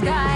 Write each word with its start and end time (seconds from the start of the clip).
sky 0.00 0.29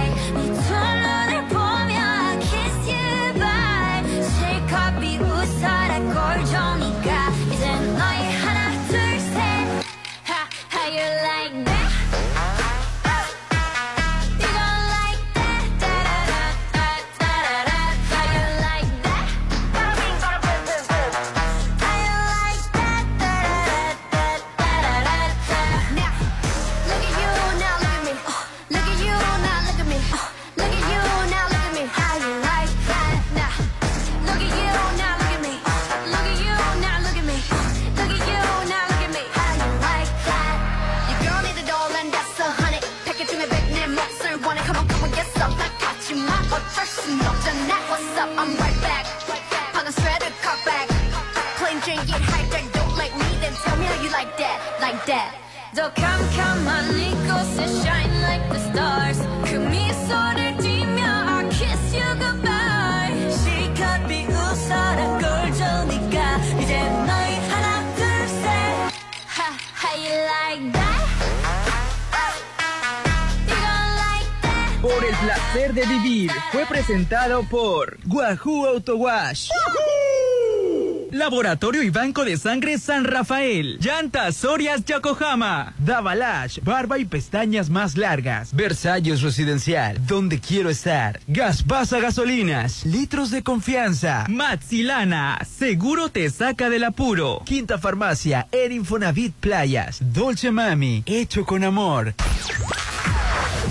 Laboratorio 81.11 81.85
y 81.85 81.91
Banco 81.91 82.25
de 82.25 82.37
Sangre 82.37 82.77
San 82.77 83.05
Rafael. 83.05 83.79
Llantas 83.81 84.37
Sorias 84.37 84.85
Yokohama. 84.85 85.73
Davalash, 85.79 86.59
barba 86.65 86.99
y 86.99 87.05
pestañas 87.05 87.71
más 87.71 87.97
largas. 87.97 88.53
Versalles 88.53 89.23
Residencial, 89.23 90.05
donde 90.09 90.41
quiero 90.41 90.71
estar. 90.71 91.21
Gaspasa 91.29 92.01
Gasolinas, 92.01 92.85
litros 92.85 93.31
de 93.31 93.45
confianza. 93.45 94.25
Matsilana, 94.29 95.39
seguro 95.49 96.09
te 96.09 96.29
saca 96.31 96.69
del 96.69 96.83
apuro. 96.83 97.43
Quinta 97.47 97.79
Farmacia, 97.79 98.49
en 98.51 98.73
Infonavit 98.73 99.35
Playas. 99.35 99.99
Dolce 100.01 100.51
Mami, 100.51 101.05
hecho 101.07 101.45
con 101.47 101.63
amor. 101.63 102.15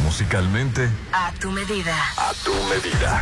Musicalmente, 0.05 0.88
A 1.11 1.33
tu 1.42 1.52
medida. 1.52 1.95
a 2.17 2.31
tu 2.45 2.53
medida. 2.70 3.22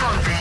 Ponte. 0.00 0.32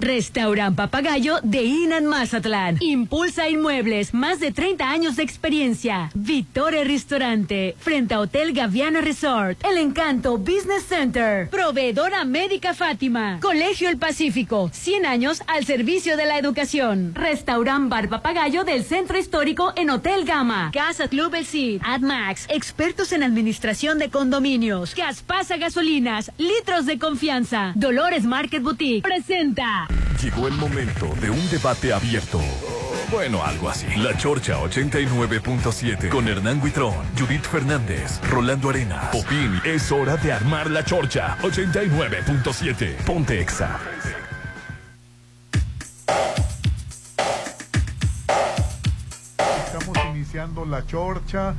Restaurant 0.00 0.75
Papagayo 0.75 1.41
de 1.43 1.62
Inan 1.62 2.06
Mazatlán. 2.06 2.78
Impulsa 2.81 3.50
Inmuebles, 3.50 4.15
más 4.15 4.41
de 4.41 4.50
30 4.50 4.91
años 4.91 5.16
de 5.16 5.22
experiencia. 5.22 6.11
Victoria 6.15 6.84
Restaurante, 6.84 7.77
frente 7.78 8.15
a 8.15 8.21
Hotel 8.21 8.55
Gaviana 8.55 9.03
Resort. 9.03 9.62
El 9.65 9.77
Encanto 9.77 10.38
Business 10.38 10.84
Center. 10.88 11.50
Proveedora 11.50 12.25
Médica 12.25 12.72
Fátima. 12.72 13.38
Colegio 13.43 13.91
El 13.91 13.99
Pacífico, 13.99 14.71
100 14.72 15.05
años 15.05 15.43
al 15.47 15.66
servicio 15.66 16.17
de 16.17 16.25
la 16.25 16.38
educación. 16.38 17.15
Restaurant 17.15 17.91
Bar 17.91 18.09
Papagayo 18.09 18.65
del 18.65 18.84
Centro 18.84 19.19
Histórico 19.19 19.75
en 19.77 19.91
Hotel 19.91 20.25
Gama. 20.25 20.71
Casa 20.72 21.09
Club 21.09 21.34
El 21.34 21.44
Cid. 21.44 21.82
AdMax, 21.84 22.47
expertos 22.49 23.12
en 23.12 23.22
administración 23.22 23.99
de 23.99 24.09
condominios. 24.09 24.94
Gaspasa 24.94 25.59
Gasolinas, 25.59 26.32
litros 26.38 26.87
de 26.87 26.99
confianza. 26.99 27.72
Dolores 27.75 28.25
Market 28.25 28.62
Boutique. 28.62 29.03
Presenta. 29.03 29.90
Llegó 30.23 30.49
el 30.49 30.55
momento 30.55 31.15
de 31.21 31.31
un 31.31 31.51
debate 31.51 31.93
abierto. 31.93 32.41
Bueno, 33.11 33.45
algo 33.45 33.69
así. 33.69 33.87
La 33.97 34.17
Chorcha 34.17 34.59
89.7 34.61 36.09
con 36.09 36.28
Hernán 36.28 36.62
Guitrón, 36.62 36.95
Judith 37.19 37.45
Fernández, 37.45 38.21
Rolando 38.31 38.71
Arenas, 38.71 39.06
Popín. 39.06 39.61
Es 39.65 39.91
hora 39.91 40.17
de 40.17 40.33
armar 40.33 40.71
la 40.71 40.84
Chorcha 40.84 41.37
89.7. 41.43 43.05
Ponte 43.05 43.41
Exa. 43.41 43.81
Estamos 49.67 49.97
iniciando 50.15 50.65
la 50.65 50.87
chorcha. 50.87 51.55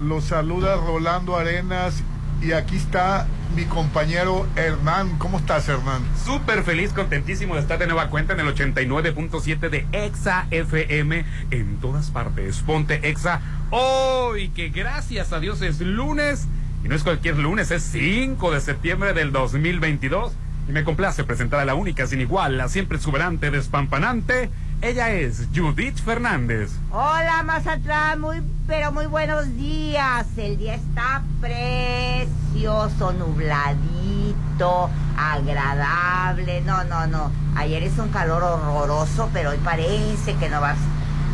Los 0.00 0.24
saluda 0.24 0.76
Rolando 0.76 1.36
Arenas 1.36 2.02
y 2.40 2.52
aquí 2.52 2.76
está 2.76 3.26
mi 3.56 3.64
compañero 3.64 4.46
Hernán. 4.56 5.18
¿Cómo 5.18 5.38
estás, 5.38 5.68
Hernán? 5.68 6.02
Súper 6.24 6.62
feliz, 6.62 6.92
contentísimo 6.92 7.54
de 7.54 7.60
estar 7.60 7.78
de 7.78 7.86
nueva 7.86 8.08
cuenta 8.08 8.34
en 8.34 8.40
el 8.40 8.54
89.7 8.54 9.70
de 9.70 9.86
Exa 9.92 10.46
FM 10.50 11.24
en 11.50 11.76
todas 11.80 12.10
partes. 12.10 12.58
Ponte 12.60 13.08
Exa 13.08 13.40
hoy, 13.70 14.50
que 14.50 14.68
gracias 14.68 15.32
a 15.32 15.40
Dios 15.40 15.62
es 15.62 15.80
lunes. 15.80 16.46
Y 16.84 16.88
no 16.88 16.94
es 16.94 17.02
cualquier 17.02 17.36
lunes, 17.38 17.72
es 17.72 17.82
5 17.82 18.52
de 18.52 18.60
septiembre 18.60 19.12
del 19.12 19.32
2022. 19.32 20.32
Y 20.68 20.72
me 20.72 20.84
complace 20.84 21.24
presentar 21.24 21.60
a 21.60 21.64
la 21.64 21.74
única 21.74 22.06
sin 22.06 22.20
igual, 22.20 22.56
la 22.56 22.68
siempre 22.68 22.98
exuberante, 22.98 23.50
despampanante. 23.50 24.50
Ella 24.80 25.10
es 25.10 25.48
Judith 25.52 25.98
Fernández. 25.98 26.70
Hola 26.92 27.42
Mazatlán, 27.42 28.20
muy 28.20 28.40
pero 28.68 28.92
muy 28.92 29.06
buenos 29.06 29.56
días. 29.56 30.26
El 30.36 30.56
día 30.56 30.76
está 30.76 31.22
precioso, 31.40 33.12
nubladito, 33.12 34.88
agradable. 35.16 36.60
No, 36.60 36.84
no, 36.84 37.08
no. 37.08 37.32
Ayer 37.56 37.82
es 37.82 37.98
un 37.98 38.10
calor 38.10 38.44
horroroso, 38.44 39.28
pero 39.32 39.50
hoy 39.50 39.58
parece 39.64 40.36
que 40.36 40.48
no 40.48 40.60
va 40.60 40.70
a... 40.70 40.76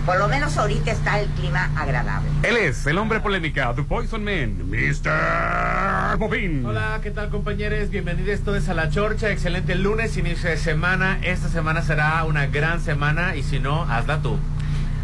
Por 0.06 0.18
lo 0.18 0.28
menos 0.28 0.56
ahorita 0.58 0.90
está 0.90 1.18
el 1.20 1.28
clima 1.30 1.70
agradable. 1.76 2.28
Él 2.42 2.58
es 2.58 2.86
el 2.86 2.98
hombre 2.98 3.20
polémica, 3.20 3.72
The 3.74 3.84
Poison 3.84 4.22
Man, 4.22 4.68
Mr. 4.68 6.18
Popín. 6.18 6.64
Hola, 6.66 7.00
¿qué 7.02 7.10
tal 7.10 7.30
compañeros? 7.30 7.88
Bienvenidos 7.88 8.40
todos 8.40 8.68
a 8.68 8.74
La 8.74 8.90
Chorcha. 8.90 9.30
Excelente 9.30 9.74
lunes, 9.76 10.18
inicio 10.18 10.50
de 10.50 10.58
semana. 10.58 11.18
Esta 11.22 11.48
semana 11.48 11.80
será 11.80 12.22
una 12.24 12.46
gran 12.46 12.80
semana 12.82 13.34
y 13.34 13.42
si 13.42 13.60
no, 13.60 13.84
hazla 13.90 14.20
tú. 14.20 14.38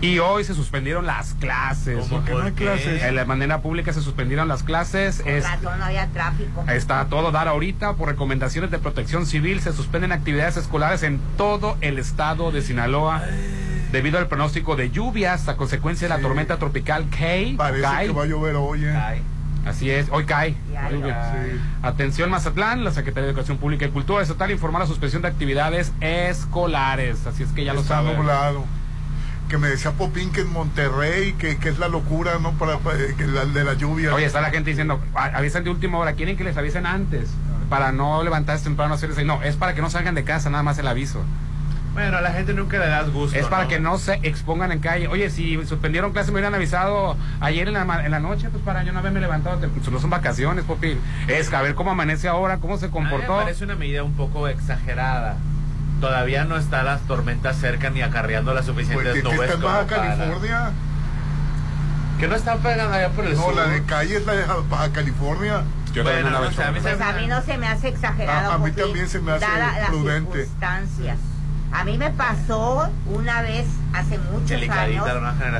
Y 0.02 0.18
hoy 0.18 0.44
se 0.44 0.52
suspendieron 0.54 1.06
las 1.06 1.32
clases. 1.34 2.06
¿Cómo? 2.08 2.22
que 2.24 2.32
no 2.32 2.42
hay 2.42 2.52
clases. 2.52 3.02
En 3.02 3.14
la 3.14 3.24
manera 3.24 3.62
pública 3.62 3.94
se 3.94 4.02
suspendieron 4.02 4.48
las 4.48 4.62
clases. 4.62 5.20
Con 5.22 5.32
Es- 5.32 5.44
razón 5.44 5.78
no 5.78 5.84
había 5.86 6.06
tráfico. 6.08 6.62
Está 6.68 7.06
todo 7.06 7.30
dar 7.32 7.48
ahorita 7.48 7.94
por 7.94 8.08
recomendaciones 8.08 8.70
de 8.70 8.78
protección 8.78 9.24
civil. 9.24 9.60
Se 9.62 9.72
suspenden 9.72 10.12
actividades 10.12 10.58
escolares 10.58 11.02
en 11.04 11.20
todo 11.38 11.78
el 11.80 11.98
estado 11.98 12.50
de 12.50 12.60
Sinaloa 12.62 13.22
debido 13.92 14.18
al 14.18 14.28
pronóstico 14.28 14.76
de 14.76 14.90
lluvias 14.90 15.48
a 15.48 15.56
consecuencia 15.56 16.06
de 16.06 16.10
la 16.10 16.16
Sí. 16.16 16.22
tormenta 16.22 16.56
tropical 16.58 17.06
Kay. 17.10 17.56
Parece 17.56 17.82
Kai. 17.82 18.06
que 18.08 18.12
va 18.12 18.22
a 18.22 18.26
llover 18.26 18.56
hoy. 18.56 18.84
¿eh? 18.84 19.22
Así 19.66 19.90
es, 19.90 20.06
hoy 20.10 20.24
cae. 20.24 20.52
Sí. 20.52 21.58
Atención 21.82 22.30
Mazatlán, 22.30 22.82
la 22.82 22.92
Secretaría 22.92 23.26
de 23.26 23.30
Educación 23.32 23.58
Pública 23.58 23.84
y 23.84 23.90
Cultura 23.90 24.22
Estatal 24.22 24.50
informó 24.50 24.78
la 24.78 24.86
suspensión 24.86 25.20
de 25.22 25.28
actividades 25.28 25.92
escolares. 26.00 27.26
Así 27.26 27.42
es 27.42 27.50
que 27.50 27.64
ya 27.64 27.74
lo 27.74 27.80
Está 27.80 27.96
saben. 27.96 28.16
nublado. 28.16 28.64
Que 29.48 29.58
me 29.58 29.68
decía 29.68 29.90
Popín 29.90 30.30
que 30.30 30.42
en 30.42 30.52
Monterrey, 30.52 31.32
que, 31.32 31.56
que 31.56 31.68
es 31.70 31.78
la 31.78 31.88
locura, 31.88 32.38
¿no? 32.40 32.52
Para, 32.52 32.78
para- 32.78 32.98
que 33.18 33.26
la, 33.26 33.44
de 33.44 33.64
la 33.64 33.74
lluvia. 33.74 34.14
Oye, 34.14 34.24
está 34.24 34.40
la 34.40 34.50
gente 34.50 34.70
diciendo, 34.70 35.00
"A- 35.14 35.24
avisan 35.36 35.64
de 35.64 35.70
última 35.70 35.98
hora, 35.98 36.12
quieren 36.12 36.36
que 36.36 36.44
les 36.44 36.56
avisen 36.56 36.86
antes 36.86 37.28
para 37.68 37.90
no 37.92 38.22
levantarse 38.22 38.64
temprano 38.64 38.94
a 38.94 38.96
hacer 38.96 39.10
eso. 39.10 39.22
No, 39.24 39.42
es 39.42 39.56
para 39.56 39.74
que 39.74 39.82
no 39.82 39.90
salgan 39.90 40.14
de 40.14 40.22
casa, 40.24 40.50
nada 40.50 40.62
más 40.62 40.78
el 40.78 40.86
aviso. 40.86 41.22
Bueno, 42.00 42.16
a 42.16 42.20
la 42.22 42.32
gente 42.32 42.54
nunca 42.54 42.78
le 42.78 42.86
das 42.88 43.10
gusto. 43.10 43.38
Es 43.38 43.46
para 43.46 43.68
que 43.68 43.78
no 43.78 43.98
se 43.98 44.14
expongan 44.22 44.72
en 44.72 44.80
calle. 44.80 45.06
Oye, 45.08 45.28
si 45.28 45.54
suspendieron 45.66 46.12
clase 46.12 46.28
me 46.30 46.36
hubieran 46.36 46.54
avisado 46.54 47.14
ayer 47.40 47.68
en 47.68 47.74
la, 47.74 47.84
ma- 47.84 48.02
en 48.04 48.10
la 48.10 48.20
noche, 48.20 48.48
pues 48.48 48.62
para 48.64 48.82
yo 48.84 48.92
no 48.92 49.00
haberme 49.00 49.20
levantado. 49.20 49.58
pues, 49.60 49.88
No 49.90 50.00
son 50.00 50.08
vacaciones, 50.08 50.64
Popín. 50.64 50.98
Es 51.28 51.52
a 51.52 51.60
ver 51.60 51.74
cómo 51.74 51.90
amanece 51.90 52.26
ahora, 52.26 52.56
cómo 52.56 52.78
se 52.78 52.86
A 52.86 52.88
mí 52.88 52.92
comportó. 52.94 53.36
me 53.36 53.42
parece 53.42 53.64
una 53.64 53.74
medida 53.76 54.02
un 54.02 54.14
poco 54.14 54.48
exagerada. 54.48 55.36
Todavía 56.00 56.44
no 56.44 56.56
están 56.56 56.86
las 56.86 57.02
tormentas 57.02 57.56
cerca 57.58 57.90
ni 57.90 58.00
acarreando 58.00 58.54
las 58.54 58.64
Pues, 58.64 58.86
suficientes 58.86 59.12
que, 59.12 59.22
que 59.22 59.24
nubes 59.24 59.40
está 59.42 59.54
en 59.56 59.60
como 59.60 59.74
Baja 59.74 59.86
para- 59.86 60.16
California. 60.16 60.70
Que 62.18 62.28
no 62.28 62.34
están 62.36 62.58
pegando 62.60 62.94
allá 62.94 63.08
por 63.10 63.26
el 63.26 63.34
No, 63.34 63.42
sur. 63.42 63.56
la 63.56 63.66
de 63.66 63.82
calle 63.84 64.16
es 64.16 64.24
la 64.24 64.32
de 64.32 64.44
Baja 64.70 64.90
California. 64.92 65.62
Yo 65.92 66.02
Bueno, 66.02 66.30
no 66.30 66.40
vez 66.42 66.54
sé, 66.54 66.62
a 66.62 66.70
mí 66.72 66.80
Pues 66.80 66.96
se 66.96 67.02
a 67.02 67.12
mí 67.12 67.26
no 67.26 67.42
se 67.42 67.58
me 67.58 67.66
hace 67.66 67.88
exagerado. 67.88 68.52
A- 68.52 68.54
a 68.54 68.58
mí 68.58 68.70
también 68.70 69.06
se 69.08 69.20
me 69.20 69.32
hace 69.32 69.44
dada 69.44 69.78
las 69.80 69.88
prudente. 69.90 70.32
circunstancias. 70.44 71.18
A 71.72 71.84
mí 71.84 71.96
me 71.96 72.10
pasó 72.10 72.90
una 73.06 73.42
vez 73.42 73.66
hace 73.92 74.18
muchos 74.18 74.62
años, 74.70 75.06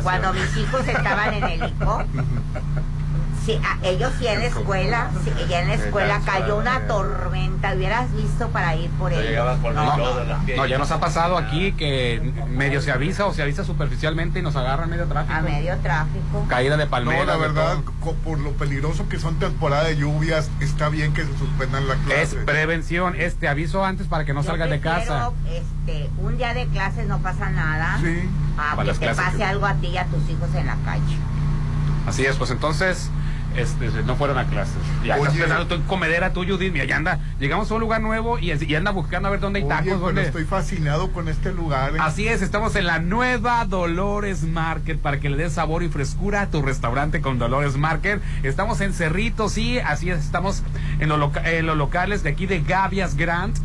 cuando 0.03 0.33
mis 0.33 0.57
hijos 0.57 0.87
estaban 0.87 1.35
en 1.35 1.45
el 1.45 1.69
ICO. 1.71 2.05
Sí, 3.45 3.59
a- 3.65 3.79
ellos 3.87 4.13
sí 4.19 4.27
en 4.27 4.41
la 4.41 4.47
escuela, 4.47 5.11
sí, 5.25 5.33
ya 5.49 5.61
en 5.63 5.69
la 5.69 5.75
escuela 5.75 6.21
cayó 6.27 6.59
una 6.59 6.81
tormenta, 6.87 7.75
hubieras 7.75 8.15
visto 8.15 8.49
para 8.49 8.77
ir 8.77 8.91
por 8.91 9.13
No 9.13 9.19
ellos. 9.19 9.59
No, 10.57 10.67
ya 10.67 10.77
nos 10.77 10.91
ha 10.91 11.01
pasado 11.01 11.39
aquí 11.39 11.73
que 11.73 12.21
medio 12.49 12.83
se 12.83 12.93
avisa 12.93 13.25
o 13.27 13.33
se 13.33 13.43
avisa 13.43 13.65
superficialmente 13.65 14.41
y 14.41 14.43
nos 14.43 14.57
agarran 14.57 14.91
medio 14.91 15.07
tráfico. 15.07 15.35
a 15.35 15.41
medio 15.41 15.77
tráfico. 15.79 16.45
Caída 16.49 16.77
de 16.77 16.87
palmera. 16.87 17.21
No, 17.21 17.25
la 17.25 17.37
verdad, 17.39 17.79
por 18.25 18.39
lo 18.39 18.53
peligroso 18.53 19.09
que 19.09 19.19
son 19.19 19.39
temporada 19.39 19.85
de 19.85 19.97
lluvias, 19.97 20.51
está 20.61 20.91
bien 20.91 21.15
que 21.15 21.25
se 21.25 21.39
suspendan 21.39 21.89
las 21.89 21.97
Es 21.99 22.05
clases. 22.05 22.35
prevención, 22.45 23.15
este 23.17 23.49
aviso 23.49 23.85
antes 23.87 24.07
para 24.07 24.27
que 24.27 24.35
no 24.35 24.43
Yo 24.43 24.51
salgas 24.51 24.69
de 24.69 24.81
casa. 24.81 25.31
Este, 25.49 26.11
un 26.19 26.37
día 26.37 26.53
de 26.53 26.67
clases 26.67 27.09
no 27.09 27.21
pasa 27.21 27.49
nada. 27.49 27.99
Sí. 28.03 28.29
A 28.59 28.77
Para 28.77 28.83
que 28.83 28.85
las 28.89 28.99
te 28.99 29.15
pase 29.15 29.37
que- 29.39 29.45
algo 29.45 29.65
a 29.65 29.75
ti 29.75 29.87
y 29.89 29.97
a 29.97 30.05
tus 30.05 30.29
hijos 30.29 30.49
en 30.55 30.67
la 30.67 30.77
calle. 30.85 31.17
Así 32.07 32.25
es, 32.25 32.37
pues 32.37 32.51
entonces 32.51 33.11
este, 33.61 33.89
no 34.05 34.17
fueron 34.17 34.39
a 34.39 34.47
clases. 34.47 34.75
Pensando 35.39 35.87
comedera 35.87 36.33
tú, 36.33 36.45
Judith, 36.47 36.73
mira, 36.73 36.85
ya 36.85 36.97
anda, 36.97 37.19
llegamos 37.39 37.71
a 37.71 37.75
un 37.75 37.81
lugar 37.81 38.01
nuevo 38.01 38.39
y, 38.39 38.53
y 38.53 38.75
anda 38.75 38.91
buscando 38.91 39.29
a 39.29 39.31
ver 39.31 39.41
dónde 39.41 39.61
hay 39.61 39.65
Oye, 39.65 39.91
tacos. 39.91 40.17
estoy 40.19 40.45
fascinado 40.45 41.13
con 41.13 41.29
este 41.29 41.53
lugar. 41.53 41.95
¿eh? 41.95 41.99
Así 42.01 42.29
es, 42.29 42.43
estamos 42.43 42.75
en 42.77 42.87
la 42.87 42.99
nueva 42.99 43.65
Dolores 43.65 44.43
Market 44.43 44.99
para 45.01 45.21
que 45.21 45.31
le 45.31 45.37
des 45.37 45.53
sabor 45.55 45.83
y 45.83 45.89
frescura 45.89 46.43
a 46.43 46.47
tu 46.51 46.63
restaurante 46.63 47.21
con 47.21 47.39
Dolores 47.39 47.77
Market. 47.77 48.21
Estamos 48.43 48.81
en 48.81 48.93
Cerritos, 48.93 49.53
sí, 49.53 49.79
así 49.79 50.11
es, 50.11 50.19
estamos 50.21 50.63
en, 50.99 51.09
los 51.09 51.19
loca- 51.19 51.49
en 51.51 51.67
los 51.67 51.77
locales 51.77 52.23
de 52.23 52.31
aquí 52.31 52.47
de 52.47 52.61
Gavias 52.61 53.17
Grant. 53.17 53.57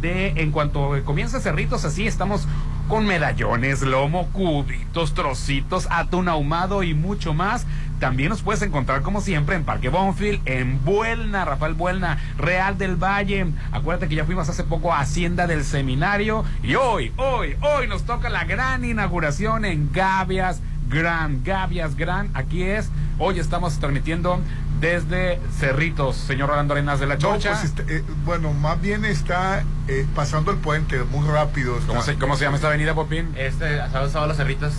De, 0.00 0.34
en 0.36 0.50
cuanto 0.50 0.90
comienza 1.06 1.40
Cerritos, 1.40 1.86
así 1.86 2.06
estamos 2.06 2.46
con 2.88 3.06
medallones, 3.06 3.80
lomo, 3.80 4.28
cubitos, 4.32 5.14
trocitos, 5.14 5.88
atún 5.90 6.28
ahumado 6.28 6.82
y 6.82 6.92
mucho 6.92 7.32
más. 7.32 7.64
También 8.00 8.28
nos 8.28 8.42
puedes 8.42 8.60
encontrar 8.62 9.02
como 9.02 9.20
siempre 9.20 9.56
en 9.56 9.64
Parque 9.64 9.88
Bonfield, 9.88 10.40
en 10.46 10.84
Buelna, 10.84 11.44
Rafael 11.44 11.74
Buelna, 11.74 12.18
Real 12.36 12.76
del 12.76 12.96
Valle. 12.96 13.46
Acuérdate 13.72 14.08
que 14.08 14.14
ya 14.16 14.24
fuimos 14.24 14.48
hace 14.48 14.64
poco 14.64 14.92
a 14.92 15.00
Hacienda 15.00 15.46
del 15.46 15.64
Seminario 15.64 16.44
y 16.62 16.74
hoy, 16.74 17.12
hoy, 17.16 17.56
hoy 17.60 17.86
nos 17.86 18.04
toca 18.04 18.28
la 18.28 18.44
gran 18.44 18.84
inauguración 18.84 19.64
en 19.64 19.90
Gavias 19.92 20.60
Gran, 20.88 21.42
Gavias 21.44 21.96
Gran. 21.96 22.30
Aquí 22.34 22.62
es, 22.62 22.90
hoy 23.18 23.38
estamos 23.38 23.78
transmitiendo 23.78 24.40
desde 24.80 25.40
Cerritos, 25.58 26.16
señor 26.16 26.50
Rolando 26.50 26.74
Arenas 26.74 27.00
de 27.00 27.06
la 27.06 27.14
No, 27.14 27.20
Chorcha. 27.20 27.52
pues, 27.52 27.64
este, 27.64 27.96
eh, 27.96 28.04
bueno, 28.24 28.52
más 28.52 28.80
bien 28.80 29.04
está 29.04 29.64
eh, 29.88 30.04
pasando 30.14 30.50
el 30.50 30.58
puente 30.58 31.02
muy 31.04 31.26
rápido. 31.26 31.78
¿Cómo, 31.86 32.02
se, 32.02 32.16
¿Cómo 32.16 32.36
se 32.36 32.44
llama 32.44 32.56
esta 32.56 32.68
avenida, 32.68 32.94
Popín? 32.94 33.32
Este, 33.36 33.78
¿sabes, 33.90 34.12
sábado 34.12 34.26
los 34.28 34.36
cerritos? 34.36 34.74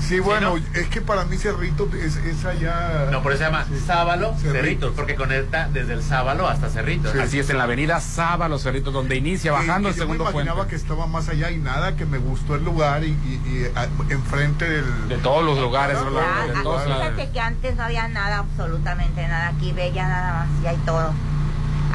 Sí, 0.00 0.18
bueno, 0.20 0.56
¿no? 0.56 0.78
es 0.80 0.88
que 0.88 1.00
para 1.00 1.24
mí 1.24 1.36
Cerrito 1.36 1.88
es, 1.94 2.16
es 2.16 2.44
allá. 2.44 3.08
No, 3.12 3.22
por 3.22 3.32
eso 3.32 3.38
se 3.38 3.44
llama 3.50 3.64
Sí. 3.68 3.78
Sábalo 3.86 4.30
Cerritos. 4.34 4.52
Cerritos, 4.52 4.92
porque 4.96 5.14
conecta 5.14 5.68
desde 5.72 5.92
el 5.92 6.02
Sábalo 6.02 6.48
hasta 6.48 6.68
Cerritos. 6.68 7.12
Sí. 7.12 7.18
Así 7.18 7.38
es, 7.38 7.48
en 7.50 7.58
la 7.58 7.64
avenida 7.64 8.00
Saba, 8.00 8.48
Los 8.48 8.62
Cerritos, 8.62 8.92
donde 8.92 9.16
inicia, 9.16 9.52
bajando 9.52 9.88
Y- 9.88 9.92
el 9.92 9.96
yo 9.96 10.02
segundo 10.02 10.24
me 10.24 10.30
imaginaba 10.30 10.56
puente. 10.58 10.70
que 10.70 10.76
estaba 10.76 11.06
más 11.06 11.28
allá 11.28 11.50
y 11.50 11.58
nada, 11.58 11.94
que 11.96 12.06
me 12.06 12.18
gustó 12.18 12.54
el 12.56 12.64
lugar 12.64 13.04
y, 13.04 13.08
y- 13.10 13.42
y, 13.46 13.72
a- 13.76 13.88
enfrente 14.12 14.68
del. 14.68 15.08
De 15.08 15.16
todos 15.18 15.44
los 15.44 15.58
lugares, 15.58 15.98
Rolando, 16.00 16.62
todos 16.62 16.84
fíjate 16.84 17.30
que 17.30 17.40
antes 17.40 17.76
no 17.76 17.84
había 17.84 18.08
nada, 18.08 18.38
absolutamente 18.38 19.26
nada. 19.28 19.48
Aquí 19.48 19.72
bella 19.72 20.08
nada 20.08 20.32
más, 20.40 20.48
y 20.62 20.66
hay 20.66 20.76
todo. 20.86 21.12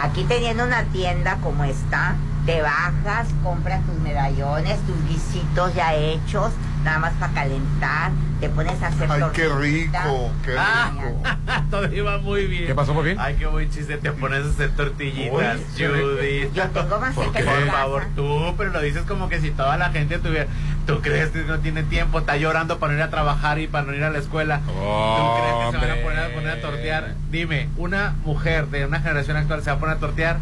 Aquí 0.01 0.23
teniendo 0.25 0.63
una 0.65 0.83
tienda 0.85 1.37
como 1.41 1.63
esta, 1.63 2.15
te 2.45 2.61
bajas, 2.61 3.27
compras 3.43 3.81
tus 3.85 3.95
medallones, 3.99 4.77
tus 4.85 5.07
guisitos 5.07 5.73
ya 5.73 5.93
hechos, 5.95 6.51
nada 6.83 6.99
más 6.99 7.13
para 7.13 7.33
calentar, 7.33 8.11
te 8.39 8.49
pones 8.49 8.79
a 8.83 8.87
hacer 8.87 9.09
Ay, 9.11 9.23
qué 9.33 9.49
rico, 9.49 10.31
qué 10.43 10.55
Ah. 10.57 10.91
rico. 10.93 11.21
Todo 11.71 11.91
iba 11.93 12.17
muy 12.19 12.45
bien. 12.45 12.67
¿Qué 12.67 12.75
pasó, 12.75 12.93
Popín? 12.93 13.17
Ay, 13.19 13.35
qué 13.39 13.47
buen 13.47 13.69
chiste. 13.71 13.97
Te 13.97 14.11
pones 14.11 14.45
a 14.45 14.49
hacer 14.49 14.69
tortillitas. 14.75 15.57
Judith. 15.75 16.53
Yo 16.53 16.69
tengo 16.69 16.99
más 17.01 17.15
¿Por 17.15 17.31
que 17.31 17.43
Por 17.43 17.67
favor, 17.67 18.03
tú, 18.15 18.53
pero 18.57 18.69
lo 18.71 18.81
dices 18.81 19.03
como 19.03 19.27
que 19.29 19.41
si 19.41 19.49
toda 19.51 19.77
la 19.77 19.89
gente 19.89 20.19
tuviera. 20.19 20.45
¿Tú 20.85 21.01
crees 21.01 21.29
que 21.29 21.39
no 21.43 21.57
tiene 21.59 21.81
tiempo? 21.81 22.19
Está 22.19 22.37
llorando 22.37 22.77
para 22.77 22.93
no 22.93 22.99
ir 22.99 23.03
a 23.03 23.09
trabajar 23.09 23.57
y 23.57 23.65
para 23.67 23.87
no 23.87 23.93
ir 23.95 24.03
a 24.03 24.11
la 24.11 24.19
escuela. 24.19 24.59
¿Tú 24.59 24.71
crees 24.71 25.55
que 25.65 25.79
se 25.79 25.87
van 25.87 25.99
a 25.99 26.03
poner 26.03 26.19
a, 26.19 26.33
poner 26.35 26.49
a 26.51 26.61
tortear? 26.61 27.15
Dime, 27.31 27.69
una 27.77 28.13
mujer 28.23 28.67
de 28.67 28.85
una 28.85 28.99
generación 28.99 29.37
actual 29.37 29.63
se 29.63 29.71
va 29.71 29.77
a 29.77 29.79
poner 29.79 29.97
a 29.97 29.99
tortear. 29.99 30.37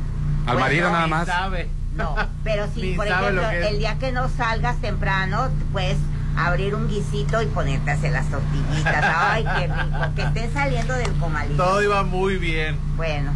Al 0.46 0.54
Pues 0.56 0.60
marido 0.60 0.88
no, 0.88 0.94
nada 0.96 1.08
más. 1.08 1.28
sabe. 1.28 1.70
No, 1.96 2.16
pero 2.44 2.68
si, 2.74 2.94
por 2.94 3.08
ejemplo, 3.08 3.50
el 3.50 3.78
día 3.80 3.98
que 4.00 4.12
no 4.12 4.30
salgas 4.30 4.78
temprano, 4.78 5.50
puedes 5.72 5.98
abrir 6.36 6.74
un 6.74 6.88
guisito 6.88 7.42
y 7.42 7.46
ponerte 7.48 7.92
a 7.92 7.94
hacer 7.94 8.12
las 8.12 8.28
tortillitas. 8.30 9.04
Ay, 9.16 9.46
qué 9.58 9.68
rico. 9.68 10.00
Que 10.16 10.22
estén 10.24 10.54
saliendo 10.54 10.94
del 10.96 11.12
comalito. 11.14 11.64
Todo 11.64 11.84
iba 11.84 12.04
muy 12.04 12.38
bien. 12.38 12.78
Bueno, 12.98 13.32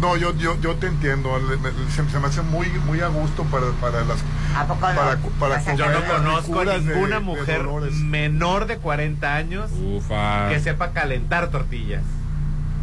No, 0.00 0.16
yo, 0.16 0.34
yo, 0.36 0.60
yo 0.60 0.76
te 0.76 0.86
entiendo. 0.86 1.30
Se, 1.90 2.08
se 2.08 2.18
me 2.20 2.26
hace 2.28 2.42
muy, 2.42 2.68
muy 2.86 3.00
a 3.00 3.08
gusto 3.08 3.44
para, 3.44 3.66
para 3.80 4.04
las. 4.04 4.18
¿a 4.56 4.66
poco 4.66 4.86
no? 4.88 4.94
Para- 4.94 5.16
para 5.40 5.74
Yo 5.74 5.88
no 5.90 6.04
conozco 6.06 6.64
ninguna 6.64 7.14
de 7.14 7.20
mujer 7.20 7.66
menor 8.04 8.66
de 8.66 8.76
40 8.78 9.34
años 9.34 9.70
Ufa. 9.72 10.48
que 10.50 10.60
sepa 10.60 10.92
calentar 10.92 11.48
tortillas. 11.50 12.02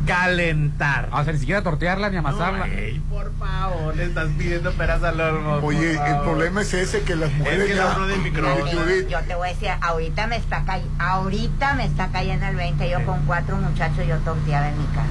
Calentar. 0.05 1.09
O 1.11 1.23
sea, 1.23 1.33
ni 1.33 1.39
siquiera 1.39 1.61
tortearla 1.63 2.09
ni 2.09 2.17
amasarla. 2.17 2.67
Por 3.09 3.31
favor, 3.37 3.95
le 3.95 4.05
estás 4.05 4.27
pidiendo 4.37 4.71
peras 4.73 5.03
al 5.03 5.19
horno. 5.19 5.59
por 5.59 5.65
Oye, 5.73 5.91
el 5.91 5.97
favor. 5.97 6.23
problema 6.23 6.61
es 6.61 6.73
ese 6.73 7.01
que 7.01 7.15
las 7.15 7.31
mujeres. 7.33 7.65
que 7.65 7.71
el 7.71 7.77
ya- 7.77 7.87
horno 7.87 8.07
del 8.07 8.19
microondas. 8.21 8.71
Yo, 8.71 9.07
yo 9.09 9.19
te 9.21 9.35
voy 9.35 9.49
a 9.49 9.51
decir, 9.53 9.69
ahorita 9.81 10.27
me 10.27 10.35
está 10.37 10.63
cay- 10.65 10.85
ahorita 10.99 11.73
me 11.75 11.85
está 11.85 12.07
cayendo 12.09 12.45
el 12.47 12.55
20. 12.55 12.89
Yo 12.89 13.05
con 13.05 13.25
cuatro 13.25 13.55
muchachos 13.57 14.05
yo 14.07 14.17
torteaba 14.19 14.69
en 14.69 14.77
mi 14.77 14.85
casa. 14.87 15.07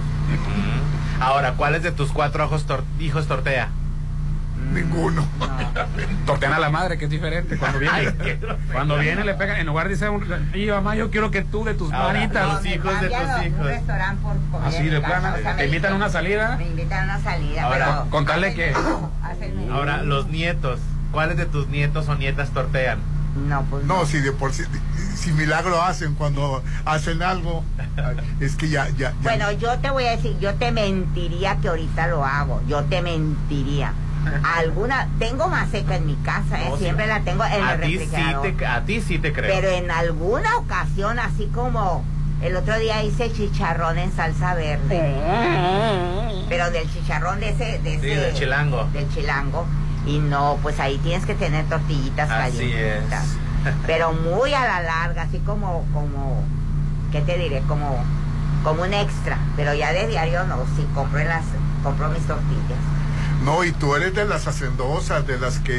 Ahora, 1.21 1.53
¿cuáles 1.53 1.83
de 1.83 1.93
tus 1.93 2.13
cuatro 2.13 2.45
ojos 2.45 2.67
tor- 2.67 2.85
hijos 3.01 3.27
tortea? 3.27 3.69
Ninguno. 4.73 5.27
Tortean 6.27 6.53
a 6.55 6.59
la 6.59 6.71
madre, 6.71 6.99
que 6.99 7.05
es 7.05 7.11
diferente. 7.11 7.57
Cuando 7.59 7.79
viene, 7.79 7.95
Ay, 7.97 8.39
cuando 8.73 8.99
viene 8.99 9.25
le 9.25 9.35
pegan, 9.35 9.59
en 9.59 9.67
lugar 9.67 9.87
de 9.89 9.95
decir, 9.97 10.09
un- 10.09 10.51
y 10.55 10.67
mamá, 10.67 10.95
yo 10.97 11.11
quiero 11.11 11.31
que 11.31 11.43
tú 11.43 11.65
de 11.65 11.75
tus 11.75 11.93
Ahora, 11.93 12.15
manitas. 12.15 12.53
los 12.55 12.67
hijos 12.67 13.01
de 13.01 13.09
tus 13.09 13.19
un 13.19 13.45
hijos. 13.47 13.67
restaurante 13.67 14.23
por 14.23 14.37
comer 14.51 14.69
Así 14.69 14.89
de 14.89 15.01
plana, 15.01 15.35
o 15.39 15.43
sea, 15.43 15.57
te 15.57 15.67
invitan 15.67 15.93
a 15.93 15.97
una 15.97 16.09
salida. 16.09 16.57
Me 16.57 16.67
invitan 16.67 17.01
a 17.11 17.15
una 17.15 17.21
salida, 17.23 17.63
Ahora, 17.65 17.87
pero... 17.99 18.11
contarle 18.11 18.55
que- 18.55 18.75
Ahora, 19.73 20.03
los 20.03 20.29
nietos. 20.29 20.81
¿Cuáles 21.13 21.37
de 21.37 21.47
tus 21.47 21.69
nietos 21.69 22.09
o 22.09 22.15
nietas 22.17 22.51
tortean? 22.51 22.99
No, 23.37 23.63
pues 23.71 23.85
No, 23.85 24.07
si 24.07 24.21
de 24.21 24.33
por 24.33 24.53
sí, 24.53 24.63
si 25.17 25.33
milagro 25.33 25.83
hacen 25.83 26.15
cuando 26.15 26.63
hacen 26.85 27.23
algo, 27.23 27.65
es 28.41 28.55
que 28.57 28.69
ya, 28.69 28.89
ya, 28.91 29.11
ya. 29.11 29.15
Bueno, 29.23 29.51
yo 29.53 29.79
te 29.81 29.91
voy 29.91 30.05
a 30.05 30.13
decir, 30.13 30.39
yo 30.39 30.55
te 30.55 30.71
mentiría 30.73 31.57
que 31.57 31.69
ahorita 31.69 32.07
lo 32.09 32.25
hago. 32.25 32.63
Yo 32.69 32.85
te 32.85 33.03
mentiría. 33.03 33.93
alguna, 34.57 35.09
tengo 35.19 35.49
maseca 35.49 35.97
en 35.97 36.07
mi 36.07 36.15
casa, 36.17 36.61
¿eh? 36.63 36.67
No, 36.71 36.77
sí. 36.77 36.85
siempre 36.85 37.07
la 37.07 37.21
tengo 37.21 37.45
en 37.45 37.63
a 37.63 37.75
el 37.75 37.81
ti, 37.83 37.93
sí 37.93 37.99
refrigerador. 37.99 38.57
te, 38.57 38.67
a 38.67 38.81
ti 38.85 39.01
sí 39.03 39.19
te 39.19 39.33
creo. 39.33 39.55
Pero 39.55 39.69
en 39.71 39.91
alguna 39.91 40.57
ocasión, 40.57 41.19
así 41.19 41.47
como 41.55 42.05
el 42.41 42.57
otro 42.57 42.79
día 42.79 43.03
hice 43.03 43.31
chicharrón 43.33 43.99
en 43.99 44.13
salsa 44.13 44.55
verde. 44.55 45.15
Pero 46.49 46.71
del 46.71 46.91
chicharrón 46.93 47.41
de 47.41 47.51
ese, 47.51 47.79
de 47.81 48.01
Sí, 48.01 48.11
ese- 48.11 48.21
del 48.21 48.35
chilango. 48.35 48.85
Del 48.93 49.09
chilango. 49.13 49.67
Y 50.07 50.19
no, 50.19 50.59
pues 50.63 50.79
ahí 50.81 50.99
tienes 50.99 51.25
que 51.25 51.35
tener 51.35 51.65
tortillitas 51.67 52.31
Así 52.31 52.59
calientitas. 52.59 53.25
es. 53.25 53.75
Pero 53.87 54.13
muy 54.13 54.53
a 54.53 54.67
la 54.67 54.83
larga, 54.83 55.23
así 55.23 55.39
como, 55.39 55.85
como, 55.95 56.43
¿qué 57.11 57.21
te 57.23 57.39
diré? 57.39 57.63
Como, 57.63 58.05
como 58.63 58.83
un 58.83 58.93
extra. 58.93 59.39
Pero 59.57 59.73
ya 59.75 59.93
de 59.93 60.07
diario 60.07 60.45
no, 60.45 60.57
sí 60.77 60.87
compro 60.95 61.25
las, 61.25 61.45
compro 61.83 62.09
mis 62.11 62.27
tortillas. 62.27 62.79
No, 63.45 63.63
y 63.63 63.73
tú 63.73 63.95
eres 63.95 64.15
de 64.15 64.25
las 64.25 64.47
hacendosas, 64.47 65.27
de 65.27 65.39
las 65.39 65.59
que 65.59 65.75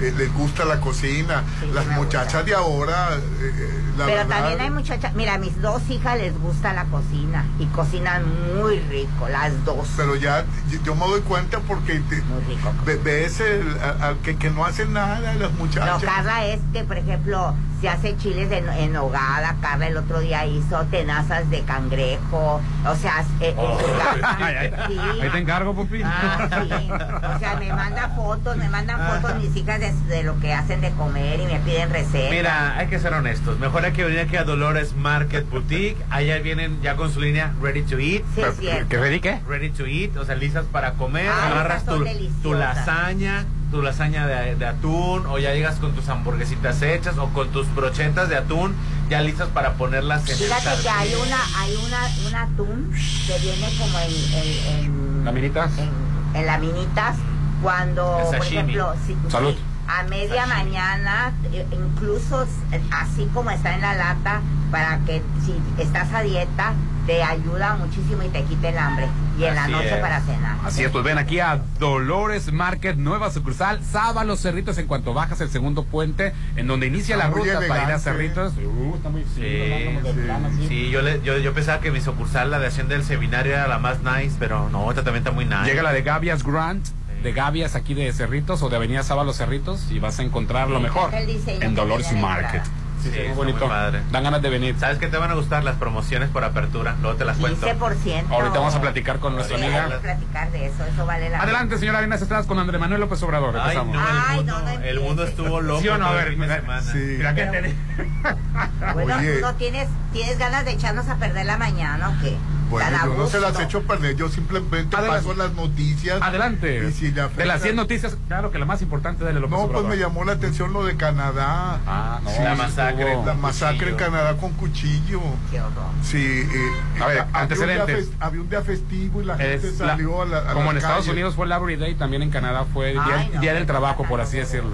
eh, 0.00 0.14
les 0.16 0.32
gusta 0.34 0.64
la 0.64 0.80
cocina. 0.80 1.42
Sí, 1.60 1.66
las 1.72 1.86
muchachas 1.86 2.42
gusta. 2.42 2.42
de 2.44 2.54
ahora, 2.54 3.08
eh, 3.14 3.20
eh, 3.42 3.82
la 3.96 4.04
Pero 4.04 4.16
verdad, 4.18 4.38
también 4.38 4.60
hay 4.60 4.70
muchachas, 4.70 5.14
mira, 5.14 5.34
a 5.34 5.38
mis 5.38 5.60
dos 5.62 5.82
hijas 5.88 6.18
les 6.18 6.38
gusta 6.38 6.72
la 6.74 6.84
cocina 6.86 7.44
y 7.58 7.66
cocinan 7.66 8.24
muy 8.58 8.78
rico, 8.80 9.28
las 9.28 9.64
dos. 9.64 9.88
Pero 9.96 10.16
ya 10.16 10.44
yo- 10.84 10.94
me 10.94 11.06
doy 11.06 11.20
cuenta 11.22 11.60
porque 11.60 12.00
te- 12.00 12.22
Muy 12.22 12.42
rico. 12.44 12.72
ve- 12.84 12.96
ves 13.02 13.40
el- 13.40 13.78
a- 13.82 14.08
a- 14.10 14.14
que, 14.22 14.36
que 14.36 14.50
no 14.50 14.64
hacen 14.64 14.92
nada 14.92 15.20
las 15.34 15.50
No, 15.52 15.58
muchachas. 15.58 16.02
Carla 16.02 16.44
es 16.46 16.60
que, 16.72 16.84
por 16.84 16.98
ejemplo, 16.98 17.54
se 17.82 17.88
hace 17.88 18.16
chiles 18.16 18.50
en, 18.52 18.68
en 18.68 18.92
nogada. 18.92 19.56
Carla 19.60 19.88
el 19.88 19.96
otro 19.96 20.20
día 20.20 20.46
hizo 20.46 20.84
tenazas 20.84 21.50
de 21.50 21.62
cangrejo. 21.62 22.60
O 22.86 22.94
sea, 22.94 23.24
eh, 23.40 23.54
ay, 24.38 24.72
sí. 24.86 24.98
Ahí 25.20 25.28
te 25.30 25.38
encargo, 25.38 25.74
Pupi. 25.74 26.00
Ah, 26.04 26.48
sí. 26.48 26.88
O 27.34 27.38
sea, 27.40 27.56
me 27.58 27.72
manda 27.72 28.10
fotos, 28.10 28.56
me 28.56 28.68
mandan 28.68 29.20
fotos 29.20 29.36
mis 29.42 29.56
hijas 29.56 29.80
de, 29.80 29.92
de 29.92 30.22
lo 30.22 30.38
que 30.38 30.52
hacen 30.54 30.80
de 30.80 30.92
comer 30.92 31.40
y 31.40 31.46
me 31.46 31.58
piden 31.58 31.90
recetas. 31.90 32.30
Mira, 32.30 32.76
hay 32.76 32.86
que 32.86 33.00
ser 33.00 33.14
honestos. 33.14 33.58
Mejor 33.58 33.84
hay 33.84 33.92
que 33.92 34.04
venir 34.04 34.20
aquí 34.20 34.36
a 34.36 34.44
Dolores 34.44 34.94
Market 34.94 35.50
Boutique. 35.50 35.96
Allá 36.08 36.38
vienen 36.38 36.80
ya 36.82 36.94
con 36.94 37.12
su 37.12 37.20
línea 37.20 37.52
Ready 37.60 37.82
to 37.82 37.98
Eat. 37.98 38.22
Sí, 38.36 38.42
es 38.42 38.56
cierto. 38.58 38.88
¿Qué 38.90 38.98
pedí 38.98 39.18
qué? 39.20 39.40
Ready 39.48 39.70
to 39.70 39.86
Eat, 39.86 40.16
o 40.16 40.24
sea, 40.24 40.36
listas 40.36 40.66
para 40.66 40.92
comer. 40.92 41.26
Ah, 41.28 41.48
agarras 41.48 41.84
tu, 41.84 42.04
tu 42.44 42.54
lasaña, 42.54 43.44
tu 43.72 43.82
lasaña 43.82 44.26
de, 44.28 44.54
de 44.54 44.66
atún, 44.66 45.26
o 45.26 45.38
ya 45.38 45.52
llegas 45.54 45.76
con 45.76 45.92
tus 45.94 46.08
hamburguesitas 46.08 46.80
hechas, 46.82 47.18
o 47.18 47.28
con 47.30 47.48
tus 47.48 47.74
brochetas 47.74 48.28
de 48.28 48.36
atún, 48.36 48.74
ya 49.10 49.20
listas 49.22 49.48
para 49.48 49.72
ponerlas 49.74 50.22
en 50.28 50.30
el 50.32 50.36
Fíjate 50.36 50.82
que 50.82 50.88
hay 50.88 51.14
una, 51.14 51.38
hay 51.58 51.74
una, 51.84 52.28
un 52.28 52.34
atún 52.36 52.92
que 53.26 53.38
viene 53.40 53.68
como 53.78 53.98
en, 53.98 54.12
en, 54.34 54.84
en 54.84 55.24
¿Laminitas? 55.24 55.70
en, 55.78 55.90
en 56.38 56.46
laminitas 56.46 57.16
cuando, 57.62 58.20
El 58.20 58.36
por 58.38 58.46
ejemplo, 58.46 58.94
si- 59.06 59.16
Salud. 59.30 59.54
si 59.54 59.62
a 59.98 60.02
media 60.04 60.46
Sashimi. 60.46 60.64
mañana, 60.70 61.32
eh, 61.52 61.66
incluso 61.72 62.46
así 62.90 63.28
como 63.34 63.50
está 63.50 63.74
en 63.74 63.80
la 63.82 63.94
lata, 63.94 64.40
para 64.70 64.98
que 65.00 65.22
si 65.44 65.54
estás 65.82 66.12
a 66.12 66.22
dieta, 66.22 66.72
te 67.06 67.22
ayuda 67.22 67.74
muchísimo 67.76 68.22
y 68.22 68.28
te 68.28 68.42
quite 68.44 68.68
el 68.68 68.78
hambre. 68.78 69.08
Y 69.38 69.44
en 69.44 69.54
la 69.56 69.66
noche 69.66 69.94
es. 69.94 70.00
para 70.00 70.20
cenar. 70.20 70.56
Así 70.64 70.84
es, 70.84 70.90
pues 70.90 71.02
ven 71.04 71.18
aquí 71.18 71.40
a 71.40 71.60
Dolores 71.80 72.52
Market, 72.52 72.96
nueva 72.96 73.30
sucursal, 73.30 73.82
Sábalos 73.82 74.40
Cerritos, 74.40 74.78
en 74.78 74.86
cuanto 74.86 75.12
bajas 75.12 75.40
el 75.40 75.48
segundo 75.50 75.84
puente, 75.84 76.32
en 76.56 76.66
donde 76.68 76.86
inicia 76.86 77.16
Está 77.16 77.28
la 77.28 77.34
ruta 77.34 77.60
para 77.66 77.84
ir 77.84 77.92
a. 77.92 77.98
Cerritos. 77.98 78.52
Uh, 78.56 78.94
está 78.94 79.08
muy 79.08 79.22
Sí, 79.34 79.98
sí. 80.04 80.12
plano, 80.24 80.48
así. 80.48 80.68
Sí, 80.68 80.90
yo, 80.90 81.02
le, 81.02 81.20
yo, 81.22 81.38
yo 81.38 81.52
pensaba 81.52 81.80
que 81.80 81.90
mi 81.90 82.00
sucursal, 82.00 82.50
la 82.50 82.58
de 82.58 82.68
Hacienda 82.68 82.94
del 82.94 83.04
Seminario, 83.04 83.52
era 83.52 83.66
la 83.68 83.78
más 83.78 83.98
nice, 84.02 84.36
pero 84.38 84.68
no, 84.70 84.88
esta 84.90 85.02
también 85.02 85.22
está 85.24 85.32
muy 85.32 85.44
nice. 85.44 85.64
Llega 85.64 85.82
la 85.82 85.92
de 85.92 86.02
Gavias 86.02 86.44
Grant, 86.44 86.86
de 87.22 87.32
Gavias 87.32 87.74
aquí 87.74 87.94
de 87.94 88.12
Cerritos 88.12 88.62
o 88.62 88.68
de 88.68 88.76
Avenida 88.76 89.02
Sábalos 89.02 89.36
Cerritos 89.36 89.90
y 89.90 89.98
vas 89.98 90.18
a 90.18 90.22
encontrar 90.22 90.68
lo 90.68 90.78
Me 90.80 90.88
mejor 90.88 91.12
en 91.14 91.58
que 91.60 91.68
Dolores 91.70 92.12
Market. 92.12 92.62
Sí, 93.02 93.08
muy 93.08 93.18
está 93.18 93.34
bonito. 93.34 93.58
muy 93.58 93.68
padre. 93.68 94.00
Dan 94.12 94.22
ganas 94.22 94.42
de 94.42 94.48
venir. 94.48 94.76
¿Sabes 94.78 94.98
qué 94.98 95.08
te 95.08 95.16
van 95.16 95.28
a 95.28 95.34
gustar? 95.34 95.64
Las 95.64 95.74
promociones 95.74 96.28
por 96.28 96.44
apertura. 96.44 96.94
Luego 97.02 97.16
te 97.16 97.24
las 97.24 97.36
cuento. 97.36 97.66
15%. 97.66 98.26
Ahorita 98.30 98.58
vamos 98.60 98.76
a 98.76 98.80
platicar 98.80 99.18
con 99.18 99.34
nuestra 99.34 99.58
Sí, 99.58 99.64
amiga. 99.64 99.86
hay 99.86 99.90
que 99.90 99.98
platicar 99.98 100.52
de 100.52 100.66
eso, 100.66 100.84
eso 100.84 101.04
vale 101.04 101.28
la 101.28 101.40
Adelante, 101.42 101.78
señora 101.78 101.98
Arenas 101.98 102.22
Estradas 102.22 102.46
con 102.46 102.60
Andrés 102.60 102.80
Manuel 102.80 103.00
López 103.00 103.20
Obrador. 103.24 103.56
Ay, 103.56 103.76
Empezamos. 103.76 103.94
no, 103.96 104.00
el, 104.08 104.16
Ay, 104.28 104.36
mundo, 104.36 104.52
no, 104.52 104.64
no 104.78 104.80
el 104.84 105.00
mundo 105.00 105.24
estuvo 105.24 105.60
loco 105.60 105.80
¿Sí 105.80 105.88
o 105.88 105.98
no? 105.98 106.06
A 106.06 106.12
ver, 106.12 106.28
fin 106.28 106.40
de 106.42 106.46
mira, 106.46 106.60
semana. 106.60 106.82
sí. 106.82 106.98
Mira 106.98 107.34
que 107.34 107.42
Pero- 107.46 107.68
te- 107.68 108.92
Bueno, 108.94 109.16
Oye. 109.16 109.34
¿tú 109.34 109.40
no 109.40 109.54
tienes, 109.54 109.88
tienes 110.12 110.38
ganas 110.38 110.64
de 110.64 110.70
echarnos 110.70 111.08
a 111.08 111.16
perder 111.16 111.46
la 111.46 111.56
mañana 111.56 112.08
o 112.10 112.22
qué? 112.22 112.36
Bueno, 112.72 112.98
yo 113.04 113.14
no 113.14 113.26
se 113.28 113.40
las 113.40 113.50
gusto. 113.52 113.64
echo 113.64 113.82
perder, 113.82 114.16
yo 114.16 114.28
simplemente 114.28 114.96
Adelante. 114.96 115.26
paso 115.26 115.34
las 115.38 115.52
noticias. 115.52 116.20
Adelante. 116.22 116.88
Y 116.88 116.92
si 116.92 117.04
le 117.06 117.12
de 117.12 117.20
afecta- 117.22 117.44
las 117.46 117.62
100 117.62 117.76
noticias, 117.76 118.16
claro 118.28 118.50
que 118.50 118.58
la 118.58 118.64
más 118.64 118.82
importante 118.82 119.24
de 119.24 119.32
López 119.34 119.50
No, 119.50 119.68
pues 119.68 119.84
me 119.84 119.96
llamó 119.96 120.24
la 120.24 120.32
atención 120.32 120.72
lo 120.72 120.84
de 120.84 120.96
Canadá. 120.96 121.80
Ah, 121.86 122.20
no. 122.24 122.30
Sí, 122.30 122.42
La 122.42 122.54
masacre. 122.54 123.08
estuvo- 123.12 123.26
La 123.26 123.34
masacre 123.34 123.90
en. 123.90 123.96
Canadá 123.96 124.36
con 124.36 124.52
cuchillo. 124.54 125.20
Qué 125.50 125.60
horror. 125.60 125.84
Sí, 126.02 126.18
eh, 126.18 127.02
A 127.02 127.06
ver, 127.06 127.18
había, 127.18 127.22
un 127.24 127.30
día 127.32 127.40
antecedentes. 127.40 128.08
fes- 128.10 128.14
había 128.20 128.40
un 128.40 128.48
día 128.48 128.62
festivo 128.62 129.22
y 129.22 129.24
la 129.26 129.36
gente 129.36 129.54
Es 129.68 129.78
la- 129.78 129.86
salió 129.88 130.22
a 130.22 130.26
la. 130.26 130.38
a 130.38 130.52
como 130.54 130.70
en 130.70 130.74
las 130.74 130.76
Estados 130.84 130.96
calles. 131.04 131.12
Unidos 131.12 131.34
fue 131.34 131.46
Labor 131.46 131.78
Day, 131.78 131.94
también 131.94 132.22
en 132.22 132.30
Canadá 132.30 132.64
fue 132.72 132.88
el 132.92 132.94
día, 133.04 133.16
Ay, 133.18 133.30
no, 133.34 133.40
día 133.40 133.54
del 133.54 133.66
trabajo, 133.66 134.04
por 134.04 134.20
así 134.20 134.38
decirlo. 134.38 134.70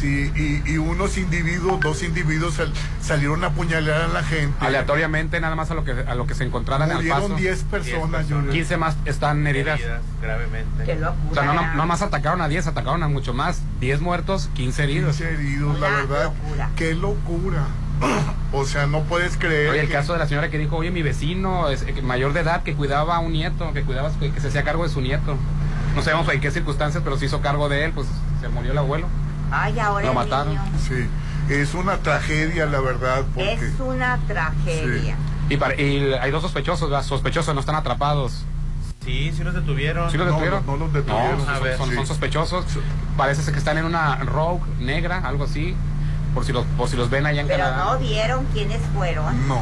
Sí, 0.00 0.32
y, 0.34 0.72
y 0.72 0.78
unos 0.78 1.16
individuos, 1.18 1.80
dos 1.80 2.02
individuos 2.02 2.54
sal- 2.54 2.72
salieron 3.00 3.44
a 3.44 3.48
apuñalar 3.48 4.02
a 4.02 4.08
la 4.08 4.22
gente. 4.24 4.54
Aleatoriamente, 4.64 5.40
nada 5.40 5.54
más 5.54 5.70
a 5.70 5.74
lo 5.74 5.84
que, 5.84 5.92
a 5.92 6.14
lo 6.14 6.26
que 6.26 6.34
se 6.34 6.44
encontraran 6.44 6.90
al 6.90 6.96
Murieron 6.96 7.22
paso. 7.22 7.34
10 7.36 7.62
personas. 7.64 8.28
yo- 8.28 8.48
15 8.50 8.76
más 8.76 8.96
están 9.04 9.46
heridas. 9.46 9.78
Heridas 9.80 10.02
gravemente. 10.20 10.84
Qué 10.84 10.94
locura. 10.96 11.30
O 11.30 11.34
sea, 11.34 11.44
no, 11.54 11.74
no, 11.74 11.86
más 11.86 12.02
atacaron 12.02 12.40
a 12.42 12.48
10, 12.48 12.66
atacaron 12.66 13.02
a 13.02 13.08
mucho 13.08 13.32
más. 13.34 13.62
10 13.80 14.00
muertos, 14.00 14.50
15 14.54 14.82
heridos. 14.84 15.16
15 15.16 15.32
heridos, 15.34 15.78
la 15.80 15.86
Una 15.88 15.96
verdad. 15.96 16.24
locura. 16.24 16.70
Qué 16.76 16.94
locura. 16.94 17.66
O 18.52 18.64
sea, 18.64 18.86
no 18.86 19.02
puedes 19.02 19.36
creer. 19.36 19.70
Oye, 19.70 19.80
el 19.80 19.86
que- 19.88 19.92
caso 19.94 20.12
de 20.12 20.20
la 20.20 20.28
señora 20.28 20.48
que 20.48 20.58
dijo, 20.58 20.76
oye, 20.76 20.92
mi 20.92 21.02
vecino 21.02 21.70
es 21.70 21.82
eh, 21.82 22.02
mayor 22.02 22.32
de 22.32 22.40
edad 22.40 22.62
que 22.62 22.74
cuidaba 22.74 23.16
a 23.16 23.18
un 23.18 23.32
nieto, 23.32 23.72
que 23.72 23.82
cuidaba, 23.82 24.12
que, 24.20 24.30
que 24.30 24.40
se 24.40 24.46
hacía 24.48 24.62
cargo 24.62 24.84
de 24.84 24.90
su 24.90 25.00
nieto. 25.00 25.36
No 25.96 26.02
sabemos 26.02 26.28
en 26.32 26.40
qué 26.40 26.52
circunstancias, 26.52 27.02
pero 27.04 27.18
se 27.18 27.26
hizo 27.26 27.40
cargo 27.40 27.68
de 27.68 27.84
él, 27.84 27.92
pues 27.92 28.06
se 28.40 28.48
murió 28.48 28.70
el 28.70 28.78
abuelo. 28.78 29.08
Ay, 29.62 29.78
ahora 29.78 30.04
Lo 30.06 30.10
el 30.12 30.16
mataron. 30.16 30.48
niño. 30.48 30.62
Sí, 30.88 31.06
es 31.52 31.74
una 31.74 31.98
tragedia, 31.98 32.66
la 32.66 32.80
verdad, 32.80 33.22
porque. 33.34 33.52
Es 33.54 33.80
una 33.80 34.18
tragedia. 34.26 35.16
Y, 35.48 35.56
para- 35.56 35.80
y 35.80 36.12
hay 36.14 36.30
dos 36.30 36.42
sospechosos, 36.42 36.88
¿verdad? 36.90 37.04
sospechosos 37.04 37.54
no 37.54 37.60
están 37.60 37.74
atrapados. 37.76 38.44
Sí, 39.04 39.30
sí 39.36 39.44
los 39.44 39.52
detuvieron. 39.54 40.10
¿Sí 40.10 40.16
los 40.16 40.26
No, 40.26 40.32
detuvieron? 40.32 40.64
no, 40.66 40.72
no 40.72 40.84
los 40.86 40.92
detuvieron. 40.94 41.38
No, 41.38 41.44
son, 41.44 41.76
son- 41.76 41.88
sí. 41.90 41.94
son 41.96 42.06
sospechosos. 42.06 42.64
Parece 43.16 43.42
ser 43.42 43.52
que 43.52 43.58
están 43.58 43.76
en 43.78 43.84
una 43.84 44.16
rogue 44.16 44.62
negra, 44.80 45.18
algo 45.24 45.44
así. 45.44 45.76
Por 46.34 46.44
si 46.44 46.52
los, 46.52 46.64
por 46.78 46.88
si 46.88 46.96
los 46.96 47.10
ven 47.10 47.26
allá 47.26 47.42
en 47.42 47.46
Pero 47.46 47.64
Canadá. 47.64 47.84
no 47.92 47.98
vieron 47.98 48.44
quiénes 48.54 48.80
fueron. 48.94 49.46
No, 49.46 49.60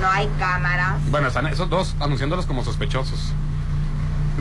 No 0.00 0.08
hay 0.10 0.28
cámaras. 0.38 0.94
Bueno, 1.10 1.28
están 1.28 1.46
esos 1.48 1.68
dos 1.68 1.94
anunciándolos 2.00 2.46
como 2.46 2.64
sospechosos. 2.64 3.32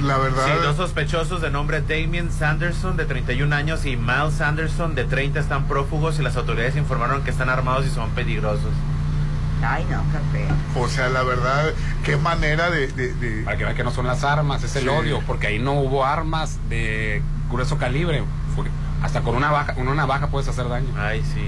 La 0.02 0.18
verdad. 0.18 0.46
Sí, 0.46 0.52
dos 0.64 0.76
sospechosos 0.78 1.42
de 1.42 1.50
nombre 1.52 1.82
Damien 1.82 2.32
Sanderson, 2.32 2.98
de 2.98 3.06
31 3.06 3.56
años, 3.56 3.86
y 3.86 3.96
Miles 3.96 4.34
Sanderson, 4.38 4.96
de 4.96 5.06
30, 5.06 5.40
están 5.40 5.66
prófugos 5.68 6.20
y 6.20 6.24
las 6.24 6.36
autoridades 6.36 6.76
informaron 6.76 7.24
que 7.24 7.30
están 7.32 7.50
armados 7.50 7.86
y 7.86 7.90
son 7.90 8.10
peligrosos. 8.12 8.72
Ay, 9.66 9.86
no, 9.90 10.04
qué 10.12 10.38
feo. 10.46 10.56
O 10.84 10.88
sea, 10.90 11.08
la 11.10 11.24
verdad, 11.24 11.72
qué 12.04 12.18
manera 12.18 12.70
de. 12.70 12.88
de- 12.88 13.14
de- 13.14 13.44
Para 13.44 13.58
que 13.58 13.64
vean 13.64 13.76
que 13.78 13.84
no 13.84 13.92
son 13.92 14.06
las 14.08 14.24
armas, 14.26 14.62
es 14.64 14.76
el 14.76 14.84
Sí. 14.84 14.90
odio, 14.90 15.22
porque 15.26 15.48
ahí 15.48 15.60
no 15.60 15.74
hubo 15.74 16.06
armas 16.06 16.60
de 16.70 17.22
grueso 17.50 17.78
calibre. 17.78 18.24
Fue- 18.56 18.68
hasta 19.02 19.22
con 19.22 19.36
una 19.36 19.48
navaja, 19.48 19.74
con 19.76 19.88
una 19.88 19.96
navaja 20.02 20.28
puedes 20.28 20.50
hacer 20.50 20.68
daño. 20.68 20.88
Ay, 20.98 21.24
sí. 21.34 21.46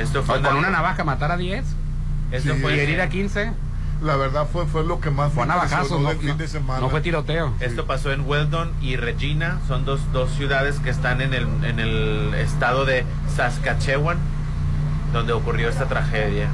Esto 0.00 0.22
fue 0.22 0.38
O 0.38 0.42
con 0.42 0.56
una 0.56 0.70
navaja 0.70 1.04
matar 1.04 1.32
a 1.32 1.36
10 1.36 1.64
Esto 2.30 2.54
Sí. 2.54 2.60
fue 2.62 2.76
y 2.76 2.80
herir 2.80 3.00
a 3.02 3.08
15, 3.10 3.52
la 4.02 4.16
verdad 4.16 4.46
fue, 4.52 4.66
fue 4.66 4.84
lo 4.84 5.00
que 5.00 5.10
más 5.10 5.32
fue 5.32 5.46
navajazos, 5.46 6.00
no, 6.00 6.10
fin 6.10 6.36
de 6.36 6.48
semana. 6.48 6.80
no 6.80 6.90
fue 6.90 7.00
tiroteo. 7.00 7.52
Esto 7.60 7.86
pasó 7.86 8.12
en 8.12 8.22
Weldon 8.28 8.72
y 8.80 8.96
Regina, 8.96 9.60
son 9.68 9.84
dos, 9.84 10.00
dos 10.12 10.30
ciudades 10.32 10.78
que 10.80 10.90
están 10.90 11.20
en 11.20 11.32
el, 11.34 11.46
en 11.64 11.78
el 11.78 12.34
estado 12.34 12.84
de 12.84 13.04
Saskatchewan, 13.34 14.18
donde 15.12 15.32
ocurrió 15.32 15.68
esta 15.68 15.86
tragedia. 15.86 16.48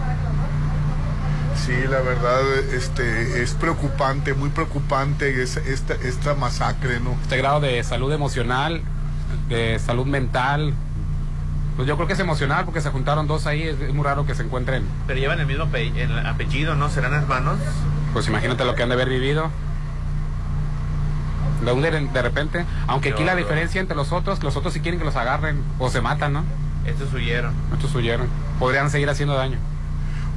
Sí, 1.66 1.74
la 1.90 2.00
verdad, 2.00 2.40
este, 2.72 3.42
es 3.42 3.52
preocupante, 3.54 4.32
muy 4.34 4.50
preocupante 4.50 5.42
es- 5.42 5.56
esta, 5.56 5.94
esta 5.94 6.34
masacre, 6.34 7.00
¿no? 7.00 7.16
Este 7.22 7.36
grado 7.36 7.60
de 7.60 7.82
salud 7.82 8.12
emocional, 8.12 8.80
de 9.48 9.78
salud 9.78 10.06
mental, 10.06 10.72
pues 11.78 11.86
yo 11.86 11.94
creo 11.94 12.08
que 12.08 12.14
es 12.14 12.18
emocional 12.18 12.64
porque 12.64 12.80
se 12.80 12.90
juntaron 12.90 13.28
dos 13.28 13.46
ahí, 13.46 13.62
es, 13.62 13.80
es 13.80 13.94
muy 13.94 14.04
raro 14.04 14.26
que 14.26 14.34
se 14.34 14.42
encuentren. 14.42 14.82
Pero 15.06 15.20
llevan 15.20 15.38
el 15.38 15.46
mismo 15.46 15.64
ape- 15.64 15.96
el 15.96 16.26
apellido, 16.26 16.74
¿no? 16.74 16.90
¿Serán 16.90 17.14
hermanos? 17.14 17.56
Pues 18.12 18.26
imagínate 18.26 18.64
lo 18.64 18.74
que 18.74 18.82
han 18.82 18.88
de 18.88 18.96
haber 18.96 19.08
vivido. 19.08 19.48
De, 21.64 22.00
de, 22.12 22.22
repente, 22.22 22.64
aunque 22.88 23.10
aquí 23.10 23.22
la 23.22 23.36
diferencia 23.36 23.80
entre 23.80 23.94
los 23.96 24.10
otros, 24.10 24.42
los 24.42 24.56
otros 24.56 24.72
sí 24.74 24.80
quieren 24.80 24.98
que 24.98 25.04
los 25.06 25.14
agarren 25.14 25.62
o 25.78 25.88
se 25.88 26.00
matan, 26.00 26.32
¿no? 26.32 26.42
Estos 26.84 27.14
huyeron. 27.14 27.54
Estos 27.72 27.94
huyeron. 27.94 28.26
Podrían 28.58 28.90
seguir 28.90 29.08
haciendo 29.08 29.34
daño. 29.36 29.58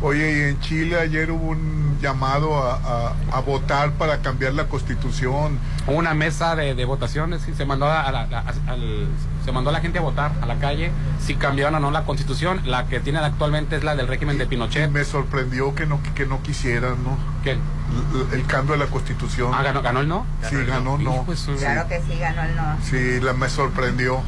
Oye, 0.04 0.32
y 0.38 0.42
en 0.50 0.60
Chile 0.62 1.00
ayer 1.00 1.30
hubo 1.30 1.50
un 1.50 1.98
llamado 2.02 2.58
a, 2.58 2.74
a- 2.76 3.14
a 3.38 3.40
votar 3.42 3.92
para 3.92 4.18
cambiar 4.22 4.54
la 4.54 4.66
constitución. 4.66 5.60
Una 5.86 6.16
mesa 6.16 6.56
de, 6.56 6.74
de 6.74 6.86
votaciones 6.86 7.48
y 7.48 7.54
se 7.54 7.66
mandó 7.66 7.86
a, 7.86 8.12
la- 8.12 8.22
a- 8.22 8.72
al- 8.72 9.08
se 9.46 9.52
mandó 9.52 9.70
a 9.70 9.74
la 9.74 9.80
gente 9.82 10.00
a 10.00 10.02
votar 10.02 10.32
a 10.42 10.46
la 10.48 10.56
calle 10.56 10.92
si 11.24 11.36
cambiaban 11.36 11.76
o 11.76 11.80
no 11.80 11.92
la 11.92 12.04
constitución. 12.04 12.62
La 12.66 12.88
que 12.88 13.00
tienen 13.00 13.24
actualmente 13.24 13.76
es 13.76 13.84
la 13.84 13.96
del 13.96 14.08
régimen 14.08 14.40
de 14.40 14.46
Y 14.46 14.48
Pinochet. 14.48 14.90
me 14.90 15.04
sorprendió 15.04 15.76
que 15.76 15.86
no, 15.86 16.00
que 16.16 16.26
no 16.26 16.42
quisieran, 16.42 17.04
¿no? 17.04 17.18
¿Qué? 17.44 17.52
El, 17.52 17.60
el 18.40 18.46
cambio 18.48 18.74
de 18.74 18.80
la 18.80 18.88
constitución. 18.90 19.52
Ah, 19.54 19.62
ganó, 19.62 19.84
ganó 19.84 20.00
el 20.00 20.08
no. 20.08 20.26
Sí, 20.50 20.56
ganó 20.66 20.98
no. 20.98 21.26
Su- 21.36 21.56
Claro 21.58 21.88
que 21.88 22.02
sí, 22.02 22.18
ganó 22.18 22.42
el 22.44 22.56
no. 22.56 22.78
Sí, 22.84 23.20
la, 23.22 23.34
me 23.34 23.50
sorprendió. 23.50 24.22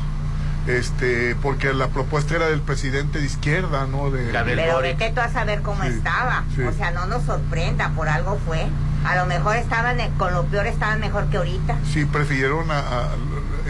Este, 0.68 1.36
porque 1.42 1.74
la 1.74 1.88
propuesta 1.90 2.36
era 2.36 2.48
del 2.48 2.62
presidente 2.62 3.20
de 3.20 3.26
izquierda, 3.26 3.86
¿no? 3.86 4.12
De, 4.12 4.32
Pero 4.32 4.74
Boric. 4.76 4.98
vete 4.98 5.14
tú 5.14 5.20
a 5.20 5.30
saber 5.30 5.62
cómo 5.62 5.84
Sí, 5.84 5.90
estaba. 5.90 6.44
sí. 6.56 6.62
O 6.62 6.72
sea, 6.72 6.92
no 6.92 7.06
nos 7.06 7.24
sorprenda, 7.24 7.90
por 7.90 8.08
algo 8.08 8.40
fue. 8.46 8.66
A 9.06 9.18
lo 9.18 9.26
mejor 9.26 9.58
estaban, 9.58 9.98
con 10.18 10.34
lo 10.34 10.46
peor 10.46 10.66
estaban 10.66 11.02
mejor 11.02 11.26
que 11.26 11.36
ahorita. 11.38 11.76
Sí, 11.92 12.06
prefirieron 12.06 12.72
a... 12.72 12.80
a- 12.80 13.08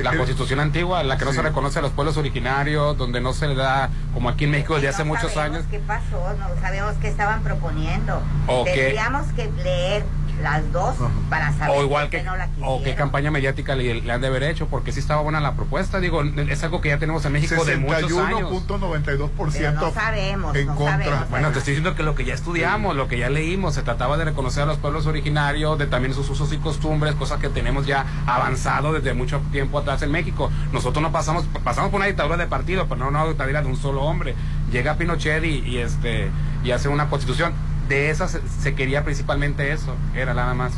La 0.04 0.14
eh, 0.14 0.18
constitución 0.18 0.60
antigua, 0.60 1.04
la 1.04 1.18
que 1.18 1.26
no 1.26 1.32
Sí. 1.32 1.38
se 1.38 1.42
reconoce 1.44 1.80
a 1.80 1.82
los 1.82 1.92
pueblos 1.92 2.18
originarios, 2.18 2.96
donde 2.98 3.22
no 3.22 3.34
se 3.34 3.48
le 3.48 3.56
da, 3.56 3.90
como 4.14 4.30
aquí 4.30 4.46
en 4.46 4.52
México 4.52 4.76
desde 4.76 4.90
hace 4.90 5.04
no 5.04 5.10
muchos 5.14 5.32
sabemos 5.34 5.58
años. 5.60 5.68
¿Qué 5.72 5.80
pasó? 5.80 6.36
No 6.40 6.62
sabemos 6.62 6.94
qué 7.02 7.08
estaban 7.08 7.42
proponiendo. 7.42 8.22
O 8.48 8.66
que- 8.66 8.72
Tendríamos 8.74 9.26
que 9.36 9.52
leer 9.64 10.04
las 10.42 10.72
dos 10.72 10.96
Ajá. 10.96 11.10
para 11.30 11.54
saber 11.54 11.78
O 11.78 11.84
igual 11.84 12.10
que, 12.10 12.24
no 12.24 12.36
la 12.36 12.50
o 12.62 12.82
qué 12.84 12.96
campaña 12.96 13.32
mediática 13.32 13.76
le, 13.76 14.02
le 14.02 14.12
han 14.12 14.22
de 14.22 14.28
haber 14.28 14.44
hecho, 14.44 14.68
porque 14.68 14.92
sí 14.92 15.00
estaba 15.00 15.22
buena 15.22 15.40
la 15.40 15.54
propuesta. 15.54 16.00
Digo, 16.00 16.24
es 16.24 16.64
algo 16.64 16.82
que 16.82 16.90
ya 16.90 16.98
tenemos 16.98 17.24
en 17.26 17.34
México 17.34 17.64
de 17.66 17.78
muchos 17.78 18.12
años. 18.18 18.52
61.92% 18.68 19.52
Pero 19.52 19.72
no 19.74 19.92
sabemos, 19.92 20.56
en 20.56 20.68
no 20.68 20.76
contra. 20.76 20.98
sabemos. 21.06 21.30
Bueno, 21.30 21.52
te 21.52 21.60
estoy 21.60 21.76
diciendo 21.76 21.96
que 21.96 22.04
lo 22.04 22.16
que 22.16 22.26
ya 22.26 22.34
estudiamos, 22.34 22.96
lo 22.96 23.08
que 23.08 23.18
ya 23.18 23.30
leímos, 23.30 23.76
se 23.76 23.84
trataba 23.84 24.18
de 24.18 24.26
reconocer 24.26 24.64
a 24.64 24.66
los 24.66 24.78
pueblos 24.78 25.06
originarios, 25.06 25.78
de 25.78 25.88
también 25.88 26.14
sus 26.14 26.30
usos 26.30 26.52
y 26.54 26.58
costumbres, 26.58 27.16
cosas 27.16 27.40
que 27.40 27.50
tenemos 27.50 27.86
ya 27.86 28.06
avanzado 28.26 28.94
desde 28.94 29.14
mucho 29.14 29.42
tiempo 29.52 29.80
atrás 29.80 30.02
en 30.02 30.12
México. 30.12 30.52
Nosotros 30.72 31.02
no 31.02 31.12
pasamos, 31.12 31.46
pasamos 31.64 31.92
por 31.92 32.00
una 32.00 32.08
dictadura 32.08 32.38
de 32.38 32.48
partido, 32.48 32.88
pero 32.88 33.00
no 33.00 33.10
una 33.10 33.26
dictadura 33.26 33.62
de 33.62 33.68
un 33.68 33.78
solo 33.78 34.02
hombre. 34.04 34.36
Llega 34.72 34.96
Pinochet 34.96 35.44
y, 35.44 35.60
y, 35.60 35.78
este 35.78 36.30
y 36.64 36.72
hace 36.72 36.90
una 36.90 37.10
constitución. 37.10 37.54
De 37.88 38.10
esas 38.10 38.32
se, 38.32 38.42
se 38.62 38.76
quería 38.76 39.04
principalmente 39.04 39.72
eso, 39.72 39.96
era 40.16 40.34
nada 40.34 40.54
más. 40.54 40.74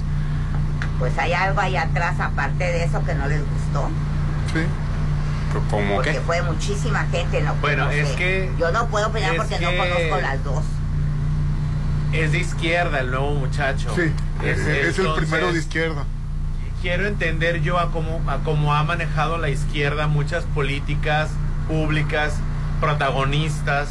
Pues 1.00 1.17
hay 1.17 1.33
algo 1.33 1.59
ahí 1.59 1.75
atrás, 1.75 2.19
aparte 2.19 2.63
de 2.63 2.83
eso, 2.83 3.03
que 3.05 3.13
no 3.15 3.27
les 3.27 3.39
gustó. 3.41 3.89
Sí. 4.53 4.62
Como 5.69 5.95
Porque 5.95 6.12
que 6.13 6.19
fue 6.21 6.41
muchísima 6.41 7.05
gente. 7.12 7.41
No, 7.41 7.55
Bueno, 7.55 7.85
no 7.85 7.91
es 7.91 8.09
que- 8.12 8.51
Yo 8.57 8.71
no 8.71 8.88
puedo 8.88 9.07
opinar 9.07 9.35
porque 9.35 9.57
que- 9.57 9.65
no 9.65 9.71
conozco 9.77 10.21
las 10.21 10.43
dos. 10.43 10.63
Es 12.12 12.31
de 12.31 12.39
izquierda 12.39 13.00
el 13.01 13.12
nuevo 13.12 13.33
muchacho. 13.35 13.93
Sí, 13.95 14.12
es, 14.43 14.59
es 14.59 14.67
el 14.67 14.85
entonces, 15.05 15.15
primero 15.29 15.51
de 15.53 15.59
izquierda. 15.59 16.03
Quiero 16.81 17.07
entender 17.07 17.62
yo 17.62 17.79
a 17.79 17.91
cómo, 17.91 18.21
a 18.29 18.38
cómo 18.39 18.74
ha 18.74 18.83
manejado 18.83 19.38
la 19.38 19.50
izquierda 19.50 20.07
muchas 20.07 20.43
políticas 20.45 21.29
públicas, 21.67 22.35
protagonistas, 22.79 23.89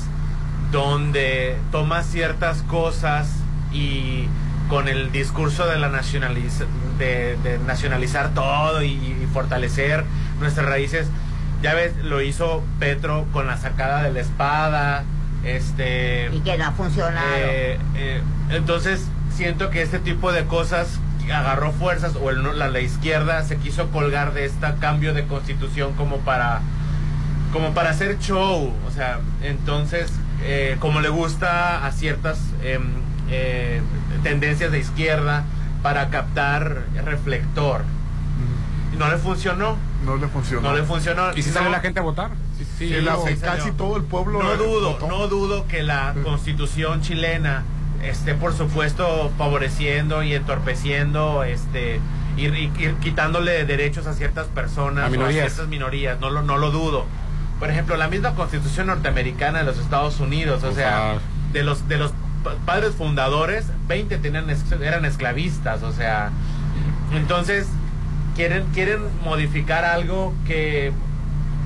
donde 0.75 1.57
toma 1.71 2.03
ciertas 2.03 2.63
cosas 2.63 3.29
y 3.73 4.27
con 4.69 4.89
el 4.89 5.13
discurso 5.13 5.67
de 5.67 5.79
la 5.79 5.89
nacionaliza- 5.89 6.67
de, 6.99 7.37
de 7.45 7.59
nacionalizar 7.65 8.35
todo 8.35 8.83
y, 8.83 8.89
y 8.91 9.29
fortalecer 9.33 10.05
nuestras 10.41 10.67
raíces. 10.67 11.07
Ya 11.63 11.75
ves, 11.75 11.95
lo 12.03 12.21
hizo 12.23 12.65
Petro 12.81 13.25
con 13.33 13.47
la 13.47 13.57
sacada 13.57 14.03
de 14.03 14.13
la 14.13 14.21
espada, 14.21 15.05
este 15.45 16.29
Y 16.33 16.41
que 16.41 16.59
no 16.59 16.67
ha 16.67 16.73
funcionado. 16.73 17.25
eh, 17.37 17.79
eh, 17.95 18.21
entonces 18.51 19.07
siento 19.33 19.71
que 19.71 19.81
este 19.81 20.01
tipo 20.01 20.33
de 20.33 20.45
cosas 20.47 20.99
agarró 21.33 21.71
fuerzas 21.71 22.17
o 22.17 22.31
el- 22.31 22.59
la, 22.59 22.69
la 22.69 22.81
izquierda 22.81 23.45
se 23.45 23.59
quiso 23.59 23.91
colgar 23.91 24.35
de 24.35 24.45
este 24.45 24.67
cambio 24.81 25.15
de 25.15 25.25
constitución 25.27 25.93
como 25.95 26.19
para 26.19 26.61
como 27.53 27.73
para 27.73 27.91
hacer 27.91 28.19
show 28.19 28.75
o 28.87 28.91
sea 28.91 29.21
entonces 29.43 30.13
eh, 30.43 30.77
como 30.81 31.01
le 31.01 31.09
gusta 31.09 31.87
a 31.87 31.93
ciertas 31.93 32.39
em, 32.63 32.83
eh, 33.31 33.81
tendencias 34.23 34.71
de 34.73 34.79
izquierda 34.79 35.45
para 35.83 36.09
captar 36.11 36.85
reflector 37.05 37.83
y 38.93 38.97
no 38.97 39.09
le 39.11 39.17
funcionó 39.19 39.77
No 40.05 40.17
le 40.17 40.29
funcionó. 40.29 40.69
no 40.71 40.77
le 40.77 40.83
funcionó 40.85 41.33
¿Y 41.35 41.43
si 41.43 41.49
No- 41.49 41.55
salió 41.55 41.71
la 41.71 41.81
gente 41.81 42.01
a 42.01 42.03
votar? 42.03 42.31
Sí, 42.59 42.65
sí, 42.79 42.89
Sí, 42.89 43.01
la- 43.01 43.17
sí, 43.17 43.37
casi 43.41 43.61
salió. 43.61 43.73
todo 43.75 43.97
el 43.97 44.05
pueblo. 44.05 44.43
no 44.43 44.57
dudo, 44.57 44.93
votó. 44.93 45.09
no 45.09 45.27
dudo 45.29 45.67
que 45.67 45.83
la 45.83 46.15
constitución 46.23 47.01
chilena 47.01 47.65
esté 48.03 48.35
por 48.35 48.53
supuesto 48.55 49.33
favoreciendo 49.39 50.23
y 50.23 50.35
entorpeciendo 50.35 51.43
este 51.45 52.01
ir, 52.37 52.53
ir- 52.55 52.81
ir 52.81 52.95
quitándole 52.97 53.65
derechos 53.65 54.07
a 54.07 54.13
ciertas 54.15 54.47
personas 54.49 55.05
A 55.05 55.07
o 55.09 55.11
minorías. 55.11 55.47
ciertas 55.53 55.69
minorías, 55.69 56.21
no 56.21 56.31
lo, 56.31 56.43
no 56.43 56.57
lo 56.59 56.71
dudo. 56.71 57.07
Por 57.59 57.71
ejemplo, 57.71 57.97
la 57.97 58.09
misma 58.09 58.35
constitución 58.35 58.89
norteamericana 58.89 59.61
de 59.61 59.65
los 59.65 59.79
Estados 59.79 60.21
Unidos, 60.21 60.63
o 60.65 60.73
sea, 60.73 61.15
de 61.53 61.63
los 61.63 61.89
de 61.89 61.99
los 61.99 62.13
pa- 62.43 62.55
padres 62.67 62.95
fundadores, 62.95 63.67
20 63.89 64.19
tenían 64.19 64.47
eran 64.83 65.05
esclavistas, 65.05 65.83
o 65.83 65.93
sea, 65.93 66.31
entonces 67.13 67.67
quieren 68.35 68.65
quieren 68.75 69.01
modificar 69.25 69.85
algo 69.85 70.35
que 70.47 70.93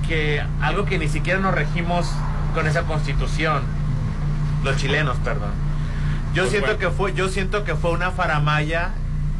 que 0.07 0.43
algo 0.61 0.85
que 0.85 0.97
ni 0.99 1.07
siquiera 1.07 1.39
nos 1.39 1.53
regimos 1.53 2.07
con 2.53 2.67
esa 2.67 2.83
constitución. 2.83 3.61
Los 4.63 4.77
chilenos 4.77 5.17
perdón. 5.23 5.51
Yo 6.33 6.43
Pues 6.43 6.51
siento 6.51 6.67
bueno. 6.67 6.79
que 6.79 6.89
fue 6.95 7.13
yo 7.13 7.29
siento 7.29 7.63
que 7.63 7.75
fue 7.75 7.91
una 7.91 8.11
faramaya 8.11 8.91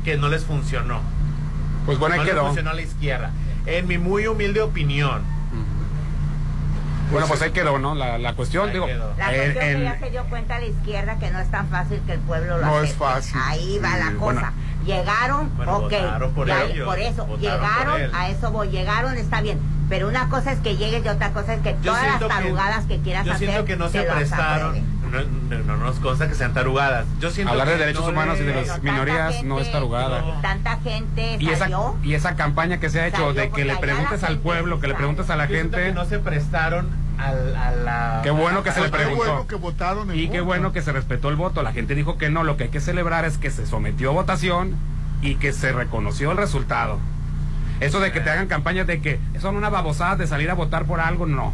que 0.04 0.18
no 0.18 0.30
les 0.30 0.44
funcionó. 0.46 1.02
Pues 1.86 1.98
bueno, 2.00 2.16
no 2.16 2.24
les 2.24 2.32
quedó. 2.34 2.46
funcionó 2.46 2.72
a 2.72 2.74
la 2.74 2.82
izquierda. 2.82 3.32
En 3.66 3.88
mi 3.88 3.98
muy 3.98 4.26
humilde 4.28 4.62
opinión 4.62 5.22
Bueno, 7.12 7.28
pues 7.28 7.41
ahí 7.41 7.52
quedó, 7.52 7.80
¿no? 7.80 7.95
La, 7.95 8.17
la 8.17 8.34
cuestión, 8.34 8.67
Ahí 8.67 8.74
digo, 8.74 8.86
quedó. 8.86 9.13
La 9.17 9.34
en- 9.34 9.41
cuestión 9.54 9.63
que 9.65 9.72
en- 9.72 9.84
ya 9.84 10.00
se 10.00 10.10
dio 10.12 10.24
cuenta 10.26 10.60
la 10.60 10.65
izquierda 10.65 11.17
que 11.19 11.32
no 11.32 11.39
es 11.39 11.50
tan 11.52 11.67
fácil 11.69 12.00
que 12.06 12.13
el 12.13 12.19
pueblo 12.19 12.58
lo 12.58 12.65
No 12.65 12.72
acepte. 12.76 12.89
es 12.91 12.95
fácil. 12.95 13.36
Ahí 13.43 13.80
va 13.80 13.93
Sí, 13.93 14.00
la 14.00 14.06
cosa. 14.13 14.19
bueno. 14.19 14.52
Llegaron, 14.86 15.56
Bueno, 15.58 15.78
ok. 15.78 15.82
votaron 15.91 16.34
por 16.34 16.48
ya- 16.48 16.63
ellos, 16.63 16.86
por 16.88 17.00
eso, 17.00 17.26
votaron 17.26 17.39
llegaron, 17.41 18.12
por 18.12 18.19
a 18.19 18.30
eso 18.30 18.52
voy, 18.52 18.69
llegaron, 18.69 19.17
está 19.17 19.41
bien. 19.41 19.60
Pero 19.89 20.08
una 20.08 20.30
cosa 20.30 20.52
es 20.52 20.60
que 20.60 20.78
llegues 20.78 21.04
y 21.04 21.10
otra 21.10 21.32
cosa 21.32 21.54
es 21.56 21.62
que 21.62 21.72
yo 21.82 21.91
todas 21.91 22.04
las 22.04 22.17
siento 22.17 22.28
que, 22.28 22.34
tarugadas 22.34 22.86
que, 22.86 23.00
quieras 23.00 23.26
yo 23.26 23.34
hacer. 23.34 23.48
siento 23.50 23.65
que 23.65 23.76
no 23.76 23.89
se 23.89 24.02
prestaron. 24.04 24.99
No, 25.10 25.22
no- 25.58 25.63
no 25.63 25.78
nos 25.78 26.00
consta 26.00 26.28
que 26.28 26.36
sean 26.36 26.54
tarugadas 26.54 27.06
yo 27.19 27.30
siento 27.32 27.52
Hablar 27.52 27.67
de 27.67 27.74
que 27.74 27.80
derechos 27.80 28.04
no 28.06 28.10
humanos 28.12 28.38
y 28.39 28.43
de 28.43 28.54
las 28.65 28.82
minorías 28.84 29.43
no 29.43 29.60
es 29.60 29.72
tarugada. 29.72 30.22
No. 30.22 30.41
Tanta 30.41 30.78
gente 30.80 31.38
y 31.39 31.50
esa, 31.50 31.69
y 32.04 32.13
esa 32.13 32.36
campaña 32.36 32.80
que 32.80 32.89
se 32.89 33.02
ha 33.02 33.08
hecho 33.08 33.34
de 33.34 33.50
que 33.50 33.65
le 33.65 33.76
preguntes 33.78 34.24
al 34.24 34.39
pueblo, 34.39 34.80
que 34.80 34.88
le 34.88 34.95
preguntes 34.95 35.30
a 35.30 35.36
la 35.36 35.48
gente, 35.48 35.78
que 35.88 35.91
no 35.93 36.06
se 36.06 36.19
prestaron 36.19 36.89
al- 37.17 37.56
a 37.56 37.72
la 37.72 38.19
Qué 38.24 38.32
bueno 38.32 38.63
que 38.63 38.72
se 38.72 38.78
Qué 38.78 38.86
le 38.86 38.89
preguntó. 38.91 39.24
bueno 39.26 39.48
que 39.48 39.56
votaron 39.56 40.15
y 40.17 40.30
qué 40.30 40.39
bueno 40.41 40.72
que 40.72 40.82
se 40.82 40.91
respetó 40.91 41.30
el 41.30 41.36
voto. 41.36 41.63
La 41.63 41.74
gente 41.74 41.95
dijo 41.95 42.17
que 42.17 42.30
no. 42.30 42.43
Lo 42.43 42.56
que 42.58 42.65
hay 42.65 42.69
que 42.69 42.80
celebrar 42.82 43.26
es 43.26 43.38
que 43.38 43.52
se 43.52 43.65
sometió 43.65 44.10
a 44.12 44.13
votación 44.13 44.76
y 45.22 45.36
que 45.36 45.52
se 45.52 45.72
reconoció 45.74 46.32
el 46.32 46.38
resultado. 46.38 46.98
Eso 47.82 48.00
de 48.00 48.12
que 48.12 48.19
te 48.22 48.30
hagan 48.30 48.48
campañas 48.48 48.88
de 48.88 49.02
que 49.02 49.19
son 49.41 49.56
una 49.56 49.69
babosada 49.69 50.15
de 50.17 50.28
salir 50.28 50.50
a 50.50 50.54
votar 50.54 50.86
por 50.86 51.00
algo, 51.02 51.26
no. 51.26 51.54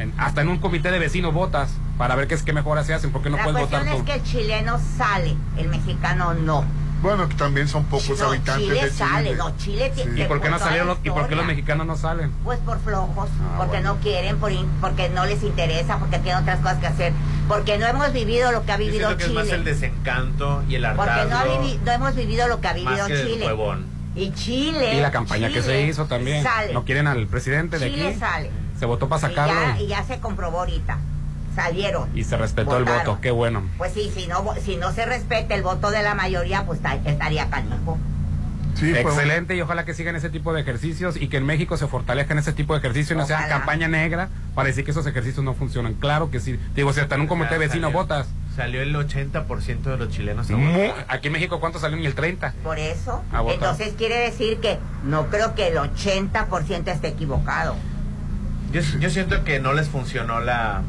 En- 0.00 0.14
hasta 0.18 0.40
en 0.40 0.48
un 0.48 0.58
comité 0.58 0.90
de 0.90 0.98
vecinos 0.98 1.32
votas 1.34 1.70
para 1.98 2.14
ver 2.16 2.26
qué 2.26 2.34
es 2.34 2.42
qué 2.42 2.52
mejoras 2.52 2.86
se 2.86 2.94
hacen, 2.94 3.12
porque 3.12 3.28
no 3.30 3.36
la 3.36 3.44
puedes 3.44 3.58
cuestión 3.68 3.82
votar 3.82 3.94
es 3.94 4.00
tú. 4.00 4.06
que 4.06 4.14
el 4.14 4.22
chileno 4.22 4.80
sale, 4.98 5.36
el 5.58 5.68
mexicano 5.68 6.34
no. 6.34 6.64
Bueno, 7.02 7.26
que 7.30 7.34
también 7.34 7.66
son 7.66 7.84
pocos 7.84 8.18
No, 8.18 8.26
habitantes 8.26 8.66
Chile 8.68 8.84
de 8.84 8.90
sale, 8.90 9.24
Chile. 9.30 9.36
no, 9.38 9.56
Chile 9.56 9.92
Sí. 9.94 10.02
¿Y 10.16 10.24
por 10.24 10.40
qué 10.42 10.50
no 10.50 10.58
salieron 10.58 10.88
la 10.88 10.94
los, 10.94 11.02
y 11.06 11.08
por 11.10 11.28
qué 11.28 11.34
los 11.34 11.46
mexicanos 11.46 11.86
no 11.86 11.96
salen? 11.96 12.30
Pues 12.44 12.58
por 12.60 12.78
flojos, 12.80 13.28
Ah, 13.42 13.54
porque 13.56 13.78
bueno. 13.78 13.94
no 13.94 14.00
quieren, 14.00 14.36
por 14.38 14.52
in- 14.52 14.68
porque 14.82 15.08
no 15.08 15.24
les 15.24 15.42
interesa, 15.42 15.96
porque 15.98 16.18
tienen 16.18 16.42
otras 16.42 16.58
cosas 16.60 16.76
que 16.78 16.86
hacer, 16.88 17.12
porque 17.48 17.78
no 17.78 17.86
hemos 17.86 18.12
vivido 18.12 18.52
lo 18.52 18.66
que 18.66 18.72
ha 18.72 18.76
vivido 18.76 19.08
siento 19.08 19.16
que 19.16 19.24
es 19.24 19.32
más 19.32 19.48
el 19.48 19.60
Chile, 19.60 19.70
desencanto 19.72 20.62
y 20.68 20.74
el 20.74 20.86
porque 20.94 21.10
hartazgo 21.10 21.30
no, 21.30 21.38
ha 21.38 21.44
vivi- 21.62 21.80
no 21.86 21.92
hemos 21.92 22.14
vivido 22.14 22.48
lo 22.48 22.60
que 22.60 22.68
ha 22.68 22.72
vivido 22.74 22.90
más 22.92 23.06
que 23.06 23.12
el 23.14 23.26
Chile. 23.28 23.46
Y 24.16 24.32
Chile. 24.32 24.94
Y 24.96 25.00
la 25.00 25.10
campaña 25.10 25.48
que 25.48 25.62
se 25.62 25.68
Chile 25.70 25.86
hizo 25.86 26.04
también. 26.06 26.42
Sale. 26.42 26.74
No 26.74 26.84
quieren 26.84 27.06
al 27.06 27.26
presidente 27.28 27.78
de 27.78 27.90
Chile 27.90 28.08
aquí. 28.08 28.18
sale. 28.18 28.50
Se 28.80 28.86
votó 28.86 29.08
para 29.08 29.18
Y 29.30 29.34
ya, 29.34 29.46
sacarlo 29.46 29.80
y 29.84 29.86
ya 29.86 30.02
se 30.02 30.18
comprobó 30.18 30.58
ahorita. 30.60 30.98
Salieron. 31.54 32.08
y, 32.14 32.24
se 32.24 32.36
respetó 32.36 32.76
el 32.76 32.84
voto. 32.84 33.18
Qué 33.20 33.30
bueno. 33.30 33.62
Pues 33.76 33.92
sí, 33.92 34.10
si 34.14 34.26
no, 34.28 34.44
si 34.62 34.76
no 34.76 34.92
se 34.92 35.04
respeta 35.04 35.54
el 35.54 35.62
voto 35.62 35.90
de 35.90 36.02
la 36.02 36.14
mayoría, 36.14 36.64
pues 36.64 36.80
ta- 36.80 36.94
estaría 37.04 37.50
canijo. 37.50 37.98
Sí, 38.76 38.96
Excelente 38.96 39.56
y 39.56 39.60
ojalá 39.60 39.84
que 39.84 39.92
sigan 39.92 40.14
ese 40.16 40.30
tipo 40.30 40.54
de 40.54 40.60
ejercicios 40.62 41.16
y 41.16 41.28
que 41.28 41.36
en 41.36 41.44
México 41.44 41.76
se 41.76 41.86
fortalezcan 41.88 42.38
ese 42.38 42.52
tipo 42.52 42.72
de 42.72 42.78
ejercicios 42.78 43.10
y 43.10 43.14
no 43.20 43.26
sea 43.26 43.46
campaña 43.48 43.88
negra 43.88 44.28
para 44.54 44.68
decir 44.68 44.84
que 44.84 44.92
esos 44.92 45.06
ejercicios 45.06 45.44
no 45.44 45.52
funcionan. 45.54 45.94
Claro 45.94 46.30
que 46.30 46.40
sí. 46.40 46.58
Digo, 46.74 46.92
si 46.92 47.00
hasta 47.00 47.16
en 47.16 47.22
un 47.22 47.26
comité 47.26 47.58
vecino 47.58 47.88
salió. 47.88 47.98
votas. 47.98 48.28
Salió 48.56 48.80
el 48.80 48.94
80% 48.94 49.82
de 49.82 49.96
los 49.98 50.08
chilenos 50.08 50.48
a 50.50 50.56
Mu- 50.56 50.70
votar. 50.72 51.04
aquí 51.08 51.26
en 51.26 51.32
México, 51.32 51.60
¿cuántos 51.60 51.82
salen? 51.82 51.98
Ni 52.00 52.06
el 52.06 52.14
30. 52.14 52.54
Por 52.62 52.78
eso. 52.78 53.22
Entonces 53.48 53.92
quiere 53.98 54.18
decir 54.20 54.60
que 54.60 54.78
no 55.04 55.26
creo 55.26 55.54
que 55.54 55.68
el 55.68 55.76
80% 55.76 56.88
esté 56.92 57.08
equivocado. 57.08 57.74
Yo, 58.72 58.80
yo 59.00 59.10
siento 59.10 59.44
que 59.44 59.58
no 59.60 59.72
les 59.72 59.88
funcionó 59.88 60.40
la 60.40 60.82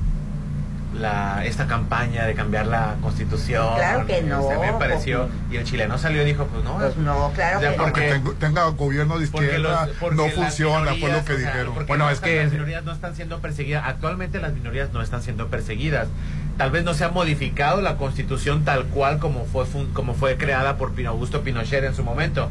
la, 0.93 1.45
esta 1.45 1.67
campaña 1.67 2.25
de 2.25 2.33
cambiar 2.33 2.67
la 2.67 2.95
constitución. 3.01 3.75
Claro 3.75 4.05
que 4.05 4.21
no, 4.23 4.41
Este, 4.51 4.57
me 4.57 4.73
pareció. 4.73 5.29
Y 5.49 5.55
el 5.55 5.63
chileno 5.63 5.97
salió 5.97 6.21
y 6.21 6.25
dijo, 6.25 6.45
pues 6.47 6.65
no. 6.65 6.75
Pues 6.79 6.97
no, 6.97 7.31
claro 7.33 7.61
Ya, 7.61 7.71
que 7.71 7.77
no. 7.77 7.83
porque- 7.83 8.09
tengo- 8.11 8.33
tenga 8.33 8.65
gobierno 8.65 9.17
de 9.17 9.25
porque 9.27 9.45
izquierda, 9.47 9.85
los- 9.85 9.95
porque 9.95 10.15
no 10.17 10.27
funciona, 10.27 10.91
fue 10.99 11.09
lo 11.09 11.23
que 11.23 11.33
o 11.33 11.37
sea, 11.37 11.47
dijeron. 11.47 11.73
Bueno, 11.87 12.03
no 12.05 12.09
es 12.09 12.15
están- 12.15 12.29
que- 12.29 12.43
las 12.43 12.51
minorías 12.51 12.83
no 12.83 12.91
están 12.91 13.15
siendo 13.15 13.39
perseguidas. 13.39 13.83
Actualmente 13.87 14.41
las 14.41 14.51
minorías 14.51 14.91
no 14.91 15.01
están 15.01 15.23
siendo 15.23 15.47
perseguidas. 15.47 16.09
Tal 16.57 16.71
vez 16.71 16.83
no 16.83 16.93
se 16.93 17.05
ha 17.05 17.09
modificado 17.09 17.81
la 17.81 17.95
constitución 17.95 18.65
tal 18.65 18.83
cual 18.87 19.17
como 19.19 19.45
fue 19.45 19.65
fun- 19.65 19.91
como 19.93 20.13
fue 20.13 20.35
creada 20.35 20.75
por 20.75 20.91
Pino 20.91 21.11
Augusto 21.11 21.41
Pinochet 21.41 21.85
en 21.85 21.95
su 21.95 22.03
momento. 22.03 22.49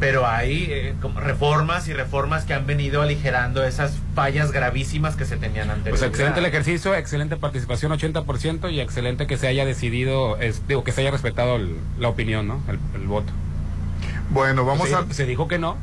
Pero 0.00 0.26
hay 0.26 0.66
eh, 0.70 0.94
como 1.02 1.20
reformas 1.20 1.86
y 1.86 1.92
reformas 1.92 2.44
que 2.44 2.54
han 2.54 2.66
venido 2.66 3.02
aligerando 3.02 3.62
esas 3.62 3.92
fallas 4.14 4.50
gravísimas 4.50 5.14
que 5.14 5.26
se 5.26 5.36
tenían 5.36 5.66
Pues 5.66 5.76
anteriormente. 5.76 6.06
excelente 6.06 6.40
el 6.40 6.46
ejercicio, 6.46 6.94
excelente 6.94 7.36
participación 7.36 7.92
80% 7.92 8.72
y 8.72 8.80
excelente 8.80 9.26
que 9.26 9.36
se 9.36 9.46
haya 9.46 9.64
decidido, 9.66 10.38
es- 10.38 10.66
digo, 10.66 10.82
que 10.84 10.92
se 10.92 11.02
haya 11.02 11.10
respetado 11.10 11.56
el- 11.56 11.76
la 11.98 12.08
opinión, 12.08 12.48
¿no? 12.48 12.62
El, 12.68 12.78
el 13.00 13.06
voto. 13.06 13.30
Bueno, 14.30 14.64
vamos 14.64 14.88
se, 14.88 14.94
a, 14.94 15.02
dijo, 15.02 15.12
se 15.12 15.26
dijo 15.26 15.48
que 15.48 15.58
no 15.58 15.76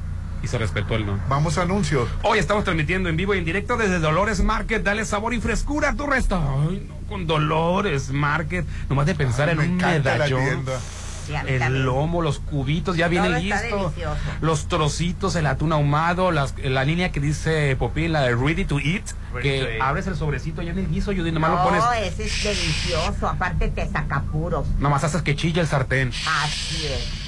y 0.44 0.48
se 0.48 0.58
respetó 0.58 0.96
el 0.96 1.06
no. 1.06 1.20
vamos 1.30 1.58
a 1.58 1.64
anuncios. 1.64 2.08
Hoy 2.24 2.40
estamos 2.40 2.64
transmitiendo 2.64 3.10
en 3.10 3.18
vivo 3.18 3.36
y 3.36 3.40
en 3.40 3.46
directo 3.46 3.78
desde 3.78 4.00
Dolores 4.00 4.42
Market. 4.44 4.82
Dale 4.84 5.06
sabor 5.06 5.34
y 5.34 5.42
frescura 5.42 5.90
a 5.90 5.96
tu 5.96 6.08
resto. 6.08 6.38
Ay, 6.68 6.88
no, 6.90 6.96
con 7.08 7.28
Dolores 7.28 8.10
Market. 8.12 8.66
Nomás 8.90 9.06
de 9.06 9.16
pensar 9.16 9.50
Ay, 9.50 9.54
en 9.54 9.58
me 9.60 9.66
un 9.68 9.78
la 9.78 9.88
medallón. 9.90 10.44
tienda. 10.44 10.80
Sí, 11.28 11.36
a 11.36 11.44
mí 11.44 11.52
El 11.52 11.60
también. 11.60 11.86
lomo, 11.86 12.22
los 12.22 12.40
cubitos, 12.40 12.96
ya 12.98 13.08
viene 13.10 13.28
Todo 13.28 13.38
está 13.38 13.62
listo. 13.62 13.78
delicioso. 13.78 14.18
Los 14.42 14.68
trocitos, 14.68 15.36
el 15.36 15.46
atún 15.46 15.74
ahumado, 15.74 16.32
las- 16.32 16.56
la 16.64 16.86
línea 16.86 17.12
que 17.12 17.20
dice 17.20 17.76
Popín, 17.76 18.14
la 18.14 18.22
de 18.22 18.36
Ready 18.36 18.66
to 18.66 18.80
Eat, 18.80 19.04
Ready 19.34 19.44
que 19.50 19.60
to 19.60 19.70
eat. 19.70 19.82
abres 19.82 20.08
el 20.08 20.16
sobrecito 20.16 20.62
ya 20.62 20.72
en 20.72 20.80
el 20.80 20.90
guiso 20.90 21.12
y 21.12 21.18
nomás 21.32 21.52
no, 21.52 21.58
lo 21.58 21.64
pones. 21.64 21.84
ese 22.14 22.24
es 22.26 22.44
delicioso. 22.44 23.28
Aparte 23.28 23.68
te 23.68 23.88
saca 23.90 24.22
puros. 24.32 24.66
Nomás 24.80 25.04
haces 25.04 25.22
que 25.22 25.36
chilla 25.36 25.62
el 25.62 25.68
sartén. 25.68 26.10
Así 26.44 26.86
es. 26.88 27.28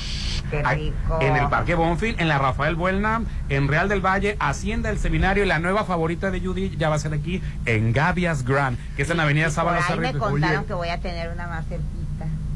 Qué 0.50 0.64
rico. 0.64 1.20
En 1.22 1.36
el 1.36 1.48
Parque 1.48 1.76
Bonfil, 1.76 2.16
en 2.18 2.28
la 2.28 2.40
Rafael 2.40 2.74
Buelna, 2.76 3.22
en 3.50 3.68
Real 3.68 3.88
del 3.88 4.04
Valle, 4.04 4.36
Hacienda 4.40 4.90
el 4.90 4.98
Seminario 4.98 5.44
y 5.44 5.48
la 5.48 5.60
nueva 5.60 5.84
favorita 5.84 6.32
de 6.32 6.40
Judy 6.40 6.76
ya 6.76 6.90
va 6.90 6.96
a 6.96 7.00
ser 7.00 7.14
aquí 7.14 7.40
en 7.66 7.94
Gavias 7.94 8.44
Grand, 8.46 8.76
que 8.96 9.04
es 9.04 9.10
en 9.12 9.18
la 9.18 9.24
Avenida 9.24 9.46
ahí 9.48 10.00
me 10.00 10.14
contaron 10.18 10.58
Oye. 10.60 10.66
que 10.68 10.74
voy 10.74 10.90
a 10.90 11.00
tener 11.00 11.30
una 11.32 11.48
más 11.48 11.66
cerquita. 11.68 11.99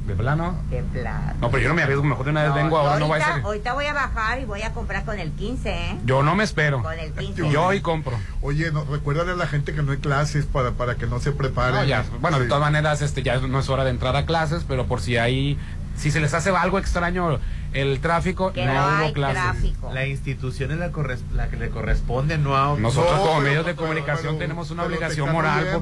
¿De 0.05 0.15
plano? 0.15 0.57
De 0.69 0.83
plano. 0.83 1.33
No, 1.39 1.49
pero 1.49 1.63
yo 1.63 1.69
no 1.69 1.75
me 1.75 1.83
arriesgo, 1.83 2.03
mejor 2.03 2.25
de 2.25 2.31
una 2.31 2.41
vez 2.43 2.49
No, 2.49 2.55
vengo, 2.55 2.77
ahora 2.77 2.99
no 2.99 3.07
voy 3.07 3.19
a 3.21 3.25
ser. 3.35 3.43
ahorita 3.45 3.73
voy 3.73 3.85
a 3.85 3.93
bajar 3.93 4.39
y 4.41 4.45
voy 4.45 4.61
a 4.61 4.73
comprar 4.73 5.05
con 5.05 5.17
el 5.17 5.31
15, 5.31 5.69
¿eh? 5.69 5.97
Yo 6.03 6.23
no 6.23 6.35
me 6.35 6.43
espero. 6.43 6.83
Con 6.83 6.99
el 6.99 7.13
15. 7.13 7.49
Yo 7.49 7.63
hoy 7.65 7.79
compro. 7.79 8.17
Oye, 8.41 8.69
no, 8.73 8.83
recuérdale 8.83 9.31
a 9.31 9.35
la 9.35 9.47
gente 9.47 9.73
que 9.73 9.81
no 9.81 9.93
hay 9.93 9.99
clases 9.99 10.45
para, 10.45 10.71
para 10.71 10.95
que 10.95 11.07
no 11.07 11.19
se 11.21 11.31
preparen. 11.31 11.75
No, 11.75 11.83
ya, 11.85 12.03
bueno, 12.19 12.37
de 12.39 12.47
todas 12.47 12.61
maneras, 12.61 13.01
este, 13.01 13.23
ya 13.23 13.37
no 13.39 13.59
es 13.59 13.69
hora 13.69 13.85
de 13.85 13.91
entrar 13.91 14.15
a 14.17 14.25
clases, 14.25 14.65
pero 14.67 14.87
por 14.87 14.99
si 14.99 15.15
hay, 15.17 15.57
si 15.95 16.12
se 16.12 16.19
les 16.19 16.34
hace 16.34 16.49
algo 16.49 16.79
extraño 16.79 17.39
el 17.73 17.99
tráfico, 18.01 18.53
Que 18.53 18.65
no, 18.67 18.73
no, 18.73 18.79
hubo 18.86 19.06
hay 19.06 19.13
clases. 19.13 19.41
tráfico. 19.43 19.91
La 19.93 20.06
institución 20.06 20.71
es 20.71 20.77
la, 20.77 20.91
la 21.34 21.47
que 21.49 21.58
le 21.58 21.69
corresponde, 21.69 22.38
no 22.38 22.56
a... 22.56 22.77
Nosotros 22.79 23.12
No, 23.15 23.21
como 23.21 23.32
pero- 23.39 23.41
medios 23.41 23.65
de 23.65 23.75
comunicación 23.75 24.36
pero- 24.36 24.38
tenemos 24.38 24.69
una 24.69 24.84
obligación 24.84 25.32
moral, 25.32 25.82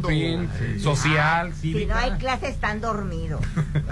Sí. 0.58 0.80
social, 0.80 1.54
Si 1.54 1.74
cívica. 1.74 1.94
no 1.94 2.00
hay 2.00 2.12
clase, 2.12 2.48
están 2.48 2.80
dormidos. 2.80 3.42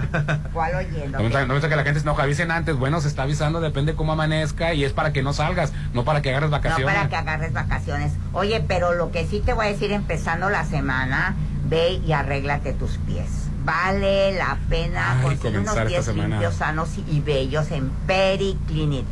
¿Cuál 0.54 0.76
oyendo? 0.76 1.18
No 1.18 1.24
me 1.24 1.24
gusta- 1.24 1.46
no 1.46 1.54
me 1.54 1.60
que 1.60 1.76
la 1.76 1.82
gente 1.84 2.00
se 2.00 2.04
enoja, 2.06 2.22
avisen 2.22 2.50
antes, 2.50 2.76
bueno, 2.76 3.00
se 3.02 3.08
está 3.08 3.24
avisando, 3.24 3.60
depende 3.60 3.94
cómo 3.94 4.12
amanezca 4.12 4.72
y 4.72 4.84
es 4.84 4.92
para 4.94 5.12
que 5.12 5.22
no 5.22 5.32
salgas, 5.34 5.72
no 5.92 6.04
para 6.04 6.22
que 6.22 6.30
agarres 6.30 6.48
No 6.50 6.56
vacaciones. 6.56 6.94
para 6.94 7.08
que 7.10 7.16
agarres 7.16 7.52
vacaciones. 7.52 8.12
Oye, 8.32 8.64
pero 8.66 8.94
lo 8.94 9.10
que 9.12 9.26
sí 9.26 9.42
te 9.44 9.52
voy 9.52 9.66
a 9.66 9.68
decir 9.68 9.92
empezando 9.92 10.48
la 10.48 10.64
semana, 10.64 11.34
ve 11.68 12.00
y 12.06 12.12
arréglate 12.12 12.72
tus 12.72 12.96
pies. 12.98 13.49
Vale 13.64 14.32
la 14.32 14.58
pena 14.68 15.18
Ay, 15.18 15.22
conseguir 15.22 15.60
unos 15.60 15.76
pies 15.76 16.08
limpios, 16.08 16.54
sanos 16.54 16.90
y 17.08 17.20
bellos 17.20 17.70
en 17.70 17.90
Periclinic. 18.06 19.04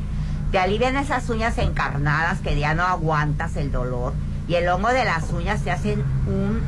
Te 0.51 0.59
alivian 0.59 0.97
esas 0.97 1.29
uñas 1.29 1.59
encarnadas 1.59 2.41
que 2.41 2.59
ya 2.59 2.75
no 2.75 2.85
aguantas 2.85 3.57
el 3.57 3.71
dolor 3.71 4.15
y 4.49 4.55
el 4.55 4.67
hongo 4.69 4.89
de 4.89 5.05
las 5.05 5.31
uñas 5.31 5.63
te 5.63 5.71
hacen 5.71 6.03
un, 6.27 6.63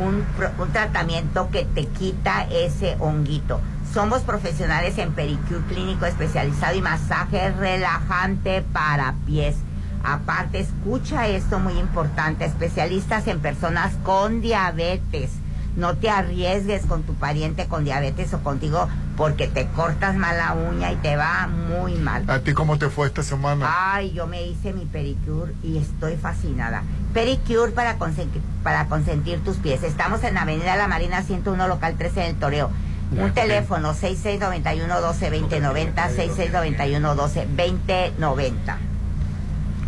un, 0.00 0.24
un 0.58 0.72
tratamiento 0.72 1.50
que 1.50 1.64
te 1.64 1.86
quita 1.86 2.46
ese 2.50 2.96
honguito. 3.00 3.60
Somos 3.92 4.22
profesionales 4.22 4.98
en 4.98 5.12
pedicure 5.12 5.60
clínico 5.68 6.06
especializado 6.06 6.76
y 6.76 6.82
masaje 6.82 7.50
relajante 7.50 8.62
para 8.72 9.14
pies. 9.26 9.56
Aparte, 10.04 10.60
escucha 10.60 11.26
esto 11.28 11.58
muy 11.58 11.78
importante, 11.78 12.44
especialistas 12.44 13.26
en 13.26 13.40
personas 13.40 13.94
con 14.04 14.40
diabetes. 14.40 15.30
No 15.76 15.96
te 15.96 16.08
arriesgues 16.08 16.86
con 16.86 17.02
tu 17.02 17.14
pariente 17.14 17.66
con 17.66 17.84
diabetes 17.84 18.32
o 18.32 18.38
contigo 18.42 18.88
porque 19.16 19.48
te 19.48 19.66
cortas 19.68 20.16
mal 20.16 20.36
la 20.36 20.52
uña 20.54 20.92
y 20.92 20.96
te 20.96 21.16
va 21.16 21.48
muy 21.48 21.94
mal. 21.96 22.24
¿A 22.28 22.38
ti 22.40 22.52
cómo 22.52 22.78
te 22.78 22.90
fue 22.90 23.08
esta 23.08 23.24
semana? 23.24 23.66
Ay, 23.92 24.12
yo 24.12 24.28
me 24.28 24.46
hice 24.46 24.72
mi 24.72 24.84
pedicure 24.84 25.52
y 25.62 25.78
estoy 25.78 26.16
fascinada. 26.16 26.84
Pedicure 27.12 27.72
para 27.72 27.98
consentir, 27.98 28.40
para 28.62 28.86
consentir 28.86 29.42
tus 29.42 29.56
pies. 29.56 29.82
Estamos 29.82 30.22
en 30.22 30.38
Avenida 30.38 30.76
La 30.76 30.86
Marina 30.86 31.22
101, 31.22 31.66
local 31.66 31.96
13 31.96 32.20
del 32.20 32.36
Toreo. 32.36 32.70
Un 33.10 33.32
teléfono 33.32 33.94
6691-12-2090, 33.94 35.94
6691-12-2090. 38.16 38.93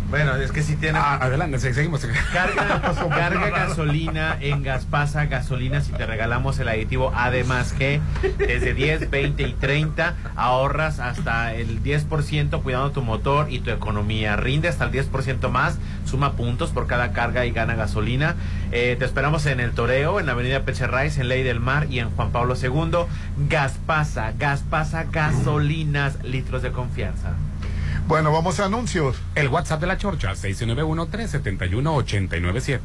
Bueno, 0.09 0.35
es 0.35 0.53
que 0.53 0.63
si 0.63 0.77
tiene... 0.77 0.99
Ah, 0.99 1.17
adelante, 1.21 1.59
sí, 1.59 1.73
seguimos. 1.73 2.05
Carga, 2.31 2.81
carga 3.09 3.49
gasolina 3.49 4.37
en 4.39 4.63
Gaspasa 4.63 5.25
Gasolinas 5.25 5.89
y 5.89 5.91
te 5.91 6.05
regalamos 6.05 6.57
el 6.59 6.69
aditivo 6.69 7.11
Además 7.13 7.73
que 7.73 7.99
desde 8.37 8.73
10, 8.73 9.09
20 9.09 9.43
y 9.43 9.53
30 9.53 10.15
ahorras 10.35 10.99
hasta 10.99 11.53
el 11.53 11.83
10% 11.83 12.61
cuidando 12.63 12.91
tu 12.91 13.01
motor 13.01 13.47
y 13.49 13.59
tu 13.59 13.71
economía. 13.71 14.37
Rinde 14.37 14.69
hasta 14.69 14.85
el 14.85 14.91
10% 14.91 15.49
más, 15.49 15.77
suma 16.05 16.33
puntos 16.33 16.71
por 16.71 16.87
cada 16.87 17.11
carga 17.11 17.45
y 17.45 17.51
gana 17.51 17.75
gasolina. 17.75 18.35
Eh, 18.71 18.95
te 18.97 19.03
esperamos 19.03 19.45
en 19.45 19.59
el 19.59 19.71
Toreo, 19.71 20.21
en 20.21 20.27
la 20.27 20.31
Avenida 20.31 20.61
Pecherrais, 20.61 21.17
en 21.17 21.27
Ley 21.27 21.43
del 21.43 21.59
Mar 21.59 21.87
y 21.89 21.99
en 21.99 22.11
Juan 22.11 22.31
Pablo 22.31 22.55
II. 22.55 23.07
Gaspasa, 23.49 24.31
Gaspasa 24.37 25.03
Gasolinas, 25.11 26.23
litros 26.23 26.61
de 26.61 26.71
confianza. 26.71 27.33
Bueno, 28.07 28.31
vamos 28.31 28.59
a 28.61 28.65
anuncios. 28.65 29.17
El 29.35 29.49
WhatsApp 29.49 29.81
de 29.81 29.87
la 29.87 29.97
Chorcha, 29.97 30.33
691-371-897. 30.33 32.79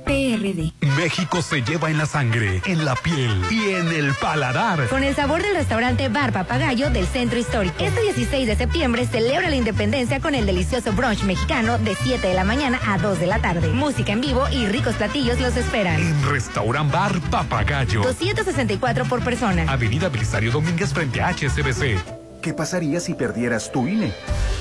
PRD. 0.06 0.74
México 0.98 1.42
se 1.42 1.62
lleva 1.62 1.92
en 1.92 1.98
la 2.00 2.06
sangre, 2.06 2.62
en 2.65 2.84
la 2.84 2.96
piel 2.96 3.42
y 3.52 3.70
en 3.74 3.89
el 3.89 4.13
paladar. 4.15 4.88
Con 4.88 5.04
el 5.04 5.15
sabor 5.15 5.44
del 5.44 5.56
restaurante 5.56 6.10
Bar 6.10 6.34
Papagayo 6.34 6.89
del 6.89 7.06
Centro 7.06 7.38
Histórico. 7.38 7.76
Este 7.80 8.02
16 8.02 8.48
de 8.48 8.56
septiembre 8.56 9.08
celebra 9.20 9.50
la 9.50 9.58
independencia 9.58 10.22
con 10.22 10.34
el 10.34 10.46
delicioso 10.46 10.94
brunch 10.94 11.24
mexicano 11.24 11.78
de 11.78 11.94
7 11.94 12.26
de 12.26 12.34
la 12.34 12.46
mañana 12.46 12.80
a 12.88 12.98
2 12.98 13.20
de 13.20 13.28
la 13.28 13.40
tarde. 13.40 13.68
Música 13.68 14.14
en 14.14 14.22
vivo 14.22 14.48
y 14.50 14.66
ricos 14.68 14.96
platillos 14.96 15.42
los 15.42 15.58
esperan. 15.58 16.00
En 16.00 16.32
Restaurant 16.32 16.90
Bar 16.90 17.20
Papagayo. 17.30 18.02
264 18.02 19.04
por 19.06 19.22
persona. 19.22 19.70
Avenida 19.70 20.08
Belisario 20.08 20.52
Domínguez 20.54 20.94
frente 20.94 21.22
a 21.22 21.34
HSBC. 21.34 21.98
¿Qué 22.42 22.54
pasaría 22.54 23.02
si 23.02 23.14
perdieras 23.14 23.70
tu 23.74 23.88
INE? 23.88 24.14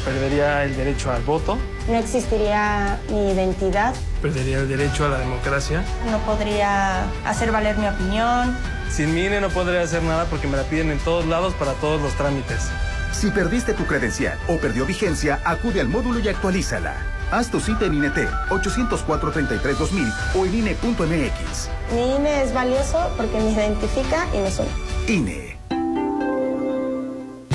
perdería 0.04 0.64
el 0.64 0.76
derecho 0.76 1.12
al 1.12 1.22
voto, 1.22 1.56
No 1.86 1.94
existiría 1.96 2.98
mi 3.10 3.30
identidad, 3.30 3.94
perdería 4.22 4.58
el 4.58 4.68
derecho 4.68 5.04
a 5.04 5.08
la 5.10 5.18
democracia. 5.18 5.84
no 6.10 6.18
podría 6.20 7.04
hacer 7.24 7.52
valer 7.52 7.76
mi 7.78 7.86
opinión. 7.86 8.56
Sin 8.90 9.14
mi 9.14 9.26
INE 9.26 9.40
no 9.40 9.50
podría 9.50 9.82
hacer 9.82 10.02
nada 10.02 10.24
porque 10.24 10.48
me 10.48 10.56
la 10.56 10.64
piden 10.64 10.90
en 10.90 10.98
todos 10.98 11.26
lados 11.26 11.54
para 11.54 11.74
todos 11.74 12.00
los 12.02 12.14
trámites. 12.14 12.68
Si 13.12 13.30
perdiste 13.30 13.72
tu 13.74 13.84
credencial 13.84 14.38
o 14.48 14.58
perdió 14.58 14.86
vigencia, 14.86 15.40
acude 15.44 15.80
al 15.80 15.88
módulo 15.88 16.20
y 16.20 16.28
actualízala. 16.28 16.94
Haz 17.30 17.50
tu 17.50 17.60
cita 17.60 17.84
en 17.84 17.94
INET 17.94 18.28
804-33-2000 18.48 20.12
o 20.34 20.46
en 20.46 20.54
INE.mx. 20.54 21.68
Mi 21.92 22.16
INE 22.16 22.42
es 22.42 22.54
valioso 22.54 23.10
porque 23.16 23.38
me 23.38 23.50
identifica 23.50 24.26
y 24.34 24.38
me 24.38 24.50
suena. 24.50 24.72
INE. 25.06 25.47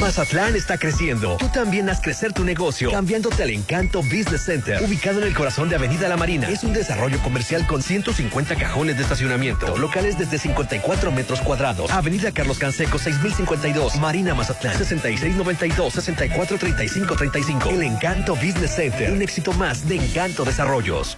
Mazatlán 0.03 0.53
está 0.57 0.77
creciendo. 0.77 1.37
Tú 1.37 1.47
también 1.47 1.89
haz 1.89 2.01
crecer 2.01 2.33
tu 2.33 2.43
negocio 2.43 2.91
cambiándote 2.91 3.41
al 3.41 3.51
Encanto 3.51 4.01
Business 4.01 4.43
Center, 4.43 4.83
ubicado 4.83 5.21
en 5.21 5.27
el 5.27 5.33
corazón 5.33 5.69
de 5.69 5.77
Avenida 5.77 6.09
La 6.09 6.17
Marina. 6.17 6.49
Es 6.49 6.65
un 6.65 6.73
desarrollo 6.73 7.17
comercial 7.19 7.65
con 7.65 7.81
150 7.81 8.57
cajones 8.57 8.97
de 8.97 9.03
estacionamiento, 9.03 9.77
locales 9.77 10.17
desde 10.17 10.37
54 10.39 11.09
metros 11.13 11.39
cuadrados. 11.39 11.89
Avenida 11.89 12.33
Carlos 12.33 12.59
Canseco 12.59 12.99
6052, 12.99 13.95
Marina 13.95 14.35
Mazatlán 14.35 14.77
6692 14.77 15.93
643535. 15.93 17.69
El 17.69 17.83
Encanto 17.83 18.35
Business 18.35 18.75
Center, 18.75 19.09
un 19.09 19.21
éxito 19.21 19.53
más 19.53 19.87
de 19.87 19.95
Encanto 19.95 20.43
Desarrollos. 20.43 21.17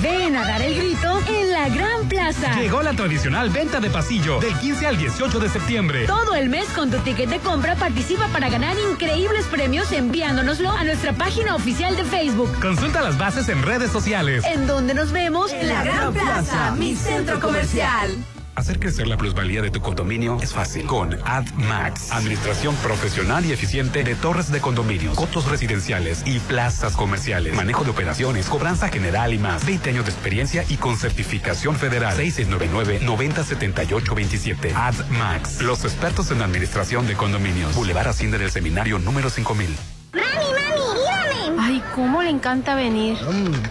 Ven 0.00 0.34
a 0.34 0.46
dar 0.46 0.62
el 0.62 0.74
grito 0.74 1.20
en 1.28 1.52
la 1.52 1.68
Gran 1.68 2.08
Plaza. 2.08 2.54
Llegó 2.54 2.82
la 2.82 2.94
tradicional 2.94 3.50
venta 3.50 3.80
de 3.80 3.90
pasillo 3.90 4.40
del 4.40 4.54
15 4.54 4.86
al 4.86 4.96
18 4.96 5.38
de 5.38 5.48
septiembre. 5.48 6.06
Todo 6.06 6.34
el 6.34 6.48
mes 6.48 6.68
con 6.70 6.90
tu 6.90 6.98
ticket 6.98 7.28
de 7.28 7.38
compra 7.38 7.76
participa 7.76 8.26
para 8.28 8.48
ganar 8.48 8.76
increíbles 8.90 9.44
premios 9.46 9.92
enviándonoslo 9.92 10.70
a 10.70 10.84
nuestra 10.84 11.12
página 11.12 11.54
oficial 11.54 11.96
de 11.96 12.04
Facebook. 12.04 12.50
Consulta 12.60 13.02
las 13.02 13.18
bases 13.18 13.48
en 13.50 13.62
redes 13.62 13.90
sociales. 13.90 14.44
En 14.46 14.66
donde 14.66 14.94
nos 14.94 15.12
vemos 15.12 15.52
En 15.52 15.68
la 15.68 15.84
Gran 15.84 16.14
Plaza, 16.14 16.70
mi 16.72 16.94
centro 16.94 17.38
comercial. 17.38 18.16
Hacer 18.60 18.78
crecer 18.78 19.08
la 19.08 19.16
plusvalía 19.16 19.62
de 19.62 19.70
tu 19.70 19.80
condominio 19.80 20.36
es 20.42 20.52
fácil 20.52 20.84
con 20.84 21.18
AdMax, 21.24 22.12
administración 22.12 22.74
profesional 22.82 23.46
y 23.46 23.52
eficiente 23.52 24.04
de 24.04 24.14
torres 24.14 24.52
de 24.52 24.60
condominios, 24.60 25.16
cotos 25.16 25.46
residenciales 25.46 26.22
y 26.26 26.40
plazas 26.40 26.94
comerciales, 26.94 27.54
manejo 27.54 27.84
de 27.84 27.90
operaciones, 27.90 28.50
cobranza 28.50 28.90
general 28.90 29.32
y 29.32 29.38
más. 29.38 29.64
20 29.64 29.88
años 29.88 30.04
de 30.04 30.10
experiencia 30.10 30.66
y 30.68 30.76
con 30.76 30.98
certificación 30.98 31.74
federal. 31.74 32.18
6699-907827. 32.18 34.74
AdMax, 34.74 35.62
los 35.62 35.86
expertos 35.86 36.30
en 36.30 36.42
administración 36.42 37.06
de 37.06 37.14
condominios. 37.14 37.74
Boulevard 37.74 38.08
Hacienda 38.08 38.36
del 38.36 38.50
Seminario 38.50 38.98
número 38.98 39.30
5000. 39.30 39.99
Cómo 41.94 42.22
le 42.22 42.30
encanta 42.30 42.74
venir. 42.74 43.16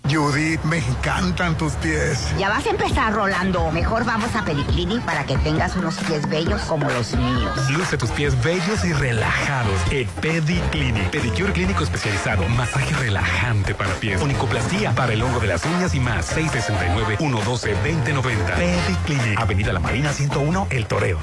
Judith, 0.08 0.62
me 0.62 0.78
encantan 0.78 1.56
tus 1.56 1.72
pies. 1.74 2.32
Ya 2.38 2.48
vas 2.48 2.66
a 2.66 2.70
empezar, 2.70 3.12
Rolando. 3.12 3.70
Mejor 3.72 4.04
vamos 4.04 4.34
a 4.34 4.44
Pediclinic 4.44 5.02
para 5.02 5.24
que 5.24 5.36
tengas 5.38 5.76
unos 5.76 5.96
pies 5.96 6.28
bellos 6.28 6.60
como 6.62 6.88
los 6.88 7.14
míos. 7.14 7.70
Luce 7.70 7.96
tus 7.96 8.10
pies 8.10 8.40
bellos 8.42 8.84
y 8.84 8.92
relajados 8.92 9.80
en 9.90 10.08
Pediclinic. 10.08 11.10
Pedicure 11.10 11.52
clínico 11.52 11.84
especializado. 11.84 12.46
Masaje 12.50 12.94
relajante 12.94 13.74
para 13.74 13.92
pies. 13.94 14.20
Onicoplastía 14.22 14.94
para 14.94 15.12
el 15.12 15.22
hongo 15.22 15.40
de 15.40 15.48
las 15.48 15.64
uñas 15.64 15.94
y 15.94 16.00
más. 16.00 16.36
669-112-2090. 16.36 18.54
Pediclinic. 18.56 19.40
Avenida 19.40 19.72
La 19.72 19.80
Marina 19.80 20.12
101, 20.12 20.68
El 20.70 20.86
Toreo. 20.86 21.18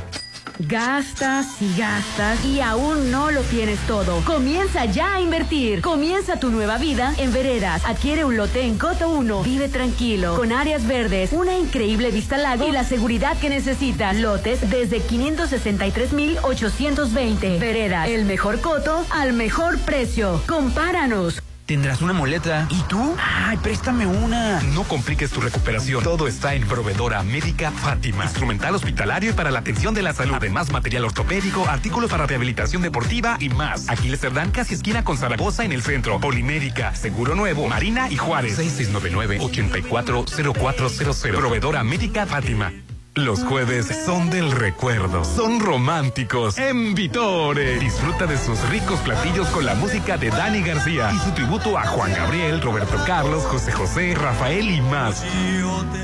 Gastas 0.59 1.59
y 1.61 1.75
gastas 1.77 2.43
y 2.45 2.61
aún 2.61 3.11
no 3.11 3.31
lo 3.31 3.41
tienes 3.41 3.77
todo. 3.87 4.21
Comienza 4.25 4.85
ya 4.85 5.15
a 5.15 5.21
invertir. 5.21 5.81
Comienza 5.81 6.39
tu 6.39 6.49
nueva 6.49 6.77
vida 6.77 7.13
en 7.17 7.33
Veredas. 7.33 7.83
Adquiere 7.85 8.23
un 8.23 8.37
lote 8.37 8.61
en 8.61 8.77
Coto 8.77 9.09
1. 9.09 9.41
Vive 9.43 9.67
tranquilo, 9.69 10.35
con 10.35 10.51
áreas 10.51 10.85
verdes, 10.87 11.33
una 11.33 11.57
increíble 11.57 12.11
vista 12.11 12.35
al 12.35 12.43
lago 12.43 12.67
y 12.67 12.71
la 12.71 12.83
seguridad 12.83 13.35
que 13.39 13.49
necesitas. 13.49 14.15
Lotes 14.17 14.69
desde 14.69 14.99
563,820. 14.99 17.57
Veredas, 17.59 18.09
el 18.09 18.25
mejor 18.25 18.61
coto 18.61 19.03
al 19.09 19.33
mejor 19.33 19.79
precio. 19.79 20.39
Compáranos. 20.47 21.41
Tendrás 21.65 22.01
una 22.01 22.11
muleta. 22.11 22.67
¿Y 22.69 22.81
tú? 22.83 23.15
Ay, 23.17 23.55
préstame 23.57 24.05
una. 24.05 24.59
No 24.61 24.83
compliques 24.83 25.31
tu 25.31 25.39
recuperación. 25.39 26.03
Todo 26.03 26.27
está 26.27 26.55
en 26.55 26.67
Proveedora 26.67 27.23
Médica 27.23 27.71
Fátima. 27.71 28.25
Instrumental 28.25 28.75
hospitalario 28.75 29.29
y 29.31 29.33
para 29.33 29.49
la 29.49 29.59
atención 29.59 29.93
de 29.93 30.01
la 30.01 30.11
salud. 30.13 30.33
Además, 30.35 30.71
material 30.71 31.05
ortopédico, 31.05 31.65
artículos 31.67 32.11
para 32.11 32.25
rehabilitación 32.25 32.81
deportiva 32.81 33.37
y 33.39 33.47
más. 33.49 33.89
Aquiles 33.89 34.19
Cerdán, 34.19 34.51
casi 34.51 34.73
esquina 34.73 35.05
con 35.05 35.17
Zaragoza 35.17 35.63
en 35.63 35.71
el 35.71 35.83
centro. 35.83 36.19
Polimérica, 36.19 36.93
Seguro 36.95 37.33
Nuevo, 37.33 37.69
Marina 37.69 38.09
y 38.09 38.17
Juárez. 38.17 38.59
6699-840400. 38.59 41.37
Proveedora 41.37 41.81
Médica 41.85 42.25
Fátima. 42.25 42.73
Los 43.15 43.43
jueves 43.43 43.85
son 44.07 44.31
del 44.31 44.51
recuerdo, 44.51 45.23
son 45.23 45.59
románticos. 45.59 46.57
En 46.57 46.95
Vitore, 46.95 47.77
disfruta 47.77 48.25
de 48.25 48.39
sus 48.39 48.59
ricos 48.69 48.99
platillos 49.01 49.47
con 49.49 49.67
la 49.67 49.75
música 49.75 50.17
de 50.17 50.31
Dani 50.31 50.63
García 50.63 51.11
y 51.13 51.19
su 51.19 51.29
tributo 51.31 51.77
a 51.77 51.85
Juan 51.85 52.11
Gabriel, 52.11 52.59
Roberto 52.59 52.97
Carlos, 53.05 53.43
José 53.43 53.71
José, 53.71 54.15
Rafael 54.15 54.67
y 54.67 54.81
más. 54.81 55.23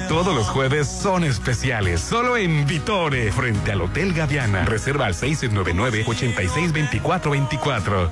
Todos 0.08 0.36
los 0.36 0.48
jueves 0.50 0.88
son 0.88 1.24
especiales, 1.24 2.00
solo 2.00 2.38
en 2.38 2.68
Vitore, 2.68 3.32
frente 3.32 3.72
al 3.72 3.82
Hotel 3.82 4.14
Gaviana. 4.14 4.66
Reserva 4.66 5.08
al 5.08 5.16
699-862424. 5.16 8.12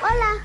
Hola, 0.00 0.44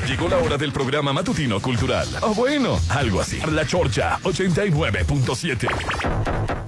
Llegó 0.07 0.27
la 0.27 0.37
hora 0.37 0.57
del 0.57 0.71
programa 0.71 1.13
matutino 1.13 1.61
cultural. 1.61 2.07
O 2.21 2.33
bueno, 2.33 2.79
algo 2.89 3.21
así. 3.21 3.39
La 3.51 3.63
Chorcha 3.65 4.17
89.7. 4.23 6.66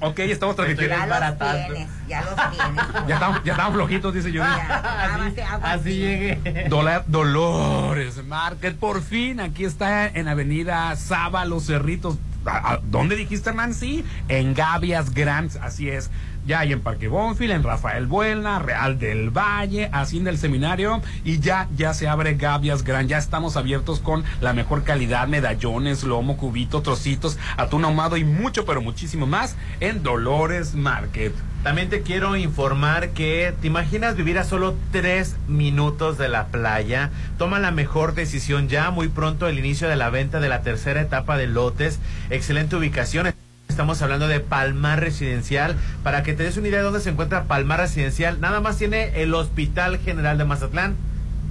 Ok, 0.00 0.18
estamos 0.20 0.54
transmitiendo. 0.54 0.94
Estoy 0.94 1.08
desbaratando. 1.10 1.74
ya 2.08 2.22
los 2.22 2.34
tienes. 2.34 3.08
Ya 3.08 3.14
estamos, 3.14 3.44
ya 3.44 3.52
estamos 3.52 3.74
flojitos, 3.74 4.14
dice 4.14 4.30
yo. 4.32 4.44
Así, 4.44 5.40
así 5.62 5.96
llegué. 5.96 6.66
Dola- 6.68 7.04
Dolores 7.06 8.24
Market, 8.24 8.76
por 8.76 9.02
fin, 9.02 9.40
aquí 9.40 9.64
está 9.64 10.06
en 10.06 10.28
Avenida 10.28 10.94
Saba, 10.96 11.44
Los 11.44 11.66
Cerritos. 11.66 12.16
¿A- 12.46 12.74
a- 12.74 12.80
¿Dónde 12.82 13.16
dijiste, 13.16 13.50
Hernán? 13.50 13.74
Sí, 13.74 14.04
en 14.28 14.54
Gavias 14.54 15.12
Grants, 15.12 15.56
así 15.56 15.90
es. 15.90 16.10
Ya 16.48 16.60
hay 16.60 16.72
en 16.72 16.80
Parque 16.80 17.08
Bonfil, 17.08 17.50
en 17.50 17.62
Rafael 17.62 18.06
Buena, 18.06 18.58
Real 18.58 18.98
del 18.98 19.28
Valle, 19.28 19.90
Hacienda 19.92 20.30
del 20.30 20.40
Seminario 20.40 21.02
y 21.22 21.40
ya, 21.40 21.68
ya 21.76 21.92
se 21.92 22.08
abre 22.08 22.36
Gavias 22.36 22.84
Gran. 22.84 23.06
Ya 23.06 23.18
estamos 23.18 23.58
abiertos 23.58 24.00
con 24.00 24.24
la 24.40 24.54
mejor 24.54 24.82
calidad, 24.82 25.28
medallones, 25.28 26.04
lomo, 26.04 26.38
cubito, 26.38 26.80
trocitos, 26.80 27.36
atún 27.58 27.84
ahumado 27.84 28.16
y 28.16 28.24
mucho, 28.24 28.64
pero 28.64 28.80
muchísimo 28.80 29.26
más 29.26 29.56
en 29.80 30.02
Dolores 30.02 30.74
Market. 30.74 31.34
También 31.64 31.90
te 31.90 32.00
quiero 32.00 32.34
informar 32.34 33.10
que 33.10 33.52
te 33.60 33.66
imaginas 33.66 34.16
vivir 34.16 34.38
a 34.38 34.44
solo 34.44 34.74
tres 34.90 35.36
minutos 35.48 36.16
de 36.16 36.30
la 36.30 36.46
playa. 36.46 37.10
Toma 37.36 37.58
la 37.58 37.72
mejor 37.72 38.14
decisión 38.14 38.68
ya. 38.68 38.90
Muy 38.90 39.08
pronto 39.08 39.48
el 39.48 39.58
inicio 39.58 39.86
de 39.86 39.96
la 39.96 40.08
venta 40.08 40.40
de 40.40 40.48
la 40.48 40.62
tercera 40.62 41.02
etapa 41.02 41.36
de 41.36 41.46
lotes. 41.46 41.98
Excelente 42.30 42.74
ubicación. 42.74 43.34
Estamos 43.78 44.02
hablando 44.02 44.26
de 44.26 44.40
Palmar 44.40 44.98
Residencial. 44.98 45.76
Para 46.02 46.24
que 46.24 46.32
te 46.32 46.42
des 46.42 46.56
una 46.56 46.66
idea 46.66 46.78
de 46.78 46.84
dónde 46.84 46.98
se 46.98 47.10
encuentra 47.10 47.44
Palmar 47.44 47.78
Residencial, 47.78 48.40
nada 48.40 48.60
más 48.60 48.76
tiene 48.76 49.22
el 49.22 49.32
Hospital 49.32 50.00
General 50.00 50.36
de 50.36 50.44
Mazatlán 50.44 50.96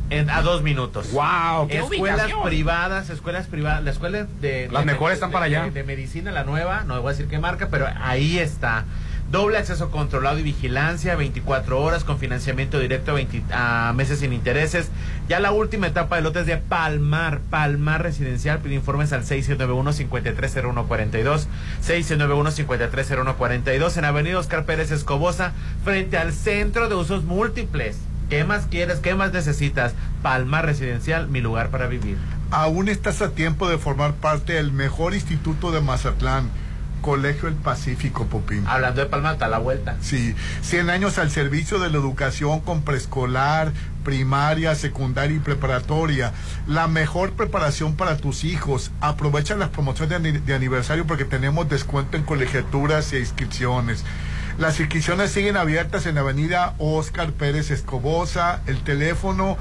en- 0.09 0.29
a 0.29 0.41
dos 0.41 0.61
minutos. 0.61 1.09
¡Wow! 1.13 1.69
¡Qué 1.69 1.77
Escuelas 1.79 2.17
ubicación! 2.25 2.43
privadas, 2.43 3.09
escuelas 3.11 3.47
privadas. 3.47 3.81
La 3.85 3.91
escuela 3.91 4.27
de. 4.41 4.67
Las 4.69 4.81
de- 4.81 4.91
mejores 4.91 5.11
de- 5.11 5.13
están 5.13 5.31
para 5.31 5.47
de- 5.47 5.55
allá. 5.55 5.71
De, 5.71 5.83
medicina, 5.85 6.33
la 6.33 6.43
nueva, 6.43 6.83
no 6.85 7.01
voy 7.01 7.07
a 7.07 7.11
decir 7.13 7.29
qué 7.29 7.39
marca, 7.39 7.69
pero 7.71 7.87
ahí 8.01 8.37
está. 8.39 8.83
Doble 9.31 9.57
acceso 9.57 9.89
controlado 9.91 10.39
y 10.39 10.43
vigilancia, 10.43 11.17
24 11.17 11.81
horas 11.81 12.05
con 12.05 12.17
financiamiento 12.17 12.79
directo 12.79 13.13
20 13.13 13.43
a 13.51 13.91
meses 13.93 14.19
sin 14.19 14.31
intereses. 14.31 14.89
Ya 15.27 15.41
la 15.41 15.51
última 15.51 15.87
etapa 15.87 16.15
de 16.15 16.21
lotes 16.21 16.45
de 16.45 16.55
Palmar, 16.55 17.41
Palmar 17.49 18.03
Residencial. 18.03 18.59
Pide 18.59 18.75
informes 18.75 19.11
al 19.11 19.25
691-530142, 19.25 21.47
691-530142 21.85 23.97
en 23.97 24.05
Avenida 24.05 24.39
Oscar 24.39 24.63
Pérez 24.63 24.91
Escobosa, 24.91 25.51
frente 25.83 26.17
al 26.17 26.31
Centro 26.31 26.87
de 26.87 26.95
Usos 26.95 27.25
Múltiples. 27.25 27.97
¿Qué 28.29 28.45
más 28.45 28.67
quieres? 28.67 28.99
¿Qué 28.99 29.13
más 29.13 29.33
necesitas? 29.33 29.93
Palmar 30.21 30.65
Residencial, 30.65 31.27
mi 31.27 31.41
lugar 31.41 31.69
para 31.69 31.87
vivir. 31.87 32.15
Aún 32.49 32.87
estás 32.87 33.21
a 33.21 33.31
tiempo 33.31 33.67
de 33.67 33.77
formar 33.77 34.13
parte 34.13 34.53
del 34.53 34.71
mejor 34.71 35.13
instituto 35.13 35.73
de 35.73 35.81
Mazatlán, 35.81 36.49
Colegio 37.11 37.47
El 37.47 37.55
Pacífico, 37.55 38.25
Popín. 38.25 38.65
Hablando 38.67 38.99
de 38.99 39.07
Palma, 39.07 39.29
a 39.39 39.47
la 39.47 39.59
vuelta. 39.59 39.95
Sí, 40.01 40.35
100 40.61 40.89
años 40.89 41.17
al 41.17 41.31
servicio 41.31 41.79
de 41.79 41.89
la 41.89 41.97
educación 41.97 42.59
con 42.59 42.81
preescolar, 42.81 43.71
primaria, 44.03 44.75
secundaria 44.75 45.37
y 45.37 45.39
preparatoria. 45.39 46.33
La 46.67 46.89
mejor 46.89 47.31
preparación 47.31 47.95
para 47.95 48.17
tus 48.17 48.43
hijos. 48.43 48.91
Aprovecha 48.99 49.55
las 49.55 49.69
promociones 49.69 50.09
de, 50.09 50.15
ani- 50.17 50.37
de 50.39 50.53
aniversario 50.53 51.07
porque 51.07 51.23
tenemos 51.23 51.69
descuento 51.69 52.17
en 52.17 52.23
colegiaturas 52.23 53.13
e 53.13 53.19
inscripciones. 53.21 54.03
Las 54.57 54.77
inscripciones 54.81 55.31
siguen 55.31 55.55
abiertas 55.55 56.07
en 56.07 56.17
Avenida 56.17 56.73
Oscar 56.77 57.31
Pérez 57.31 57.71
Escobosa. 57.71 58.63
El 58.67 58.83
teléfono 58.83 59.55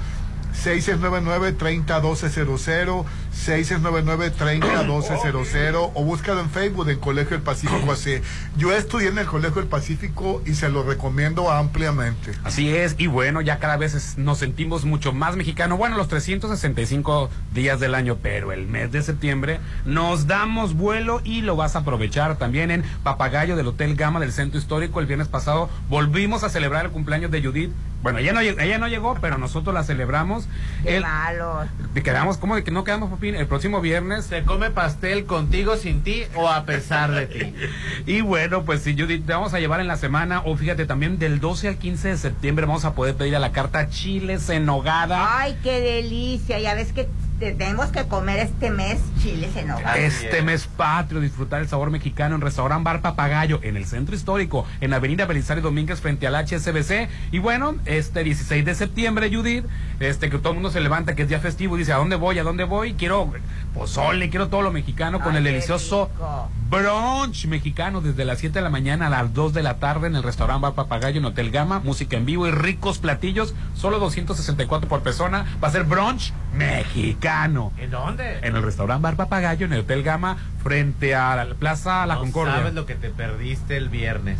699-301200, 3.37 4.97
6699-301200 5.07 5.91
o 5.95 6.05
búscalo 6.05 6.41
en 6.41 6.51
Facebook 6.51 6.89
en 6.89 6.99
Colegio 6.99 7.37
del 7.37 7.43
Pacífico 7.43 7.93
AC. 7.93 8.23
Yo 8.57 8.73
estudié 8.73 9.09
en 9.09 9.19
el 9.19 9.27
Colegio 9.27 9.61
del 9.61 9.69
Pacífico 9.69 10.43
y 10.47 10.55
se 10.55 10.69
lo 10.69 10.83
recomiendo 10.83 11.51
ampliamente. 11.51 12.33
Así 12.45 12.75
es, 12.75 12.95
y 12.99 13.07
bueno, 13.07 13.41
ya 13.41 13.59
cada 13.59 13.77
vez 13.77 14.19
nos 14.19 14.39
sentimos 14.39 14.85
mucho 14.85 15.13
más 15.13 15.37
mexicanos. 15.37 15.79
Bueno, 15.79 15.97
los 15.97 16.09
365 16.09 17.31
días 17.55 17.81
del 17.81 17.95
año, 17.95 18.19
pero 18.23 18.53
el 18.53 18.67
mes 18.67 18.93
de 18.93 19.03
septiembre 19.03 19.61
nos 19.85 20.27
damos 20.27 20.75
vuelo 20.75 21.21
y 21.25 21.43
lo 21.43 21.57
vas 21.57 21.77
a 21.77 21.81
aprovechar 21.81 22.37
también 22.39 22.71
en 22.71 22.85
Papagayo 23.03 23.57
del 23.57 23.69
Hotel 23.69 23.95
Gama 23.97 24.21
del 24.21 24.33
Centro 24.33 24.59
Histórico. 24.59 25.01
El 25.01 25.07
viernes 25.07 25.29
pasado 25.29 25.69
volvimos 25.89 26.43
a 26.45 26.49
celebrar 26.49 26.87
el 26.87 26.91
cumpleaños 26.91 27.31
de 27.31 27.43
Judith. 27.43 27.71
Bueno, 28.03 28.19
ella 28.21 28.33
no, 28.33 28.41
ella 28.41 28.79
no 28.79 28.87
llegó, 28.87 29.17
pero 29.21 29.37
nosotros 29.37 29.75
la 29.75 29.83
celebramos. 29.83 30.47
Qué 30.85 30.97
El- 30.99 31.03
malos. 31.03 31.67
¿Te 31.93 32.03
quedamos? 32.05 32.37
¿Cómo 32.39 32.55
de 32.55 32.63
que 32.63 32.71
no 32.71 32.85
quedamos, 32.85 33.11
Popín? 33.11 33.35
El 33.35 33.47
próximo 33.49 33.81
viernes. 33.81 34.27
¿Se 34.27 34.45
come 34.45 34.71
pastel 34.71 35.25
contigo, 35.27 35.77
sin 35.77 36.03
ti 36.03 36.23
o 36.37 36.49
a 36.49 36.65
pesar 36.65 37.11
de 37.11 37.27
ti? 37.27 37.55
Y 38.07 38.21
bueno, 38.21 38.63
pues 38.65 38.83
si 38.83 38.97
Judith, 38.97 39.27
te 39.27 39.33
vamos 39.33 39.55
a 39.55 39.59
llevar 39.59 39.81
en 39.81 39.89
la 39.89 39.97
semana, 39.97 40.43
o 40.45 40.57
fíjate, 40.57 40.87
también 40.87 41.19
del 41.19 41.41
12 41.41 41.69
al 41.69 41.77
15 41.79 42.09
de 42.11 42.17
septiembre 42.17 42.67
vamos 42.67 42.85
a 42.85 42.95
poder 42.95 43.17
pedir 43.17 43.35
a 43.35 43.41
la 43.41 43.51
carta 43.51 43.89
chiles 43.89 44.49
en 44.51 44.67
nogada. 44.67 45.39
Ay, 45.41 45.59
qué 45.65 45.81
delicia. 45.81 46.61
Ya 46.61 46.75
ves 46.75 46.93
que 46.93 47.09
tenemos 47.39 47.89
que 47.89 48.05
comer 48.07 48.39
este 48.39 48.71
mes 48.71 48.99
chiles 49.23 49.55
en 49.57 49.71
hogar. 49.71 49.99
Este 49.99 50.43
mes 50.43 50.67
patrio, 50.67 51.21
disfrutar 51.21 51.61
el 51.61 51.69
sabor 51.69 51.91
mexicano 51.91 52.35
en 52.35 52.41
Restaurant 52.41 52.85
Bar 52.85 53.03
Papagayo, 53.03 53.61
en 53.63 53.77
el 53.77 53.85
centro 53.85 54.15
histórico, 54.15 54.67
en 54.81 54.95
Avenida 54.95 55.27
Belisario 55.27 55.63
Domínguez, 55.63 56.01
frente 56.01 56.27
al 56.27 56.35
HSBC. 56.35 57.09
Y 57.33 57.39
bueno, 57.39 57.77
este 57.85 58.25
16 58.25 58.65
de 58.65 58.75
septiembre, 58.75 59.31
Judith, 59.35 59.65
este 60.01 60.31
que 60.31 60.39
todo 60.39 60.51
el 60.51 60.55
mundo 60.55 60.71
se 60.71 60.81
levanta, 60.81 61.15
que 61.15 61.23
es 61.23 61.29
día 61.29 61.41
festivo, 61.41 61.77
y 61.77 61.81
dice, 61.81 61.93
¿a 61.93 61.97
dónde 61.97 62.17
voy? 62.17 62.39
¿A 62.39 62.43
dónde 62.43 62.65
voy? 62.65 62.95
Quiero 62.95 63.33
pozole, 63.75 64.31
quiero 64.31 64.49
todo 64.49 64.63
lo 64.63 64.73
mexicano 64.73 65.21
con 65.21 65.33
Ay, 65.33 65.39
el 65.39 65.45
delicioso 65.45 66.11
rico. 66.15 66.51
Brunch 66.69 67.47
mexicano 67.47 68.01
desde 68.01 68.25
las 68.25 68.39
7 68.39 68.59
de 68.59 68.63
la 68.63 68.71
mañana 68.71 69.07
a 69.07 69.11
las 69.11 69.33
2 69.35 69.53
de 69.55 69.63
la 69.63 69.79
tarde 69.79 70.07
en 70.09 70.17
el 70.17 70.23
Restaurant 70.23 70.61
Bar 70.61 70.75
Papagayo 70.75 71.19
en 71.19 71.25
Hotel 71.25 71.51
Gama, 71.51 71.81
música 71.81 72.17
en 72.17 72.27
vivo 72.27 72.47
y 72.47 72.51
ricos 72.51 72.99
platillos, 72.99 73.55
solo 73.75 73.99
264 73.99 74.89
por 74.89 75.03
persona. 75.03 75.47
Va 75.63 75.69
a 75.69 75.71
ser 75.71 75.85
brunch 75.85 76.33
mexicano. 76.55 77.73
¿En 77.79 77.91
dónde? 77.91 78.39
En 78.43 78.57
el 78.57 78.63
restaurante 78.63 79.03
Bar 79.03 79.17
Papagayo, 79.17 79.67
en 79.67 79.73
el 79.75 79.81
Hotel 79.81 80.03
Gama, 80.03 80.37
frente 80.63 81.15
a 81.15 81.37
la 81.37 81.55
Plaza 81.55 82.05
La 82.07 82.15
no 82.15 82.21
Concordia. 82.23 82.55
sabes 82.57 82.75
lo 82.75 82.87
que 82.87 82.95
te 82.95 83.11
perdiste 83.11 83.77
el 83.77 83.89
viernes. 83.89 84.39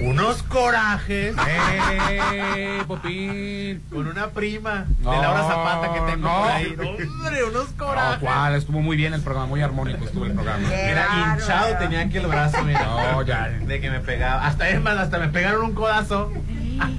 Unos 0.00 0.42
corajes. 0.42 1.34
¡Eh, 2.10 2.82
Popín! 2.86 3.82
Con 3.90 4.08
una 4.08 4.28
prima 4.30 4.86
No, 5.00 5.12
de 5.12 5.18
Laura 5.18 5.42
Zapata 5.42 5.92
que 5.92 6.00
tengo 6.12 6.28
no. 6.28 6.40
por 6.42 6.50
ahí. 6.50 6.74
Hombre, 6.78 7.44
unos 7.44 7.70
No, 7.76 7.84
corajes. 7.86 8.18
cuál, 8.20 8.54
estuvo 8.56 8.80
muy 8.80 8.96
bien 8.96 9.14
el 9.14 9.20
programa, 9.22 9.46
muy 9.46 9.60
armónico 9.62 10.04
estuvo 10.04 10.26
el 10.26 10.32
programa. 10.32 10.66
Mira, 10.68 11.06
hinchado 11.36 11.61
tenía 11.78 12.00
aquí 12.00 12.18
el 12.18 12.26
brazo, 12.26 12.62
mira. 12.64 12.84
No, 12.84 13.22
ya. 13.22 13.48
De 13.48 13.80
que 13.80 13.90
me 13.90 14.00
pegaba. 14.00 14.46
Hasta 14.46 14.68
es 14.68 14.80
más, 14.80 14.96
hasta 14.98 15.18
me 15.18 15.28
pegaron 15.28 15.64
un 15.64 15.74
codazo. 15.74 16.30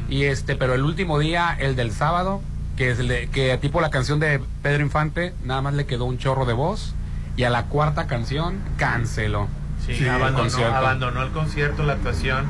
Y 0.08 0.24
este, 0.24 0.56
pero 0.56 0.74
el 0.74 0.82
último 0.82 1.20
día, 1.20 1.56
el 1.60 1.76
del 1.76 1.92
sábado, 1.92 2.40
que 2.76 2.90
es 2.90 2.98
el 2.98 3.06
de, 3.06 3.28
que 3.28 3.56
tipo 3.58 3.80
la 3.80 3.90
canción 3.90 4.18
de 4.18 4.40
Pedro 4.62 4.82
Infante, 4.82 5.32
nada 5.44 5.62
más 5.62 5.74
le 5.74 5.86
quedó 5.86 6.06
un 6.06 6.18
chorro 6.18 6.44
de 6.44 6.54
voz. 6.54 6.96
Y 7.36 7.44
a 7.44 7.50
la 7.50 7.64
cuarta 7.64 8.06
canción, 8.06 8.58
canceló. 8.76 9.48
Sí, 9.86 9.92
el 10.04 10.10
abandonó, 10.10 10.38
concierto. 10.44 10.76
abandonó 10.76 11.22
el 11.22 11.30
concierto, 11.30 11.82
la 11.82 11.94
actuación. 11.94 12.44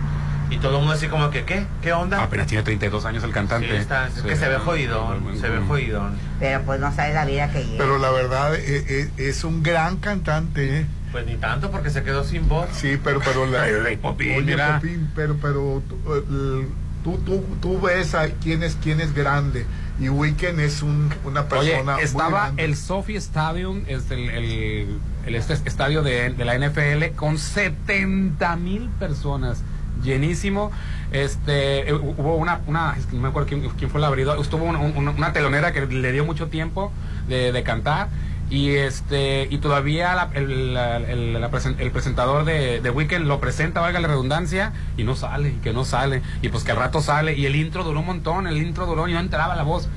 Y 0.51 0.59
todo 0.59 0.73
el 0.73 0.79
mundo 0.81 0.93
así 0.93 1.07
como 1.09 1.31
que, 1.31 1.45
¿qué? 1.45 1.65
¿Qué 1.81 1.95
onda? 1.95 2.23
Apenas 2.23 2.47
tiene 2.47 2.63
32 2.63 3.07
años 3.07 3.25
el 3.25 3.31
cantante. 3.33 3.71
Sí, 3.71 3.77
está- 3.77 4.09
es 4.09 4.21
que 4.21 4.37
se 4.37 4.49
ve 4.49 4.59
jodidón, 4.59 5.39
se 5.41 5.49
ve 5.49 5.61
jodidón. 5.67 6.13
Pero 6.41 6.61
pues 6.63 6.79
no 6.79 6.93
sabes 6.95 7.15
la 7.15 7.25
vida 7.25 7.51
que 7.51 7.65
lleva. 7.65 7.79
Pero 7.79 7.99
la 7.99 8.11
verdad 8.11 8.55
e- 8.57 9.09
e- 9.17 9.29
es, 9.29 9.45
un 9.45 9.63
gran 9.63 9.97
cantante. 9.97 10.81
¿eh? 10.81 10.87
Pues 11.11 11.25
ni 11.25 11.37
tanto 11.37 11.71
porque 11.71 11.89
se 11.89 12.03
quedó 12.03 12.23
sin 12.25 12.49
voz. 12.51 12.69
Sí, 12.73 12.99
pero 13.03 13.21
pero 13.21 13.47
la, 13.47 13.63
Oye, 14.03 14.43
mira. 14.43 14.75
Popín, 14.79 15.11
pero 15.15 15.37
pero 15.41 15.83
tú, 15.89 15.99
el- 16.15 16.69
tú, 17.03 17.17
tú, 17.25 17.43
tú 17.63 17.81
ves 17.81 18.15
a 18.15 18.29
quién 18.29 18.63
es 18.63 18.77
quién 18.83 19.01
es 19.01 19.15
grande 19.15 19.65
y 20.01 20.09
Weekend 20.09 20.59
es 20.61 20.83
un, 20.83 21.13
una 21.25 21.41
Oye, 21.43 21.49
persona 21.49 21.95
muy 21.95 22.03
estaba 22.03 22.41
grande. 22.45 22.65
el 22.65 22.77
Sophie 22.77 23.17
Stadium, 23.19 23.83
es 23.87 24.11
el, 24.11 24.31
el- 24.31 24.99
el 25.27 25.35
este 25.37 25.53
estadio 25.55 26.03
de, 26.03 26.31
de 26.31 26.45
la 26.45 26.59
NFL, 26.59 27.15
con 27.15 27.39
70 27.39 28.57
mil 28.57 28.89
personas, 28.99 29.63
llenísimo. 30.03 30.73
Este, 31.13 31.89
eh, 31.91 31.93
hubo 31.93 32.37
una, 32.37 32.61
una 32.67 32.97
no 33.13 33.21
me 33.21 33.29
acuerdo 33.29 33.49
quién, 33.49 33.69
quién 33.79 33.91
fue 33.91 34.01
el 34.01 34.05
abridor, 34.05 34.39
estuvo 34.41 34.65
una, 34.65 34.79
una- 34.81 35.11
una 35.13 35.33
telonera 35.33 35.73
que 35.73 35.87
le 35.87 36.13
dio 36.13 36.25
mucho 36.25 36.49
tiempo 36.49 36.93
de, 37.29 37.53
de 37.53 37.63
cantar. 37.63 38.09
Y 38.53 38.75
este 38.75 39.49
y 39.51 39.57
todavía 39.59 40.15
la- 40.15 40.29
el, 40.35 40.75
la- 40.75 40.99
el- 40.99 41.37
el 41.79 41.91
presentador 41.91 42.45
de, 42.45 42.83
de 42.83 42.91
Weekend 42.91 43.27
lo 43.27 43.41
presenta, 43.41 43.81
valga 43.81 43.99
la 43.99 44.09
redundancia, 44.09 44.75
y 44.99 45.05
no 45.05 45.17
sale, 45.17 45.49
y 45.49 45.53
que 45.63 45.73
no 45.73 45.87
sale. 45.87 46.21
Y 46.43 46.51
pues 46.51 46.63
que 46.63 46.73
al 46.73 46.77
rato 46.77 47.01
sale, 47.01 47.35
y 47.35 47.47
el 47.47 47.57
intro 47.57 47.83
duró 47.83 48.01
un 48.01 48.07
montón, 48.07 48.47
el 48.47 48.59
intro 48.59 48.85
duró 48.85 49.09
y 49.09 49.15
no 49.15 49.21
entraba 49.21 49.57
la 49.57 49.63
voz. 49.63 49.89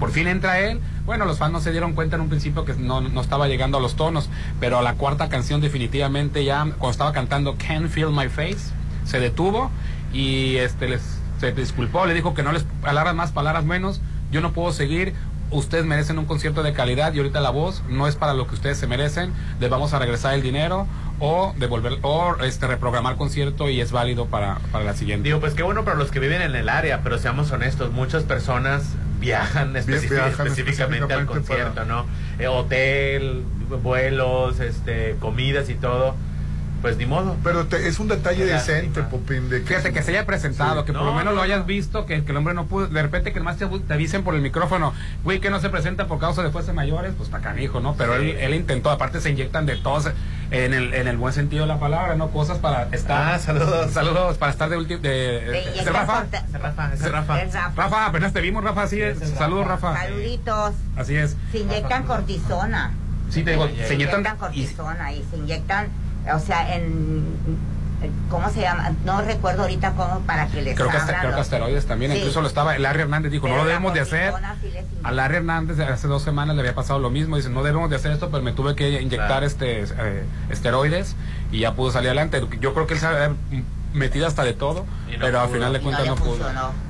Por 0.00 0.10
fin 0.10 0.26
entra 0.26 0.58
él. 0.58 0.80
Bueno, 1.06 1.24
los 1.24 1.38
fans 1.38 1.52
no 1.52 1.60
se 1.60 1.70
dieron 1.70 1.92
cuenta 1.92 2.16
en 2.16 2.22
un 2.22 2.28
principio 2.28 2.64
que 2.64 2.72
no, 2.74 3.00
no 3.00 3.20
estaba 3.20 3.46
llegando 3.46 3.78
a 3.78 3.80
los 3.80 3.94
tonos, 3.94 4.28
pero 4.58 4.78
a 4.78 4.82
la 4.82 4.94
cuarta 4.94 5.28
canción 5.28 5.60
definitivamente 5.60 6.44
ya, 6.44 6.62
cuando 6.64 6.90
estaba 6.90 7.12
cantando 7.12 7.54
Can't 7.58 7.88
Feel 7.90 8.10
My 8.10 8.28
Face, 8.28 8.72
se 9.04 9.20
detuvo 9.20 9.70
y 10.12 10.56
este 10.56 10.88
les, 10.88 11.02
se 11.38 11.52
disculpó, 11.52 12.06
le 12.06 12.14
dijo 12.14 12.34
que 12.34 12.42
no 12.42 12.50
les 12.50 12.64
palabras 12.82 13.14
más, 13.14 13.30
palabras 13.32 13.64
menos, 13.64 14.00
yo 14.32 14.40
no 14.40 14.52
puedo 14.52 14.72
seguir, 14.72 15.14
ustedes 15.54 15.84
merecen 15.84 16.18
un 16.18 16.26
concierto 16.26 16.62
de 16.62 16.72
calidad 16.72 17.12
y 17.14 17.18
ahorita 17.18 17.40
la 17.40 17.50
voz 17.50 17.82
no 17.88 18.06
es 18.08 18.16
para 18.16 18.34
lo 18.34 18.46
que 18.46 18.54
ustedes 18.54 18.76
se 18.78 18.86
merecen, 18.86 19.32
les 19.60 19.70
vamos 19.70 19.92
a 19.94 19.98
regresar 19.98 20.34
el 20.34 20.42
dinero 20.42 20.86
o 21.20 21.54
devolver 21.58 21.98
o 22.02 22.36
este 22.42 22.66
reprogramar 22.66 23.16
concierto 23.16 23.70
y 23.70 23.80
es 23.80 23.92
válido 23.92 24.26
para, 24.26 24.58
para 24.72 24.84
la 24.84 24.94
siguiente. 24.94 25.28
Digo, 25.28 25.40
pues 25.40 25.54
qué 25.54 25.62
bueno 25.62 25.84
para 25.84 25.96
los 25.96 26.10
que 26.10 26.18
viven 26.20 26.42
en 26.42 26.54
el 26.56 26.68
área, 26.68 27.00
pero 27.02 27.18
seamos 27.18 27.50
honestos, 27.52 27.92
muchas 27.92 28.24
personas 28.24 28.82
viajan, 29.20 29.74
específic- 29.74 30.10
viajan 30.10 30.46
específicamente 30.48 31.14
al 31.14 31.20
específicamente 31.20 31.26
concierto, 31.26 31.74
para- 31.74 31.84
¿no? 31.86 32.06
Eh, 32.38 32.48
hotel, 32.48 33.42
vuelos, 33.82 34.60
este, 34.60 35.16
comidas 35.20 35.68
y 35.70 35.74
todo. 35.74 36.14
Pues 36.84 36.98
ni 36.98 37.06
modo. 37.06 37.34
Pero 37.42 37.64
te- 37.66 37.88
es 37.88 37.98
un 37.98 38.08
detalle 38.08 38.44
decente, 38.44 39.00
lástima. 39.00 39.08
Popín, 39.08 39.48
de 39.48 39.60
Fíjate 39.62 39.92
que 39.94 40.02
se 40.02 40.10
haya 40.10 40.26
presentado, 40.26 40.80
Sí. 40.80 40.86
que 40.86 40.92
por 40.92 41.02
lo 41.02 41.12
menos 41.14 41.32
no, 41.32 41.36
lo 41.36 41.40
hayas 41.42 41.64
visto, 41.64 42.04
que, 42.04 42.24
que 42.24 42.30
el 42.32 42.36
hombre 42.36 42.52
no 42.52 42.66
pudo, 42.66 42.88
de 42.88 43.00
repente 43.02 43.32
que 43.32 43.38
nomás 43.38 43.56
te, 43.56 43.66
te 43.66 43.94
avisen 43.94 44.22
por 44.22 44.34
el 44.34 44.42
micrófono, 44.42 44.92
güey, 45.22 45.40
que 45.40 45.48
no 45.48 45.60
se 45.60 45.70
presenta 45.70 46.06
por 46.08 46.18
causa 46.18 46.42
de 46.42 46.50
fuerzas 46.50 46.74
mayores, 46.74 47.14
pues 47.16 47.30
para 47.30 47.42
canijo, 47.42 47.80
¿no? 47.80 47.94
Pero 47.96 48.18
Sí. 48.20 48.30
él, 48.32 48.36
él 48.36 48.54
intentó, 48.54 48.90
aparte 48.90 49.22
se 49.22 49.30
inyectan 49.30 49.64
de 49.64 49.76
todos, 49.76 50.10
en 50.50 50.74
el, 50.74 50.92
en 50.92 51.08
el 51.08 51.16
buen 51.16 51.32
sentido 51.32 51.62
de 51.62 51.68
la 51.68 51.80
palabra, 51.80 52.16
¿no? 52.16 52.28
Cosas 52.30 52.58
para 52.58 52.88
estar. 52.92 53.32
Ah, 53.34 53.38
saludos. 53.38 53.90
Saludos, 53.92 54.36
para 54.36 54.52
estar 54.52 54.68
de 54.68 54.76
último. 54.76 55.00
De, 55.00 55.08
De- 55.08 55.40
de- 55.40 55.62
y 55.62 55.68
¿Ese 55.68 55.78
está 55.78 55.90
Rafa? 55.92 56.26
Rafa, 56.52 56.58
Rafa. 56.58 56.94
Es 57.42 57.52
Rafa. 57.54 57.72
Rafa, 57.74 58.06
apenas 58.06 58.34
te 58.34 58.42
vimos, 58.42 58.62
Rafa, 58.62 58.82
así 58.82 59.00
es. 59.00 59.18
Saludos, 59.38 59.66
Rafa. 59.66 59.92
Rafa. 59.94 60.04
Saluditos. 60.04 60.74
Así 60.96 61.16
es. 61.16 61.34
Se 61.50 61.60
inyectan 61.60 62.02
cortisona. 62.02 62.92
Sí, 63.30 63.42
te 63.42 63.52
digo, 63.52 63.66
se 63.88 63.94
inyectan. 63.94 64.36
cortisona 64.36 65.12
y 65.12 65.24
se 65.30 65.38
inyectan, 65.38 65.88
o 66.32 66.38
sea, 66.38 66.74
en. 66.76 67.24
¿Cómo 68.28 68.50
se 68.50 68.60
llama? 68.60 68.92
No 69.06 69.22
recuerdo 69.22 69.62
ahorita 69.62 69.92
cómo 69.92 70.20
para 70.26 70.46
que 70.48 70.60
les 70.60 70.76
Creo 70.76 70.90
que, 70.90 70.96
hasta, 70.98 71.20
creo 71.20 71.34
que 71.34 71.40
asteroides 71.40 71.86
también, 71.86 72.12
Sí. 72.12 72.18
incluso 72.18 72.42
lo 72.42 72.48
estaba, 72.48 72.76
Larry 72.78 73.02
Hernández 73.02 73.32
dijo, 73.32 73.44
Pero 73.44 73.56
no 73.56 73.62
lo 73.62 73.68
debemos 73.68 73.94
de 73.94 74.00
hacer. 74.00 74.34
A 75.02 75.10
Larry 75.12 75.36
Hernández 75.36 75.78
hace 75.80 76.06
dos 76.06 76.22
semanas 76.22 76.54
le 76.54 76.60
había 76.60 76.74
pasado 76.74 76.98
lo 76.98 77.08
mismo, 77.08 77.36
dice, 77.36 77.48
no 77.48 77.62
debemos 77.62 77.88
de 77.88 77.96
hacer 77.96 78.12
esto, 78.12 78.30
pero 78.30 78.42
me 78.42 78.52
tuve 78.52 78.74
que 78.74 79.00
inyectar 79.00 79.28
Claro. 79.28 79.46
este 79.46 79.84
eh, 79.84 80.24
esteroides 80.50 81.16
y 81.50 81.60
ya 81.60 81.72
pudo 81.74 81.92
salir 81.92 82.08
adelante. 82.10 82.42
Yo 82.60 82.74
creo 82.74 82.86
que 82.86 82.92
él 82.94 83.00
se 83.00 83.06
metido 83.94 84.26
hasta 84.26 84.44
de 84.44 84.52
todo, 84.52 84.80
no 84.84 85.18
pero 85.20 85.40
al 85.40 85.48
final 85.48 85.72
de 85.72 85.78
no 85.78 85.84
cuentas 85.84 86.06
no, 86.06 86.16
pudo. 86.16 86.44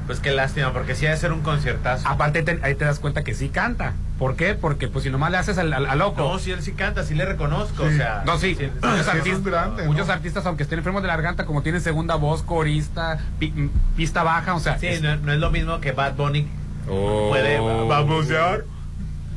Pues 0.06 0.18
qué 0.20 0.32
lástima, 0.32 0.72
porque 0.72 0.94
sí 0.94 1.06
ha 1.06 1.10
de 1.10 1.16
ser 1.16 1.32
un 1.32 1.42
conciertazo. 1.42 2.08
Aparte 2.08 2.42
te- 2.42 2.58
ahí 2.62 2.74
te 2.74 2.84
das 2.84 2.98
cuenta 2.98 3.22
que 3.22 3.34
sí 3.34 3.48
canta. 3.50 3.92
¿Por 4.18 4.36
qué? 4.36 4.54
Porque 4.54 4.88
pues 4.88 5.04
si 5.04 5.10
nomás 5.10 5.30
le 5.30 5.36
haces 5.38 5.58
al, 5.58 5.72
al- 5.72 5.86
al 5.86 5.98
loco. 5.98 6.22
No, 6.22 6.38
si 6.38 6.50
él 6.52 6.62
sí 6.62 6.72
canta, 6.72 7.04
sí 7.04 7.14
le 7.14 7.24
reconozco, 7.24 7.84
o 7.84 7.90
sea. 7.90 8.22
No, 8.24 8.38
sí, 8.38 8.54
sí, 8.54 8.70
muchos, 8.82 9.04
sí, 9.04 9.10
artistas, 9.10 9.26
es 9.38 9.44
grande, 9.44 9.82
¿no? 9.84 9.90
muchos 9.92 10.08
artistas, 10.08 10.46
aunque 10.46 10.62
estén 10.62 10.78
enfermos 10.78 11.02
de 11.02 11.08
la 11.08 11.14
garganta, 11.16 11.44
como 11.46 11.62
tienen 11.62 11.80
segunda 11.80 12.14
voz, 12.16 12.42
corista, 12.42 13.18
pi- 13.38 13.70
pista 13.96 14.22
baja, 14.22 14.54
o 14.54 14.60
sea. 14.60 14.78
Sí, 14.78 14.86
es- 14.86 15.02
no, 15.02 15.16
no 15.16 15.32
es 15.32 15.38
lo 15.38 15.50
mismo 15.50 15.80
que 15.80 15.92
Bad 15.92 16.14
Bunny 16.14 16.48
Oh. 16.88 17.28
puede 17.30 17.58
babosear. 17.88 18.64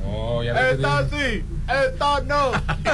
Oh, 0.06 0.42
ya. 0.44 0.70
Esta 0.72 1.08
sí, 1.10 1.44
esta 1.68 2.22
no, 2.22 2.52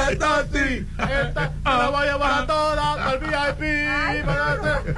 esta 0.09 0.45
sí, 0.51 0.87
esta 0.97 1.51
me 1.65 1.71
la 1.71 1.89
voy 1.89 2.07
a 2.07 2.11
llevar 2.13 2.43
a 2.43 2.47
todas 2.47 2.97
al 2.97 3.19
VIP, 3.19 3.85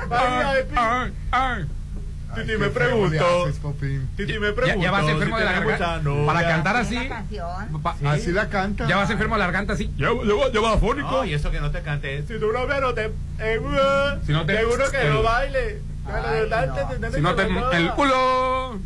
para 0.10 0.60
el 0.60 0.66
VIP. 0.66 1.66
Titi 2.36 2.58
me 2.58 2.68
preguntó, 2.70 3.48
Titi 4.18 4.40
me 4.40 4.52
preguntó. 4.52 4.66
Ya, 4.66 4.84
ya 4.84 4.92
vas 4.92 5.08
enfermo 5.08 5.38
si 5.38 5.40
de 5.40 5.46
la 5.46 5.52
garganta. 5.54 5.98
novia. 6.02 6.26
Para 6.26 6.42
cantar 6.48 6.76
así. 6.78 7.10
pa- 7.82 7.96
Así 8.06 8.32
la 8.34 8.50
canta. 8.50 8.88
Ya 8.88 8.98
vas 8.98 9.10
enfermo 9.10 9.36
de 9.36 9.40
la 9.40 9.46
garganta 9.46 9.74
así. 9.74 9.90
Ya, 9.98 10.08
ya, 10.08 10.34
va- 10.34 10.52
ya 10.52 10.60
va 10.60 10.74
afónico. 10.74 11.10
No, 11.10 11.24
y 11.26 11.34
eso 11.34 11.50
que 11.50 11.62
no 11.62 11.72
te 11.72 11.82
cante. 11.82 12.24
Si 12.28 12.34
novia 12.34 12.80
no 12.82 12.94
te. 12.94 13.06
eh, 13.40 13.60
Si 14.26 14.32
no 14.34 14.46
te- 14.46 14.58
seguro 14.58 14.92
que 14.92 15.02
el- 15.02 15.14
no 15.14 15.24
baile. 15.24 15.82
Si 17.14 17.22
no 17.22 17.36
te. 17.36 17.44
El 17.78 17.92
culo. 17.92 18.80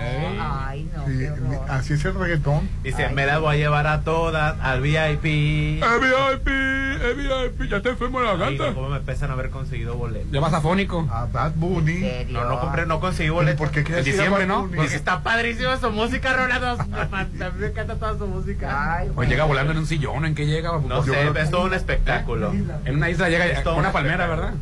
¿En. 0.00 0.38
Ay, 0.40 0.90
no, 0.94 1.06
Sí, 1.06 1.26
así 1.68 1.92
es 1.94 2.04
el 2.04 2.14
reggaetón. 2.14 2.68
Dice, 2.82 3.08
me 3.10 3.26
las 3.26 3.40
voy 3.40 3.56
a 3.56 3.58
llevar 3.58 3.86
a 3.86 4.00
todas 4.02 4.56
al 4.60 4.80
VIP. 4.80 5.24
El 5.24 6.00
VIP, 6.00 6.48
el 6.48 7.14
VIP, 7.16 7.70
ya 7.70 7.78
está 7.78 7.90
enfermo 7.90 8.20
de 8.20 8.26
la 8.26 8.32
Ay, 8.32 8.38
garganta. 8.38 8.74
cómo 8.74 8.88
me 8.88 9.00
pesa 9.00 9.26
no 9.26 9.32
haber 9.34 9.50
conseguido 9.50 9.96
boletos. 9.96 10.30
Ya 10.30 10.40
vas 10.40 10.52
afónico. 10.52 11.08
A 11.10 11.26
Bad 11.26 11.52
Bunny. 11.56 12.26
No, 12.30 12.44
no 12.48 12.60
compré, 12.60 12.86
no 12.86 13.00
conseguí 13.00 13.28
boletos. 13.30 13.58
¿Por 13.58 13.70
qué 13.70 13.82
quieres 13.84 14.06
En 14.06 14.12
diciembre, 14.12 14.46
¿no? 14.46 14.68
Porque 14.74 14.94
está 14.94 15.22
padrísima 15.22 15.76
su 15.78 15.90
música, 15.90 16.32
Rolando. 16.34 16.70
A 16.80 17.24
mí 17.24 17.58
me 17.58 17.66
encanta 17.66 17.96
toda 17.96 18.16
su 18.18 18.26
música. 18.26 19.04
O 19.16 19.22
llega 19.24 19.44
volando 19.44 19.72
en 19.72 19.78
un 19.78 19.86
sillón, 19.86 20.24
¿en 20.24 20.34
qué 20.34 20.46
llega? 20.46 20.72
No 20.86 21.02
sé, 21.02 21.30
es 21.36 21.50
todo 21.50 21.64
un 21.64 21.74
espectáculo. 21.74 22.52
En 22.84 22.96
una 22.96 23.10
isla 23.10 23.28
llega 23.28 23.46
Es 23.46 23.62
todo 23.62 23.76
una 23.76 23.88
un 23.88 23.92
palmera. 23.92 24.26
¿verdad? 24.26 24.54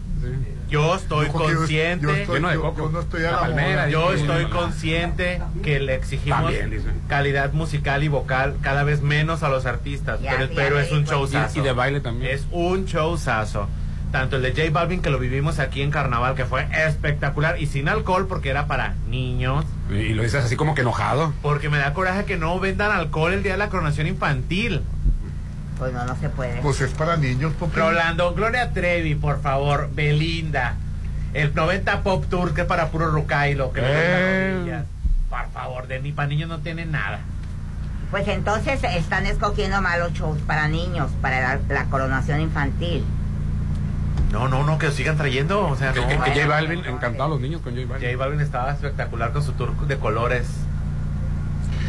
Yo 0.68 0.94
estoy 0.94 1.28
consciente. 1.28 2.02
yo 2.06 2.10
estoy- 2.14 2.40
yo- 2.40 2.74
yo 2.76 2.90
no 2.90 3.00
estoy 3.00 3.20
a 3.24 3.26
La 3.26 3.30
la 3.32 3.40
palmera. 3.40 3.88
Yo 3.88 4.12
estoy 4.12 4.44
consciente 4.46 5.40
que 5.62 5.80
le 5.80 5.94
exigimos 5.94 6.42
También, 6.52 6.82
calidad 7.08 7.52
musical 7.52 8.02
y 8.04 8.08
vocal 8.08 8.56
cada 8.62 8.84
vez 8.84 9.00
menos 9.02 9.42
a 9.42 9.48
los 9.48 9.66
artistas, 9.66 10.20
Ya, 10.20 10.32
pero, 10.32 10.46
ya 10.48 10.54
pero 10.54 10.76
me 10.76 10.82
es 10.82 10.92
un 10.92 11.04
showzazo. 11.04 11.58
Y, 11.58 11.60
y 11.60 11.64
de 11.64 11.72
baile 11.72 12.00
también. 12.00 12.30
Es 12.34 12.46
un 12.50 12.84
showzazo. 12.84 13.68
Tanto 14.12 14.36
el 14.36 14.42
de 14.42 14.52
J 14.52 14.70
Balvin 14.72 15.02
que 15.02 15.10
lo 15.10 15.18
vivimos 15.18 15.58
aquí 15.58 15.82
en 15.82 15.90
Carnaval, 15.90 16.34
que 16.34 16.46
fue 16.46 16.66
espectacular, 16.86 17.60
y 17.60 17.66
sin 17.66 17.88
alcohol 17.90 18.26
porque 18.26 18.48
era 18.48 18.66
para 18.66 18.94
niños. 19.10 19.66
Y 19.90 20.14
lo 20.14 20.22
dices 20.22 20.44
así 20.44 20.56
como 20.56 20.74
que 20.74 20.80
enojado. 20.80 21.34
Porque 21.42 21.68
me 21.68 21.76
da 21.78 21.92
coraje 21.92 22.24
que 22.24 22.38
no 22.38 22.58
vendan 22.58 22.90
alcohol 22.90 23.34
el 23.34 23.42
día 23.42 23.52
de 23.52 23.58
la 23.58 23.68
coronación 23.68 24.06
infantil. 24.06 24.82
Pues 25.78 25.92
no, 25.92 26.04
no 26.04 26.16
se 26.16 26.28
puede. 26.28 26.60
Pues 26.60 26.80
es 26.80 26.90
para 26.92 27.16
niños, 27.16 27.52
Popín. 27.54 27.78
Rolando, 27.80 28.34
Gloria 28.34 28.72
Trevi, 28.72 29.14
por 29.14 29.40
favor, 29.40 29.88
Belinda. 29.94 30.74
El 31.34 31.54
90 31.54 32.02
Pop 32.02 32.24
Tour, 32.28 32.54
que 32.54 32.62
es 32.62 32.66
para 32.66 32.88
puro 32.88 33.10
Rucailo, 33.10 33.72
que 33.72 33.80
Eh. 33.84 34.54
rodillas. 34.56 34.84
Por 35.30 35.48
favor, 35.52 35.86
de 35.86 36.00
ni 36.00 36.10
para 36.12 36.28
niños 36.28 36.48
no 36.48 36.58
tiene 36.58 36.84
nada. 36.86 37.20
Pues 38.10 38.26
entonces 38.26 38.82
están 38.82 39.26
escogiendo 39.26 39.80
malos 39.82 40.14
shows 40.14 40.38
para 40.46 40.66
niños, 40.68 41.10
para 41.20 41.40
la, 41.40 41.58
la 41.68 41.84
coronación 41.84 42.40
infantil. 42.40 43.04
No, 44.32 44.48
no, 44.48 44.64
no, 44.64 44.78
que 44.78 44.86
lo 44.86 44.92
sigan 44.92 45.16
trayendo. 45.16 45.66
O 45.68 45.76
sea, 45.76 45.92
Que, 45.92 46.00
no. 46.00 46.08
que- 46.08 46.32
que 46.32 46.40
J 46.40 46.46
Balvin, 46.46 46.84
encantado 46.86 47.24
a 47.24 47.28
los 47.28 47.40
niños 47.40 47.60
con 47.62 47.74
J 47.74 47.86
Balvin. 47.86 48.08
J 48.10 48.18
Balvin 48.18 48.40
estaba 48.40 48.72
espectacular 48.72 49.32
con 49.32 49.42
su 49.42 49.52
tour 49.52 49.76
de 49.86 49.96
colores. 49.98 50.46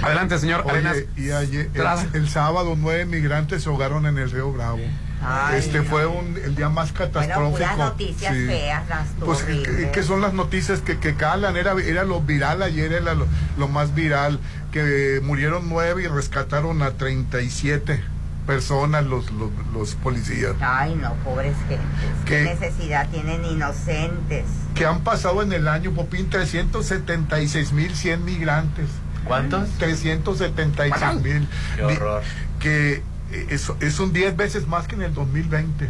Adelante, 0.02 0.40
señor 0.40 0.66
Arenas. 0.70 0.94
Oye, 0.96 1.08
y 1.18 1.32
ayer, 1.32 1.70
el, 1.74 2.16
el 2.22 2.30
sábado 2.30 2.76
nueve 2.78 3.06
migrantes 3.06 3.64
se 3.64 3.70
ahogaron 3.70 4.06
en 4.06 4.18
el 4.18 4.32
río 4.32 4.52
Bravo. 4.52 4.80
Ay, 5.22 5.60
este 5.60 5.80
no. 5.80 5.84
fue 5.84 6.06
un, 6.08 6.38
el 6.38 6.56
día 6.56 6.70
más 6.70 6.94
Bueno, 6.94 7.12
catastrófico. 7.12 7.52
puras 7.52 7.78
noticias 7.78 8.34
Sí. 8.34 8.46
feas, 8.46 8.88
las 8.88 9.08
Pues, 9.20 9.40
¿qué, 9.44 9.52
horribles. 9.52 9.92
qué 9.92 10.04
son 10.04 10.22
las 10.22 10.34
noticias 10.34 10.80
que, 10.80 10.98
que 10.98 11.16
calan? 11.16 11.58
Era, 11.58 11.74
era 11.74 12.06
lo 12.06 12.22
viral 12.22 12.64
ayer, 12.64 12.94
era 12.94 13.14
lo, 13.16 13.28
lo 13.58 13.68
más 13.68 13.94
viral, 13.94 14.40
que 14.72 15.20
murieron 15.22 15.68
nueve 15.68 16.04
y 16.04 16.08
rescataron 16.08 16.82
a 16.84 16.92
37 16.92 18.02
personas 18.48 19.04
los, 19.06 19.30
los, 19.32 19.50
los 19.74 19.96
policías. 19.96 20.54
Ay, 20.62 20.96
no, 20.96 21.14
pobres 21.26 21.56
gentes. 21.68 21.86
¿Qué, 22.26 22.38
¿Qué? 22.38 22.44
necesidad 22.46 23.10
tienen 23.10 23.44
inocentes? 23.44 24.46
Que 24.74 24.86
han 24.86 25.02
pasado 25.02 25.42
en 25.44 25.52
el 25.52 25.68
año, 25.68 25.92
Popín, 25.92 26.30
376.100 26.30 28.20
migrantes. 28.20 28.88
¿Cuántos? 29.26 29.70
376 29.78 31.22
mil. 31.22 31.48
Qué 31.76 31.84
horror. 31.84 32.24
Que 32.60 33.04
es, 33.50 33.72
es 33.80 34.00
un 34.00 34.12
10 34.14 34.36
veces 34.38 34.68
más 34.68 34.88
que 34.88 34.96
en 34.96 35.02
el 35.04 35.14
2020. 35.14 35.90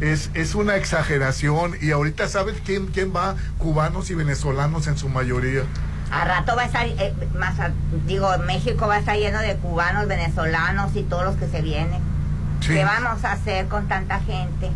Es, 0.00 0.30
es 0.34 0.54
una 0.54 0.76
exageración. 0.76 1.74
Y 1.80 1.90
ahorita, 1.90 2.28
¿sabes 2.28 2.56
quién, 2.64 2.86
quién 2.88 3.12
va? 3.14 3.34
Cubanos 3.58 4.10
y 4.10 4.14
venezolanos 4.14 4.86
en 4.86 4.96
su 4.98 5.08
mayoría. 5.08 5.62
A 6.10 6.24
rato 6.24 6.54
va 6.54 6.62
a 6.62 6.66
estar, 6.66 6.86
eh, 6.86 7.14
más 7.38 7.58
a- 7.58 7.72
digo, 8.06 8.28
México 8.46 8.86
va 8.86 8.94
a 8.96 8.98
estar 8.98 9.16
lleno 9.16 9.40
de 9.40 9.56
cubanos, 9.56 10.06
venezolanos 10.06 10.94
y 10.94 11.02
todos 11.02 11.24
los 11.24 11.36
que 11.36 11.48
se 11.48 11.62
vienen. 11.62 12.00
Sí. 12.60 12.74
¿Qué 12.74 12.84
vamos 12.84 13.24
a 13.24 13.32
hacer 13.32 13.66
con 13.68 13.88
tanta 13.88 14.20
gente? 14.20 14.70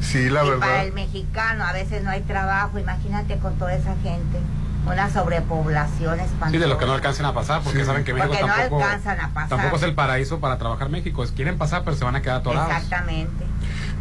Sí, 0.00 0.30
la 0.30 0.44
y 0.44 0.48
verdad. 0.48 0.60
para 0.60 0.82
el 0.84 0.92
mexicano 0.92 1.64
a 1.64 1.72
veces 1.72 2.02
no 2.02 2.10
hay 2.10 2.22
trabajo, 2.22 2.78
imagínate 2.78 3.36
con 3.38 3.54
toda 3.56 3.74
esa 3.74 3.94
gente. 4.02 4.38
Una 4.86 5.08
sobrepoblación 5.10 6.18
espantosa. 6.20 6.50
Sí, 6.50 6.58
de 6.58 6.66
los 6.66 6.76
que 6.78 6.86
no 6.86 6.92
alcancen 6.92 7.24
a 7.26 7.32
pasar, 7.32 7.62
porque 7.62 7.80
Sí. 7.80 7.84
saben 7.86 8.04
que 8.04 8.12
México 8.14 8.32
Porque 8.32 8.46
no 8.46 8.54
tampoco, 8.54 8.82
alcanzan 8.84 9.20
a 9.20 9.28
pasar. 9.32 9.48
tampoco 9.50 9.76
es 9.76 9.82
el 9.82 9.94
paraíso 9.94 10.40
para 10.40 10.58
trabajar 10.58 10.88
México. 10.88 11.22
Es, 11.22 11.30
quieren 11.32 11.56
pasar, 11.56 11.82
pero 11.84 11.96
se 11.96 12.04
van 12.04 12.16
a 12.16 12.22
quedar 12.22 12.38
atorados. 12.38 12.70
Exactamente. 12.72 13.44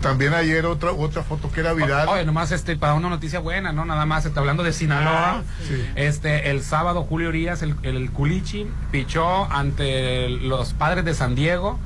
También 0.02 0.34
ayer 0.34 0.66
otra 0.66 0.92
otra 0.92 1.22
foto 1.22 1.52
que 1.52 1.60
era 1.60 1.74
viral. 1.74 2.08
Oye, 2.08 2.26
nomás 2.26 2.52
este, 2.52 2.76
para 2.76 2.96
una 2.96 3.10
noticia 3.10 3.40
buena, 3.40 3.72
¿no? 3.72 3.86
Nada 3.86 4.08
más, 4.08 4.26
está 4.26 4.40
hablando 4.40 4.64
de 4.64 4.74
Sinaloa. 4.74 5.44
Sí. 5.68 5.86
Este, 5.96 6.50
el 6.50 6.64
sábado, 6.64 7.04
Julio 7.04 7.30
Urias, 7.30 7.62
el, 7.62 7.76
el, 7.84 8.10
Culichi, 8.12 8.68
pichó 8.90 9.46
ante 9.52 10.28
los 10.30 10.74
padres 10.74 11.06
de 11.06 11.14
San 11.14 11.36
Diego. 11.36 11.80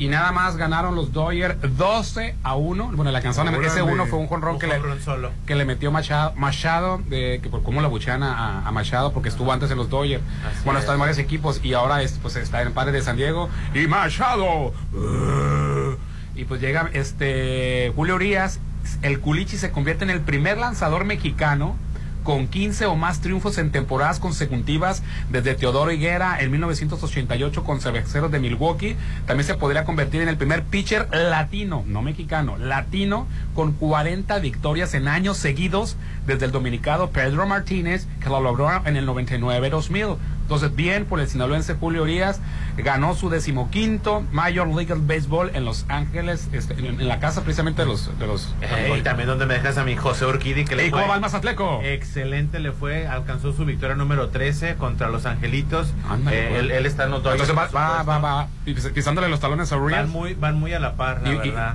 Y 0.00 0.08
nada 0.08 0.32
más 0.32 0.56
ganaron 0.56 0.94
los 0.94 1.12
Dodgers 1.12 1.56
12 1.76 2.34
a 2.42 2.54
1. 2.56 2.92
Bueno, 2.94 3.12
la 3.12 3.20
canción, 3.20 3.46
ese 3.62 3.82
uno 3.82 4.06
fue 4.06 4.18
un 4.18 4.28
jonrón 4.28 4.58
que 4.58 4.66
le, 4.66 5.00
solo. 5.02 5.30
que 5.46 5.54
le 5.54 5.66
metió 5.66 5.92
Machado, 5.92 6.32
Machado 6.36 7.02
de, 7.06 7.38
que 7.42 7.50
por 7.50 7.62
cómo 7.62 7.82
la 7.82 7.88
buchean 7.88 8.22
a, 8.22 8.66
a 8.66 8.72
Machado, 8.72 9.12
porque 9.12 9.28
estuvo 9.28 9.52
antes 9.52 9.70
en 9.70 9.76
los 9.76 9.90
Dodgers. 9.90 10.22
Así 10.50 10.64
bueno, 10.64 10.78
es. 10.78 10.84
está 10.84 10.94
en 10.94 11.00
varios 11.00 11.18
equipos 11.18 11.60
y 11.62 11.74
ahora 11.74 12.02
es, 12.02 12.18
pues, 12.22 12.34
está 12.36 12.62
en 12.62 12.68
el 12.68 12.72
padre 12.72 12.92
de 12.92 13.02
San 13.02 13.18
Diego. 13.18 13.50
Y 13.74 13.86
Machado. 13.86 14.72
uh, 14.94 15.96
y 16.34 16.44
pues 16.44 16.62
llega 16.62 16.88
este 16.94 17.92
Julio 17.94 18.14
Urias. 18.14 18.58
El 19.02 19.20
Culichi 19.20 19.58
se 19.58 19.70
convierte 19.70 20.04
en 20.04 20.10
el 20.10 20.22
primer 20.22 20.56
lanzador 20.56 21.04
mexicano 21.04 21.76
con 22.24 22.48
15 22.48 22.86
o 22.86 22.96
más 22.96 23.20
triunfos 23.20 23.58
en 23.58 23.70
temporadas 23.70 24.20
consecutivas 24.20 25.02
desde 25.30 25.54
Teodoro 25.54 25.90
Higuera 25.90 26.40
en 26.40 26.50
1988 26.50 27.64
con 27.64 27.80
Cerveceros 27.80 28.30
de 28.30 28.38
Milwaukee. 28.38 28.96
También 29.26 29.46
se 29.46 29.54
podría 29.54 29.84
convertir 29.84 30.20
en 30.22 30.28
el 30.28 30.36
primer 30.36 30.64
pitcher 30.64 31.08
latino, 31.12 31.84
no 31.86 32.02
mexicano, 32.02 32.56
latino, 32.58 33.26
con 33.54 33.72
40 33.72 34.38
victorias 34.38 34.94
en 34.94 35.08
años 35.08 35.36
seguidos 35.36 35.96
desde 36.26 36.46
el 36.46 36.52
dominicano 36.52 37.10
Pedro 37.10 37.46
Martínez, 37.46 38.06
que 38.22 38.28
lo 38.28 38.40
logró 38.40 38.70
en 38.86 38.96
el 38.96 39.06
99-2000. 39.06 40.16
Entonces, 40.50 40.74
bien 40.74 41.04
por 41.04 41.20
el 41.20 41.28
sinaloense 41.28 41.74
Julio 41.74 42.02
Urias, 42.02 42.40
ganó 42.76 43.14
su 43.14 43.30
decimoquinto 43.30 44.24
Major 44.32 44.66
League 44.66 44.92
Baseball 44.96 45.52
en 45.54 45.64
Los 45.64 45.84
Ángeles, 45.88 46.48
este, 46.52 46.72
en, 46.74 47.00
en 47.00 47.06
la 47.06 47.20
casa 47.20 47.42
precisamente 47.44 47.82
de 47.82 47.86
los... 47.88 48.18
De 48.18 48.26
los 48.26 48.52
y 48.98 49.02
también 49.02 49.28
donde 49.28 49.46
me 49.46 49.54
dejas 49.54 49.78
a 49.78 49.84
mi 49.84 49.94
José 49.94 50.26
Urquidi 50.26 50.64
que 50.64 50.74
le 50.74 50.88
¿Y 50.88 50.90
cómo 50.90 51.02
fue 51.04 51.08
va 51.10 51.14
el 51.14 51.20
Mazatleco? 51.20 51.80
excelente 51.84 52.58
le 52.58 52.72
fue 52.72 53.06
alcanzó 53.06 53.52
su 53.52 53.64
victoria 53.64 53.94
número 53.94 54.30
13 54.30 54.74
contra 54.74 55.08
los 55.08 55.24
Angelitos 55.24 55.92
Ándale, 56.08 56.36
Eh, 56.36 56.46
pues. 56.48 56.60
él, 56.62 56.70
él 56.72 56.86
está 56.86 57.04
en 57.04 57.12
los 57.12 57.18
Entonces 57.24 57.56
va, 57.56 57.68
va, 57.68 58.02
va, 58.02 58.18
va 58.18 58.48
pis- 58.64 58.90
pisándole 58.92 59.28
los 59.28 59.38
talones 59.38 59.70
a 59.70 59.76
Urias. 59.76 60.00
van 60.02 60.10
muy 60.10 60.34
van 60.34 60.58
muy 60.58 60.72
a 60.72 60.80
la 60.80 60.96
par 60.96 61.20
la 61.22 61.28
Y- 61.28 61.32
y- 61.34 61.50
verdad 61.50 61.74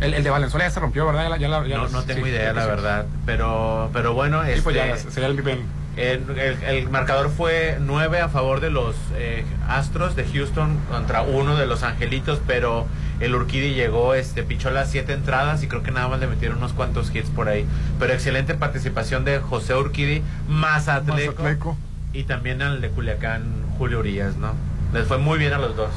El, 0.00 0.14
el 0.14 0.24
de 0.24 0.30
Valenzuela 0.30 0.64
ya 0.66 0.70
se 0.70 0.80
rompió, 0.80 1.04
¿verdad? 1.04 1.36
Ya 1.38 1.48
no, 1.48 2.02
tengo 2.04 2.24
sí, 2.24 2.30
idea 2.30 2.54
la 2.54 2.62
sí. 2.62 2.68
verdad 2.68 3.06
pero 3.26 3.90
pero 3.92 4.14
bueno 4.14 4.42
Sí, 4.44 4.58
pues 4.64 4.74
este, 4.76 4.88
ya 4.88 5.10
sería 5.10 5.28
el, 5.28 5.36
el, 5.96 6.28
El, 6.66 6.90
marcador 6.90 7.30
fue 7.30 7.78
9 7.80 8.20
a 8.20 8.28
favor 8.28 8.60
de 8.60 8.70
los 8.70 8.94
eh, 9.14 9.44
Astros 9.66 10.14
de 10.14 10.24
Houston 10.24 10.78
contra 10.90 11.22
uno 11.22 11.56
de 11.56 11.66
los 11.66 11.82
Angelitos, 11.82 12.40
pero 12.46 12.86
el 13.18 13.34
Urquidi 13.34 13.72
llegó, 13.72 14.14
este, 14.14 14.42
pichó 14.42 14.70
las 14.70 14.90
siete 14.90 15.14
entradas 15.14 15.62
y 15.62 15.68
creo 15.68 15.82
que 15.82 15.90
nada 15.90 16.08
más 16.08 16.20
le 16.20 16.26
metieron 16.26 16.58
unos 16.58 16.74
cuantos 16.74 17.14
hits 17.14 17.30
por 17.30 17.48
ahí. 17.48 17.66
Pero 17.98 18.12
excelente 18.12 18.54
participación 18.54 19.24
de 19.24 19.38
José 19.38 19.74
Urquidi, 19.74 20.22
Mazatleco, 20.48 21.42
Mazatleco. 21.42 21.76
y 22.12 22.24
también 22.24 22.60
al 22.60 22.82
de 22.82 22.90
Culiacán, 22.90 23.44
Julio 23.78 24.00
Urias, 24.00 24.36
¿no? 24.36 24.52
Les 24.92 25.06
fue 25.06 25.16
muy 25.16 25.38
bien 25.38 25.54
a 25.54 25.58
los 25.58 25.76
dos. 25.76 25.90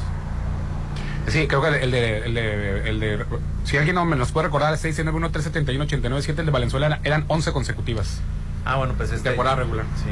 Sí, 1.28 1.46
creo 1.46 1.60
que 1.60 1.68
el 1.68 1.90
de, 1.90 2.18
el 2.24 2.34
de, 2.34 2.88
el 2.88 3.00
de, 3.00 3.24
si 3.64 3.76
alguien 3.76 3.94
no 3.94 4.06
me 4.06 4.16
los 4.16 4.32
puede 4.32 4.46
recordar, 4.46 4.76
691 4.76 5.30
371 5.30 5.84
897 5.84 6.40
el 6.40 6.46
de 6.46 6.52
Valenzuela 6.52 6.86
eran, 6.86 7.00
eran 7.04 7.24
11 7.28 7.52
consecutivas. 7.52 8.22
Ah, 8.64 8.76
bueno, 8.76 8.94
pues 8.96 9.10
este 9.12 9.30
Temporada 9.30 9.56
regular. 9.56 9.84
Sí. 9.96 10.10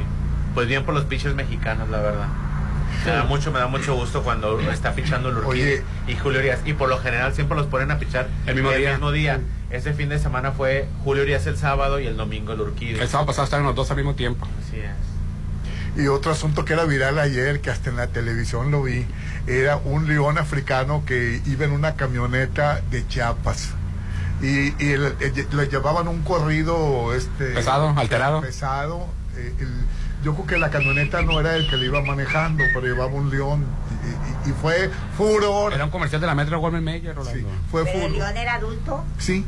Pues 0.54 0.66
bien 0.68 0.84
por 0.84 0.94
los 0.94 1.04
pitchers 1.04 1.34
mexicanos, 1.34 1.88
la 1.88 2.00
verdad. 2.00 2.26
Me 3.04 3.12
da 3.12 3.24
mucho, 3.24 3.52
me 3.52 3.58
da 3.58 3.68
mucho 3.68 3.94
gusto 3.94 4.22
cuando 4.22 4.58
está 4.60 4.92
pichando 4.94 5.28
el 5.28 5.36
Oye. 5.38 5.82
y 6.08 6.16
Julio 6.16 6.40
Urias. 6.40 6.60
Y 6.64 6.72
por 6.72 6.88
lo 6.88 6.98
general 6.98 7.34
siempre 7.34 7.56
los 7.56 7.66
ponen 7.66 7.90
a 7.90 7.98
pichar 7.98 8.28
El 8.46 8.54
mismo 8.56 8.70
día. 8.72 8.92
mismo 8.92 9.12
día. 9.12 9.40
Ese 9.70 9.92
fin 9.92 10.08
de 10.08 10.18
semana 10.18 10.52
fue 10.52 10.88
Julio 11.04 11.22
Urias 11.22 11.46
el 11.46 11.56
sábado 11.56 12.00
y 12.00 12.06
el 12.06 12.16
domingo 12.16 12.54
el 12.54 12.60
Urquidi. 12.62 12.98
El 12.98 13.06
sábado 13.08 13.26
pasado 13.26 13.44
estaban 13.44 13.66
los 13.66 13.74
dos 13.74 13.90
al 13.90 13.98
mismo 13.98 14.14
tiempo. 14.14 14.48
Así 14.66 14.78
es. 14.80 16.02
Y 16.02 16.06
otro 16.08 16.32
asunto 16.32 16.64
que 16.64 16.72
era 16.72 16.84
viral 16.84 17.18
ayer, 17.18 17.60
que 17.60 17.70
hasta 17.70 17.90
en 17.90 17.96
la 17.96 18.06
televisión 18.08 18.70
lo 18.70 18.82
vi, 18.82 19.04
era 19.46 19.76
un 19.76 20.06
león 20.08 20.38
africano 20.38 21.02
que 21.06 21.40
iba 21.46 21.64
en 21.64 21.72
una 21.72 21.94
camioneta 21.94 22.80
de 22.90 23.06
Chiapas. 23.06 23.70
Y, 24.40 24.74
y 24.82 24.92
el- 24.92 25.14
el- 25.20 25.46
le 25.56 25.66
llevaban 25.68 26.06
un 26.08 26.22
corrido 26.22 27.12
este 27.14 27.46
Pesado, 27.54 27.92
alterado. 27.96 28.40
pesado. 28.40 29.06
eh, 29.36 29.54
el- 29.60 29.84
yo 30.24 30.34
creo 30.34 30.46
que 30.46 30.58
la 30.58 30.70
camioneta 30.70 31.22
no 31.22 31.38
era 31.38 31.54
el 31.54 31.70
que 31.70 31.76
le 31.76 31.86
iba 31.86 32.02
manejando, 32.02 32.64
pero 32.74 32.86
llevaba 32.86 33.12
un 33.12 33.30
león. 33.30 33.64
Y, 34.04 34.48
y- 34.48 34.50
y 34.50 34.54
fue 34.60 34.90
furor. 35.16 35.72
Era 35.72 35.84
un 35.84 35.90
comercial 35.90 36.20
de 36.20 36.26
la 36.26 36.34
Metro 36.34 36.58
Goldman 36.58 36.82
Mayer, 36.84 37.14
Rolando. 37.14 37.48
Fue 37.70 37.84
¿Pero 37.84 37.96
el 37.98 38.02
furor. 38.12 38.18
león 38.26 38.36
era 38.36 38.54
adulto? 38.54 39.04
Sí. 39.18 39.44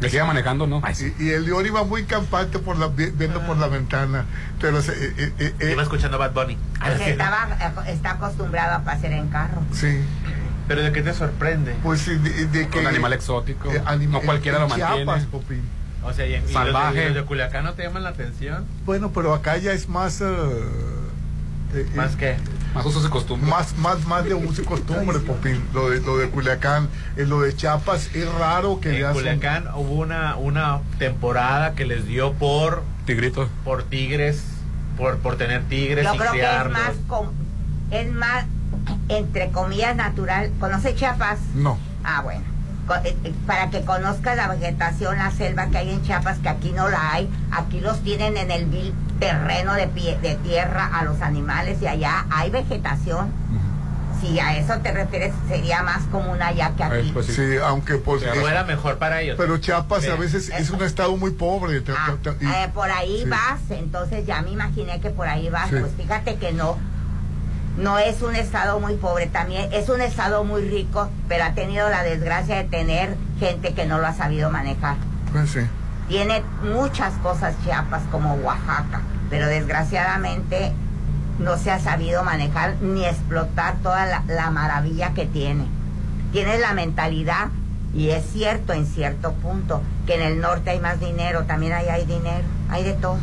Le 0.00 0.10
siga 0.10 0.26
manejando, 0.26 0.66
¿no? 0.66 0.82
Y, 1.18 1.24
y 1.24 1.30
el 1.30 1.46
león 1.46 1.64
iba 1.64 1.82
muy 1.84 2.04
campante 2.04 2.58
por 2.58 2.76
la, 2.78 2.88
vi- 2.88 3.10
viendo 3.10 3.40
por 3.46 3.56
la 3.56 3.68
ventana. 3.68 4.26
Pero 4.60 4.82
se- 4.82 4.92
eh, 4.92 5.32
eh, 5.38 5.54
eh, 5.60 5.70
Iba 5.72 5.82
escuchando 5.82 6.18
Bad 6.18 6.32
Bunny. 6.32 6.58
Porque 6.78 7.12
estaba, 7.12 7.48
eh, 7.86 7.92
está 7.92 8.10
acostumbrado 8.12 8.76
a 8.76 8.80
pasear 8.80 9.12
en 9.14 9.28
carro. 9.28 9.62
sí. 9.72 10.00
Pero 10.68 10.82
¿de 10.82 10.92
qué 10.92 11.02
te 11.02 11.14
sorprende? 11.14 11.74
Pues 11.82 12.00
sí, 12.00 12.14
de, 12.16 12.46
de 12.46 12.68
que 12.68 12.78
Con 12.78 12.86
animal 12.86 13.12
exótico. 13.12 13.70
eh, 13.72 13.80
anim- 13.86 14.08
no 14.10 14.20
cualquiera 14.22 14.58
en 14.58 14.62
lo 14.64 14.68
mantiene. 14.68 14.96
Chiapas, 15.04 15.24
Popín. 15.26 15.62
O 16.02 16.12
sea, 16.12 16.26
y, 16.26 16.34
y 16.34 16.38
los 16.38 16.46
de- 16.48 16.52
Salvaje. 16.52 17.02
y 17.02 17.06
los 17.06 17.14
de 17.14 17.22
Culiacán 17.24 17.64
no 17.64 17.74
te 17.74 17.82
llaman 17.84 18.02
la 18.02 18.10
atención. 18.10 18.64
Bueno, 18.84 19.10
pero 19.12 19.32
acá 19.34 19.56
ya 19.58 19.72
es 19.72 19.88
más. 19.88 20.20
eh, 20.20 20.26
eh, 21.74 21.86
¿Más 21.94 22.14
eh, 22.14 22.16
qué? 22.18 22.36
Más 22.74 22.84
usos 22.84 23.04
y 23.06 23.08
costumbres. 23.08 23.48
Más, 23.50 23.76
más, 23.78 24.04
más 24.06 24.24
de 24.24 24.34
uso 24.34 24.62
y 24.62 24.64
costumbre, 24.64 25.18
Popín. 25.20 25.62
Lo 25.72 25.90
de, 25.90 26.00
lo 26.00 26.16
de 26.18 26.28
Culiacán. 26.28 26.88
En 27.16 27.28
lo 27.30 27.40
de 27.40 27.54
Chiapas 27.56 28.14
es 28.14 28.30
raro 28.34 28.80
que 28.80 28.98
En 28.98 29.06
un- 29.06 29.12
Culiacán 29.14 29.68
hubo 29.74 29.94
una, 29.94 30.36
una 30.36 30.80
temporada 30.98 31.74
que 31.74 31.86
les 31.86 32.06
dio 32.06 32.32
por, 32.34 32.82
Tigrito. 33.06 33.48
por 33.64 33.82
tigres, 33.84 34.42
por, 34.96 35.18
por 35.18 35.36
tener 35.36 35.62
tigres 35.64 36.04
Yo 36.04 36.14
y 36.14 36.18
creo 36.18 36.32
que 36.32 36.40
es 36.42 36.70
más, 36.70 36.92
com- 37.08 37.30
es 37.90 38.12
más, 38.12 38.44
entre 39.08 39.50
comillas, 39.50 39.94
natural. 39.96 40.50
¿Conoce 40.60 40.94
Chiapas? 40.94 41.38
No. 41.54 41.78
Ah, 42.04 42.22
bueno. 42.22 42.42
Co- 42.86 42.94
eh, 42.96 43.16
eh, 43.24 43.32
Para 43.46 43.70
que 43.70 43.82
conozcas 43.84 44.36
la 44.36 44.48
vegetación, 44.48 45.18
la 45.18 45.30
selva 45.30 45.66
que 45.66 45.78
hay 45.78 45.90
en 45.90 46.02
Chiapas, 46.02 46.38
que 46.38 46.48
aquí 46.48 46.70
no 46.72 46.88
la 46.88 47.12
hay. 47.12 47.28
Aquí 47.50 47.80
los 47.80 48.00
tienen 48.02 48.36
en 48.36 48.50
el 48.50 48.66
vil 48.66 48.94
terreno 49.18 49.74
de, 49.74 49.88
pie- 49.88 50.20
de 50.20 50.34
tierra 50.36 50.90
a 50.92 51.04
los 51.04 51.20
animales 51.22 51.80
y 51.82 51.86
allá 51.86 52.26
hay 52.30 52.50
vegetación. 52.50 53.32
Si 54.20 54.38
a 54.40 54.56
eso 54.56 54.78
te 54.82 54.92
refieres, 54.92 55.34
sería 55.46 55.82
más 55.82 56.04
común 56.04 56.40
allá 56.40 56.72
que 56.74 56.82
aquí. 56.84 57.10
pues 57.12 57.26
Sí, 57.26 57.42
aunque 57.62 57.96
pues. 57.96 58.22
Pero 58.22 58.40
es- 58.40 58.48
era 58.48 58.64
mejor 58.64 58.96
para 58.98 59.20
ellos. 59.20 59.36
pero 59.36 59.58
Chiapas 59.58 60.08
a 60.08 60.14
veces 60.16 60.48
es 60.48 60.70
un 60.70 60.82
estado 60.82 61.16
muy 61.18 61.32
pobre. 61.32 61.82
Ah, 61.94 62.14
y- 62.40 62.46
eh, 62.46 62.70
por 62.72 62.90
ahí 62.90 63.20
sí. 63.24 63.28
vas, 63.28 63.60
entonces 63.70 64.24
ya 64.26 64.40
me 64.42 64.52
imaginé 64.52 65.00
que 65.00 65.10
por 65.10 65.28
ahí 65.28 65.50
vas. 65.50 65.68
Sí. 65.68 65.76
Pues 65.80 65.92
fíjate 65.98 66.36
que 66.36 66.52
no, 66.52 66.78
no 67.76 67.98
es 67.98 68.22
un 68.22 68.34
estado 68.34 68.80
muy 68.80 68.94
pobre, 68.96 69.26
también 69.26 69.68
es 69.72 69.88
un 69.88 70.00
estado 70.00 70.44
muy 70.44 70.62
rico, 70.62 71.10
pero 71.28 71.44
ha 71.44 71.52
tenido 71.52 71.88
la 71.90 72.02
desgracia 72.02 72.56
de 72.56 72.64
tener 72.64 73.16
gente 73.38 73.74
que 73.74 73.86
no 73.86 73.98
lo 73.98 74.06
ha 74.06 74.14
sabido 74.14 74.50
manejar. 74.50 74.96
Pues 75.32 75.50
sí. 75.50 75.60
Tiene 76.08 76.42
muchas 76.62 77.14
cosas 77.14 77.54
Chiapas 77.64 78.02
como 78.10 78.34
Oaxaca, 78.34 79.02
pero 79.28 79.46
desgraciadamente 79.46 80.72
no 81.38 81.58
se 81.58 81.70
ha 81.70 81.78
sabido 81.78 82.22
manejar 82.22 82.76
ni 82.80 83.04
explotar 83.04 83.76
toda 83.82 84.06
la, 84.06 84.22
la 84.26 84.50
maravilla 84.50 85.12
que 85.12 85.26
tiene. 85.26 85.66
Tiene 86.32 86.58
la 86.58 86.72
mentalidad, 86.72 87.48
y 87.94 88.10
es 88.10 88.24
cierto 88.32 88.72
en 88.72 88.86
cierto 88.86 89.32
punto, 89.32 89.82
que 90.06 90.14
en 90.14 90.22
el 90.22 90.40
norte 90.40 90.70
hay 90.70 90.80
más 90.80 91.00
dinero, 91.00 91.44
también 91.44 91.72
ahí 91.72 91.88
hay 91.88 92.06
dinero, 92.06 92.44
hay 92.70 92.84
de 92.84 92.94
todo. 92.94 93.18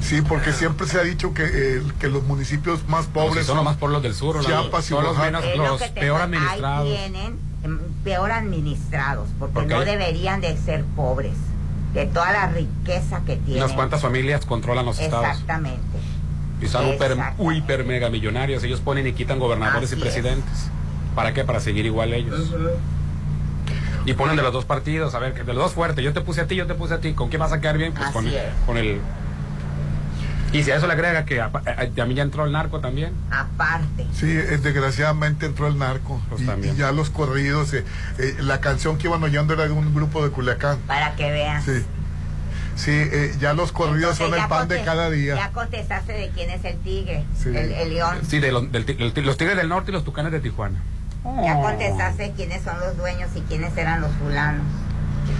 Sí, 0.00 0.20
porque 0.22 0.52
siempre 0.52 0.86
se 0.86 0.98
ha 0.98 1.02
dicho 1.02 1.32
que, 1.32 1.44
eh, 1.44 1.82
que 1.98 2.08
los 2.08 2.22
municipios 2.24 2.86
más 2.88 3.06
Pobres 3.06 3.46
son 3.46 3.56
los 3.56 3.64
más 3.64 3.76
pobres 3.76 4.02
del 4.02 4.14
sur. 4.14 4.44
Chiapas 4.44 4.84
y 4.86 4.88
son 4.88 5.04
los, 5.04 5.16
menos, 5.18 5.44
lo 5.56 5.68
los 5.68 5.80
te 5.80 5.88
peor 6.00 6.20
administrados. 6.20 6.88
Ahí 6.88 6.96
tienen 6.96 7.38
em, 7.62 7.78
peor 8.02 8.30
administrados, 8.32 9.28
porque 9.38 9.66
no 9.66 9.84
deberían 9.84 10.40
de 10.40 10.56
ser 10.56 10.84
pobres, 10.96 11.34
de 11.94 12.06
toda 12.06 12.32
la 12.32 12.48
riqueza 12.48 13.22
que 13.24 13.36
tienen. 13.36 13.62
unas 13.62 13.72
cuantas 13.72 14.02
familias 14.02 14.44
controlan 14.44 14.84
los 14.84 14.98
estados. 14.98 15.26
Exactamente. 15.26 15.98
Y 16.60 16.66
son 16.66 16.88
hiper, 16.88 17.12
Exactamente. 17.12 17.58
hiper 17.58 17.84
mega 17.84 18.10
millonarios. 18.10 18.62
Ellos 18.62 18.80
ponen 18.80 19.06
y 19.06 19.12
quitan 19.12 19.38
gobernadores 19.38 19.90
Así 19.90 19.98
y 19.98 20.02
presidentes. 20.02 20.70
¿Para 21.14 21.32
qué? 21.32 21.44
Para 21.44 21.60
seguir 21.60 21.86
igual 21.86 22.12
ellos. 22.12 22.52
Y 24.06 24.12
ponen 24.14 24.36
de 24.36 24.42
los 24.42 24.52
dos 24.52 24.64
partidos, 24.64 25.14
a 25.14 25.18
ver, 25.18 25.32
que 25.32 25.44
de 25.44 25.54
los 25.54 25.64
dos 25.64 25.72
fuertes. 25.72 26.04
Yo 26.04 26.12
te 26.12 26.20
puse 26.20 26.42
a 26.42 26.46
ti, 26.46 26.56
yo 26.56 26.66
te 26.66 26.74
puse 26.74 26.94
a 26.94 27.00
ti. 27.00 27.14
¿Con 27.14 27.28
quién 27.30 27.40
vas 27.40 27.52
a 27.52 27.60
quedar 27.60 27.78
bien? 27.78 27.94
Pues 27.94 28.10
con, 28.10 28.26
es. 28.26 28.34
con 28.66 28.76
el. 28.76 29.00
Y 30.54 30.62
si 30.62 30.70
a 30.70 30.76
eso 30.76 30.86
le 30.86 30.92
agrega 30.92 31.24
que 31.24 31.40
a, 31.40 31.46
a- 31.46 32.02
a 32.02 32.04
mí 32.06 32.14
ya 32.14 32.22
entró 32.22 32.44
el 32.44 32.52
narco 32.52 32.80
también. 32.80 33.12
Aparte. 33.30 34.06
Sí, 34.12 34.26
desgraciadamente 34.26 35.46
entró 35.46 35.66
el 35.66 35.78
narco. 35.78 36.20
Pues 36.28 36.42
y, 36.42 36.46
también. 36.46 36.74
y 36.74 36.78
ya 36.78 36.92
los 36.92 37.10
corridos, 37.10 37.72
eh, 37.74 37.84
eh, 38.18 38.36
la 38.40 38.60
canción 38.60 38.96
que 38.98 39.08
iban 39.08 39.22
oyendo 39.22 39.52
era 39.54 39.64
de 39.64 39.72
un 39.72 39.94
grupo 39.94 40.24
de 40.24 40.30
Culiacán. 40.30 40.78
Para 40.86 41.14
que 41.16 41.30
vean. 41.30 41.62
Sí. 41.62 41.84
Sí, 42.76 42.90
eh, 42.92 43.32
ya 43.40 43.52
los 43.54 43.70
corridos 43.70 44.12
Entonces, 44.18 44.34
son 44.34 44.42
el 44.42 44.48
pan 44.48 44.66
de 44.68 44.82
cada 44.82 45.08
día. 45.10 45.36
Ya 45.36 45.50
contestaste 45.52 46.12
de 46.12 46.30
quién 46.30 46.50
es 46.50 46.64
el 46.64 46.76
tigre, 46.78 47.24
Sí. 47.40 47.50
el, 47.50 47.56
el 47.72 47.88
león. 47.90 48.18
Sí, 48.28 48.40
de 48.40 48.50
los, 48.50 48.70
del 48.72 48.84
los 49.24 49.36
Tigres 49.36 49.56
del 49.56 49.68
Norte 49.68 49.90
y 49.90 49.94
los 49.94 50.04
Tucanes 50.04 50.32
de 50.32 50.40
Tijuana. 50.40 50.80
Ya 51.42 51.54
contestaste 51.54 52.32
quiénes 52.36 52.62
son 52.62 52.78
los 52.80 52.96
dueños 52.96 53.30
y 53.34 53.40
quiénes 53.42 53.76
eran 53.76 54.00
los 54.00 54.10
fulanos. 54.12 54.62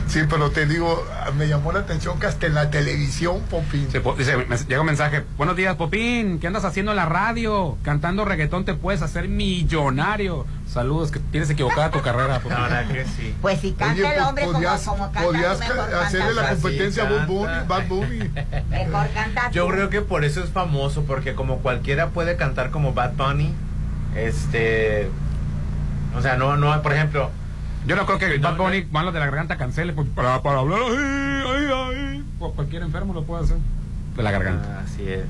Sí, 0.06 0.20
pero 0.28 0.50
te 0.50 0.66
digo, 0.66 1.04
me 1.36 1.48
llamó 1.48 1.72
la 1.72 1.80
atención 1.80 2.20
que 2.20 2.26
hasta 2.26 2.46
en 2.46 2.54
la 2.54 2.70
televisión, 2.70 3.40
Popín. 3.50 3.90
Se 3.90 4.00
po- 4.00 4.14
dice, 4.14 4.36
me- 4.36 4.56
llega 4.56 4.80
un 4.80 4.86
mensaje. 4.86 5.24
Buenos 5.36 5.56
días, 5.56 5.74
Popín. 5.76 6.38
¿Qué 6.38 6.46
andas 6.46 6.64
haciendo 6.64 6.92
en 6.92 6.96
la 6.96 7.06
radio? 7.06 7.76
Cantando 7.82 8.24
reggaetón 8.24 8.64
te 8.64 8.74
puedes 8.74 9.02
hacer 9.02 9.28
millonario. 9.28 10.46
Saludos, 10.68 11.10
que 11.10 11.18
tienes 11.18 11.50
equivocada 11.50 11.90
tu 11.90 12.00
carrera, 12.00 12.38
Popín. 12.40 12.58
Que 12.92 13.04
sí. 13.04 13.34
Pues 13.42 13.60
si 13.60 13.72
canta 13.72 13.94
Oye, 13.94 14.02
el 14.06 14.14
pues, 14.14 14.26
hombre 14.26 14.44
podías, 14.44 14.82
como, 14.82 14.96
como 14.98 15.12
canta, 15.12 15.26
podías 15.28 15.58
mejor 15.58 15.94
hacerle 15.94 16.34
la 16.34 16.48
competencia 16.50 17.02
a 17.08 17.10
Bad 17.10 17.26
Bunny. 17.26 17.52
Bad 17.66 17.86
Bunny. 17.88 18.30
Mejor 18.70 19.06
canta 19.14 19.50
Yo 19.50 19.66
creo 19.68 19.90
que 19.90 20.00
por 20.02 20.24
eso 20.24 20.44
es 20.44 20.50
famoso, 20.50 21.02
porque 21.04 21.34
como 21.34 21.58
cualquiera 21.58 22.08
puede 22.10 22.36
cantar 22.36 22.70
como 22.70 22.92
Bad 22.92 23.14
Bunny, 23.14 23.52
este... 24.14 25.08
O 26.16 26.22
sea, 26.22 26.36
no, 26.36 26.56
no, 26.56 26.80
por 26.82 26.92
ejemplo... 26.92 27.30
Yo 27.86 27.96
no 27.96 28.06
creo 28.06 28.18
que 28.18 28.38
Bad 28.38 28.56
Bunny, 28.56 28.86
malo 28.90 29.12
de 29.12 29.20
la 29.20 29.26
garganta, 29.26 29.56
cancele 29.56 29.92
pues, 29.92 30.08
para, 30.14 30.42
para 30.42 30.60
hablar 30.60 30.80
así, 30.80 30.96
ahí, 30.96 31.66
ahí. 31.72 32.24
Pues 32.38 32.52
Cualquier 32.52 32.82
enfermo 32.82 33.12
lo 33.12 33.24
puede 33.24 33.44
hacer. 33.44 33.58
De 34.16 34.22
la 34.22 34.30
garganta. 34.30 34.80
Así 34.80 35.02
es. 35.06 35.24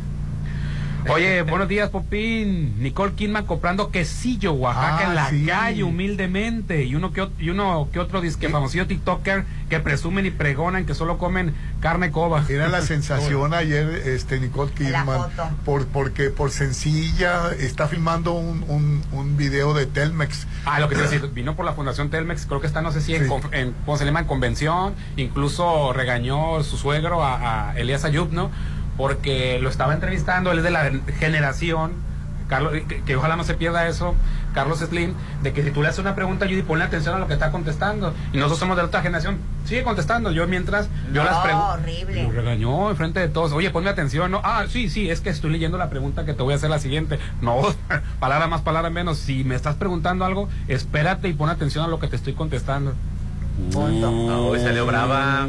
Oye, 1.08 1.42
buenos 1.42 1.68
días, 1.68 1.90
Popín. 1.90 2.82
Nicole 2.82 3.12
Kidman 3.12 3.44
comprando 3.44 3.90
quesillo 3.90 4.52
Oaxaca 4.54 4.98
Ah, 5.00 5.04
en 5.04 5.14
la 5.14 5.28
sí. 5.30 5.44
calle, 5.46 5.82
humildemente. 5.84 6.84
Y 6.84 6.94
uno 6.94 7.12
que, 7.12 7.28
y 7.38 7.50
uno 7.50 7.88
que 7.92 7.98
otro 8.00 8.20
disque 8.22 8.48
famosillo 8.48 8.86
TikToker 8.86 9.44
que 9.68 9.80
presumen 9.80 10.24
y 10.24 10.30
pregonan 10.30 10.86
que 10.86 10.94
solo 10.94 11.18
comen 11.18 11.54
carne 11.80 12.10
coba. 12.10 12.44
Era 12.48 12.68
la 12.68 12.80
sensación 12.82 13.52
ayer, 13.52 13.86
este 14.06 14.40
Nicole 14.40 14.72
Kidman, 14.72 15.04
foto. 15.30 15.48
por, 15.64 15.86
porque 15.88 16.30
por 16.30 16.50
sencilla 16.50 17.52
está 17.58 17.86
filmando 17.86 18.32
un, 18.32 18.64
un, 18.68 19.02
un 19.12 19.36
video 19.36 19.74
de 19.74 19.84
Telmex. 19.86 20.46
Ah, 20.64 20.80
lo 20.80 20.88
que 20.88 20.96
te 20.96 21.02
decir, 21.02 21.28
vino 21.34 21.54
por 21.54 21.66
la 21.66 21.74
Fundación 21.74 22.08
Telmex, 22.08 22.46
creo 22.46 22.60
que 22.62 22.66
está, 22.66 22.80
no 22.80 22.92
sé 22.92 23.00
si 23.02 23.14
en, 23.14 23.28
Sí. 23.28 23.34
en, 23.52 23.74
¿cómo 23.84 23.98
se 23.98 24.04
llama? 24.06 24.20
En 24.20 24.26
convención, 24.26 24.94
incluso 25.16 25.92
regañó 25.92 26.62
su 26.62 26.78
suegro 26.78 27.22
a, 27.22 27.70
a 27.72 27.78
Elías 27.78 28.04
Ayub, 28.04 28.32
¿no? 28.32 28.50
Porque 28.96 29.58
lo 29.60 29.68
estaba 29.68 29.92
entrevistando, 29.94 30.52
él 30.52 30.58
es 30.58 30.64
de 30.64 30.70
la 30.70 30.90
generación, 31.18 31.92
Carlos, 32.48 32.72
que, 32.88 33.02
que 33.02 33.16
ojalá 33.16 33.36
no 33.36 33.42
se 33.44 33.54
pierda 33.54 33.88
eso, 33.88 34.14
Carlos 34.52 34.78
Slim, 34.78 35.14
de 35.42 35.52
que 35.52 35.64
si 35.64 35.70
tú 35.72 35.82
le 35.82 35.88
haces 35.88 35.98
una 35.98 36.14
pregunta 36.14 36.44
a 36.44 36.48
Judy, 36.48 36.62
ponle 36.62 36.84
atención 36.84 37.14
a 37.14 37.18
lo 37.18 37.26
que 37.26 37.32
está 37.32 37.50
contestando. 37.50 38.14
Y 38.32 38.36
nosotros 38.36 38.60
somos 38.60 38.76
de 38.76 38.82
otra 38.84 39.02
generación. 39.02 39.38
Sigue 39.64 39.82
contestando. 39.82 40.30
Yo 40.30 40.46
mientras, 40.46 40.88
yo 41.12 41.24
No, 41.24 41.30
las 41.30 41.38
pregunto. 41.38 41.66
horrible. 41.70 42.22
Lo 42.22 42.30
regañó 42.30 42.90
enfrente 42.90 43.18
de 43.18 43.28
todos. 43.28 43.50
Oye, 43.52 43.70
ponme 43.70 43.90
atención. 43.90 44.30
No, 44.30 44.40
ah, 44.44 44.64
sí, 44.68 44.88
sí, 44.88 45.10
es 45.10 45.20
que 45.22 45.30
estoy 45.30 45.50
leyendo 45.50 45.76
la 45.78 45.90
pregunta 45.90 46.24
que 46.24 46.34
te 46.34 46.42
voy 46.42 46.52
a 46.52 46.56
hacer 46.56 46.70
la 46.70 46.78
siguiente. 46.78 47.18
No, 47.40 47.62
palabra 48.20 48.46
más, 48.46 48.60
palabra 48.60 48.90
menos. 48.90 49.18
Si 49.18 49.42
me 49.42 49.56
estás 49.56 49.74
preguntando 49.74 50.24
algo, 50.24 50.48
espérate 50.68 51.26
y 51.28 51.32
pon 51.32 51.48
atención 51.50 51.84
a 51.84 51.88
lo 51.88 51.98
que 51.98 52.06
te 52.06 52.14
estoy 52.16 52.34
contestando. 52.34 52.94
No, 53.72 54.56
y 54.56 54.60
salió 54.60 54.84
brava. 54.86 55.46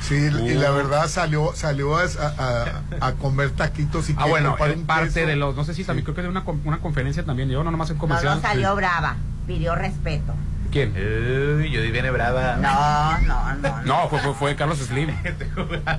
Sí, 0.00 0.14
y 0.14 0.54
la 0.54 0.70
verdad 0.70 1.08
salió 1.08 1.52
salió 1.54 1.96
a, 1.96 2.02
a- 2.04 2.82
a 3.00 3.12
comer 3.14 3.50
taquitos 3.50 4.08
y 4.10 4.14
Ah, 4.16 4.26
bueno, 4.26 4.56
para 4.56 4.72
es 4.72 4.78
un 4.78 4.86
parte 4.86 5.06
queso. 5.14 5.26
de 5.26 5.36
los, 5.36 5.56
no 5.56 5.64
sé 5.64 5.74
si 5.74 5.84
también 5.84 6.04
creo 6.04 6.14
que 6.14 6.22
de 6.22 6.28
una, 6.28 6.44
una 6.64 6.78
conferencia 6.78 7.24
también, 7.24 7.48
yo 7.48 7.62
no 7.64 7.70
nomás 7.70 7.90
en 7.90 7.96
No, 7.96 8.00
comercial. 8.00 8.36
no 8.36 8.42
salió 8.42 8.74
brava, 8.76 9.16
pidió 9.46 9.74
respeto. 9.74 10.34
¿Quién? 10.70 10.90
Uy, 10.92 11.74
Judy 11.74 11.90
viene 11.90 12.10
brava. 12.10 12.56
No, 12.56 13.18
no, 13.26 13.54
no. 13.54 13.82
No, 13.84 14.08
fue, 14.08 14.18
fue, 14.20 14.34
fue 14.34 14.54
Carlos 14.56 14.78
Slim. 14.78 15.10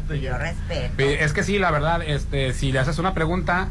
Pidió 0.08 0.38
respeto. 0.38 0.94
Eh, 1.00 1.18
Es 1.24 1.34
que 1.34 1.44
sí, 1.44 1.58
la 1.60 1.72
verdad, 1.72 2.02
este, 2.06 2.54
si 2.54 2.72
le 2.72 2.80
haces 2.80 3.00
una 3.00 3.14
pregunta, 3.14 3.64
eh, 3.64 3.70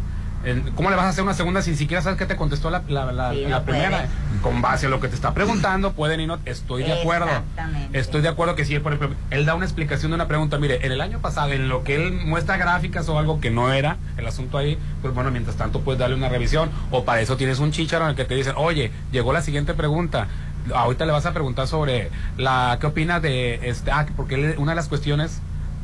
¿cómo 0.77 0.91
le 0.91 0.97
vas 0.97 1.07
a 1.07 1.09
hacer 1.11 1.25
una 1.25 1.35
segunda 1.35 1.63
si 1.63 1.73
ni 1.73 1.77
siquiera 1.77 2.03
sabes 2.03 2.19
qué 2.19 2.25
te 2.27 2.37
contestó 2.37 2.71
la, 2.71 2.83
la, 2.89 3.13
la- 3.13 3.33
Sí, 3.33 3.43
la 3.43 3.59
no 3.59 3.65
primera? 3.65 3.91
puede. 3.99 4.09
Con 4.43 4.63
base 4.63 4.87
a 4.87 4.89
lo 4.89 5.01
que 5.01 5.09
te 5.09 5.15
está 5.17 5.35
preguntando, 5.35 5.93
pueden 5.93 6.21
y 6.21 6.27
no. 6.27 6.39
Estoy 6.45 6.85
de 6.85 6.93
acuerdo. 6.93 7.27
Exactamente. 7.27 7.99
Estoy 7.99 8.21
de 8.23 8.29
acuerdo 8.29 8.55
que 8.55 8.65
sí, 8.65 8.79
por 8.79 8.93
ejemplo, 8.93 9.17
él 9.31 9.45
da 9.47 9.55
una 9.55 9.65
explicación 9.65 10.11
de 10.13 10.15
una 10.15 10.29
pregunta. 10.29 10.59
Mire, 10.59 10.87
en 10.87 10.93
el 10.93 11.01
año 11.01 11.19
pasado, 11.19 11.53
en 11.53 11.69
lo 11.69 11.83
que 11.83 11.97
él 11.97 12.13
muestra 12.13 12.57
gráficas 12.57 13.09
o 13.09 13.19
algo 13.19 13.41
que 13.41 13.51
no 13.51 13.73
era 13.73 13.97
el 14.17 14.27
asunto 14.27 14.59
ahí, 14.59 14.79
pues 15.03 15.13
bueno, 15.13 15.31
mientras 15.31 15.57
tanto 15.57 15.81
puedes 15.81 15.99
darle 15.99 16.15
una 16.17 16.29
revisión. 16.29 16.71
O 16.91 17.05
para 17.05 17.21
eso 17.21 17.37
tienes 17.37 17.59
un 17.59 17.73
chicharo 17.73 18.05
en 18.05 18.11
el 18.11 18.17
que 18.17 18.25
te 18.25 18.35
dicen, 18.35 18.55
oye, 18.57 18.93
llegó 19.11 19.33
la 19.33 19.43
siguiente 19.43 19.75
pregunta. 19.75 20.29
Ahorita 20.75 21.07
le 21.07 21.13
vas 21.13 21.25
a 21.27 21.33
preguntar 21.33 21.67
sobre 21.67 22.11
la 22.37 22.77
qué 22.81 22.87
opinas 22.87 23.23
de 23.23 23.59
este 23.69 23.91
ah, 23.91 24.07
porque 24.17 24.55
una 24.59 24.73
de 24.73 24.77
las 24.77 24.89
cuestiones 24.89 25.41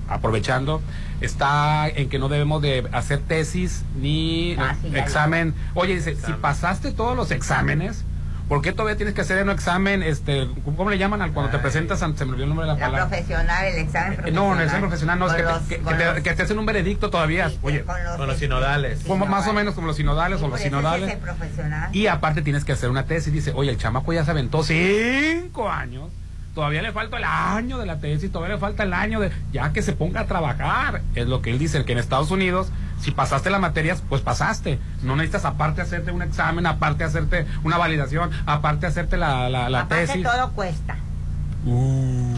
aprovechando, 0.09 0.81
está 1.21 1.89
en 1.89 2.09
que 2.09 2.19
no 2.19 2.29
debemos 2.29 2.61
de 2.63 2.87
hacer 2.93 3.21
tesis 3.21 3.85
ni 4.01 4.57
Ah, 4.59 4.77
sí, 4.81 4.91
ya 4.91 4.99
examen. 4.99 5.55
Oye, 5.75 5.95
dice, 5.97 6.17
si 6.17 6.33
pasaste 6.33 6.93
todos 6.93 7.17
los 7.17 7.31
exámenes, 7.31 8.05
¿por 8.49 8.61
qué 8.61 8.73
todavía 8.73 8.97
tienes 8.97 9.15
que 9.15 9.23
hacer 9.23 9.43
un 9.43 9.49
examen, 9.51 10.03
este, 10.03 10.49
¿cómo 10.77 10.91
le 10.91 10.99
llaman 10.99 11.23
al 11.23 11.33
cuando 11.33 11.51
te 11.51 11.59
presentas? 11.59 12.03
ante- 12.03 12.19
Se 12.19 12.25
me 12.27 12.33
olvidó 12.33 12.45
el 12.45 12.49
nombre 12.51 12.67
de 12.67 12.73
la, 12.75 12.79
La 12.79 12.85
palabra. 12.87 13.09
profesional, 13.09 13.65
el 13.65 13.79
examen 13.79 14.13
Eh, 14.13 14.17
profesional. 14.17 14.45
No, 14.49 14.53
en 14.53 14.59
el 14.59 14.65
examen 14.65 14.83
profesional 14.83 15.19
no, 15.19 15.27
es 15.27 15.33
que, 15.33 15.43
te- 15.43 15.49
los- 15.49 15.63
que- 15.63 15.77
que 15.77 15.83
con 15.83 15.97
te, 15.97 16.05
los- 16.05 16.15
que 16.21 16.35
te 16.35 16.43
hacen 16.43 16.59
un 16.59 16.67
veredicto 16.67 17.09
todavía. 17.11 17.51
Oye, 17.63 17.83
con 17.85 18.05
los, 18.05 18.17
Con 18.17 18.27
los 18.27 18.37
sinodales. 18.39 19.01
como 19.07 19.25
más 19.27 19.47
o 19.49 19.53
menos 19.55 19.75
como 19.75 19.87
los 19.87 19.97
sinodales 19.97 20.43
o 20.43 20.49
los 20.49 20.61
sinodales. 20.61 21.11
es 21.11 21.17
profesional. 21.17 21.89
Y 21.97 22.07
aparte 22.09 22.43
tienes 22.43 22.65
que 22.65 22.73
hacer 22.73 22.91
una 22.91 23.05
tesis. 23.07 23.33
Dice, 23.33 23.53
oye, 23.55 23.71
el 23.71 23.79
chamaco 23.79 24.13
ya 24.13 24.25
se 24.25 24.31
aventó 24.33 24.63
cinco 24.63 25.71
años. 25.71 26.11
Todavía 26.55 26.83
le 26.83 26.93
falta 26.93 27.17
el 27.17 27.25
año 27.25 27.79
de 27.79 27.87
la 27.87 27.99
tesis, 27.99 28.31
todavía 28.31 28.55
le 28.55 28.61
falta 28.61 28.85
el 28.85 28.93
año 28.93 29.19
de... 29.19 29.33
Ya 29.53 29.73
que 29.73 29.83
se 29.83 29.93
ponga 29.93 30.21
a 30.21 30.27
trabajar. 30.27 31.03
Es 31.17 31.27
lo 31.27 31.43
que 31.43 31.51
él 31.51 31.59
dice, 31.59 31.85
que 31.85 31.93
en 31.93 31.99
Estados 31.99 32.31
Unidos, 32.31 32.69
si 33.01 33.11
pasaste 33.11 33.51
las 33.51 33.61
materias, 33.61 34.05
pues 34.09 34.23
pasaste. 34.23 34.79
No 35.03 35.17
necesitas 35.17 35.45
aparte 35.47 35.83
hacerte 35.83 36.13
un 36.13 36.23
examen, 36.23 36.65
aparte 36.67 37.03
hacerte 37.03 37.45
una 37.65 37.77
validación, 37.77 38.31
aparte 38.47 38.87
hacerte 38.87 39.17
la, 39.17 39.49
la, 39.49 39.69
la 39.69 39.81
Aparte 39.81 40.07
tesis. 40.07 40.23
todo 40.23 40.51
cuesta. 40.53 40.97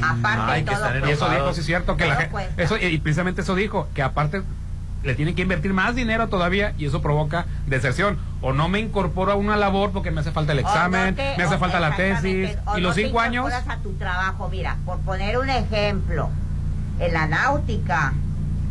Aparte 0.02 0.52
Ay, 0.52 0.64
que 0.64 0.70
todo 0.74 0.80
cuesta. 0.82 1.08
Y 1.08 1.12
eso 1.12 1.28
dijo, 1.28 1.52
sí 1.52 1.60
es 1.60 1.66
cierto, 1.66 1.96
que 1.96 2.04
Todo 2.04 2.12
la 2.14 2.16
gente, 2.20 2.32
cuesta. 2.32 2.62
eso, 2.62 2.76
y 2.78 2.98
precisamente 2.98 3.42
eso 3.42 3.54
dijo, 3.54 3.88
que 3.94 4.02
aparte 4.02 4.42
le 5.06 5.14
tienen 5.14 5.34
que 5.34 5.42
invertir 5.42 5.72
más 5.72 5.94
dinero 5.94 6.28
todavía 6.28 6.74
y 6.78 6.86
eso 6.86 7.00
provoca 7.00 7.46
deserción. 7.66 8.18
O 8.42 8.52
no 8.52 8.68
me 8.68 8.80
incorporo 8.80 9.32
a 9.32 9.34
una 9.36 9.56
labor 9.56 9.92
porque 9.92 10.10
me 10.10 10.20
hace 10.20 10.32
falta 10.32 10.52
el 10.52 10.62
no 10.62 10.68
examen, 10.68 11.14
te- 11.14 11.34
me 11.36 11.44
hace 11.44 11.58
falta 11.58 11.80
la 11.80 11.96
tesis. 11.96 12.50
Y 12.50 12.56
no 12.66 12.78
los 12.80 12.94
te 12.94 13.04
cinco 13.06 13.20
años... 13.20 13.46
incorporas 13.46 13.78
a 13.78 13.82
tu 13.82 13.92
trabajo, 13.94 14.48
mira, 14.50 14.76
por 14.84 14.98
poner 15.00 15.38
un 15.38 15.48
ejemplo, 15.48 16.28
en 16.98 17.12
la 17.12 17.26
náutica, 17.26 18.12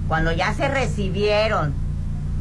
cuando 0.07 0.31
ya 0.31 0.53
se 0.53 0.67
recibieron, 0.67 1.73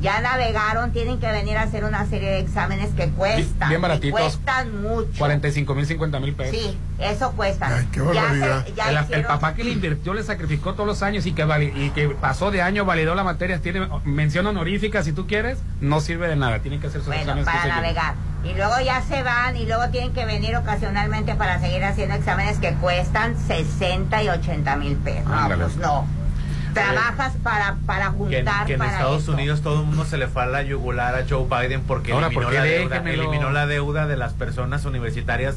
ya 0.04 0.20
navegaron, 0.20 0.92
tienen 0.92 1.18
que 1.18 1.26
venir 1.32 1.56
a 1.56 1.62
hacer 1.62 1.84
una 1.84 2.06
serie 2.06 2.30
de 2.30 2.38
exámenes 2.40 2.90
que 2.94 3.08
cuestan. 3.08 3.68
bien 3.70 3.80
baratitos. 3.80 4.20
cuestan 4.20 4.82
mucho. 4.82 5.08
45 5.18 5.74
mil, 5.74 5.86
50 5.86 6.20
mil 6.20 6.34
pesos. 6.34 6.56
Sí, 6.56 6.78
eso 7.00 7.32
cuesta. 7.32 7.84
qué 7.90 8.00
Ya 8.00 8.04
se- 8.04 8.38
barbaridad. 8.38 8.66
ya 8.76 9.06
el, 9.10 9.24
papá 9.24 9.54
que 9.54 9.64
le 9.64 9.70
invirtió, 9.72 10.14
le 10.14 10.22
sacrificó 10.22 10.74
todos 10.74 10.86
los 10.86 11.02
años 11.02 11.26
y 11.26 11.32
que, 11.32 11.44
vali- 11.44 11.72
y 11.74 11.90
que 11.90 12.08
pasó 12.10 12.50
de 12.52 12.62
año, 12.62 12.84
validó 12.84 13.14
la 13.14 13.24
materia, 13.24 13.60
tiene 13.60 13.88
mención 14.04 14.46
honorífica 14.46 15.02
si 15.02 15.12
tú 15.12 15.26
quieres, 15.26 15.58
no 15.80 16.00
sirve 16.00 16.28
de 16.28 16.36
nada. 16.36 16.58
Tienen 16.60 16.80
que 16.80 16.86
hacer 16.88 17.00
sus 17.00 17.08
Bueno, 17.08 17.22
exámenes. 17.22 17.46
para 17.46 17.66
navegar. 17.66 18.14
Y 18.44 18.52
luego 18.52 18.74
ya 18.84 19.00
se 19.02 19.22
van 19.22 19.56
y 19.56 19.64
luego 19.64 19.88
tienen 19.88 20.12
que 20.12 20.26
venir 20.26 20.54
ocasionalmente 20.56 21.34
para 21.34 21.58
seguir 21.60 21.82
haciendo 21.82 22.14
exámenes 22.14 22.58
que 22.58 22.74
cuestan 22.74 23.36
60 23.38 24.22
y 24.22 24.28
80 24.28 24.76
mil 24.76 24.96
pesos. 24.96 25.24
No, 25.24 25.34
Ándale. 25.34 25.64
pues 25.64 25.76
no. 25.78 26.06
Trabajas 26.74 27.32
para, 27.42 27.76
para 27.86 28.06
Que, 28.06 28.12
en- 28.12 28.16
juntar 28.46 28.66
que 28.66 28.72
en 28.74 28.78
para 28.78 28.92
Estados 28.92 29.22
eso. 29.22 29.32
Unidos 29.32 29.62
todo 29.62 29.80
el 29.80 29.86
mundo 29.86 30.04
se 30.04 30.18
le 30.18 30.26
fue 30.28 30.42
a 30.42 30.46
la 30.46 30.62
yugular 30.62 31.14
a 31.14 31.24
Joe 31.28 31.44
Biden 31.48 31.82
porque 31.82 32.12
Ahora, 32.12 32.26
eliminó, 32.26 32.46
¿por 32.46 32.52
qué 32.52 32.58
la 32.58 32.64
deuda, 32.64 32.96
eliminó 33.10 33.50
la 33.50 33.66
deuda 33.66 34.06
de 34.06 34.16
las 34.16 34.32
personas 34.34 34.84
universitarias 34.84 35.56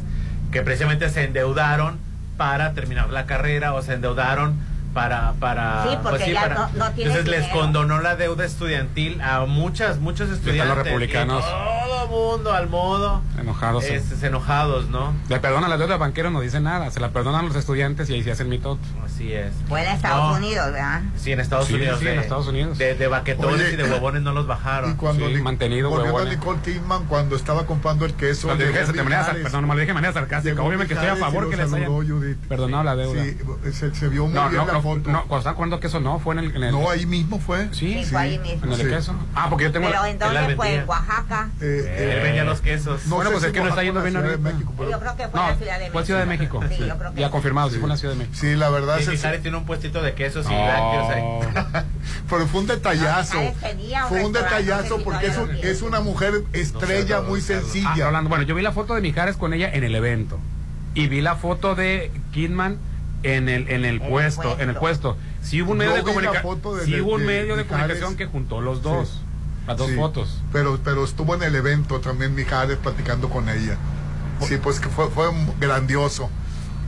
que 0.52 0.62
precisamente 0.62 1.10
se 1.10 1.24
endeudaron 1.26 1.98
para 2.38 2.74
terminar 2.74 3.10
la 3.10 3.26
carrera 3.26 3.74
o 3.74 3.82
se 3.82 3.94
endeudaron 3.94 4.56
para 4.98 5.34
para 5.40 5.84
Sí, 5.84 5.98
porque 6.02 6.34
ya 6.34 6.42
para- 6.42 6.56
no- 6.56 6.70
no 6.74 6.92
tienes 6.92 7.16
entonces 7.18 7.28
les 7.28 7.48
condonó 7.54 8.00
la 8.02 8.16
deuda 8.16 8.46
estudiantil 8.46 9.22
a 9.22 9.46
muchas 9.46 10.00
muchos 10.00 10.30
estudiantes 10.32 10.76
los 10.76 10.86
republicanos. 10.86 11.44
y 11.46 11.48
todo 11.48 12.08
mundo 12.08 12.52
al 12.54 12.68
modo 12.68 13.22
Enojados. 13.40 13.84
sí. 13.84 13.94
este, 13.94 14.26
enojados 14.26 14.90
no 14.90 15.14
Le 15.30 15.40
perdonan 15.40 15.70
la 15.70 15.78
deuda 15.78 15.94
de 15.94 16.00
banquero, 16.00 16.32
no 16.32 16.40
dice 16.42 16.60
nada. 16.62 16.90
Se 16.90 17.00
la 17.00 17.10
perdonan 17.10 17.46
los 17.46 17.56
estudiantes 17.56 18.10
y 18.10 18.14
ahí 18.16 18.24
se 18.24 18.32
hacen 18.32 18.50
mitote. 18.50 18.82
así 19.06 19.32
es 19.34 19.54
Fue 19.70 19.84
en 19.86 19.92
Estados 19.92 20.32
No. 20.32 20.38
Unidos, 20.38 20.72
¿verdad? 20.72 21.02
sí 21.16 21.32
en 21.32 21.40
Estados 21.42 21.68
Sí, 21.68 21.76
Unidos 21.76 22.00
sí, 22.00 22.06
de, 22.06 22.14
en 22.14 22.20
Estados 22.20 22.48
Unidos. 22.48 22.78
de, 22.80 22.96
de 22.96 23.08
baquetones 23.08 23.54
Oye, 23.62 23.74
y 23.74 23.76
de 23.76 23.84
huevones 23.84 24.22
no 24.24 24.32
los 24.32 24.48
bajaron 24.48 24.92
Y 24.92 24.96
cuando 24.96 25.28
Sí, 25.28 25.36
Ni- 25.36 25.42
mantenido, 25.42 25.92
huevones. 25.92 26.38
Nicole 26.40 26.60
Kidman 26.62 27.06
cuando 27.06 27.36
estaba 27.36 27.66
comprando 27.68 28.06
el 28.06 28.14
queso 28.16 28.48
dije, 28.56 28.72
de 28.86 29.04
manera, 29.04 29.26
perdón, 29.44 29.62
no 29.62 29.68
me 29.68 29.74
lo 29.76 29.80
dije 29.82 29.88
de 29.88 29.94
manera 29.94 30.14
sarcástica. 30.14 30.62
Obviamente 30.64 30.88
que 30.96 31.00
estoy 31.00 31.10
a 31.10 31.16
favor 31.18 31.50
que 31.50 31.58
les 31.58 31.72
hayan 31.72 31.92
perdonado 32.50 32.84
la 32.84 32.96
deuda. 32.96 33.24
Sí, 33.24 33.38
se, 33.94 34.08
vio 34.08 34.26
muy 34.28 34.50
bien 34.50 34.66
foto. 34.96 35.10
no, 35.12 35.20
cuando 35.22 35.38
estaban 35.38 35.56
cobrando 35.56 35.80
queso 35.80 36.00
no, 36.00 36.20
fue 36.20 36.34
en 36.36 36.40
el, 36.40 36.56
en 36.56 36.64
el- 36.64 36.72
No, 36.72 36.90
ahí 36.90 37.06
mismo 37.06 37.40
fue. 37.40 37.68
Sí, 37.74 38.04
Sí, 38.04 38.06
fue 38.06 38.20
ahí 38.22 38.40
mismo. 38.40 38.66
en 38.66 38.72
el 38.74 38.78
Sí. 38.82 38.88
queso. 38.88 39.16
Ah, 39.36 39.48
porque 39.50 39.66
yo 39.66 39.72
tengo 39.72 39.88
Pero 39.88 40.02
la- 40.02 40.10
¿en 40.10 40.20
dónde 40.20 40.56
fue? 40.56 40.76
En 40.76 40.88
Oaxaca. 40.90 41.50
Eh, 41.62 42.14
él 42.18 42.24
vendía 42.24 42.44
los 42.44 42.62
quesos 42.62 43.06
no 43.08 43.16
Bueno, 43.16 43.32
pues 43.32 43.42
si 43.44 43.48
es 43.48 43.54
que 43.54 43.60
no 43.62 43.70
está 43.70 43.84
yendo 43.84 44.02
bien 44.02 44.16
ahorita. 44.16 44.38
México, 44.38 44.74
pero- 44.78 44.92
Yo 44.92 45.00
creo 45.00 45.16
que 45.18 45.28
fue 45.28 45.40
No, 45.40 45.46
en 45.46 45.52
la 45.52 45.58
Ciudad 45.58 45.74
de 45.74 45.80
México. 45.80 45.94
fue 45.94 46.06
Ciudad 46.06 46.20
de 46.22 46.26
México. 46.26 46.64
Sí, 46.70 46.76
Sí, 46.78 46.86
yo 46.88 46.98
creo 46.98 47.14
que 47.14 47.22
ya 47.22 47.28
sí. 47.28 47.32
confirmado, 47.32 47.70
sí 47.70 47.76
fue 47.76 47.84
en 47.84 47.90
la 47.90 47.98
Ciudad 47.98 48.14
de 48.14 48.20
México. 48.20 48.38
Sí, 48.40 48.56
la 48.56 48.70
verdad 48.70 48.96
Sí, 48.98 49.04
es 49.04 49.10
Mijares 49.10 49.42
tiene 49.42 49.58
un 49.58 49.66
puestito 49.66 50.02
de 50.02 50.14
quesos 50.14 50.46
y 50.50 50.54
lácteos 50.54 51.10
ahí. 51.10 51.24
pero 52.30 52.48
fue 52.48 52.62
un 52.62 52.68
detallazo. 52.68 53.38
Ah, 53.40 54.06
Fue 54.10 54.24
un 54.26 54.34
detallazo 54.34 55.00
porque 55.04 55.28
es, 55.62 55.82
una 55.82 56.00
mujer 56.02 56.44
estrella 56.54 57.22
muy 57.22 57.40
Ah, 57.40 57.44
sencilla. 57.44 58.06
Rolando, 58.06 58.30
bueno, 58.30 58.44
yo 58.44 58.56
vi 58.56 58.62
la 58.62 58.72
foto 58.72 58.94
de 58.96 59.02
Mijares 59.02 59.38
con 59.38 59.54
ella 59.54 59.70
en 59.74 59.84
el 59.84 59.96
evento. 59.96 60.40
Y 60.94 61.08
vi 61.08 61.22
la 61.22 61.36
foto 61.36 61.76
de 61.76 62.12
Kidman 62.34 62.78
en 63.24 63.50
el, 63.50 63.68
en 63.70 63.86
el 63.86 63.96
En 63.98 64.02
el 64.04 64.10
puesto, 64.10 64.60
en 64.60 64.70
el 64.70 64.76
puesto. 64.76 65.18
Sí 65.42 65.62
hubo 65.62 65.72
un 65.72 65.78
medio 65.80 65.92
Yo 65.92 65.98
de 65.98 66.40
foto 66.42 66.76
de- 66.76 66.86
Sí 66.86 67.00
hubo 67.02 67.14
un 67.16 67.22
de 67.22 67.26
medio 67.28 67.56
de 67.56 67.66
comunicación 67.66 68.16
que 68.16 68.26
juntó 68.26 68.62
los 68.62 68.82
dos. 68.82 69.08
Sí. 69.10 69.20
Las 69.68 69.78
dos 69.78 69.90
Sí, 69.90 69.96
fotos. 69.96 70.42
Pero, 70.54 70.80
pero 70.84 71.04
estuvo 71.04 71.36
en 71.36 71.44
el 71.44 71.56
evento 71.56 72.00
también 72.00 72.34
Mijares 72.36 72.78
platicando 72.78 73.30
con 73.30 73.50
ella. 73.50 73.78
Sí, 74.42 74.58
pues 74.58 74.80
que 74.80 74.88
fue, 74.90 75.10
fue 75.10 75.26
grandioso. 75.60 76.30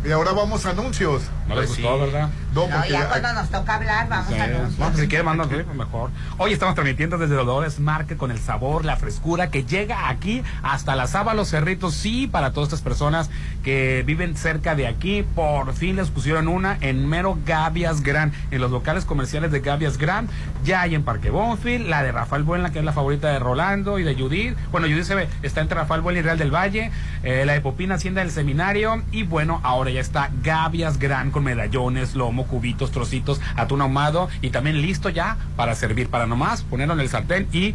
Y 0.05 0.11
ahora 0.11 0.31
vamos 0.31 0.65
a 0.65 0.69
anuncios. 0.69 1.23
No 1.49 1.55
les 1.55 1.65
Pues 1.65 1.75
sí. 1.77 1.81
gustó, 1.81 1.99
¿verdad? 1.99 2.29
No, 2.53 2.67
No, 2.67 2.75
porque 2.75 2.89
ya 2.91 2.99
ya- 3.01 3.07
cuando 3.09 3.33
nos 3.33 3.49
toca 3.49 3.75
hablar, 3.75 4.07
vamos 4.07 4.27
Sí, 4.27 4.35
a 4.39 4.43
anunciar. 4.43 4.79
no, 4.79 4.85
pues 4.87 4.99
si 5.01 5.07
quieren 5.07 5.25
mandan, 5.25 5.49
sí, 5.49 5.55
pues 5.65 5.75
mejor. 5.77 6.11
Hoy 6.37 6.53
estamos 6.53 6.75
transmitiendo 6.75 7.17
desde 7.17 7.35
Dolores 7.35 7.79
Market 7.79 8.17
con 8.17 8.31
el 8.31 8.39
sabor, 8.39 8.85
la 8.85 8.95
frescura 8.95 9.49
que 9.49 9.63
llega 9.65 10.09
aquí 10.09 10.43
hasta 10.63 10.95
la 10.95 11.07
Saba 11.07 11.33
Los 11.33 11.49
Cerritos. 11.49 11.93
Sí, 11.95 12.27
para 12.27 12.51
todas 12.53 12.67
estas 12.69 12.81
personas 12.81 13.29
que 13.63 14.03
viven 14.05 14.35
cerca 14.37 14.75
de 14.75 14.87
aquí, 14.87 15.23
por 15.35 15.73
fin 15.73 15.95
les 15.95 16.09
pusieron 16.09 16.47
una 16.47 16.77
en 16.81 17.07
mero 17.07 17.37
Gavias 17.45 18.01
Gran, 18.01 18.31
en 18.51 18.61
los 18.61 18.71
locales 18.71 19.05
comerciales 19.05 19.51
de 19.51 19.59
Gavias 19.59 19.97
Gran. 19.97 20.27
Ya 20.63 20.81
hay 20.81 20.95
en 20.95 21.03
Parque 21.03 21.29
Bonfield, 21.29 21.87
la 21.87 22.03
de 22.03 22.11
Rafael 22.11 22.43
Buena, 22.43 22.71
que 22.71 22.79
es 22.79 22.85
la 22.85 22.93
favorita 22.93 23.29
de 23.29 23.39
Rolando 23.39 23.97
y 23.99 24.03
de 24.03 24.15
Judith. 24.15 24.55
Bueno, 24.71 24.87
Judith 24.87 25.03
se 25.05 25.15
ve, 25.15 25.27
está 25.41 25.61
entre 25.61 25.77
Rafael 25.79 26.01
Buena 26.01 26.19
y 26.19 26.21
Real 26.21 26.37
del 26.37 26.53
Valle, 26.53 26.91
eh, 27.23 27.43
la 27.45 27.53
de 27.53 27.61
Popina 27.61 27.95
Hacienda 27.95 28.21
del 28.21 28.31
Seminario. 28.31 29.01
Y 29.11 29.23
bueno, 29.23 29.59
ahora 29.63 29.89
ya 29.91 30.01
está 30.01 30.29
Gavias 30.43 30.99
Gran 30.99 31.31
con 31.31 31.38
medallones, 31.41 32.15
lomo, 32.15 32.45
cubitos, 32.47 32.91
trocitos, 32.91 33.41
atún 33.55 33.81
ahumado 33.81 34.29
y 34.41 34.49
también 34.49 34.81
listo 34.81 35.09
ya 35.09 35.37
para 35.55 35.75
servir, 35.75 36.09
para 36.09 36.25
nomás 36.27 36.61
ponerlo 36.63 36.93
en 36.93 36.99
el 37.01 37.09
sartén 37.09 37.47
y 37.51 37.73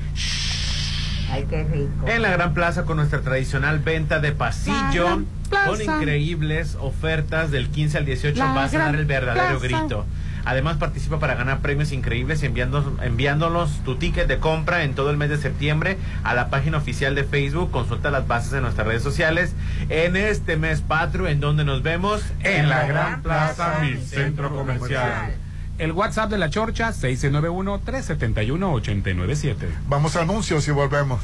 Ay, 1.31 1.47
qué 1.51 1.65
rico. 1.65 2.07
En 2.07 2.23
la 2.23 2.31
Gran 2.31 2.55
Plaza 2.55 2.85
con 2.85 2.97
nuestra 2.99 3.21
tradicional 3.23 3.79
venta 3.81 4.21
de 4.21 4.33
pasillo, 4.33 5.23
Plaza. 5.49 5.67
con 5.67 5.83
increíbles 5.83 6.77
ofertas 6.81 7.51
del 7.51 7.69
15 7.71 7.99
al 7.99 8.05
18 8.05 8.39
La 8.39 8.53
vas 8.53 8.75
a 8.75 8.79
dar 8.79 8.95
el 8.95 9.05
verdadero 9.07 9.59
Plaza. 9.59 9.81
grito. 9.81 10.07
Además 10.45 10.77
participa 10.77 11.19
para 11.19 11.35
ganar 11.35 11.61
premios 11.61 11.93
increíbles 11.93 12.43
enviando, 12.43 12.97
enviándonos 13.03 13.83
tu 13.85 13.97
ticket 13.97 14.29
de 14.29 14.39
compra 14.39 14.85
en 14.85 14.95
todo 14.95 15.11
el 15.11 15.17
mes 15.17 15.31
de 15.31 15.39
septiembre 15.39 15.97
a 16.23 16.35
la 16.35 16.51
página 16.51 16.79
oficial 16.79 17.15
de 17.15 17.25
Facebook. 17.25 17.71
Consulta 17.71 18.11
las 18.11 18.27
bases 18.27 18.53
en 18.53 18.63
nuestras 18.63 18.87
redes 18.87 19.03
sociales. 19.03 19.55
En 19.89 20.17
este 20.17 20.57
mes 20.57 20.81
patrio, 20.81 21.29
en 21.29 21.41
donde 21.41 21.65
nos 21.65 21.83
vemos 21.83 22.23
en 22.43 22.69
la 22.69 22.87
Gran 22.87 23.23
Plaza, 23.23 23.79
mi 23.81 23.97
centro 23.97 24.55
comercial. 24.55 25.35
El 25.79 25.93
WhatsApp 25.93 26.31
de 26.31 26.39
la 26.39 26.51
Chorcha, 26.51 26.91
691-371-897. 26.91 29.55
Vamos 29.89 30.17
a 30.17 30.23
anuncios 30.23 30.69
y 30.69 30.71
volvemos. 30.71 31.21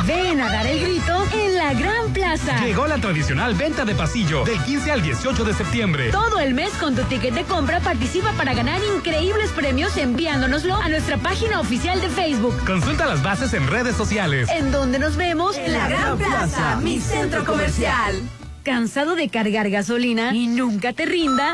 Ven 0.07 0.39
a 0.39 0.49
dar 0.49 0.65
el 0.65 0.79
grito 0.79 1.21
en 1.33 1.57
la 1.57 1.73
Gran 1.73 2.13
Plaza. 2.13 2.63
Llegó 2.63 2.87
la 2.87 2.97
tradicional 2.97 3.55
venta 3.55 3.83
de 3.83 3.93
pasillo 3.93 4.45
del 4.45 4.57
15 4.63 4.91
al 4.91 5.01
18 5.01 5.43
de 5.43 5.53
septiembre. 5.53 6.11
Todo 6.11 6.39
el 6.39 6.53
mes 6.53 6.69
con 6.79 6.95
tu 6.95 7.03
ticket 7.03 7.33
de 7.33 7.43
compra 7.43 7.81
participa 7.81 8.31
para 8.31 8.53
ganar 8.53 8.79
increíbles 8.95 9.51
premios 9.51 9.97
enviándonoslo 9.97 10.75
a 10.75 10.87
nuestra 10.87 11.17
página 11.17 11.59
oficial 11.59 11.99
de 11.99 12.07
Facebook. 12.07 12.55
Consulta 12.65 13.05
las 13.05 13.21
bases 13.21 13.53
en 13.53 13.67
redes 13.67 13.97
sociales. 13.97 14.47
En 14.49 14.71
donde 14.71 14.97
nos 14.97 15.17
vemos 15.17 15.57
en 15.57 15.73
la 15.73 15.89
Gran 15.89 16.17
Plaza, 16.17 16.77
mi 16.77 17.01
centro 17.01 17.43
comercial. 17.43 18.15
¿Cansado 18.63 19.15
de 19.15 19.27
cargar 19.27 19.69
gasolina 19.69 20.33
y 20.33 20.47
nunca 20.47 20.93
te 20.93 21.05
rinda? 21.05 21.51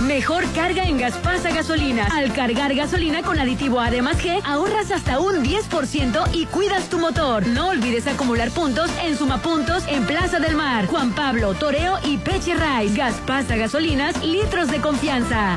Mejor 0.00 0.44
carga 0.52 0.84
en 0.84 0.98
Gaspasa 0.98 1.50
Gasolinas. 1.50 2.12
Al 2.12 2.32
cargar 2.32 2.74
gasolina 2.74 3.22
con 3.22 3.38
aditivo 3.38 3.80
A 3.80 3.90
más 4.02 4.18
G, 4.22 4.40
ahorras 4.44 4.90
hasta 4.90 5.18
un 5.18 5.42
10% 5.42 6.28
y 6.34 6.46
cuidas 6.46 6.88
tu 6.88 6.98
motor. 6.98 7.46
No 7.46 7.68
olvides 7.68 8.06
acumular 8.06 8.50
puntos 8.50 8.90
en 9.02 9.16
Sumapuntos 9.16 9.84
en 9.88 10.04
Plaza 10.04 10.38
del 10.38 10.54
Mar, 10.54 10.86
Juan 10.86 11.12
Pablo, 11.12 11.54
Toreo 11.54 11.98
y 12.04 12.18
Peche 12.18 12.54
Rice. 12.54 12.96
Gaspasa 12.96 13.56
Gasolinas, 13.56 14.22
litros 14.22 14.70
de 14.70 14.80
confianza. 14.80 15.56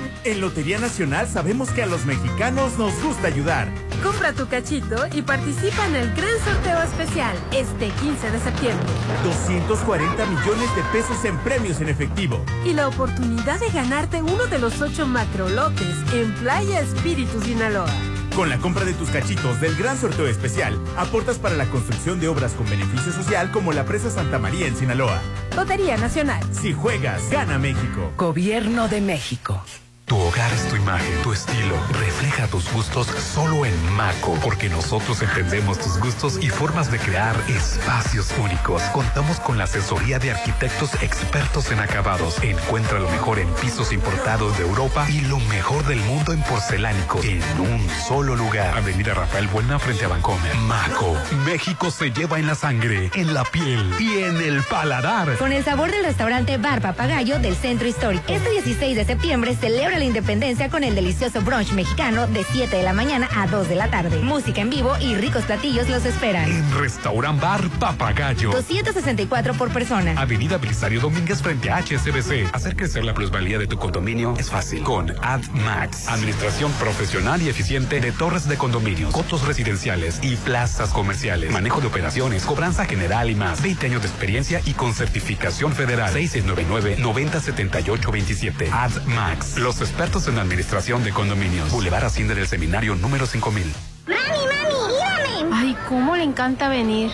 En 0.23 0.39
Lotería 0.39 0.77
Nacional 0.77 1.27
sabemos 1.27 1.71
que 1.71 1.81
a 1.81 1.87
los 1.87 2.05
mexicanos 2.05 2.77
nos 2.77 2.93
gusta 3.01 3.27
ayudar. 3.27 3.67
Compra 4.03 4.33
tu 4.33 4.47
cachito 4.47 5.07
y 5.13 5.23
participa 5.23 5.87
en 5.87 5.95
el 5.95 6.13
gran 6.13 6.37
sorteo 6.45 6.79
especial 6.83 7.35
este 7.51 7.89
15 7.89 8.29
de 8.29 8.39
septiembre. 8.39 8.85
240 9.23 10.25
millones 10.27 10.75
de 10.75 10.83
pesos 10.91 11.25
en 11.25 11.35
premios 11.39 11.81
en 11.81 11.89
efectivo. 11.89 12.45
Y 12.63 12.73
la 12.73 12.87
oportunidad 12.87 13.59
de 13.59 13.69
ganarte 13.71 14.21
uno 14.21 14.45
de 14.45 14.59
los 14.59 14.79
ocho 14.81 15.07
macrolotes 15.07 15.95
en 16.13 16.31
Playa 16.35 16.81
Espíritu 16.81 17.41
Sinaloa. 17.41 17.91
Con 18.35 18.49
la 18.49 18.59
compra 18.59 18.85
de 18.85 18.93
tus 18.93 19.09
cachitos 19.09 19.59
del 19.59 19.75
gran 19.75 19.97
sorteo 19.97 20.27
especial, 20.27 20.79
aportas 20.97 21.39
para 21.39 21.55
la 21.55 21.65
construcción 21.65 22.19
de 22.19 22.27
obras 22.27 22.53
con 22.53 22.69
beneficio 22.69 23.11
social 23.11 23.51
como 23.51 23.73
la 23.73 23.85
presa 23.85 24.11
Santa 24.11 24.37
María 24.37 24.67
en 24.67 24.77
Sinaloa. 24.77 25.19
Lotería 25.55 25.97
Nacional. 25.97 26.43
Si 26.51 26.73
juegas, 26.73 27.27
gana 27.31 27.57
México. 27.57 28.11
Gobierno 28.17 28.87
de 28.87 29.01
México. 29.01 29.63
Tu 30.11 30.17
hogar 30.17 30.51
es 30.51 30.67
tu 30.67 30.75
imagen, 30.75 31.21
tu 31.23 31.31
estilo. 31.31 31.73
Refleja 32.01 32.45
tus 32.47 32.69
gustos 32.73 33.07
solo 33.07 33.65
en 33.65 33.93
Maco, 33.93 34.37
porque 34.43 34.67
nosotros 34.67 35.21
entendemos 35.21 35.79
tus 35.79 35.97
gustos 35.99 36.37
y 36.41 36.49
formas 36.49 36.91
de 36.91 36.99
crear 36.99 37.33
espacios 37.47 38.29
únicos. 38.37 38.81
Contamos 38.91 39.39
con 39.39 39.57
la 39.57 39.63
asesoría 39.63 40.19
de 40.19 40.31
arquitectos 40.31 41.01
expertos 41.01 41.71
en 41.71 41.79
acabados. 41.79 42.43
Encuentra 42.43 42.99
lo 42.99 43.09
mejor 43.09 43.39
en 43.39 43.47
pisos 43.61 43.93
importados 43.93 44.57
de 44.57 44.65
Europa 44.65 45.07
y 45.09 45.21
lo 45.21 45.39
mejor 45.39 45.85
del 45.85 46.01
mundo 46.01 46.33
en 46.33 46.43
porcelánicos 46.43 47.23
en 47.23 47.41
un 47.61 47.89
solo 48.05 48.35
lugar. 48.35 48.77
Avenida 48.77 49.13
Rafael 49.13 49.47
Buena 49.47 49.79
frente 49.79 50.03
a 50.03 50.09
Bancomer. 50.09 50.53
Maco, 50.67 51.15
México 51.45 51.89
se 51.89 52.11
lleva 52.11 52.37
en 52.37 52.47
la 52.47 52.55
sangre, 52.55 53.11
en 53.15 53.33
la 53.33 53.45
piel 53.45 53.95
y 53.97 54.23
en 54.23 54.41
el 54.41 54.61
paladar. 54.63 55.37
Con 55.37 55.53
el 55.53 55.63
sabor 55.63 55.89
del 55.89 56.03
restaurante 56.03 56.57
Bar 56.57 56.81
Papagayo 56.81 57.39
del 57.39 57.55
Centro 57.55 57.87
Histórico. 57.87 58.25
Este 58.27 58.49
16 58.49 58.97
de 58.97 59.05
septiembre 59.05 59.55
celebra 59.55 60.00
la 60.01 60.05
independencia 60.05 60.67
con 60.67 60.83
el 60.83 60.95
delicioso 60.95 61.41
brunch 61.41 61.73
mexicano 61.73 62.25
de 62.25 62.43
7 62.43 62.75
de 62.75 62.81
la 62.81 62.91
mañana 62.91 63.29
a 63.35 63.45
2 63.45 63.69
de 63.69 63.75
la 63.75 63.91
tarde. 63.91 64.19
Música 64.23 64.61
en 64.61 64.71
vivo 64.71 64.97
y 64.99 65.13
ricos 65.13 65.43
platillos 65.43 65.89
los 65.89 66.05
esperan. 66.05 66.49
En 66.49 66.79
Restaurant 66.79 67.39
Bar 67.39 67.69
Papagayo. 67.77 68.49
264 68.49 69.53
por 69.53 69.71
persona. 69.71 70.19
Avenida 70.19 70.57
Belisario 70.57 71.01
Domínguez 71.01 71.43
frente 71.43 71.69
a 71.69 71.83
HSBC. 71.83 72.49
Hacer 72.51 72.75
crecer 72.75 73.05
la 73.05 73.13
plusvalía 73.13 73.59
de 73.59 73.67
tu 73.67 73.77
condominio 73.77 74.33
es 74.39 74.49
fácil. 74.49 74.81
Con 74.81 75.13
AdMax. 75.21 76.07
Administración 76.07 76.71
profesional 76.79 77.39
y 77.43 77.49
eficiente 77.49 77.99
de 77.99 78.11
torres 78.11 78.49
de 78.49 78.57
condominios, 78.57 79.13
cotos 79.13 79.45
residenciales 79.45 80.19
y 80.23 80.35
plazas 80.35 80.89
comerciales. 80.89 81.51
Manejo 81.51 81.79
de 81.79 81.85
operaciones, 81.85 82.43
cobranza 82.45 82.85
general 82.85 83.29
y 83.29 83.35
más. 83.35 83.61
20 83.61 83.85
años 83.85 84.01
de 84.01 84.07
experiencia 84.07 84.61
y 84.65 84.73
con 84.73 84.95
certificación 84.95 85.73
federal. 85.73 86.11
6699-907827. 86.15 88.71
AdMax. 88.71 89.59
Los 89.59 89.90
expertos 89.91 90.27
en 90.29 90.39
administración 90.39 91.03
de 91.03 91.11
condominios. 91.11 91.69
Boulevard 91.69 92.05
Hacienda 92.05 92.33
del 92.33 92.47
Seminario 92.47 92.95
número 92.95 93.25
5000. 93.27 93.65
¡Mami, 94.07 94.19
mami, 94.47 94.73
dígame! 94.87 95.49
Ay, 95.53 95.75
cómo 95.89 96.15
le 96.15 96.23
encanta 96.23 96.69
venir. 96.69 97.11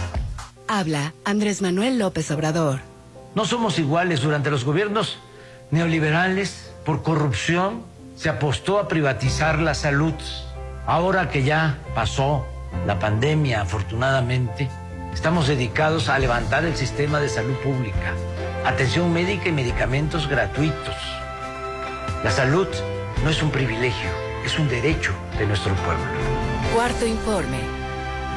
Habla 0.66 1.12
Andrés 1.24 1.62
Manuel 1.62 2.00
López 2.00 2.28
Obrador. 2.32 2.80
No 3.36 3.44
somos 3.44 3.78
iguales 3.78 4.22
durante 4.22 4.50
los 4.50 4.64
gobiernos 4.64 5.20
neoliberales 5.70 6.72
por 6.84 7.04
corrupción. 7.04 7.84
Se 8.16 8.28
apostó 8.28 8.80
a 8.80 8.88
privatizar 8.88 9.60
la 9.60 9.74
salud. 9.74 10.14
Ahora 10.84 11.28
que 11.28 11.44
ya 11.44 11.78
pasó 11.94 12.44
la 12.88 12.98
pandemia, 12.98 13.60
afortunadamente, 13.60 14.68
estamos 15.12 15.48
dedicados 15.48 16.08
a 16.08 16.18
levantar 16.18 16.64
el 16.64 16.76
sistema 16.76 17.20
de 17.20 17.28
salud 17.28 17.56
pública, 17.56 18.14
atención 18.64 19.12
médica 19.12 19.48
y 19.48 19.52
medicamentos 19.52 20.28
gratuitos. 20.28 20.96
La 22.24 22.30
salud 22.30 22.68
no 23.22 23.30
es 23.30 23.42
un 23.42 23.50
privilegio, 23.50 24.10
es 24.44 24.58
un 24.58 24.68
derecho 24.68 25.12
de 25.38 25.46
nuestro 25.46 25.74
pueblo. 25.74 26.04
Cuarto 26.74 27.06
informe. 27.06 27.77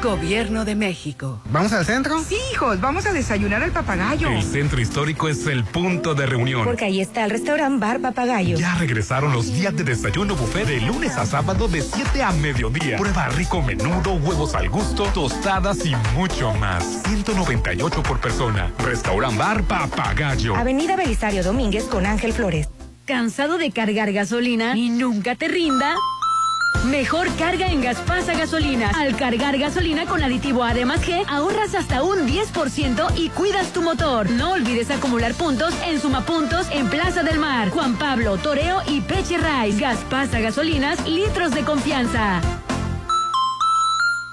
Gobierno 0.02 0.64
de 0.64 0.74
México. 0.74 1.40
¿Vamos 1.52 1.72
al 1.72 1.86
centro? 1.86 2.18
Sí, 2.24 2.36
hijos, 2.52 2.80
vamos 2.80 3.06
a 3.06 3.12
desayunar 3.12 3.62
al 3.62 3.70
papagayo. 3.70 4.30
El 4.30 4.42
centro 4.42 4.80
histórico 4.80 5.28
es 5.28 5.46
el 5.46 5.62
punto 5.62 6.16
de 6.16 6.26
reunión. 6.26 6.64
Porque 6.64 6.86
ahí 6.86 7.00
está 7.00 7.24
el 7.24 7.30
restaurante 7.30 7.78
Bar 7.78 8.00
Papagayo. 8.00 8.56
Ya 8.58 8.74
regresaron 8.74 9.32
los 9.32 9.52
días 9.52 9.76
de 9.76 9.84
desayuno 9.84 10.34
buffet 10.34 10.66
de 10.66 10.80
lunes 10.80 11.16
a 11.16 11.24
sábado 11.24 11.68
de 11.68 11.82
7 11.82 12.20
a 12.20 12.32
mediodía. 12.32 12.96
Prueba 12.96 13.28
rico 13.28 13.62
menudo, 13.62 14.14
huevos 14.14 14.56
al 14.56 14.68
gusto, 14.68 15.04
tostadas 15.14 15.86
y 15.86 15.94
mucho 16.16 16.52
más. 16.54 17.02
198 17.06 18.02
por 18.02 18.20
persona. 18.20 18.72
Restaurant 18.84 19.38
Bar 19.38 19.62
Papagayo. 19.62 20.56
Avenida 20.56 20.96
Belisario 20.96 21.44
Domínguez 21.44 21.84
con 21.84 22.06
Ángel 22.06 22.32
Flores. 22.32 22.68
¿Cansado 23.06 23.56
de 23.56 23.70
cargar 23.70 24.12
gasolina 24.12 24.76
y 24.76 24.90
nunca 24.90 25.36
te 25.36 25.46
rinda? 25.46 25.94
Mejor 26.84 27.28
carga 27.36 27.68
en 27.68 27.80
Gaspasa 27.80 28.34
Gasolinas. 28.34 28.94
Al 28.96 29.16
cargar 29.16 29.56
gasolina 29.58 30.04
con 30.06 30.22
aditivo 30.22 30.64
A 30.64 30.74
de 30.74 30.84
más 30.84 31.00
G, 31.00 31.24
ahorras 31.28 31.74
hasta 31.74 32.02
un 32.02 32.26
10% 32.26 33.16
y 33.16 33.28
cuidas 33.30 33.72
tu 33.72 33.82
motor. 33.82 34.28
No 34.30 34.52
olvides 34.52 34.90
acumular 34.90 35.34
puntos 35.34 35.74
en 35.86 36.00
Sumapuntos 36.00 36.66
en 36.72 36.88
Plaza 36.88 37.22
del 37.22 37.38
Mar, 37.38 37.70
Juan 37.70 37.96
Pablo, 37.96 38.36
Toreo 38.36 38.82
y 38.86 39.00
Peche 39.00 39.38
Rice. 39.38 39.80
Gaspasa 39.80 40.40
Gasolinas, 40.40 41.06
litros 41.08 41.52
de 41.52 41.62
confianza. 41.62 42.40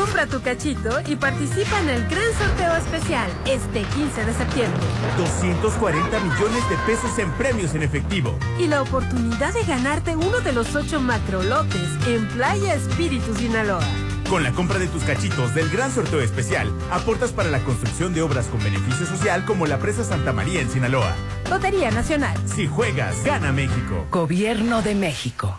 Compra 0.00 0.26
tu 0.26 0.40
cachito 0.40 0.98
y 1.06 1.14
participa 1.14 1.78
en 1.78 1.90
el 1.90 2.08
gran 2.08 2.32
sorteo 2.38 2.74
especial 2.74 3.30
este 3.44 3.82
15 3.82 4.24
de 4.24 4.32
septiembre. 4.32 4.80
240 5.18 6.20
millones 6.20 6.70
de 6.70 6.76
pesos 6.86 7.18
en 7.18 7.30
premios 7.32 7.74
en 7.74 7.82
efectivo. 7.82 8.34
Y 8.58 8.66
la 8.66 8.80
oportunidad 8.80 9.52
de 9.52 9.62
ganarte 9.64 10.16
uno 10.16 10.40
de 10.40 10.54
los 10.54 10.74
ocho 10.74 11.02
macrolotes 11.02 12.06
en 12.06 12.26
Playa 12.28 12.74
Espíritu 12.76 13.34
Sinaloa. 13.34 13.84
Con 14.30 14.42
la 14.42 14.52
compra 14.52 14.78
de 14.78 14.86
tus 14.86 15.04
cachitos 15.04 15.54
del 15.54 15.68
gran 15.68 15.92
sorteo 15.92 16.22
especial, 16.22 16.72
aportas 16.90 17.32
para 17.32 17.50
la 17.50 17.58
construcción 17.58 18.14
de 18.14 18.22
obras 18.22 18.46
con 18.46 18.64
beneficio 18.64 19.04
social 19.04 19.44
como 19.44 19.66
la 19.66 19.78
presa 19.80 20.02
Santa 20.02 20.32
María 20.32 20.62
en 20.62 20.70
Sinaloa. 20.70 21.14
Lotería 21.50 21.90
Nacional. 21.90 22.38
Si 22.46 22.66
juegas, 22.66 23.22
gana 23.22 23.52
México. 23.52 24.06
Gobierno 24.10 24.80
de 24.80 24.94
México. 24.94 25.58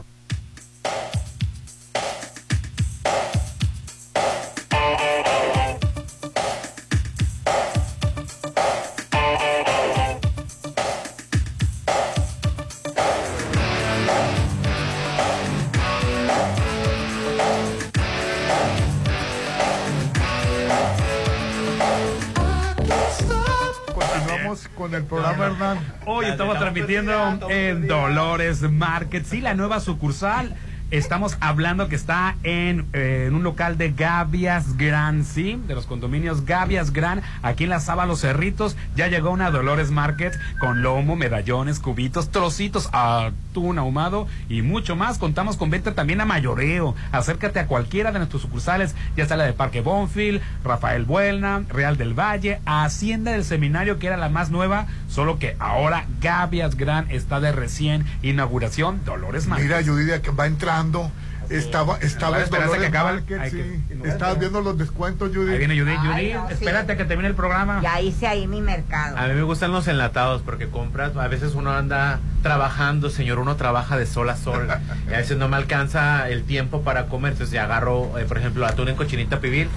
en 26.97 27.87
Dolores 27.87 28.61
Market, 28.61 29.25
sí, 29.25 29.41
la 29.41 29.53
nueva 29.53 29.79
sucursal. 29.79 30.55
Estamos 30.91 31.37
hablando 31.39 31.87
que 31.87 31.95
está 31.95 32.35
en, 32.43 32.85
eh, 32.91 33.23
en 33.27 33.35
un 33.35 33.43
local 33.43 33.77
de 33.77 33.93
Gavias 33.93 34.75
Gran, 34.75 35.23
sí, 35.23 35.57
de 35.65 35.73
los 35.73 35.85
condominios 35.85 36.43
Gavias 36.43 36.91
Gran, 36.91 37.21
aquí 37.43 37.63
en 37.63 37.69
la 37.69 37.79
Saba 37.79 38.05
Los 38.05 38.19
Cerritos. 38.19 38.75
Ya 38.93 39.07
llegó 39.07 39.29
una 39.29 39.51
Dolores 39.51 39.89
Market 39.89 40.37
con 40.59 40.81
lomo, 40.81 41.15
medallones, 41.15 41.79
cubitos, 41.79 42.29
trocitos, 42.29 42.89
atún 42.91 43.79
ahumado 43.79 44.27
y 44.49 44.63
mucho 44.63 44.97
más. 44.97 45.17
Contamos 45.17 45.55
con 45.55 45.69
venta 45.69 45.93
también 45.93 46.19
a 46.19 46.25
mayoreo. 46.25 46.93
Acércate 47.13 47.59
a 47.59 47.67
cualquiera 47.67 48.11
de 48.11 48.19
nuestros 48.19 48.41
sucursales, 48.41 48.93
ya 49.15 49.25
sea 49.25 49.37
la 49.37 49.45
de 49.45 49.53
Parque 49.53 49.79
Bonfil, 49.79 50.41
Rafael 50.61 51.05
Buelna, 51.05 51.63
Real 51.69 51.95
del 51.95 52.19
Valle, 52.19 52.59
Hacienda 52.65 53.31
del 53.31 53.45
Seminario, 53.45 53.97
que 53.97 54.07
era 54.07 54.17
la 54.17 54.27
más 54.27 54.51
nueva, 54.51 54.87
solo 55.07 55.39
que 55.39 55.55
ahora 55.57 56.05
Gavias 56.19 56.75
Gran 56.75 57.09
está 57.11 57.39
de 57.39 57.53
recién 57.53 58.05
inauguración. 58.23 59.05
Dolores 59.05 59.47
Market. 59.47 59.67
Mira, 59.67 59.79
Yuridia, 59.79 60.21
que 60.21 60.31
va 60.31 60.47
Estaba, 61.49 61.97
estaba 61.97 62.39
esperanza 62.39 62.67
Dolores 62.77 62.91
que 62.91 62.97
acaba- 62.97 63.11
Market, 63.13 63.39
hay 63.41 63.51
sí. 63.51 63.57
que- 63.57 64.07
Estabas 64.07 64.39
viendo 64.39 64.61
los 64.61 64.77
descuentos, 64.77 65.31
Judy. 65.35 65.51
Ahí 65.51 65.57
viene 65.57 65.77
Judy, 65.77 65.91
Ay, 65.91 65.97
Judy, 65.97 66.33
no, 66.33 66.49
espérate 66.49 66.95
que 66.95 67.03
termine 67.03 67.27
el 67.27 67.35
programa. 67.35 67.81
Ya 67.81 67.99
hice 67.99 68.25
ahí 68.27 68.47
mi 68.47 68.61
mercado. 68.61 69.17
A 69.17 69.27
mí 69.27 69.33
me 69.33 69.41
gustan 69.43 69.73
los 69.73 69.87
enlatados 69.89 70.43
porque 70.43 70.69
compras, 70.69 71.15
a 71.17 71.27
veces 71.27 71.53
uno 71.53 71.71
anda 71.73 72.19
trabajando, 72.41 73.09
señor, 73.09 73.37
uno 73.39 73.57
trabaja 73.57 73.97
de 73.97 74.05
sol 74.05 74.29
a 74.29 74.37
sol 74.37 74.65
y 75.09 75.13
a 75.13 75.17
veces 75.17 75.37
no 75.37 75.49
me 75.49 75.57
alcanza 75.57 76.29
el 76.29 76.43
tiempo 76.43 76.83
para 76.83 77.07
comer, 77.07 77.33
entonces 77.33 77.53
ya 77.53 77.65
agarro, 77.65 78.17
eh, 78.17 78.23
por 78.23 78.37
ejemplo, 78.37 78.65
atún 78.65 78.87
en 78.87 78.95
cochinita 78.95 79.39
pibil. 79.41 79.67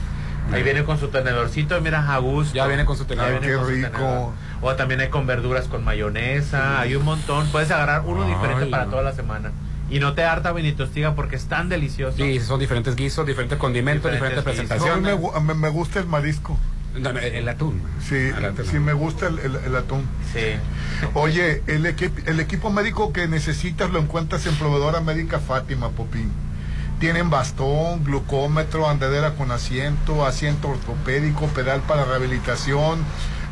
Ahí 0.52 0.62
viene 0.62 0.84
con 0.84 0.98
su 1.00 1.08
tenedorcito, 1.08 1.80
mira, 1.80 2.14
a 2.14 2.18
gusto. 2.18 2.54
Ya 2.54 2.66
viene 2.66 2.84
con 2.84 2.96
su 2.98 3.06
tenedor. 3.06 3.40
Qué 3.40 3.54
con 3.54 3.64
su 3.64 3.70
rico. 3.70 3.88
tenedor. 3.90 4.32
O 4.60 4.74
también 4.76 5.00
hay 5.00 5.08
con 5.08 5.26
verduras 5.26 5.66
con 5.68 5.82
mayonesa, 5.82 6.80
hay 6.80 6.94
un 6.94 7.04
montón. 7.04 7.46
Puedes 7.48 7.70
agarrar 7.70 8.02
uno 8.06 8.24
Ay, 8.24 8.34
diferente 8.34 8.66
para 8.66 8.84
no. 8.84 8.90
toda 8.90 9.02
la 9.02 9.12
semana. 9.12 9.50
Y 9.90 9.98
no 10.00 10.14
te 10.14 10.24
harta 10.24 10.52
ni 10.54 10.72
tostiga 10.72 11.14
porque 11.14 11.36
es 11.36 11.44
tan 11.44 11.68
delicioso. 11.68 12.16
Sí, 12.16 12.40
son 12.40 12.58
diferentes 12.58 12.96
guisos, 12.96 13.26
diferentes 13.26 13.58
condimentos, 13.58 14.10
Diferentes 14.10 14.44
diferentes, 14.44 14.70
guisos. 14.78 14.86
No, 14.88 15.00
me, 15.02 15.02
presentaciones. 15.16 15.44
me- 15.46 15.54
me 15.54 15.68
gusta 15.68 15.98
el 16.00 16.06
marisco. 16.06 16.58
No, 16.96 17.12
no, 17.12 17.18
el, 17.18 17.34
el 17.34 17.48
atún. 17.48 17.82
Sí, 18.08 18.14
El 18.14 18.44
atún. 18.44 18.64
sí 18.66 18.78
me 18.78 18.92
gusta 18.92 19.26
el, 19.26 19.38
el- 19.40 19.56
el 19.66 19.76
atún. 19.76 20.06
Sí. 20.32 20.40
Oye, 21.14 21.62
el, 21.66 21.84
equi- 21.86 22.12
el 22.26 22.38
equipo 22.40 22.70
médico 22.70 23.12
que 23.12 23.26
necesitas 23.28 23.90
lo 23.90 23.98
encuentras 23.98 24.46
en 24.46 24.54
Proveedora 24.54 25.00
Médica 25.00 25.40
Fátima, 25.40 25.90
Popín. 25.90 26.30
Tienen 27.00 27.28
bastón, 27.28 28.04
glucómetro, 28.04 28.88
andadera 28.88 29.34
con 29.34 29.50
asiento, 29.50 30.24
asiento 30.24 30.68
ortopédico, 30.68 31.46
pedal 31.48 31.80
para 31.82 32.04
rehabilitación. 32.04 33.00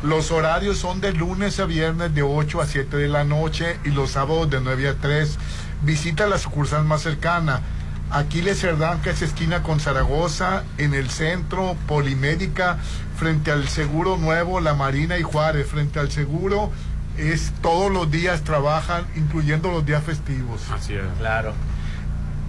Los 0.01 0.31
horarios 0.31 0.77
son 0.77 1.01
de 1.01 1.13
lunes 1.13 1.59
a 1.59 1.65
viernes 1.65 2.15
de 2.15 2.23
8 2.23 2.61
a 2.61 2.65
7 2.65 2.97
de 2.97 3.07
la 3.09 3.23
noche 3.25 3.77
y 3.83 3.89
los 3.89 4.11
sábados 4.11 4.49
de 4.49 4.59
9 4.61 4.87
a 4.89 4.95
3. 4.95 5.37
Visita 5.83 6.27
la 6.27 6.37
sucursal 6.37 6.85
más 6.85 7.01
cercana. 7.01 7.61
Aquiles 8.09 8.59
Cerdán, 8.59 9.01
que 9.01 9.09
es 9.09 9.21
esquina 9.21 9.63
con 9.63 9.79
Zaragoza, 9.79 10.63
en 10.77 10.93
el 10.93 11.09
centro, 11.09 11.75
Polimédica, 11.87 12.77
frente 13.17 13.51
al 13.51 13.67
Seguro 13.67 14.17
Nuevo, 14.17 14.61
La 14.61 14.75
Marina 14.75 15.17
y 15.17 15.23
Juárez, 15.23 15.67
frente 15.67 15.99
al 15.99 16.11
Seguro, 16.11 16.71
es 17.17 17.51
todos 17.61 17.91
los 17.91 18.11
días 18.11 18.43
trabajan, 18.43 19.05
incluyendo 19.15 19.71
los 19.71 19.85
días 19.85 20.03
festivos. 20.03 20.61
Así 20.71 20.93
es. 20.93 21.05
Claro. 21.19 21.53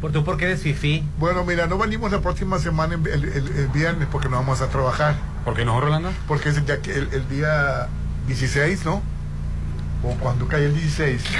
¿Por 0.02 0.12
tú 0.12 0.22
por 0.22 0.36
qué 0.36 0.44
eres 0.44 0.60
fifí? 0.62 1.02
Bueno, 1.18 1.44
mira, 1.44 1.66
no 1.66 1.78
venimos 1.78 2.12
la 2.12 2.20
próxima 2.20 2.58
semana 2.58 2.94
el, 2.96 3.06
el- 3.06 3.24
el- 3.24 3.48
el 3.56 3.68
viernes 3.68 4.06
porque 4.12 4.28
no 4.28 4.36
vamos 4.36 4.60
a 4.60 4.66
trabajar. 4.68 5.14
¿Por 5.46 5.54
qué 5.54 5.64
no, 5.64 5.80
Rolando? 5.80 6.10
Porque 6.28 6.50
es 6.50 6.58
el 6.58 6.66
día, 6.66 6.82
que- 6.82 6.92
el, 6.92 7.08
el 7.14 7.26
día 7.30 7.88
16, 8.26 8.84
¿no? 8.84 9.00
O 10.02 10.14
cuando 10.14 10.48
cae 10.48 10.64
el 10.64 10.74
16. 10.74 11.22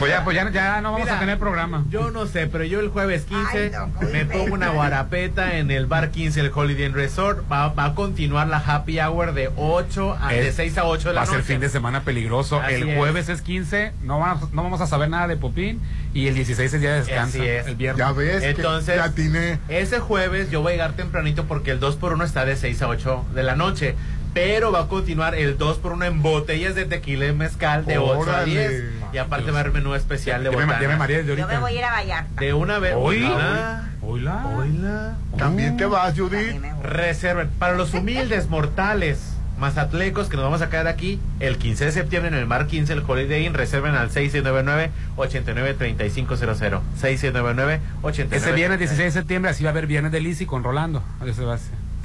Pues 0.00 0.10
ya, 0.12 0.24
pues 0.24 0.34
ya, 0.36 0.50
ya 0.50 0.80
no 0.80 0.92
vamos 0.92 1.06
Mira, 1.06 1.16
a 1.16 1.20
tener 1.20 1.38
programa. 1.38 1.84
Yo 1.90 2.10
no 2.10 2.26
sé, 2.26 2.46
pero 2.46 2.64
yo 2.64 2.80
el 2.80 2.88
jueves 2.88 3.24
15 3.24 3.58
Ay, 3.58 3.70
no, 3.70 3.92
¿cómo 3.94 4.10
me 4.10 4.24
pongo 4.24 4.54
una 4.54 4.70
guarapeta 4.70 5.56
en 5.58 5.70
el 5.70 5.86
bar 5.86 6.10
15 6.10 6.40
el 6.40 6.50
Holiday 6.54 6.86
Inn 6.86 6.94
Resort. 6.94 7.44
Va, 7.50 7.68
va 7.68 7.84
a 7.86 7.94
continuar 7.94 8.48
la 8.48 8.58
happy 8.58 8.98
hour 9.00 9.32
de 9.32 9.50
8 9.56 10.16
a, 10.20 10.28
de 10.32 10.48
Es- 10.48 10.56
6 10.56 10.78
a 10.78 10.84
8 10.84 11.08
de 11.08 11.14
la 11.14 11.20
Va 11.20 11.24
a 11.24 11.26
ser 11.26 11.36
noche. 11.36 11.46
fin 11.52 11.60
de 11.60 11.68
semana 11.68 12.02
peligroso. 12.02 12.60
Así 12.60 12.74
el 12.74 12.88
es. 12.90 12.96
jueves 12.98 13.28
es 13.28 13.42
15, 13.42 13.92
no, 14.02 14.18
vamos- 14.18 14.52
no 14.52 14.62
vamos 14.62 14.80
a 14.80 14.86
saber 14.86 15.08
nada 15.08 15.28
de 15.28 15.36
Popín. 15.36 15.80
Y 16.12 16.26
el 16.26 16.34
16 16.34 16.72
es 16.74 16.80
día 16.80 16.92
de 16.94 16.98
descanso. 17.00 17.38
Así 17.38 17.46
es. 17.48 17.66
El 17.68 17.76
viernes. 17.76 18.04
Ya 18.04 18.12
ves, 18.12 18.40
que 18.42 18.50
Entonces, 18.50 18.96
ya 18.96 19.12
tiene. 19.12 19.58
Ese 19.68 20.00
jueves 20.00 20.50
yo 20.50 20.60
voy 20.62 20.72
a 20.72 20.74
llegar 20.74 20.92
tempranito 20.94 21.44
porque 21.44 21.70
el 21.70 21.78
2 21.80 21.96
por 21.96 22.12
1 22.14 22.24
está 22.24 22.44
de 22.44 22.56
6 22.56 22.82
a 22.82 22.88
8 22.88 23.24
de 23.34 23.42
la 23.44 23.54
noche. 23.54 23.94
Pero 24.34 24.70
va 24.72 24.82
a 24.82 24.88
continuar 24.88 25.34
el 25.34 25.58
2 25.58 25.78
por 25.78 25.92
1 25.92 26.04
en 26.04 26.22
botellas 26.22 26.74
de 26.74 26.84
tequila 26.84 27.26
y 27.26 27.32
mezcal 27.32 27.84
de 27.84 27.98
8 27.98 28.12
a 28.12 28.18
Órale. 28.18 28.68
10. 28.68 28.84
Y 29.12 29.18
aparte 29.18 29.50
va 29.50 29.58
a 29.58 29.60
haber 29.62 29.72
menú 29.72 29.94
especial 29.94 30.44
de 30.44 30.50
Ya 30.50 30.56
me- 30.56 30.64
botana. 30.64 30.82
ya 30.82 30.88
me 30.88 30.96
mareé 30.96 31.22
desde 31.24 31.40
Yo 31.40 31.48
me 31.48 31.58
voy 31.58 31.72
a 31.72 31.78
ir 31.78 31.84
a 31.84 31.90
Vallarta. 31.92 32.40
De 32.40 32.54
una 32.54 32.78
vez. 32.78 32.94
Oíla. 32.96 33.88
Oíla. 34.02 34.46
Oíla. 34.56 35.16
También 35.36 35.76
te 35.76 35.84
vas, 35.86 36.14
Judith. 36.16 36.56
Reserven. 36.82 37.48
Para 37.58 37.74
los 37.74 37.92
humildes 38.00 38.48
mortales 38.48 39.34
mazatlecos 39.58 40.28
que 40.30 40.36
nos 40.36 40.44
vamos 40.44 40.62
a 40.62 40.70
quedar 40.70 40.86
aquí 40.86 41.20
el 41.38 41.58
15 41.58 41.84
de 41.86 41.92
septiembre 41.92 42.28
en 42.32 42.38
el 42.38 42.46
Mar 42.46 42.66
15, 42.66 42.94
el 42.94 43.02
Holiday 43.06 43.44
Inn, 43.44 43.52
reserven 43.52 43.94
al 43.94 44.10
6699-893500. 44.10 46.80
6699-893500. 47.00 48.32
Ese 48.32 48.52
viernes 48.52 48.78
16 48.78 49.12
de 49.12 49.20
septiembre, 49.20 49.50
así 49.50 49.64
va 49.64 49.70
a 49.70 49.72
haber 49.72 49.86
viernes 49.86 50.12
de 50.12 50.20
Lizzy 50.20 50.46
con 50.46 50.62
Rolando. 50.64 51.02
Ese 51.26 51.44
va 51.44 51.58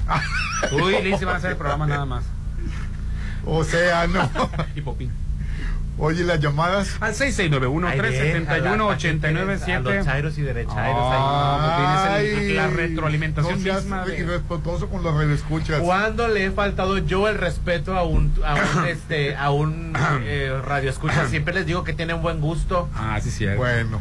ser. 0.08 0.22
Uy, 0.84 0.96
Lizzy 1.04 1.26
van 1.26 1.36
a 1.36 1.38
hacer 1.38 1.52
el 1.52 1.58
programa 1.58 1.86
nada 1.88 2.06
más. 2.06 2.24
O 3.46 3.64
sea, 3.64 4.08
no. 4.08 4.30
y 4.76 4.82
Popín. 4.82 5.12
Oye, 5.98 6.26
las 6.26 6.42
llamadas. 6.42 6.98
Al 7.00 7.14
6691-371-897. 7.14 9.76
A 9.76 9.80
los 9.80 10.06
chairos 10.06 10.38
y 10.38 10.42
derechairos 10.42 10.98
Ah, 11.00 12.16
ahí. 12.16 12.28
Popín 12.30 12.40
es 12.42 12.50
el- 12.50 12.56
la 12.56 12.68
retroalimentación 12.68 13.58
no 13.58 13.64
seas 13.64 13.84
misma 13.84 14.06
de- 14.06 14.20
irrespetuoso 14.20 14.90
con 14.90 15.04
los. 15.04 15.16
¿Cuándo 15.82 16.28
le 16.28 16.46
he 16.48 16.52
faltado 16.52 16.98
yo 16.98 17.30
el 17.30 17.38
respeto 17.38 17.96
a 17.98 18.04
un, 18.04 18.34
a 18.46 18.56
un, 18.56 18.86
este, 18.88 19.36
a 19.36 19.52
un 19.52 19.94
eh, 20.24 20.52
radio 20.66 20.90
escucha? 20.90 21.28
Siempre 21.30 21.54
les 21.54 21.66
digo 21.66 21.84
que 21.84 21.94
tienen 21.94 22.22
buen 22.22 22.42
gusto. 22.42 22.90
Ah, 22.96 23.20
sí, 23.22 23.32
cierto. 23.32 23.58
Bueno. 23.60 24.00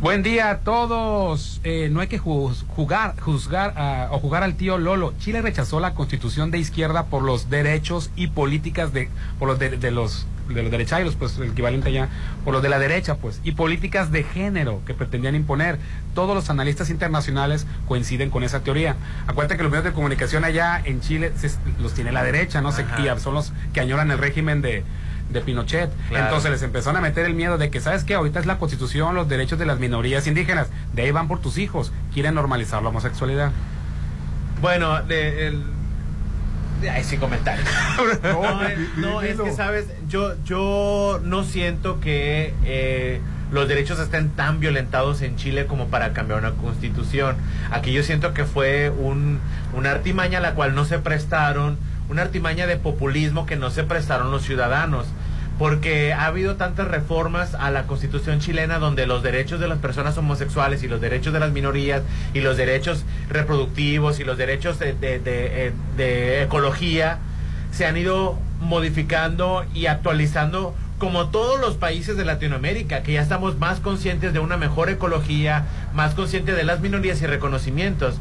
Buen 0.00 0.22
día 0.22 0.48
a 0.50 0.58
todos. 0.60 1.60
Eh, 1.62 1.88
no 1.92 2.00
hay 2.00 2.08
que 2.08 2.18
jugar, 2.18 3.20
juzgar 3.20 4.08
o 4.10 4.18
jugar 4.18 4.42
al 4.42 4.54
tío 4.54 4.78
Lolo. 4.78 5.12
Chile 5.18 5.42
rechazó 5.42 5.78
la 5.78 5.92
constitución 5.92 6.50
de 6.50 6.58
izquierda 6.58 7.04
por 7.06 7.22
los 7.22 7.50
derechos 7.50 8.10
y 8.16 8.28
políticas 8.28 8.94
de, 8.94 9.10
por 9.38 9.48
los 9.48 9.58
de, 9.58 9.76
de 9.76 9.90
los 9.90 10.26
de 10.48 10.62
los 10.64 10.72
derechairos, 10.72 11.14
pues 11.14 11.38
el 11.38 11.50
equivalente 11.50 11.90
allá, 11.90 12.08
por 12.44 12.52
los 12.52 12.60
de 12.60 12.68
la 12.68 12.80
derecha, 12.80 13.14
pues, 13.14 13.40
y 13.44 13.52
políticas 13.52 14.10
de 14.10 14.24
género 14.24 14.80
que 14.84 14.94
pretendían 14.94 15.36
imponer. 15.36 15.78
Todos 16.12 16.34
los 16.34 16.50
analistas 16.50 16.90
internacionales 16.90 17.68
coinciden 17.86 18.30
con 18.30 18.42
esa 18.42 18.58
teoría. 18.58 18.96
Acuérdate 19.28 19.56
que 19.56 19.62
los 19.62 19.70
medios 19.70 19.84
de 19.84 19.92
comunicación 19.92 20.42
allá 20.44 20.82
en 20.84 21.00
Chile 21.02 21.30
se- 21.36 21.52
los 21.80 21.94
tiene 21.94 22.10
la 22.10 22.24
derecha, 22.24 22.60
no 22.62 22.72
sé, 22.72 22.82
Ajá. 22.82 23.00
y 23.00 23.20
son 23.20 23.34
los 23.34 23.52
que 23.72 23.78
añoran 23.80 24.10
el 24.10 24.18
régimen 24.18 24.60
de, 24.60 24.82
de 25.32 25.40
Pinochet. 25.40 25.90
Claro. 26.08 26.24
Entonces 26.26 26.50
les 26.50 26.62
empezaron 26.62 26.96
a 26.96 27.00
meter 27.00 27.26
el 27.26 27.34
miedo 27.34 27.58
de 27.58 27.70
que, 27.70 27.80
¿sabes 27.80 28.04
qué? 28.04 28.14
Ahorita 28.14 28.40
es 28.40 28.46
la 28.46 28.58
constitución, 28.58 29.14
los 29.14 29.28
derechos 29.28 29.58
de 29.58 29.66
las 29.66 29.78
minorías 29.78 30.26
indígenas. 30.26 30.68
De 30.92 31.02
ahí 31.02 31.10
van 31.10 31.28
por 31.28 31.40
tus 31.40 31.58
hijos. 31.58 31.92
Quieren 32.12 32.34
normalizar 32.34 32.82
la 32.82 32.88
homosexualidad. 32.88 33.52
Bueno, 34.60 35.02
de, 35.02 35.46
el... 35.48 35.64
Ay, 36.90 37.04
sin 37.04 37.20
comentarios. 37.20 37.68
no, 38.22 38.64
eh, 38.64 38.88
no, 38.96 39.22
es 39.22 39.40
que, 39.40 39.52
¿sabes? 39.52 39.86
Yo, 40.08 40.34
yo 40.44 41.20
no 41.22 41.44
siento 41.44 42.00
que 42.00 42.54
eh, 42.64 43.20
los 43.52 43.68
derechos 43.68 43.98
estén 43.98 44.30
tan 44.30 44.60
violentados 44.60 45.22
en 45.22 45.36
Chile 45.36 45.66
como 45.66 45.88
para 45.88 46.12
cambiar 46.12 46.38
una 46.38 46.52
constitución. 46.52 47.36
Aquí 47.70 47.92
yo 47.92 48.02
siento 48.02 48.32
que 48.32 48.44
fue 48.44 48.90
un, 48.90 49.40
una 49.74 49.90
artimaña 49.90 50.38
a 50.38 50.40
la 50.40 50.54
cual 50.54 50.74
no 50.74 50.84
se 50.84 50.98
prestaron, 50.98 51.76
una 52.10 52.22
artimaña 52.22 52.66
de 52.66 52.76
populismo 52.76 53.46
que 53.46 53.56
no 53.56 53.70
se 53.70 53.84
prestaron 53.84 54.30
los 54.30 54.42
ciudadanos. 54.42 55.06
Porque 55.58 56.14
ha 56.14 56.24
habido 56.24 56.56
tantas 56.56 56.88
reformas 56.88 57.54
a 57.54 57.70
la 57.70 57.82
constitución 57.86 58.40
chilena 58.40 58.78
donde 58.78 59.06
los 59.06 59.22
derechos 59.22 59.60
de 59.60 59.68
las 59.68 59.78
personas 59.78 60.16
homosexuales 60.16 60.82
y 60.82 60.88
los 60.88 61.02
derechos 61.02 61.34
de 61.34 61.40
las 61.40 61.52
minorías 61.52 62.00
y 62.32 62.40
los 62.40 62.56
derechos 62.56 63.04
reproductivos 63.28 64.20
y 64.20 64.24
los 64.24 64.38
derechos 64.38 64.78
de, 64.78 64.94
de- 64.94 65.18
de, 65.18 65.72
eh, 65.98 66.42
ecología 66.44 67.18
se 67.72 67.84
han 67.84 67.98
ido 67.98 68.38
modificando 68.60 69.66
y 69.74 69.84
actualizando 69.84 70.74
como 70.98 71.28
todos 71.28 71.60
los 71.60 71.76
países 71.76 72.16
de 72.16 72.24
Latinoamérica, 72.24 73.02
que 73.02 73.12
ya 73.12 73.20
estamos 73.22 73.58
más 73.58 73.80
conscientes 73.80 74.32
de 74.32 74.38
una 74.38 74.56
mejor 74.56 74.88
ecología, 74.90 75.64
más 75.94 76.14
conscientes 76.14 76.56
de 76.56 76.64
las 76.64 76.80
minorías 76.80 77.20
y 77.20 77.26
reconocimientos, 77.26 78.14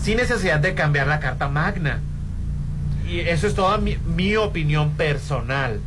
sin 0.00 0.16
necesidad 0.16 0.58
de 0.60 0.74
cambiar 0.74 1.06
la 1.06 1.20
Carta 1.20 1.48
Magna. 1.48 2.00
Y 3.12 3.20
eso 3.20 3.46
es 3.46 3.54
toda 3.54 3.76
mi, 3.78 3.96
mi 4.16 4.36
opinión 4.36 4.92
personal. 4.92 5.80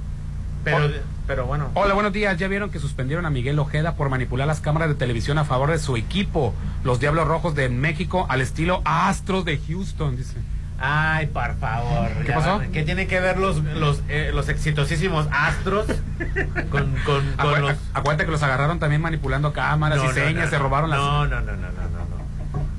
Pero, 0.64 0.90
pero 1.28 1.46
bueno. 1.46 1.70
Hola, 1.74 1.94
buenos 1.94 2.14
días. 2.14 2.38
¿Ya 2.38 2.48
vieron 2.48 2.70
que 2.70 2.80
suspendieron 2.80 3.26
a 3.26 3.30
Miguel 3.30 3.58
Ojeda 3.60 3.96
por 3.96 4.10
manipular 4.10 4.46
las 4.48 4.60
cámaras 4.60 4.90
de 4.90 4.96
televisión 4.96 5.38
a 5.38 5.46
favor 5.46 5.72
de 5.72 5.80
su 5.80 5.96
equipo, 5.98 6.54
los 6.84 7.00
Diablos 7.00 7.28
Rojos 7.28 7.56
de 7.56 7.70
México, 7.70 8.26
al 8.30 8.42
estilo 8.42 8.82
Astros 8.86 9.44
de 9.46 9.60
Houston? 9.68 10.18
Dice. 10.18 10.36
Ay, 10.80 11.28
por 11.28 11.56
favor. 11.58 12.10
¿Qué 12.26 12.34
pasó? 12.34 12.60
van- 12.60 12.72
¿Qué 12.72 12.84
tiene 12.84 13.08
que 13.08 13.20
ver 13.22 13.38
los, 13.40 13.64
los, 13.64 14.02
eh, 14.10 14.32
los 14.34 14.50
exitosísimos 14.50 15.28
astros 15.32 15.86
con, 16.70 16.94
con, 17.06 17.32
con 17.38 17.62
los... 17.62 17.74
acuérdate 17.94 18.26
que 18.26 18.32
los 18.32 18.44
agarraron 18.44 18.78
también 18.80 19.02
manipulando 19.02 19.54
cámaras 19.54 19.98
No, 20.00 20.04
y 20.04 20.08
no, 20.10 20.14
señas, 20.14 20.46
no, 20.46 20.50
se 20.50 20.60
robaron 20.60 20.90
las. 20.90 21.00
No, 21.00 21.26
no, 21.28 21.42
no, 21.42 21.54
no, 21.54 21.56
no. 21.56 22.15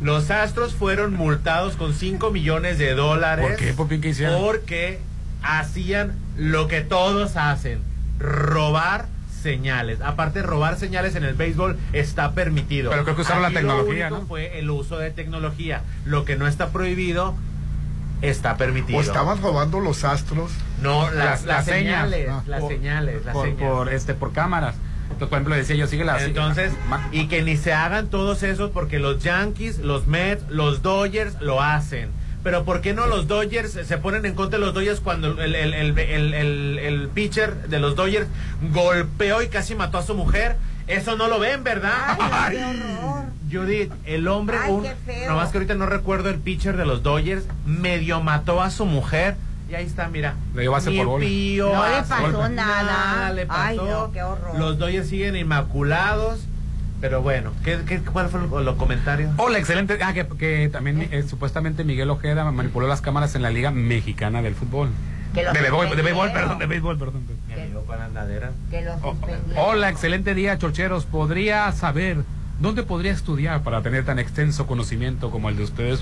Los 0.07 0.31
astros 0.31 0.73
fueron 0.77 1.15
multados 1.15 1.75
con 1.75 1.93
5 1.93 2.31
millones 2.31 2.79
de 2.79 2.95
dólares. 2.95 3.45
¿Por 3.45 3.57
qué, 3.57 3.73
Popín? 3.73 4.01
¿Qué 4.01 4.11
hicieron? 4.11 4.41
Porque 4.41 5.01
hacían 5.43 6.13
lo 6.37 6.69
que 6.69 6.81
todos 6.83 7.37
hacen: 7.37 7.81
robar 8.21 9.07
señales. 9.43 10.01
Aparte, 10.01 10.43
robar 10.43 10.79
señales 10.79 11.17
en 11.17 11.25
el 11.25 11.35
béisbol 11.35 11.77
está 11.93 12.35
permitido. 12.35 12.91
Pero 12.93 13.03
creo 13.03 13.17
que 13.17 13.23
usaron 13.23 13.43
la 13.43 13.51
tecnología, 13.51 14.09
Lo 14.09 14.15
único 14.17 14.21
¿no? 14.23 14.29
fue 14.29 14.61
el 14.61 14.71
uso 14.71 14.97
de 14.97 15.11
tecnología. 15.11 15.83
Lo 16.05 16.25
que 16.25 16.37
no 16.37 16.47
está 16.47 16.69
prohibido 16.69 17.35
está 18.23 18.57
permitido. 18.57 19.01
¿O 19.01 19.03
estaban 19.03 19.43
robando 19.43 19.81
los 19.81 20.05
astros? 20.05 20.53
No, 20.81 21.11
las, 21.11 21.45
las, 21.45 21.65
señas. 21.65 22.09
señales, 22.09 22.29
Ah. 22.31 22.43
las 22.47 22.61
Por- 22.61 22.71
señales, 22.71 23.25
las 23.25 23.35
por, 23.35 23.47
señas. 23.47 23.59
por, 23.71 23.93
este, 23.93 24.15
por 24.15 24.33
cámaras. 24.33 24.77
Entonces, 25.11 25.29
por 25.29 25.39
ejemplo, 25.39 25.55
decía 25.57 25.77
yo, 25.77 25.87
sigue 25.87 26.05
las. 26.05 26.23
Entonces, 26.23 26.73
y 27.13 27.27
que 27.29 27.43
ni 27.43 27.57
se 27.57 27.73
hagan 27.73 28.09
todos 28.09 28.43
esos 28.43 28.71
porque 28.71 28.99
los 28.99 29.23
Yankees, 29.23 29.79
los 29.79 30.07
Mets, 30.07 30.45
los 30.51 30.83
Dodgers 30.83 31.41
lo 31.41 31.63
hacen. 31.63 32.11
Pero 32.43 32.65
¿por 32.65 32.81
qué 32.81 32.95
no 32.95 33.07
los 33.07 33.27
Dodgers 33.27 33.73
se 33.73 33.99
ponen 33.99 34.25
en 34.25 34.35
contra 34.35 34.59
de 34.61 34.65
los 34.67 34.73
Dodgers 34.75 35.01
cuando 35.01 35.43
el, 35.43 35.55
el, 35.57 35.75
el, 35.75 35.99
el, 35.99 36.35
el- 36.35 36.79
el 36.79 37.09
pitcher 37.09 37.69
de 37.69 37.81
los 37.81 37.97
Dodgers 37.97 38.29
golpeó 38.73 39.43
y 39.43 39.49
casi 39.49 39.75
mató 39.75 39.99
a 39.99 40.03
su 40.03 40.15
mujer? 40.15 40.57
Eso 40.87 41.17
no 41.17 41.27
lo 41.27 41.41
ven, 41.41 41.65
¿verdad? 41.65 42.17
Judith, 43.51 43.93
el 44.05 44.29
hombre, 44.29 44.59
Ay, 44.63 44.71
un, 44.73 44.83
qué 44.83 44.95
feo. 45.05 45.31
nomás 45.31 45.51
que 45.51 45.59
ahorita 45.59 45.75
no 45.75 45.87
recuerdo 45.87 46.31
el 46.31 46.37
pitcher 46.39 46.77
de 46.77 46.85
los 46.87 47.03
Dodgers, 47.03 47.45
medio 47.65 48.21
mató 48.23 48.63
a 48.63 48.71
su 48.71 48.87
mujer. 48.87 49.37
Y 49.69 49.75
ahí 49.75 49.85
está, 49.85 50.09
mira. 50.09 50.35
Le 50.55 50.63
dio 50.63 50.71
base 50.73 50.91
Ni 50.91 50.99
por 50.99 51.07
bola. 51.07 51.25
pío, 51.27 51.73
No 51.73 51.89
le 51.89 52.03
pasó 52.03 52.33
golpe. 52.39 52.55
nada. 52.55 53.33
le 53.33 53.47
Ay, 53.49 53.77
pasó. 53.77 53.89
no, 54.07 54.13
qué 54.13 54.23
horror. 54.23 54.59
Los 54.59 54.79
Dodgers 54.79 55.09
siguen 55.09 55.37
inmaculados. 55.37 56.47
Pero 57.01 57.21
bueno, 57.21 57.53
¿qué, 57.63 57.79
qué, 57.87 58.01
cuál 58.01 58.29
fue 58.31 58.41
lo- 58.41 58.61
los 58.61 58.77
comentarios? 58.77 59.31
Hola, 59.37 59.59
excelente. 59.59 59.99
Ah, 60.03 60.15
que, 60.15 60.27
que 60.27 60.71
también 60.73 61.09
eh, 61.11 61.25
supuestamente 61.29 61.85
Miguel 61.85 62.09
Ojeda 62.09 62.51
manipuló 62.51 62.89
las 62.89 63.03
cámaras 63.03 63.35
en 63.35 63.43
la 63.43 63.51
Liga 63.51 63.71
Mexicana 63.71 64.41
del 64.41 64.55
Fútbol. 64.55 64.89
Que 65.35 65.45
De 65.45 65.53
béisbol, 65.61 65.95
de 65.95 66.03
béisbol, 66.03 66.33
perdón, 66.33 66.59
de 66.59 66.67
béisbol, 66.67 66.99
perdón. 66.99 67.27
Mi 67.49 67.53
amigo 67.61 67.85
con 67.85 68.01
andadera. 68.01 68.53
Que 68.71 68.81
los 68.83 68.97
Oh, 69.03 69.11
suspendieron. 69.13 69.65
Hola, 69.69 69.91
excelente 69.91 70.35
día, 70.35 70.57
chorcheros. 70.57 71.05
¿Podría 71.05 71.71
saber 71.73 72.19
dónde 72.59 72.83
podría 72.83 73.13
estudiar 73.13 73.63
para 73.63 73.83
tener 73.83 74.05
tan 74.05 74.19
extenso 74.19 74.67
conocimiento 74.67 75.31
como 75.31 75.49
el 75.49 75.57
de 75.57 75.65
ustedes? 75.65 76.01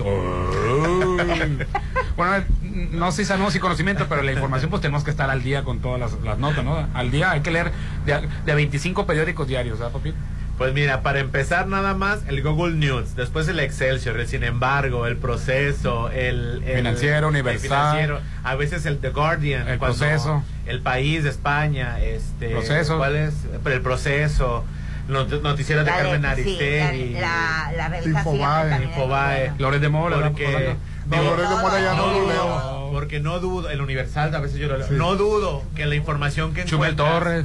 Bueno, 2.16 2.44
no 2.92 3.10
sé 3.12 3.22
si 3.22 3.28
sabemos 3.28 3.52
si 3.52 3.58
conocimiento, 3.60 4.06
pero 4.08 4.22
la 4.22 4.32
información 4.32 4.70
pues 4.70 4.82
tenemos 4.82 5.04
que 5.04 5.10
estar 5.10 5.30
al 5.30 5.42
día 5.42 5.64
con 5.64 5.80
todas 5.80 5.98
las, 6.00 6.12
las 6.22 6.38
notas, 6.38 6.64
¿no? 6.64 6.86
Al 6.94 7.10
día 7.10 7.30
hay 7.32 7.40
que 7.40 7.50
leer 7.50 7.72
de, 8.06 8.28
de 8.44 8.52
a 8.52 8.54
25 8.54 9.06
periódicos 9.06 9.48
diarios, 9.48 9.78
¿verdad, 9.78 9.92
papi? 9.92 10.14
Pues 10.56 10.72
mira, 10.72 11.02
para 11.02 11.18
empezar 11.18 11.66
nada 11.66 11.94
más 11.94 12.20
el 12.28 12.40
Google 12.40 12.76
News, 12.76 13.16
después 13.16 13.48
el 13.48 13.58
Excelsior, 13.58 14.20
el 14.20 14.28
Sin 14.28 14.44
embargo, 14.44 15.08
el 15.08 15.16
proceso, 15.16 16.10
el, 16.10 16.62
el- 16.64 16.76
Financiero, 16.76 17.18
el 17.18 17.24
Universal. 17.34 17.60
financiero, 17.68 18.20
a 18.44 18.54
veces 18.54 18.86
el 18.86 18.98
The 18.98 19.10
Guardian, 19.10 19.66
El 19.68 19.78
cuando- 19.80 19.98
Proceso. 19.98 20.44
el 20.66 20.80
País 20.80 21.24
de 21.24 21.30
España, 21.30 22.00
este, 22.00 22.50
Proceso. 22.50 22.98
¿cuál 22.98 23.16
es? 23.16 23.34
El 23.64 23.80
proceso, 23.80 24.64
not- 25.08 25.42
noticieros 25.42 25.84
de 25.84 25.90
La 25.90 25.96
Carmen 25.98 26.20
sí, 26.22 26.26
Aristegui, 26.26 27.12
la, 27.14 27.72
la, 27.76 27.88
la 27.88 28.02
Infobae. 28.04 28.82
Infobae. 28.84 29.52
Lores 29.58 29.80
de 29.80 29.88
Mola, 29.88 30.16
¿verdad? 30.16 30.30
porque? 30.32 30.76
No, 31.06 31.16
de 31.16 31.22
Mola 31.56 31.80
ya 31.80 31.94
no 31.94 32.06
lo 32.06 32.12
dudo, 32.20 32.28
leo. 32.28 32.88
porque 32.92 33.20
no 33.20 33.38
dudo, 33.40 33.70
el 33.70 33.80
Universal 33.80 34.34
a 34.34 34.40
veces 34.40 34.58
yo 34.58 34.68
lo 34.68 34.78
leo, 34.78 34.88
Sí. 34.88 34.94
no 34.96 35.16
dudo 35.16 35.62
que 35.74 35.84
la 35.86 35.94
información 35.96 36.54
que 36.54 36.64
Chumel 36.64 36.96
Torres, 36.96 37.44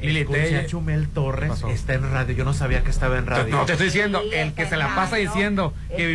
Lili 0.00 0.20
Escuché 0.20 0.42
Telle. 0.42 0.58
a 0.58 0.66
Chumel 0.66 1.08
Torres 1.08 1.48
pasó? 1.48 1.68
está 1.70 1.94
en 1.94 2.10
radio. 2.10 2.34
Yo 2.36 2.44
no 2.44 2.52
sabía 2.52 2.82
que 2.82 2.90
estaba 2.90 3.16
en 3.16 3.24
radio. 3.26 3.56
No 3.56 3.64
te 3.64 3.72
estoy 3.72 3.86
diciendo, 3.86 4.20
Sí, 4.24 4.34
el 4.36 4.52
que 4.52 4.66
se 4.66 4.76
la 4.76 4.88
pasa 4.94 5.12
radio, 5.12 5.30
diciendo 5.30 5.72
que, 5.96 6.06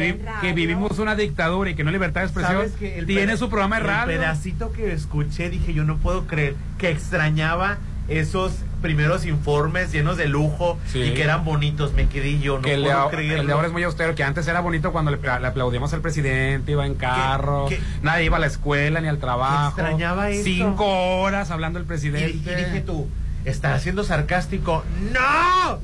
vivi- 0.41 0.53
vivimos 0.53 0.99
una 0.99 1.15
dictadura 1.15 1.69
y 1.71 1.73
que 1.75 1.83
no 1.83 1.89
hay 1.89 1.93
libertad 1.93 2.21
de 2.21 2.25
expresión, 2.27 2.57
¿Sabes 2.57 2.73
que 2.73 2.99
el 2.99 3.07
tiene 3.07 3.37
su 3.37 3.49
programa 3.49 3.77
de 3.79 3.83
radio. 3.87 4.11
El 4.13 4.19
pedacito 4.19 4.71
que 4.71 4.91
escuché, 4.93 5.49
dije, 5.49 5.73
yo 5.73 5.83
no 5.83 5.97
puedo 5.97 6.27
creer 6.27 6.53
que 6.77 6.91
extrañaba 6.91 7.77
esos 8.07 8.53
primeros 8.81 9.25
informes 9.25 9.91
llenos 9.91 10.17
de 10.17 10.27
lujo 10.27 10.77
Sí. 10.87 10.99
y 11.01 11.13
que 11.13 11.23
eran 11.23 11.45
bonitos, 11.45 11.93
me 11.93 12.07
quedé 12.09 12.39
yo, 12.39 12.57
no 12.57 12.61
que 12.63 12.75
puedo 12.77 12.91
ahora- 12.91 13.15
creerlo. 13.15 13.41
el 13.41 13.47
de 13.47 13.53
ahora 13.53 13.67
es 13.67 13.73
muy 13.73 13.83
austero, 13.83 14.15
que 14.15 14.23
antes 14.23 14.47
era 14.47 14.59
bonito 14.59 14.91
cuando 14.91 15.11
le, 15.11 15.17
le 15.17 15.47
aplaudíamos 15.47 15.93
al 15.93 16.01
presidente, 16.01 16.71
iba 16.71 16.85
en 16.85 16.95
carro, 16.95 17.67
nadie 18.01 18.25
iba 18.25 18.37
a 18.37 18.39
la 18.39 18.47
escuela 18.47 18.99
ni 19.01 19.07
al 19.07 19.19
trabajo. 19.19 19.79
Extrañaba 19.79 20.29
eso. 20.29 20.43
Cinco 20.43 21.19
horas 21.21 21.51
hablando 21.51 21.79
el 21.79 21.85
Y, 21.85 21.87
presidente. 21.87 22.29
y 22.29 22.55
dije 22.55 22.81
tú, 22.85 23.07
¿está 23.45 23.77
siendo 23.79 24.03
sarcástico? 24.03 24.83
¡No! 25.13 25.79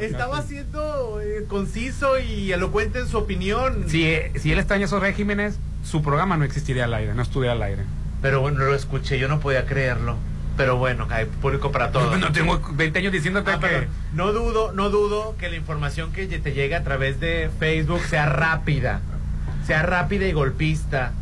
Estaba 0.00 0.42
siendo 0.42 1.20
eh, 1.20 1.44
conciso 1.48 2.18
y 2.18 2.52
elocuente 2.52 2.98
en 3.00 3.08
su 3.08 3.18
opinión. 3.18 3.84
Si, 3.88 4.14
si 4.36 4.52
él 4.52 4.58
extraña 4.58 4.84
esos 4.86 5.00
regímenes, 5.00 5.58
su 5.84 6.02
programa 6.02 6.36
no 6.36 6.44
existiría 6.44 6.84
al 6.84 6.94
aire, 6.94 7.14
no 7.14 7.22
estuviera 7.22 7.52
al 7.54 7.62
aire. 7.62 7.82
Pero 8.22 8.40
bueno, 8.40 8.58
lo 8.60 8.74
escuché, 8.74 9.18
yo 9.18 9.28
no 9.28 9.40
podía 9.40 9.66
creerlo. 9.66 10.16
Pero 10.56 10.76
bueno, 10.76 11.06
hay 11.10 11.26
público 11.26 11.70
para 11.70 11.90
todo. 11.92 12.16
No 12.16 12.32
tengo 12.32 12.60
20 12.72 12.98
años 12.98 13.12
diciéndote 13.12 13.50
Ah, 13.50 13.58
que... 13.60 13.88
No 14.14 14.32
dudo, 14.32 14.72
no 14.72 14.88
dudo 14.90 15.36
que 15.38 15.48
la 15.50 15.56
información 15.56 16.12
que 16.12 16.26
te 16.26 16.52
llegue 16.52 16.74
a 16.74 16.82
través 16.84 17.20
de 17.20 17.50
Facebook 17.58 18.00
sea 18.00 18.26
rápida. 18.26 19.00
Sea 19.66 19.82
rápida 19.82 20.26
y 20.26 20.32
golpista. 20.32 21.12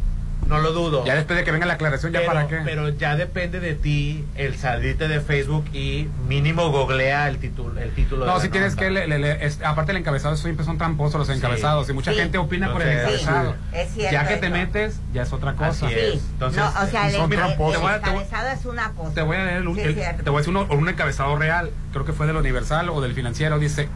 No 0.49 0.59
lo 0.59 0.73
dudo. 0.73 1.05
Ya 1.07 1.15
después 1.15 1.39
de 1.39 1.45
que 1.45 1.51
venga 1.51 1.65
la 1.67 1.75
aclaración, 1.75 2.13
¿ya 2.13 2.21
pero, 2.21 2.33
para 2.33 2.47
qué? 2.49 2.59
Pero 2.65 2.91
ya 2.91 3.17
depende 3.17 3.61
de 3.61 3.75
ti 3.75 4.25
el 4.37 4.57
salirte 4.57 5.09
de 5.09 5.21
Facebook 5.21 5.65
y 5.73 6.09
mínimo 6.29 6.71
googlea 6.71 7.29
el 7.29 7.39
título. 7.39 7.81
El 7.81 7.91
título 7.93 8.25
de 8.25 8.31
No, 8.31 8.37
la 8.37 8.43
si 8.43 8.49
tienes 8.51 8.73
nota. 8.75 8.85
que, 8.85 8.91
le- 8.91 9.07
le- 9.09 9.19
le- 9.19 9.47
es- 9.47 9.63
aparte 9.63 9.93
el 9.93 9.99
encabezado 9.99 10.37
siempre 10.37 10.65
son 10.67 10.77
tramposos 10.77 11.19
los 11.19 11.31
encabezados 11.35 11.89
y 11.89 11.93
mucha 11.95 12.13
Sí. 12.13 12.19
gente 12.19 12.37
opina 12.39 12.73
por 12.73 12.83
el 12.83 12.99
encabezado. 12.99 13.53
sí, 13.53 13.77
es 13.79 13.93
cierto 13.95 14.13
ya 14.13 14.29
que 14.29 14.37
te 14.37 14.51
metes, 14.51 15.01
ya 15.15 15.23
es 15.23 15.33
otra 15.33 15.55
cosa. 15.55 15.87
Así 15.87 15.95
es. 15.95 16.15
Entonces, 16.33 16.63
no, 16.63 16.69
o 16.83 16.87
sea, 16.87 17.09
el, 17.09 17.15
son 17.15 17.31
tramposos. 17.31 17.83
encabezado 17.83 18.49
es 18.51 18.65
una 18.67 18.91
cosa. 18.91 19.15
Te 19.15 19.23
voy 19.23 19.37
a 19.39 19.45
leer 19.45 19.67
un, 19.67 19.75
Sí, 19.77 19.81
el- 19.83 19.95
te 19.95 20.31
voy 20.31 20.37
a 20.37 20.39
decir 20.41 20.51
uno, 20.55 20.67
un 20.71 20.89
encabezado 20.89 21.37
real, 21.37 21.71
creo 21.93 22.05
que 22.05 22.13
fue 22.13 22.27
del 22.27 22.37
Universal 22.37 22.91
o 22.91 23.01
del 23.01 23.15
Financiero, 23.15 23.59
dice, 23.59 23.89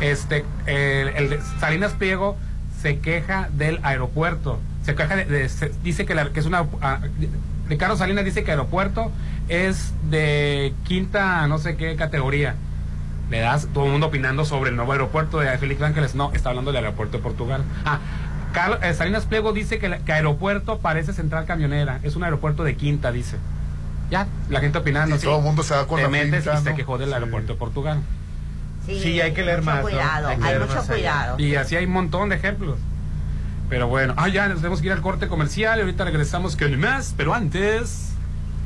este, 0.00 0.44
el, 0.66 1.08
el 1.08 1.28
de 1.30 1.40
Salinas 1.60 1.92
Pliego 1.92 2.36
se 2.80 2.98
queja 2.98 3.48
del 3.52 3.78
aeropuerto, 3.82 4.58
se 4.82 4.94
queja 4.94 5.16
de, 5.16 5.24
de- 5.24 5.48
se- 5.48 5.72
dice 5.82 6.04
que, 6.06 6.14
la- 6.14 6.30
que 6.30 6.40
es 6.40 6.46
una, 6.46 6.64
ah, 6.80 6.98
Ricardo 7.68 7.96
Salinas 7.96 8.24
dice 8.24 8.44
que 8.44 8.50
aeropuerto 8.50 9.10
es 9.48 9.92
de 10.10 10.74
quinta, 10.84 11.46
no 11.46 11.58
sé 11.58 11.76
qué 11.76 11.96
categoría. 11.96 12.54
Le 13.30 13.40
das 13.40 13.68
todo 13.72 13.86
el 13.86 13.92
mundo 13.92 14.08
opinando 14.08 14.44
sobre 14.44 14.70
el 14.70 14.76
nuevo 14.76 14.92
aeropuerto 14.92 15.38
de 15.38 15.56
Félix 15.58 15.80
Ángeles, 15.82 16.14
no, 16.14 16.32
está 16.32 16.50
hablando 16.50 16.70
del 16.72 16.84
aeropuerto 16.84 17.16
de 17.16 17.22
Portugal. 17.22 17.62
Ah, 17.84 17.98
Carlos, 18.52 18.78
eh, 18.82 18.92
Salinas 18.92 19.24
Pliego 19.24 19.52
dice 19.52 19.78
que, 19.78 19.88
la- 19.88 19.98
que 20.00 20.12
aeropuerto 20.12 20.78
parece 20.80 21.12
central 21.14 21.46
camionera, 21.46 22.00
es 22.02 22.16
un 22.16 22.24
aeropuerto 22.24 22.64
de 22.64 22.76
quinta, 22.76 23.10
dice. 23.12 23.36
Ya, 24.10 24.26
la 24.50 24.60
gente 24.60 24.76
opinando. 24.76 25.16
Y 25.16 25.18
todo 25.18 25.38
el 25.38 25.42
mundo 25.44 25.62
se 25.62 25.74
va 25.74 25.86
con 25.86 25.96
Te 25.96 26.02
la 26.02 26.08
metes 26.10 26.44
finta, 26.44 26.60
y 26.60 26.64
se 26.64 26.74
quejó 26.74 26.98
del 26.98 27.14
aeropuerto 27.14 27.54
de 27.54 27.58
Portugal. 27.58 28.00
Sí, 28.84 29.20
hay 29.20 29.32
que 29.32 29.42
leer 29.42 29.60
mucho 29.60 29.70
más, 29.70 29.76
¿no? 29.76 29.82
Cuidado, 29.82 30.28
Hay 30.28 30.34
hay, 30.34 30.40
que 30.42 30.48
leer 30.48 30.60
mucho 30.60 30.74
más 30.74 30.90
allá. 30.90 30.94
cuidado. 30.98 31.38
Y 31.38 31.54
así 31.54 31.76
hay 31.76 31.84
un 31.86 31.92
montón 31.92 32.28
de 32.28 32.34
ejemplos. 32.36 32.76
Pero 33.72 33.88
bueno, 33.88 34.12
ah, 34.18 34.28
ya 34.28 34.48
nos 34.48 34.58
tenemos 34.58 34.82
que 34.82 34.88
ir 34.88 34.92
al 34.92 35.00
corte 35.00 35.28
comercial 35.28 35.78
y 35.78 35.80
ahorita 35.80 36.04
regresamos 36.04 36.56
con 36.56 36.78
más, 36.78 37.14
pero 37.16 37.32
antes. 37.32 38.10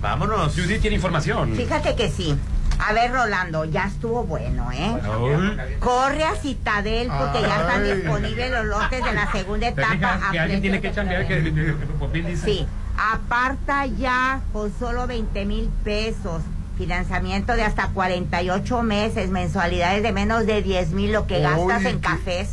Vámonos. 0.03 0.53
Judith 0.57 0.81
tiene 0.81 0.97
información. 0.97 1.55
Fíjate 1.55 1.95
que 1.95 2.11
sí. 2.11 2.37
A 2.81 2.93
ver, 2.93 3.13
Rolando, 3.13 3.65
ya 3.67 3.85
estuvo 3.87 4.25
bueno, 4.25 4.69
¿eh? 4.73 5.77
Corre 5.79 6.25
a 6.25 6.35
Citadel 6.35 7.07
porque 7.17 7.41
ya 7.41 7.61
están 7.61 7.85
disponibles 7.85 8.51
los 8.51 8.65
lotes 8.65 9.05
de 9.05 9.13
la 9.13 9.31
segunda 9.31 9.69
¿Te 9.73 9.81
etapa. 9.81 9.93
fijas 9.95 10.23
a 10.25 10.33
que 10.33 10.39
alguien 10.41 10.61
tiene 10.61 10.81
que 10.81 10.91
precios 10.91 11.07
chambear? 11.07 11.29
Que 11.29 11.75
Popín 12.01 12.27
dice. 12.27 12.45
Sí, 12.45 12.67
aparta 12.99 13.87
ya 13.87 14.41
con 14.53 14.73
solo 14.77 15.07
20 15.07 15.45
mil 15.45 15.71
pesos. 15.85 16.43
Financiamiento 16.77 17.53
de 17.55 17.63
hasta 17.63 17.91
48 17.91 18.83
meses, 18.83 19.31
mensualidades 19.31 20.03
de 20.03 20.11
menos 20.11 20.47
de 20.47 20.63
10 20.63 20.91
mil, 20.91 21.13
lo 21.13 21.29
que 21.29 21.41
gastas 21.43 21.61
Oye, 21.79 21.91
en 21.91 22.01
qué- 22.01 22.09
cafés, 22.09 22.51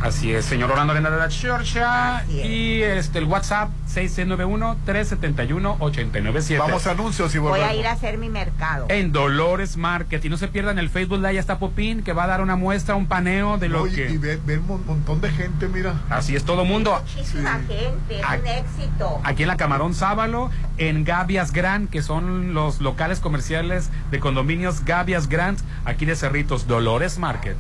Así 0.03 0.35
es, 0.35 0.45
señor 0.45 0.71
Orlando 0.71 0.93
Arena 0.93 1.09
de 1.11 1.17
la 1.17 1.29
Chorcha. 1.29 2.25
Y 2.29 2.83
este 2.83 3.21
el 3.21 3.25
WhatsApp 3.27 3.71
6691-371-897. 3.89 6.59
Vamos 6.59 6.87
a 6.87 6.91
anuncios 6.91 7.35
y 7.35 7.39
Voy 7.39 7.51
volvemos. 7.51 7.71
a 7.71 7.75
ir 7.75 7.87
a 7.87 7.93
hacer 7.93 8.19
mi 8.19 8.29
mercado. 8.29 8.87
En 8.89 9.13
Dolores 9.13 9.77
Market. 9.77 10.25
Y 10.25 10.29
no 10.29 10.37
se 10.37 10.49
pierdan 10.49 10.79
el 10.81 10.91
Facebook 10.91 11.19
Live, 11.19 11.35
ya 11.35 11.41
está 11.41 11.59
Popín, 11.59 12.03
que 12.03 12.13
va 12.13 12.25
a 12.25 12.27
dar 12.27 12.41
una 12.41 12.57
muestra, 12.57 12.97
un 12.97 13.07
paneo 13.07 13.59
de 13.59 13.69
lo 13.69 13.87
y, 13.87 13.93
que. 13.93 14.11
y 14.11 14.17
ven, 14.19 14.41
ven 14.45 14.65
un 14.69 14.85
montón 14.85 15.21
de 15.21 15.31
gente, 15.31 15.69
mira. 15.69 15.95
Así 16.11 16.35
es 16.35 16.43
todo 16.45 16.65
mundo. 16.65 17.01
Muchísima 17.01 17.61
gente, 17.61 18.21
es 18.21 18.41
un 18.41 18.47
éxito. 18.47 19.21
Aquí 19.23 19.43
en 19.43 19.49
la 19.49 19.57
Camarón 19.57 19.95
Sábalo, 19.95 20.51
en 20.79 21.05
Gavias 21.05 21.53
Grand, 21.53 21.89
que 21.89 22.03
son 22.03 22.55
los 22.55 22.81
locales 22.81 23.21
comerciales 23.21 23.91
de 24.11 24.19
condominios 24.19 24.85
Gavias 24.85 25.29
Grand, 25.29 25.61
aquí 25.85 26.07
de 26.07 26.17
Cerritos, 26.17 26.67
Dolores 26.67 27.19
Market. 27.19 27.57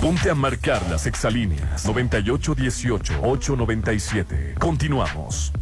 Ponte 0.00 0.30
a 0.30 0.34
marcar 0.34 0.80
las 0.90 1.06
exalíneas 1.06 1.86
9818-897. 1.86 4.58
Continuamos. 4.58 5.52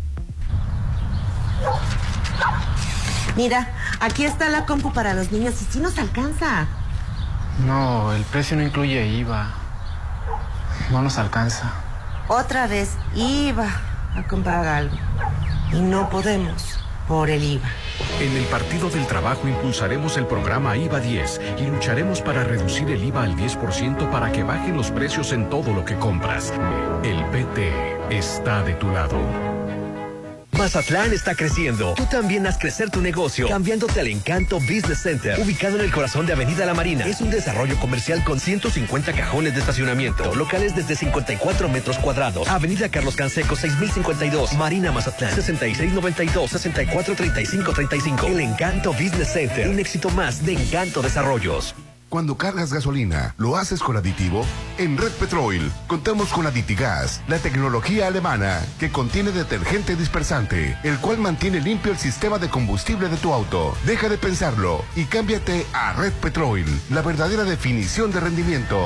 Mira, 3.37 3.69
aquí 4.01 4.25
está 4.25 4.49
la 4.49 4.65
compu 4.67 4.93
para 4.93 5.15
los 5.15 5.31
niños 5.33 5.61
y 5.63 5.65
sí 5.67 5.79
nos 5.79 5.97
alcanza. 5.99 6.67
No, 7.67 8.13
el 8.13 8.23
precio 8.25 8.57
no 8.57 8.63
incluye 8.63 9.07
IVA. 9.07 9.49
No 10.91 11.03
nos 11.03 11.19
alcanza. 11.19 11.73
Otra 12.29 12.67
vez 12.67 12.91
iba 13.15 13.69
a 14.17 14.23
comprar 14.29 14.67
algo 14.67 14.97
y 15.73 15.81
no 15.81 16.11
podemos 16.11 16.79
por 17.07 17.31
el 17.31 17.43
IVA. 17.43 17.69
En 18.21 18.37
el 18.37 18.45
Partido 18.45 18.91
del 18.91 19.07
Trabajo 19.07 19.49
impulsaremos 19.49 20.17
el 20.17 20.27
programa 20.27 20.77
IVA 20.77 21.01
10 21.01 21.41
y 21.59 21.67
lucharemos 21.67 22.21
para 22.21 22.45
reducir 22.45 22.91
el 22.91 23.05
IVA 23.05 23.23
al 23.23 23.37
10% 23.37 24.11
para 24.11 24.33
que 24.33 24.43
bajen 24.43 24.77
los 24.77 24.91
precios 24.91 25.33
en 25.33 25.49
todo 25.49 25.73
lo 25.73 25.85
que 25.85 25.97
compras. 25.97 26.53
El 27.03 27.25
PT 27.27 27.73
está 28.11 28.63
de 28.63 28.75
tu 28.75 28.91
lado. 28.91 29.56
Mazatlán 30.57 31.13
está 31.13 31.35
creciendo. 31.35 31.93
Tú 31.95 32.07
también 32.07 32.47
haz 32.47 32.57
crecer 32.59 32.91
tu 32.91 33.01
negocio 33.01 33.49
cambiándote 33.49 34.01
al 34.01 34.09
Encanto 34.09 34.59
Business 34.59 35.03
Center, 35.03 35.39
ubicado 35.41 35.77
en 35.77 35.85
el 35.85 35.93
corazón 35.93 36.27
de 36.27 36.33
Avenida 36.33 36.67
La 36.67 36.75
Marina. 36.75 37.07
Es 37.07 37.21
un 37.21 37.31
desarrollo 37.31 37.79
comercial 37.79 38.25
con 38.25 38.41
150 38.41 39.13
cajones 39.13 39.55
de 39.55 39.61
estacionamiento, 39.61 40.35
locales 40.35 40.75
desde 40.75 40.97
54 40.97 41.69
metros 41.69 41.99
cuadrados. 41.99 42.49
Avenida 42.49 42.89
Carlos 42.89 43.15
Canseco 43.17 43.55
6052, 43.57 44.55
Marina 44.55 44.91
Mazatlán 44.93 45.37
6692-643535. 45.37 48.27
El 48.27 48.41
Encanto 48.41 48.93
Business 48.93 49.33
Center, 49.33 49.69
un 49.69 49.79
éxito 49.79 50.11
más 50.11 50.45
de 50.45 50.55
Encanto 50.55 51.03
Desarrollos. 51.03 51.75
Cuando 52.09 52.37
cargas 52.37 52.73
gasolina, 52.73 53.35
¿lo 53.37 53.57
haces 53.57 53.81
con 53.81 53.97
aditivo? 53.97 54.47
En 54.79 54.97
Red 54.97 55.11
Petrol 55.13 55.73
contamos 55.89 56.29
con 56.29 56.47
Aditigas, 56.47 57.21
la 57.27 57.39
tecnología 57.39 58.07
alemana 58.07 58.65
que 58.79 58.93
contiene 58.93 59.33
detergente 59.33 59.97
dispersante, 59.97 60.79
el 60.85 60.99
cual 60.99 61.19
mantiene 61.19 61.61
limpio 61.61 61.91
el 61.91 61.99
sistema 61.99 62.39
de 62.39 62.49
combustible 62.49 63.09
de 63.09 63.17
tu 63.17 63.33
auto. 63.33 63.75
Deja 63.87 64.09
de 64.09 64.19
pensarlo 64.19 64.85
y 64.95 65.07
cámbiate 65.07 65.67
a 65.73 65.95
Red 65.95 66.13
Petrol, 66.13 66.65
la 66.91 67.03
verdadera 67.03 67.43
definición 67.43 68.13
de 68.13 68.21
rendimiento. 68.21 68.79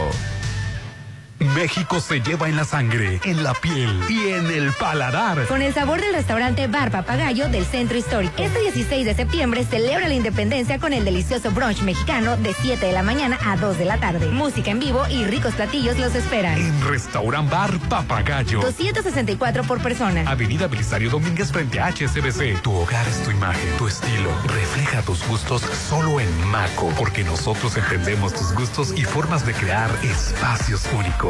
México 1.41 2.01
se 2.01 2.21
lleva 2.21 2.51
en 2.51 2.57
la 2.57 2.65
sangre, 2.65 3.19
en 3.25 3.43
la 3.43 3.55
piel 3.55 3.99
y 4.11 4.29
en 4.29 4.47
el 4.47 4.73
paladar. 4.75 5.47
Con 5.47 5.63
el 5.63 5.73
sabor 5.73 6.01
del 6.01 6.13
restaurante 6.13 6.67
Bar 6.67 6.91
Papagayo 6.91 7.49
del 7.49 7.65
Centro 7.65 7.97
Histórico. 7.97 8.35
Este 8.37 8.61
16 8.61 9.07
de 9.07 9.15
septiembre 9.15 9.65
celebra 9.65 10.07
la 10.07 10.15
independencia 10.15 10.79
con 10.79 10.93
el 10.93 11.05
delicioso 11.05 11.51
brunch 11.51 11.81
mexicano 11.81 12.37
de 12.37 12.53
7 12.53 12.85
de 12.85 12.93
la 12.93 13.03
mañana 13.03 13.39
a 13.43 13.57
2 13.57 13.79
de 13.79 13.85
la 13.87 13.99
tarde. 13.99 14.29
Música 14.29 14.71
en 14.71 14.81
vivo 14.81 15.07
y 15.09 15.25
ricos 15.25 15.55
platillos 15.55 15.99
los 15.99 16.15
esperan. 16.15 16.59
En 16.59 16.87
Restaurant 16.87 17.51
Bar 17.51 17.79
Papagayo. 17.89 18.61
264 18.61 19.65
por 19.65 19.83
persona. 19.83 20.31
Avenida 20.31 20.67
Belisario 20.67 21.09
Domínguez 21.09 21.53
frente 21.53 21.81
a 21.81 21.91
HSBC. 21.91 22.61
Tu 22.61 22.71
hogar 22.71 23.09
es 23.09 23.23
tu 23.25 23.31
imagen, 23.31 23.77
tu 23.79 23.89
estilo. 23.89 24.31
Refleja 24.45 25.01
tus 25.03 25.27
gustos 25.27 25.63
solo 25.63 26.21
en 26.21 26.45
Maco, 26.49 26.93
porque 26.99 27.25
nosotros 27.25 27.77
entendemos 27.79 28.35
tus 28.35 28.53
gustos 28.53 28.93
y 28.95 29.05
formas 29.05 29.47
de 29.47 29.55
crear 29.55 29.91
espacios 30.03 30.87
únicos. 30.93 31.30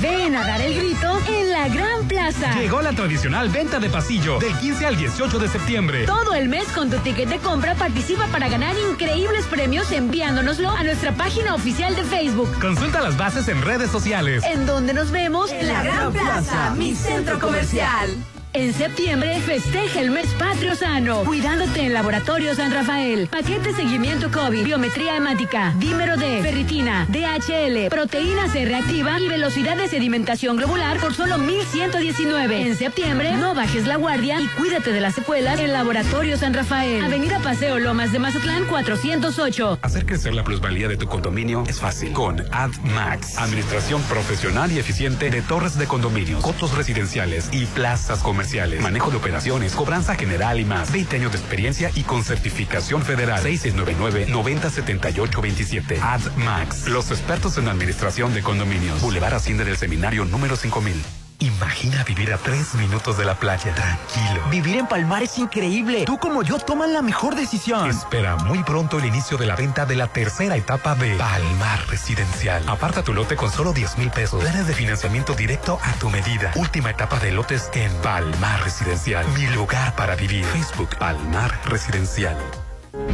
Ven 0.00 0.34
a 0.36 0.46
dar 0.46 0.60
el 0.60 0.74
grito 0.74 1.18
en 1.28 1.50
la 1.50 1.68
Gran 1.68 2.06
Plaza. 2.06 2.52
Llegó 2.54 2.82
la 2.82 2.92
tradicional 2.92 3.48
venta 3.48 3.78
de 3.78 3.88
pasillo 3.88 4.38
del 4.38 4.52
15 4.58 4.86
al 4.86 4.96
18 4.96 5.38
de 5.38 5.48
septiembre. 5.48 6.04
Todo 6.06 6.34
el 6.34 6.48
mes 6.48 6.64
con 6.74 6.90
tu 6.90 6.98
ticket 6.98 7.28
de 7.28 7.38
compra 7.38 7.74
participa 7.74 8.26
para 8.26 8.48
ganar 8.48 8.74
increíbles 8.90 9.46
premios 9.46 9.90
enviándonoslo 9.92 10.70
a 10.70 10.82
nuestra 10.82 11.12
página 11.12 11.54
oficial 11.54 11.94
de 11.96 12.04
Facebook. 12.04 12.50
Consulta 12.60 13.00
las 13.00 13.16
bases 13.16 13.48
en 13.48 13.62
redes 13.62 13.90
sociales. 13.90 14.42
En 14.44 14.66
donde 14.66 14.92
nos 14.94 15.10
vemos 15.10 15.50
en 15.50 15.68
la 15.68 15.82
Gran 15.82 16.12
Plaza, 16.12 16.74
mi 16.76 16.94
centro 16.94 17.38
comercial. 17.38 18.10
En 18.56 18.72
septiembre, 18.72 19.40
festeja 19.40 20.00
el 20.00 20.12
mes 20.12 20.28
patrio 20.38 20.76
sano, 20.76 21.24
cuidándote 21.24 21.86
en 21.86 21.92
Laboratorio 21.92 22.54
San 22.54 22.70
Rafael. 22.70 23.26
Paquete 23.26 23.74
seguimiento 23.74 24.30
COVID, 24.30 24.62
biometría 24.62 25.16
hemática, 25.16 25.74
dímero 25.76 26.16
D, 26.16 26.40
ferritina, 26.40 27.04
DHL, 27.08 27.88
proteína 27.90 28.48
C 28.48 28.64
reactiva 28.64 29.18
y 29.18 29.26
velocidad 29.26 29.76
de 29.76 29.88
sedimentación 29.88 30.56
globular 30.56 31.00
por 31.00 31.14
solo 31.14 31.36
1119. 31.38 32.68
En 32.68 32.76
septiembre, 32.76 33.32
no 33.34 33.56
bajes 33.56 33.88
la 33.88 33.96
guardia 33.96 34.40
y 34.40 34.46
cuídate 34.46 34.92
de 34.92 35.00
las 35.00 35.16
secuelas 35.16 35.58
en 35.58 35.72
Laboratorio 35.72 36.36
San 36.36 36.54
Rafael. 36.54 37.02
Avenida 37.02 37.40
Paseo 37.40 37.80
Lomas 37.80 38.12
de 38.12 38.20
Mazatlán 38.20 38.66
408. 38.66 39.80
Hacer 39.82 40.06
crecer 40.06 40.32
la 40.32 40.44
plusvalía 40.44 40.86
de 40.86 40.96
tu 40.96 41.08
condominio 41.08 41.64
es 41.66 41.80
fácil 41.80 42.12
con 42.12 42.40
AdMax, 42.52 43.36
administración 43.36 44.00
profesional 44.02 44.70
y 44.70 44.78
eficiente 44.78 45.28
de 45.28 45.42
torres 45.42 45.76
de 45.76 45.88
condominios, 45.88 46.40
cotos 46.40 46.76
residenciales 46.76 47.48
y 47.50 47.66
plazas 47.66 48.20
comerciales 48.20 48.43
manejo 48.80 49.10
de 49.10 49.16
operaciones, 49.16 49.72
cobranza 49.72 50.14
general 50.14 50.60
y 50.60 50.64
más. 50.64 50.92
20 50.92 51.16
años 51.16 51.32
de 51.32 51.38
experiencia 51.38 51.90
y 51.94 52.02
con 52.02 52.22
certificación 52.24 53.02
federal. 53.02 53.42
6699-907827. 53.42 55.98
AdMax. 56.00 56.88
Los 56.88 57.10
expertos 57.10 57.58
en 57.58 57.68
administración 57.68 58.32
de 58.34 58.42
condominios. 58.42 59.00
Boulevard 59.00 59.34
Asciende 59.34 59.64
del 59.64 59.76
Seminario 59.76 60.24
número 60.24 60.56
5000. 60.56 61.23
Imagina 61.44 62.02
vivir 62.04 62.32
a 62.32 62.38
tres 62.38 62.74
minutos 62.74 63.18
de 63.18 63.26
la 63.26 63.34
playa, 63.34 63.74
tranquilo. 63.74 64.42
Vivir 64.50 64.76
en 64.76 64.86
Palmar 64.86 65.22
es 65.22 65.36
increíble. 65.36 66.06
Tú 66.06 66.16
como 66.16 66.42
yo 66.42 66.58
toman 66.58 66.94
la 66.94 67.02
mejor 67.02 67.34
decisión. 67.34 67.90
Espera 67.90 68.36
muy 68.36 68.62
pronto 68.62 68.98
el 68.98 69.04
inicio 69.04 69.36
de 69.36 69.44
la 69.44 69.54
venta 69.54 69.84
de 69.84 69.94
la 69.94 70.06
tercera 70.06 70.56
etapa 70.56 70.94
de 70.94 71.16
Palmar 71.16 71.86
Residencial. 71.88 72.66
Aparta 72.66 73.02
tu 73.02 73.12
lote 73.12 73.36
con 73.36 73.52
solo 73.52 73.74
10 73.74 73.98
mil 73.98 74.10
pesos. 74.10 74.40
Planes 74.40 74.66
de 74.66 74.72
financiamiento 74.72 75.34
directo 75.34 75.78
a 75.82 75.92
tu 75.94 76.08
medida. 76.08 76.50
Última 76.54 76.88
etapa 76.88 77.20
de 77.20 77.32
lotes 77.32 77.68
en 77.74 77.92
Palmar 77.96 78.64
Residencial. 78.64 79.26
Mi 79.36 79.46
lugar 79.48 79.94
para 79.96 80.16
vivir. 80.16 80.46
Facebook 80.46 80.96
Palmar 80.96 81.60
Residencial. 81.66 82.38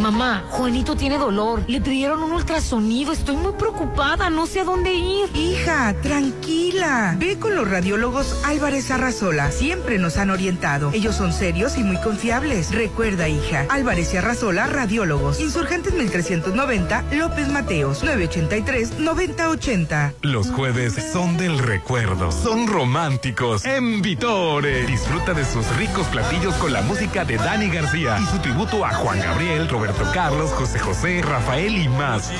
Mamá, 0.00 0.44
Juanito 0.50 0.96
tiene 0.96 1.18
dolor. 1.18 1.62
Le 1.66 1.80
pidieron 1.80 2.22
un 2.22 2.32
ultrasonido. 2.32 3.12
Estoy 3.12 3.36
muy 3.36 3.52
preocupada. 3.52 4.30
No 4.30 4.46
sé 4.46 4.60
a 4.60 4.64
dónde 4.64 4.94
ir. 4.94 5.28
Hija, 5.34 5.94
tranquila. 6.02 7.14
Ve 7.18 7.38
con 7.38 7.54
los 7.54 7.70
radiólogos 7.70 8.42
Álvarez 8.44 8.90
Arrasola. 8.90 9.50
Siempre 9.50 9.98
nos 9.98 10.16
han 10.16 10.30
orientado. 10.30 10.90
Ellos 10.92 11.16
son 11.16 11.32
serios 11.32 11.76
y 11.78 11.82
muy 11.82 11.98
confiables. 12.00 12.74
Recuerda, 12.74 13.28
hija. 13.28 13.66
Álvarez 13.68 14.12
y 14.14 14.18
Arrasola, 14.18 14.66
radiólogos. 14.66 15.40
Insurgentes 15.40 15.94
1390, 15.94 17.04
López 17.12 17.48
Mateos, 17.48 18.04
983-9080. 18.04 20.14
Los 20.22 20.50
jueves 20.50 20.94
son 21.12 21.36
del 21.36 21.58
recuerdo. 21.58 22.32
Son 22.32 22.66
románticos. 22.66 23.64
En 23.64 24.02
Vitore. 24.02 24.86
Disfruta 24.86 25.34
de 25.34 25.44
sus 25.44 25.66
ricos 25.76 26.06
platillos 26.08 26.54
con 26.54 26.72
la 26.72 26.82
música 26.82 27.24
de 27.24 27.36
Dani 27.36 27.68
García 27.68 28.18
y 28.20 28.26
su 28.26 28.38
tributo 28.38 28.84
a 28.84 28.92
Juan 28.94 29.20
Gabriel, 29.20 29.68
Roberto 29.70 30.04
Carlos, 30.12 30.50
José 30.50 30.78
José, 30.78 31.22
Rafael 31.22 31.76
y 31.76 31.88
más. 31.88 32.30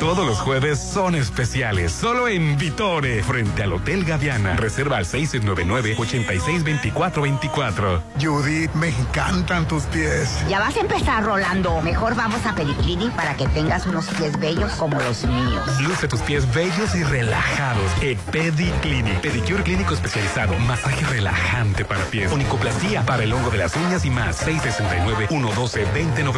Todos 0.00 0.26
los 0.26 0.38
jueves 0.38 0.78
son 0.78 1.14
especiales, 1.14 1.92
solo 1.92 2.28
en 2.28 2.58
Vitore, 2.58 3.22
frente 3.22 3.62
al 3.62 3.72
Hotel 3.72 4.04
Gaviana. 4.04 4.56
Reserva 4.56 4.96
al 4.96 5.06
699-862424. 5.06 8.00
Judith, 8.20 8.72
me 8.74 8.88
encantan 8.88 9.68
tus 9.68 9.84
pies. 9.84 10.44
Ya 10.48 10.58
vas 10.58 10.76
a 10.76 10.80
empezar, 10.80 11.24
Rolando. 11.24 11.80
Mejor 11.82 12.14
vamos 12.14 12.44
a 12.46 12.54
Pediclinic 12.54 13.12
para 13.12 13.36
que 13.36 13.46
tengas 13.48 13.86
unos 13.86 14.06
pies 14.08 14.38
bellos 14.38 14.72
como 14.72 14.98
los 15.00 15.24
míos. 15.24 15.80
Luce 15.80 16.08
tus 16.08 16.20
pies 16.20 16.52
bellos 16.52 16.94
y 16.94 17.04
relajados 17.04 17.90
en 18.02 18.18
Pediclinic. 18.18 19.20
Pedicure 19.20 19.62
clínico 19.62 19.94
especializado, 19.94 20.58
masaje 20.60 21.04
relajante 21.06 21.84
para 21.84 22.02
pies, 22.04 22.32
onicoplastía 22.32 23.04
para 23.06 23.22
el 23.22 23.32
hongo 23.32 23.50
de 23.50 23.58
las 23.58 23.76
uñas 23.76 24.04
y 24.04 24.10
más. 24.10 24.36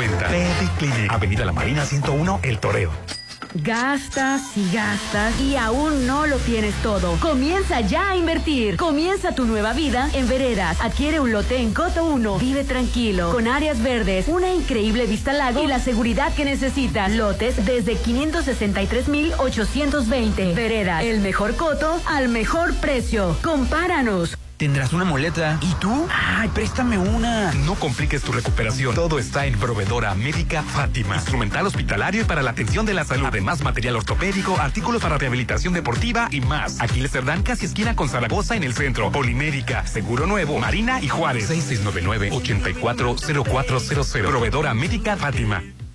669-112-2090. 0.08 0.28
Pediclinic. 0.28 1.12
Avenida 1.12 1.44
La 1.44 1.52
Marina 1.52 1.84
101, 1.84 2.40
El 2.42 2.58
Toreo. 2.58 2.90
Gastas 3.54 4.56
y 4.56 4.72
gastas 4.72 5.38
y 5.38 5.56
aún 5.56 6.06
no 6.06 6.26
lo 6.26 6.38
tienes 6.38 6.74
todo. 6.76 7.18
Comienza 7.20 7.82
ya 7.82 8.12
a 8.12 8.16
invertir. 8.16 8.78
Comienza 8.78 9.34
tu 9.34 9.44
nueva 9.44 9.74
vida 9.74 10.08
en 10.14 10.26
Veredas. 10.26 10.80
Adquiere 10.80 11.20
un 11.20 11.32
lote 11.32 11.58
en 11.58 11.74
Coto 11.74 12.06
1. 12.06 12.38
Vive 12.38 12.64
tranquilo, 12.64 13.30
con 13.30 13.48
áreas 13.48 13.82
verdes, 13.82 14.26
una 14.28 14.54
increíble 14.54 15.04
vista 15.04 15.32
al 15.32 15.38
lago 15.38 15.62
y 15.62 15.66
la 15.66 15.80
seguridad 15.80 16.32
que 16.34 16.46
necesitas. 16.46 17.12
Lotes 17.12 17.66
desde 17.66 17.96
563,820. 17.96 20.54
Veredas, 20.54 21.04
el 21.04 21.20
mejor 21.20 21.54
coto 21.54 22.00
al 22.06 22.30
mejor 22.30 22.72
precio. 22.76 23.36
Compáranos. 23.42 24.38
Tendrás 24.62 24.92
una 24.92 25.04
muleta. 25.04 25.58
¿Y 25.60 25.74
tú? 25.80 26.06
Ay, 26.08 26.48
préstame 26.54 26.96
una. 26.96 27.52
No 27.66 27.74
compliques 27.74 28.22
tu 28.22 28.30
recuperación. 28.30 28.94
Todo 28.94 29.18
está 29.18 29.44
en 29.44 29.58
Proveedora 29.58 30.14
Médica 30.14 30.62
Fátima. 30.62 31.16
Instrumental 31.16 31.66
hospitalario 31.66 32.22
y 32.22 32.24
para 32.24 32.44
la 32.44 32.52
atención 32.52 32.86
de 32.86 32.94
la 32.94 33.04
salud. 33.04 33.26
Además, 33.26 33.60
material 33.62 33.96
ortopédico, 33.96 34.60
artículos 34.60 35.02
para 35.02 35.18
rehabilitación 35.18 35.74
deportiva 35.74 36.28
y 36.30 36.42
más. 36.42 36.80
Aquiles 36.80 37.10
Cerdán, 37.10 37.42
casi 37.42 37.66
esquina 37.66 37.96
con 37.96 38.08
Zaragoza 38.08 38.54
en 38.54 38.62
el 38.62 38.72
centro. 38.72 39.10
Polimédica, 39.10 39.84
Seguro 39.84 40.28
Nuevo, 40.28 40.60
Marina 40.60 41.02
y 41.02 41.08
Juárez. 41.08 41.50
6699-840400. 41.50 44.28
Proveedora 44.28 44.74
Médica 44.74 45.16
Fátima. 45.16 45.60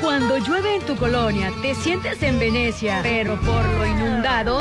Cuando 0.00 0.38
llueve 0.38 0.76
en 0.76 0.82
tu 0.82 0.96
colonia, 0.96 1.52
te 1.60 1.74
sientes 1.74 2.22
en 2.22 2.38
Venecia, 2.38 3.00
pero 3.02 3.38
por 3.40 3.64
lo 3.64 3.84
inundado, 3.84 4.60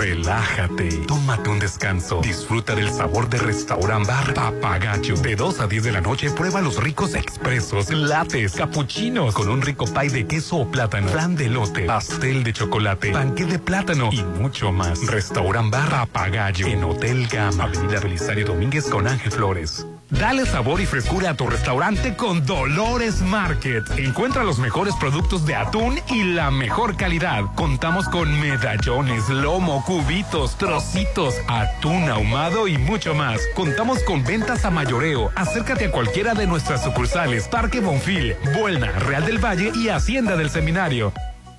Relájate, 0.00 0.88
tómate 1.06 1.50
un 1.50 1.58
descanso, 1.58 2.22
disfruta 2.22 2.74
del 2.74 2.90
sabor 2.90 3.28
de 3.28 3.36
Restaurant 3.36 4.06
Bar 4.06 4.32
Papagayo. 4.32 5.14
De 5.16 5.36
2 5.36 5.60
a 5.60 5.66
10 5.66 5.84
de 5.84 5.92
la 5.92 6.00
noche 6.00 6.30
prueba 6.30 6.62
los 6.62 6.82
ricos 6.82 7.14
expresos, 7.14 7.90
lates, 7.90 8.54
capuchinos 8.54 9.34
con 9.34 9.50
un 9.50 9.60
rico 9.60 9.84
pie 9.84 10.08
de 10.08 10.26
queso 10.26 10.56
o 10.56 10.70
plátano, 10.70 11.08
flan 11.08 11.36
de 11.36 11.50
lote, 11.50 11.84
pastel 11.84 12.42
de 12.44 12.54
chocolate, 12.54 13.12
panque 13.12 13.44
de 13.44 13.58
plátano 13.58 14.08
y 14.10 14.22
mucho 14.22 14.72
más. 14.72 15.06
Restaurant 15.06 15.70
Bar 15.70 15.90
Papagayo 15.90 16.66
en 16.66 16.82
Hotel 16.82 17.28
Gama, 17.28 17.64
Avenida 17.64 18.00
Belisario 18.00 18.46
Domínguez 18.46 18.86
con 18.88 19.06
Ángel 19.06 19.32
Flores. 19.32 19.86
Dale 20.10 20.44
sabor 20.44 20.80
y 20.80 20.86
frescura 20.86 21.30
a 21.30 21.34
tu 21.34 21.46
restaurante 21.46 22.16
con 22.16 22.44
Dolores 22.44 23.20
Market. 23.20 23.84
Encuentra 23.96 24.42
los 24.42 24.58
mejores 24.58 24.94
productos 24.96 25.46
de 25.46 25.54
atún 25.54 26.00
y 26.08 26.24
la 26.24 26.50
mejor 26.50 26.96
calidad. 26.96 27.44
Contamos 27.54 28.08
con 28.08 28.40
medallones, 28.40 29.28
lomo, 29.28 29.84
cubitos, 29.84 30.58
trocitos, 30.58 31.36
atún 31.46 32.10
ahumado 32.10 32.66
y 32.66 32.76
mucho 32.76 33.14
más. 33.14 33.40
Contamos 33.54 34.02
con 34.02 34.24
ventas 34.24 34.64
a 34.64 34.70
mayoreo. 34.70 35.30
Acércate 35.36 35.86
a 35.86 35.90
cualquiera 35.92 36.34
de 36.34 36.48
nuestras 36.48 36.82
sucursales 36.82 37.46
Parque 37.46 37.80
Bonfil, 37.80 38.34
Buelna, 38.58 38.90
Real 38.90 39.24
del 39.24 39.38
Valle 39.38 39.70
y 39.76 39.90
Hacienda 39.90 40.36
del 40.36 40.50
Seminario. 40.50 41.12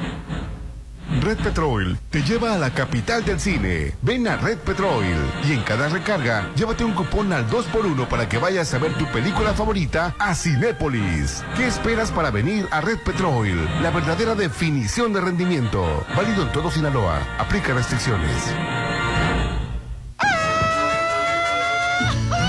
Red 1.20 1.38
Petrol 1.38 1.98
te 2.10 2.22
lleva 2.22 2.54
a 2.54 2.58
la 2.58 2.70
capital 2.70 3.24
del 3.24 3.40
cine. 3.40 3.92
Ven 4.02 4.26
a 4.26 4.36
Red 4.36 4.58
Petrol 4.58 5.04
y 5.48 5.52
en 5.52 5.62
cada 5.62 5.88
recarga 5.88 6.50
llévate 6.54 6.84
un 6.84 6.94
cupón 6.94 7.32
al 7.32 7.48
2x1 7.48 8.08
para 8.08 8.28
que 8.28 8.38
vayas 8.38 8.72
a 8.74 8.78
ver 8.78 8.94
tu 8.94 9.06
película 9.06 9.54
favorita 9.54 10.14
a 10.18 10.34
Cinépolis. 10.34 11.44
¿Qué 11.56 11.66
esperas 11.66 12.10
para 12.10 12.30
venir 12.30 12.66
a 12.70 12.80
Red 12.80 12.98
Petrol? 13.04 13.68
La 13.82 13.90
verdadera 13.90 14.34
definición 14.34 15.12
de 15.12 15.20
rendimiento. 15.20 16.04
Válido 16.16 16.42
en 16.42 16.52
todo 16.52 16.70
Sinaloa. 16.70 17.20
Aplica 17.38 17.74
restricciones. 17.74 18.54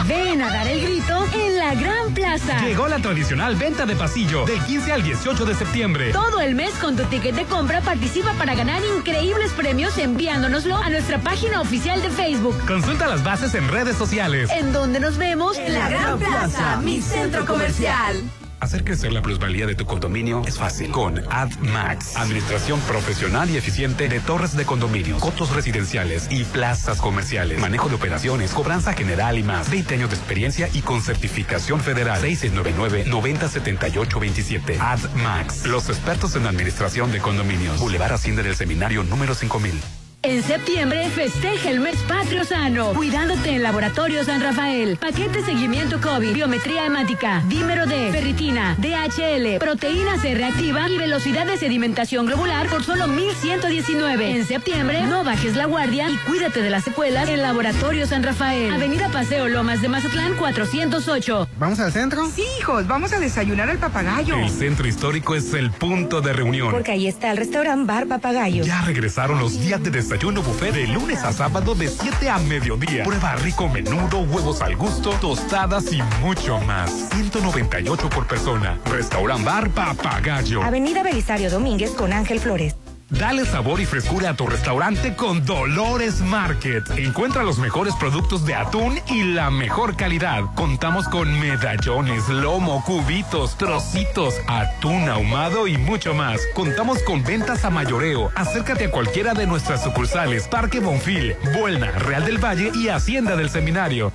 Ven 0.07 0.41
a 0.41 0.49
dar 0.49 0.67
el 0.67 0.81
grito 0.81 1.25
en 1.33 1.54
la 1.65 1.73
Gran 1.73 2.13
Plaza. 2.13 2.59
Llegó 2.59 2.87
la 2.87 2.99
tradicional 2.99 3.55
venta 3.55 3.87
de 3.87 3.95
pasillo 3.95 4.45
del 4.45 4.59
15 4.59 4.91
al 4.91 5.01
18 5.01 5.45
de 5.45 5.55
septiembre. 5.55 6.11
Todo 6.11 6.39
el 6.39 6.53
mes 6.53 6.71
con 6.75 6.95
tu 6.95 7.03
ticket 7.05 7.33
de 7.35 7.45
compra 7.45 7.81
participa 7.81 8.33
para 8.33 8.53
ganar 8.53 8.83
increíbles 8.95 9.51
premios 9.53 9.97
enviándonoslo 9.97 10.75
a 10.75 10.91
nuestra 10.91 11.17
página 11.17 11.61
oficial 11.61 12.03
de 12.03 12.11
Facebook. 12.11 12.55
Consulta 12.67 13.07
las 13.07 13.23
bases 13.23 13.55
en 13.55 13.67
redes 13.67 13.95
sociales. 13.95 14.51
En 14.51 14.73
donde 14.73 14.99
nos 14.99 15.17
vemos 15.17 15.57
en 15.57 15.73
la 15.73 15.89
Gran 15.89 16.19
Plaza, 16.19 16.77
mi 16.83 17.01
centro 17.01 17.47
comercial. 17.47 18.21
Hacer 18.65 18.83
crecer 18.83 19.13
la 19.13 19.21
plusvalía 19.21 19.65
de 19.67 19.75
tu 19.75 19.85
condominio 19.85 20.41
es 20.47 20.57
fácil 20.57 20.89
con 20.89 21.19
AdMax. 21.31 22.17
Administración 22.17 22.79
profesional 22.79 23.47
y 23.51 23.57
eficiente 23.57 24.09
de 24.09 24.19
torres 24.19 24.57
de 24.57 24.65
condominios, 24.65 25.21
cotos 25.21 25.51
residenciales 25.51 26.25
y 26.31 26.45
plazas 26.45 26.99
comerciales. 26.99 27.59
Manejo 27.59 27.89
de 27.89 27.95
operaciones, 27.95 28.53
cobranza 28.53 28.93
general 28.93 29.37
y 29.37 29.43
más. 29.43 29.69
20 29.69 29.93
años 29.93 30.09
de 30.09 30.15
experiencia 30.15 30.67
y 30.73 30.81
con 30.81 31.03
certificación 31.03 31.79
federal. 31.79 32.19
699-907827. 32.23 34.79
AdMax. 34.79 35.67
Los 35.67 35.89
expertos 35.89 36.35
en 36.35 36.47
administración 36.47 37.11
de 37.11 37.19
condominios. 37.19 37.79
Boulevard 37.79 38.13
Hacienda 38.13 38.41
del 38.41 38.55
Seminario 38.55 39.03
número 39.03 39.35
5000. 39.35 39.79
En 40.25 40.41
septiembre 40.41 41.07
festeja 41.11 41.69
el 41.69 41.79
mes 41.79 41.97
patrio 42.07 42.43
sano, 42.45 42.93
cuidándote 42.93 43.51
en 43.51 43.61
Laboratorio 43.61 44.23
San 44.23 44.41
Rafael. 44.41 44.97
Paquete 44.97 45.45
seguimiento 45.45 46.01
COVID, 46.01 46.33
biometría 46.33 46.87
hemática, 46.87 47.43
dímero 47.47 47.85
D, 47.85 48.11
ferritina, 48.11 48.75
DHL, 48.79 49.59
proteína 49.59 50.17
C 50.17 50.33
reactiva 50.33 50.89
y 50.89 50.97
velocidad 50.97 51.45
de 51.45 51.57
sedimentación 51.57 52.25
globular 52.25 52.67
por 52.69 52.83
solo 52.83 53.05
1119. 53.07 54.31
En 54.31 54.47
septiembre, 54.47 55.03
no 55.03 55.23
bajes 55.23 55.55
la 55.55 55.65
guardia 55.65 56.09
y 56.09 56.17
cuídate 56.17 56.63
de 56.63 56.71
las 56.71 56.85
secuelas 56.85 57.29
en 57.29 57.43
Laboratorio 57.43 58.07
San 58.07 58.23
Rafael. 58.23 58.73
Avenida 58.73 59.09
Paseo 59.09 59.47
Lomas 59.47 59.83
de 59.83 59.89
Mazatlán 59.89 60.33
408. 60.37 61.49
¿Vamos 61.59 61.79
al 61.79 61.91
centro? 61.91 62.27
Sí, 62.31 62.43
hijos, 62.59 62.87
vamos 62.87 63.13
a 63.13 63.19
desayunar 63.19 63.69
al 63.69 63.77
papagayo. 63.77 64.39
El 64.39 64.49
centro 64.49 64.87
histórico 64.87 65.35
es 65.35 65.53
el 65.53 65.69
punto 65.69 66.21
de 66.21 66.33
reunión. 66.33 66.71
Porque 66.71 66.93
ahí 66.93 67.07
está 67.07 67.29
el 67.29 67.37
restaurante 67.37 67.85
Bar 67.85 68.07
Papagayo. 68.07 68.63
Ya 68.63 68.81
regresaron 68.81 69.39
los 69.39 69.59
días 69.59 69.83
de 69.83 69.91
desayuno 70.15 70.41
buffet 70.41 70.71
de 70.71 70.87
lunes 70.87 71.21
a 71.23 71.33
sábado 71.33 71.75
de 71.75 71.89
7 71.89 72.29
a 72.29 72.37
mediodía. 72.39 73.03
Prueba 73.03 73.35
rico 73.35 73.67
menudo, 73.67 74.19
huevos 74.19 74.61
al 74.61 74.77
gusto, 74.77 75.09
tostadas 75.19 75.91
y 75.91 76.01
mucho 76.21 76.57
más. 76.61 77.09
198 77.09 78.09
por 78.09 78.25
persona. 78.25 78.79
Restaurant 78.85 79.43
Bar 79.43 79.69
Papagayo. 79.71 80.63
Avenida 80.63 81.03
Belisario 81.03 81.51
Domínguez 81.51 81.91
con 81.91 82.13
Ángel 82.13 82.39
Flores. 82.39 82.77
Dale 83.09 83.45
sabor 83.45 83.79
y 83.79 83.85
frescura 83.85 84.31
a 84.31 84.35
tu 84.35 84.47
restaurante 84.47 85.15
con 85.15 85.45
Dolores 85.45 86.21
Market. 86.21 86.89
Encuentra 86.97 87.43
los 87.43 87.59
mejores 87.59 87.93
productos 87.95 88.45
de 88.47 88.55
atún 88.55 88.99
y 89.07 89.23
la 89.23 89.51
mejor 89.51 89.95
calidad. 89.95 90.41
Contamos 90.55 91.07
con 91.07 91.39
medallones, 91.39 92.27
lomo, 92.29 92.83
cubitos, 92.83 93.57
trocitos, 93.57 94.33
atún 94.47 95.07
ahumado 95.07 95.67
y 95.67 95.77
mucho 95.77 96.15
más. 96.15 96.41
Contamos 96.55 97.03
con 97.03 97.23
ventas 97.23 97.63
a 97.63 97.69
mayoreo. 97.69 98.31
Acércate 98.33 98.85
a 98.85 98.91
cualquiera 98.91 99.35
de 99.35 99.45
nuestras 99.45 99.83
sucursales 99.83 100.47
Parque 100.47 100.79
Bonfil, 100.79 101.35
Buelna, 101.59 101.91
Real 101.91 102.25
del 102.25 102.43
Valle 102.43 102.71
y 102.73 102.87
Hacienda 102.87 103.35
del 103.35 103.51
Seminario. 103.51 104.11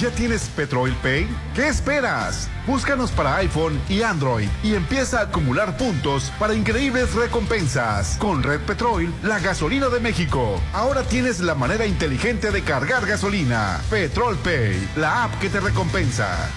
¿Ya 0.00 0.10
tienes 0.10 0.48
Petrol 0.56 0.94
Pay? 1.02 1.28
¿Qué 1.54 1.68
esperas? 1.68 2.48
Búscanos 2.66 3.10
para 3.10 3.36
iPhone 3.36 3.78
y 3.86 4.00
Android 4.00 4.48
y 4.62 4.74
empieza 4.74 5.20
a 5.20 5.24
acumular 5.24 5.76
puntos 5.76 6.32
para 6.38 6.54
increíbles 6.54 7.12
recompensas. 7.12 8.16
Con 8.16 8.42
Red 8.42 8.60
Petrol, 8.60 9.12
la 9.22 9.40
gasolina 9.40 9.90
de 9.90 10.00
México. 10.00 10.58
Ahora 10.72 11.02
tienes 11.02 11.40
la 11.40 11.54
manera 11.54 11.84
inteligente 11.84 12.50
de 12.50 12.62
cargar 12.62 13.04
gasolina. 13.04 13.78
Petrol 13.90 14.38
Pay, 14.38 14.88
la 14.96 15.24
app 15.24 15.38
que 15.38 15.50
te 15.50 15.60
recompensa. 15.60 16.48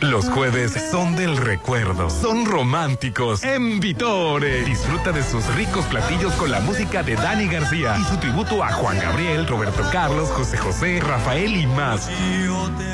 Los 0.00 0.30
jueves 0.30 0.72
son 0.90 1.14
del 1.14 1.36
recuerdo, 1.36 2.08
son 2.08 2.46
románticos. 2.46 3.44
En 3.44 3.80
Vitore, 3.80 4.64
disfruta 4.64 5.12
de 5.12 5.22
sus 5.22 5.44
ricos 5.54 5.84
platillos 5.86 6.32
con 6.34 6.50
la 6.50 6.60
música 6.60 7.02
de 7.02 7.16
Dani 7.16 7.46
García 7.48 7.98
y 8.00 8.04
su 8.04 8.16
tributo 8.16 8.64
a 8.64 8.72
Juan 8.72 8.98
Gabriel, 8.98 9.46
Roberto 9.46 9.82
Carlos, 9.92 10.30
José 10.30 10.56
José, 10.56 11.00
Rafael 11.00 11.54
y 11.54 11.66
más. 11.66 12.08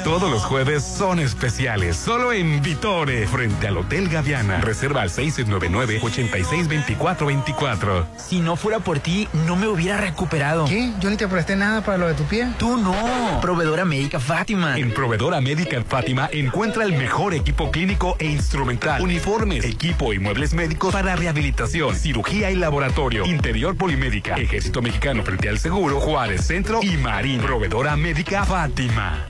Todos 0.03 0.29
los 0.29 0.45
jueves 0.45 0.83
son 0.83 1.21
especiales, 1.21 1.97
solo 1.97 2.33
en 2.33 2.61
Vitore, 2.61 3.29
frente 3.29 3.69
al 3.69 3.77
Hotel 3.77 4.09
Gaviana. 4.09 4.61
Reserva 4.61 5.03
al 5.03 5.11
699-862424. 5.11 8.05
Si 8.17 8.41
no 8.41 8.57
fuera 8.57 8.81
por 8.81 8.99
ti, 8.99 9.29
no 9.47 9.55
me 9.55 9.69
hubiera 9.69 9.97
recuperado. 9.97 10.65
¿Qué? 10.65 10.91
Yo 10.99 11.09
ni 11.09 11.17
te 11.17 11.29
presté 11.29 11.55
nada 11.55 11.83
para 11.83 11.99
lo 11.99 12.09
de 12.09 12.15
tu 12.15 12.25
pie. 12.25 12.49
Tú 12.59 12.77
no. 12.77 12.97
Proveedora 13.41 13.85
médica 13.85 14.19
Fátima. 14.19 14.77
En 14.77 14.93
Proveedora 14.93 15.41
Médica 15.41 15.81
Fátima 15.87 16.29
encuentra 16.33 16.83
el 16.85 16.96
mejor 16.97 17.35
equipo 17.35 17.71
clínico 17.71 18.17
e 18.19 18.27
instrumental, 18.27 19.01
uniformes, 19.03 19.65
equipo 19.65 20.13
y 20.13 20.19
muebles 20.19 20.55
médicos 20.55 20.93
para 20.93 21.17
rehabilitación, 21.17 21.95
cirugía 21.95 22.51
y 22.51 22.57
laboratorio, 22.57 23.27
interior 23.27 23.77
polimédica, 23.77 24.37
Ejército 24.37 24.83
Mexicano 24.83 25.23
frente 25.23 25.49
al 25.49 25.59
Seguro, 25.59 26.01
Juárez 26.01 26.47
Centro 26.47 26.81
y 26.83 26.97
Marín. 26.97 27.41
Proveedora 27.41 27.97
Médica 27.97 28.45
Fátima. 28.45 29.29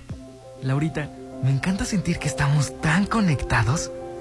Laurita, 0.62 1.10
me 1.42 1.50
encanta 1.50 1.84
sentir 1.84 2.18
que 2.18 2.28
estamos 2.28 2.80
tan 2.80 3.06
conectados. 3.06 3.90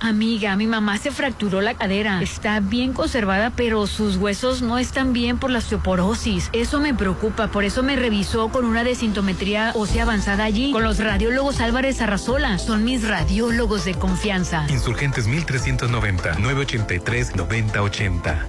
Amiga, 0.00 0.54
mi 0.56 0.66
mamá 0.66 0.96
se 0.98 1.10
fracturó 1.10 1.60
la 1.60 1.74
cadera. 1.74 2.22
Está 2.22 2.60
bien 2.60 2.92
conservada, 2.92 3.50
pero 3.50 3.86
sus 3.88 4.16
huesos 4.16 4.62
no 4.62 4.78
están 4.78 5.12
bien 5.12 5.38
por 5.38 5.50
la 5.50 5.58
osteoporosis. 5.58 6.50
Eso 6.52 6.78
me 6.78 6.94
preocupa, 6.94 7.48
por 7.48 7.64
eso 7.64 7.82
me 7.82 7.96
revisó 7.96 8.48
con 8.48 8.64
una 8.64 8.84
desintometría 8.84 9.72
ósea 9.74 10.04
avanzada 10.04 10.44
allí, 10.44 10.70
con 10.72 10.84
los 10.84 10.98
radiólogos 10.98 11.60
Álvarez 11.60 12.00
Arrazola. 12.00 12.58
Son 12.58 12.84
mis 12.84 13.06
radiólogos 13.06 13.84
de 13.84 13.94
confianza. 13.94 14.66
Insurgentes 14.68 15.26
1390 15.26 16.38
983 16.38 17.34
9080. 17.34 18.48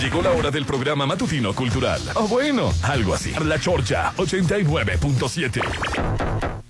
Llegó 0.00 0.22
la 0.22 0.32
hora 0.32 0.50
del 0.50 0.64
programa 0.64 1.06
matutino 1.06 1.54
cultural. 1.54 2.00
O 2.14 2.26
bueno, 2.26 2.72
algo 2.82 3.14
así. 3.14 3.32
La 3.44 3.60
Chorcha 3.60 4.12
89.7. 4.16 6.61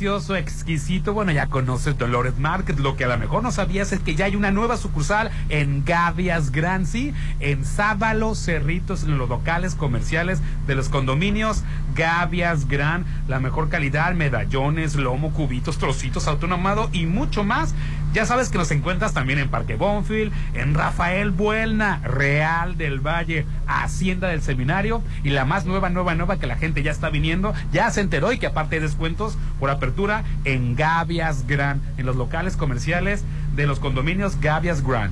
Delicioso, 0.00 0.34
exquisito. 0.34 1.12
Bueno, 1.12 1.30
ya 1.30 1.48
conoces 1.48 1.98
Dolores 1.98 2.38
Market. 2.38 2.78
Lo 2.78 2.96
que 2.96 3.04
a 3.04 3.08
lo 3.08 3.18
mejor 3.18 3.42
no 3.42 3.52
sabías 3.52 3.92
es 3.92 4.00
que 4.00 4.14
ya 4.14 4.24
hay 4.24 4.34
una 4.34 4.50
nueva 4.50 4.78
sucursal 4.78 5.30
en 5.50 5.84
Gavias 5.84 6.52
Grancy, 6.52 7.12
en 7.38 7.66
Sábalo, 7.66 8.34
Cerritos, 8.34 9.02
en 9.02 9.18
los 9.18 9.28
locales 9.28 9.74
comerciales 9.74 10.40
de 10.66 10.74
los 10.74 10.88
condominios 10.88 11.64
Gavias 11.94 12.66
Gran. 12.66 13.04
La 13.28 13.40
mejor 13.40 13.68
calidad, 13.68 14.14
medallones, 14.14 14.94
lomo, 14.94 15.34
cubitos, 15.34 15.76
trocitos, 15.76 16.28
autonomado 16.28 16.88
y 16.94 17.04
mucho 17.04 17.44
más. 17.44 17.74
Ya 18.14 18.24
sabes 18.24 18.48
que 18.48 18.56
los 18.58 18.70
encuentras 18.70 19.12
también 19.12 19.38
en 19.38 19.50
Parque 19.50 19.76
Bonfil, 19.76 20.32
en 20.54 20.72
Rafael 20.72 21.30
Buelna, 21.30 22.00
Real 22.02 22.78
del 22.78 23.00
Valle, 23.00 23.44
Hacienda 23.70 24.28
del 24.28 24.42
Seminario 24.42 25.02
y 25.22 25.30
la 25.30 25.44
más 25.44 25.64
nueva, 25.64 25.90
nueva, 25.90 26.14
nueva 26.14 26.38
que 26.38 26.46
la 26.46 26.56
gente 26.56 26.82
ya 26.82 26.90
está 26.90 27.10
viniendo, 27.10 27.54
ya 27.72 27.90
se 27.90 28.00
enteró 28.00 28.32
y 28.32 28.38
que 28.38 28.46
aparte 28.46 28.76
hay 28.76 28.82
descuentos 28.82 29.38
por 29.58 29.70
apertura 29.70 30.24
en 30.44 30.74
Gavias 30.74 31.46
Gran, 31.46 31.80
en 31.96 32.06
los 32.06 32.16
locales 32.16 32.56
comerciales 32.56 33.24
de 33.54 33.66
los 33.66 33.78
condominios 33.78 34.40
Gavias 34.40 34.82
Gran. 34.82 35.10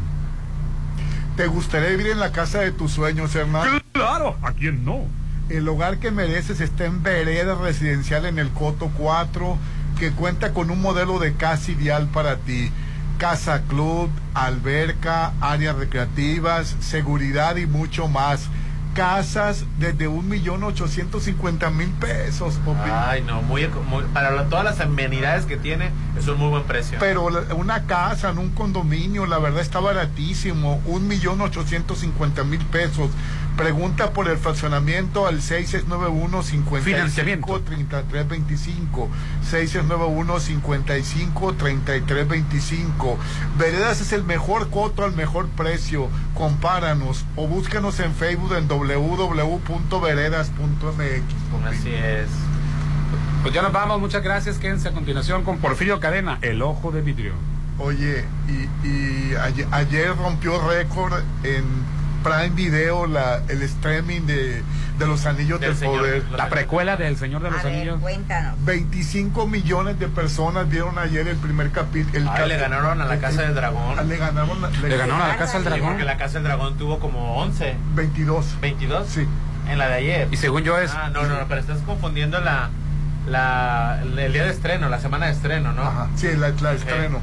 ¿Te 1.36 1.46
gustaría 1.46 1.90
vivir 1.90 2.08
en 2.08 2.18
la 2.18 2.32
casa 2.32 2.58
de 2.58 2.72
tus 2.72 2.90
sueños, 2.90 3.34
hermano? 3.36 3.80
Claro, 3.92 4.36
¿a 4.42 4.52
quién 4.52 4.84
no? 4.84 5.02
El 5.48 5.68
hogar 5.68 5.98
que 5.98 6.10
mereces 6.10 6.60
está 6.60 6.84
en 6.84 7.02
Vereda 7.02 7.54
Residencial 7.54 8.26
en 8.26 8.40
el 8.40 8.50
Coto 8.50 8.90
4, 8.98 9.56
que 9.98 10.10
cuenta 10.10 10.52
con 10.52 10.70
un 10.70 10.82
modelo 10.82 11.18
de 11.20 11.34
casa 11.34 11.70
ideal 11.70 12.08
para 12.08 12.36
ti. 12.38 12.70
Casa 13.18 13.62
club, 13.62 14.10
alberca, 14.32 15.32
áreas 15.40 15.74
recreativas, 15.74 16.76
seguridad 16.80 17.56
y 17.56 17.66
mucho 17.66 18.06
más. 18.06 18.48
Casas 18.98 19.64
desde 19.78 20.08
un 20.08 20.28
millón 20.28 20.64
ochocientos 20.64 21.22
cincuenta 21.24 21.70
mil 21.70 21.88
pesos. 21.90 22.54
papi. 22.66 22.90
Ay, 22.92 23.22
no, 23.22 23.42
muy, 23.42 23.68
muy- 23.88 24.04
para 24.12 24.32
lo- 24.32 24.44
todas 24.44 24.64
las 24.64 24.80
amenidades 24.80 25.46
que 25.46 25.56
tiene, 25.56 25.90
es 26.18 26.26
un 26.26 26.36
muy 26.38 26.48
buen 26.48 26.64
precio. 26.64 26.98
Pero 26.98 27.30
la- 27.30 27.54
una 27.54 27.84
casa 27.84 28.30
en 28.30 28.38
un 28.38 28.50
condominio, 28.50 29.26
la 29.26 29.38
verdad 29.38 29.60
está 29.60 29.78
baratísimo, 29.80 30.80
un 30.84 31.06
millón 31.06 31.40
ochocientos 31.40 31.98
cincuenta 32.00 32.42
mil 32.44 32.58
pesos. 32.66 33.10
Pregunta 33.56 34.12
por 34.12 34.28
el 34.28 34.38
fraccionamiento 34.38 35.26
al 35.26 35.42
6691 35.42 36.42
55 36.44 37.60
33 37.60 38.28
25 38.28 39.08
6691 39.42 40.38
55 40.38 41.54
33 41.54 42.28
25 42.28 43.18
Veredas 43.58 44.00
es 44.00 44.12
el 44.12 44.22
mejor 44.22 44.70
coto 44.70 45.04
al 45.04 45.12
mejor 45.16 45.48
precio. 45.48 46.08
Compáranos 46.34 47.24
o 47.34 47.48
búscanos 47.48 47.98
en 47.98 48.14
Facebook 48.14 48.54
en 48.56 48.68
www.veredas.mx. 48.96 51.66
Así 51.66 51.94
es. 51.94 52.28
Pues 53.42 53.54
ya 53.54 53.62
nos 53.62 53.72
vamos, 53.72 54.00
muchas 54.00 54.22
gracias. 54.22 54.58
Quédense 54.58 54.88
a 54.88 54.92
continuación 54.92 55.44
con 55.44 55.58
Porfirio 55.58 56.00
Cadena, 56.00 56.38
el 56.42 56.60
ojo 56.62 56.90
de 56.90 57.02
vidrio. 57.02 57.32
Oye, 57.78 58.24
y, 58.48 58.68
y 58.86 59.34
ayer, 59.36 59.66
ayer 59.70 60.16
rompió 60.16 60.60
récord 60.68 61.14
en 61.44 61.64
Prime 62.22 62.50
Video 62.50 63.06
la, 63.06 63.40
el 63.48 63.62
streaming 63.62 64.22
de, 64.22 64.62
de 64.98 65.06
Los 65.06 65.24
Anillos 65.26 65.60
del, 65.60 65.74
Poder. 65.74 66.24
La 66.36 66.48
precuela 66.48 66.96
del 66.96 67.16
Señor 67.16 67.42
de 67.42 67.50
los 67.50 67.64
Anillos. 67.64 68.00
Cuéntanos. 68.00 68.54
25 68.64 69.46
millones 69.46 69.98
de 69.98 70.08
personas 70.08 70.68
vieron 70.68 70.98
ayer 70.98 71.26
el 71.28 71.36
primer 71.36 71.70
capítulo. 71.70 72.30
Ay, 72.32 72.48
le 72.48 72.56
ganaron 72.56 73.00
a 73.00 73.04
la 73.06 73.18
Casa 73.18 73.42
del 73.42 73.54
Dragón. 73.54 74.08
Le 74.08 74.16
ganaron, 74.16 74.58
Le 74.82 74.96
ganaron 74.96 75.22
a 75.22 75.28
la 75.28 75.36
Casa 75.36 75.54
del 75.54 75.64
Dragón. 75.64 75.88
Porque 75.90 76.04
la 76.04 76.16
Casa 76.16 76.34
del 76.34 76.44
Dragón 76.44 76.76
tuvo 76.76 76.98
como 76.98 77.36
11. 77.38 77.76
22. 77.94 78.56
¿22? 78.60 79.04
Sí. 79.06 79.26
En 79.68 79.78
la 79.78 79.88
de 79.88 79.94
ayer. 79.94 80.28
Y 80.30 80.36
según 80.36 80.62
yo 80.64 80.78
es- 80.78 80.90
Ah, 80.92 81.10
no, 81.12 81.22
no, 81.26 81.38
no, 81.40 81.46
pero 81.48 81.60
estás 81.60 81.78
confundiendo 81.82 82.40
la, 82.40 82.70
la, 83.28 84.00
el 84.02 84.32
día 84.32 84.44
de 84.44 84.50
estreno, 84.50 84.88
la 84.88 84.98
semana 85.00 85.26
de 85.26 85.32
estreno, 85.32 85.72
¿no? 85.72 85.82
Ajá, 85.82 86.08
sí, 86.16 86.28
la, 86.36 86.48
la 86.60 86.72
estreno. 86.72 87.20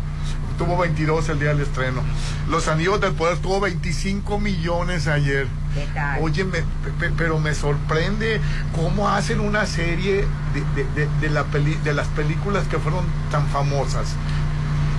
Tuvo 0.58 0.78
22 0.78 1.28
el 1.30 1.40
día 1.40 1.50
del 1.50 1.62
estreno. 1.62 2.02
Los 2.50 2.68
Anillos 2.70 3.02
del 3.02 3.12
Poder 3.14 3.38
tuvo 3.40 3.60
25 3.60 4.40
millones 4.40 5.08
ayer. 5.08 5.48
¿Qué 5.74 5.86
tal? 5.94 6.20
Oye, 6.22 6.46
me- 6.46 6.62
pe- 7.00 7.12
pero 7.18 7.40
me 7.40 7.54
sorprende 7.54 8.40
cómo 8.74 9.10
hacen 9.10 9.42
una 9.42 9.66
serie 9.66 10.24
de, 10.54 10.84
de- 10.84 10.90
de- 11.06 11.10
de 11.20 11.30
la 11.30 11.44
peli- 11.44 11.78
de 11.84 11.94
las 11.94 12.08
películas 12.08 12.68
que 12.70 12.78
fueron 12.80 13.04
tan 13.32 13.48
famosas. 13.48 14.16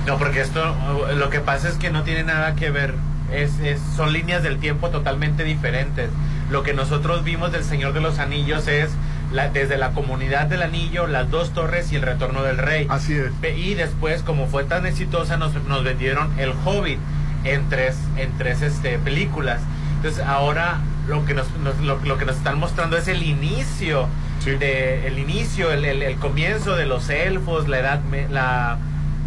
No, 0.06 0.18
porque 0.18 0.42
esto, 0.42 0.76
lo 1.16 1.30
que 1.30 1.40
pasa 1.40 1.68
es 1.70 1.76
que 1.76 1.90
no 1.90 2.02
tiene 2.02 2.22
nada 2.22 2.54
que 2.54 2.70
ver, 2.70 2.94
es, 3.32 3.58
es- 3.60 3.80
son 3.96 4.12
líneas 4.12 4.42
del 4.42 4.58
tiempo 4.58 4.90
totalmente 4.90 5.42
diferentes. 5.42 6.10
Lo 6.50 6.62
que 6.62 6.74
nosotros 6.74 7.24
vimos 7.24 7.50
del 7.50 7.64
Señor 7.64 7.94
de 7.94 8.00
los 8.02 8.18
Anillos 8.18 8.68
es 8.68 8.90
la- 9.36 9.48
desde 9.50 9.76
la 9.76 9.90
comunidad 9.90 10.46
del 10.46 10.62
anillo, 10.62 11.06
las 11.06 11.30
dos 11.30 11.52
torres 11.52 11.92
y 11.92 11.96
el 11.96 12.02
retorno 12.02 12.42
del 12.42 12.58
rey. 12.58 12.86
Así 12.90 13.14
es. 13.16 13.30
Y 13.56 13.74
después, 13.74 14.22
como 14.22 14.46
fue 14.48 14.64
tan 14.64 14.86
exitosa, 14.86 15.36
nos, 15.36 15.54
nos 15.68 15.84
vendieron 15.84 16.36
el 16.38 16.52
Hobbit 16.64 16.98
en 17.44 17.68
tres, 17.68 17.96
en 18.16 18.36
tres 18.38 18.62
este, 18.62 18.98
películas. 18.98 19.60
Entonces 19.96 20.24
ahora 20.24 20.78
lo 21.08 21.24
que 21.24 21.34
nos, 21.34 21.48
nos- 21.58 21.78
lo, 21.80 21.98
lo 22.04 22.18
que 22.18 22.24
nos 22.24 22.36
están 22.36 22.58
mostrando 22.58 22.96
es 22.96 23.06
el 23.08 23.22
inicio, 23.22 24.08
de, 24.44 25.06
el 25.06 25.18
inicio, 25.18 25.72
el, 25.72 25.84
el- 25.84 26.02
el 26.02 26.16
comienzo 26.16 26.76
de 26.76 26.86
los 26.86 27.08
elfos, 27.10 27.68
la 27.68 27.78
edad, 27.78 28.00
la, 28.30 28.78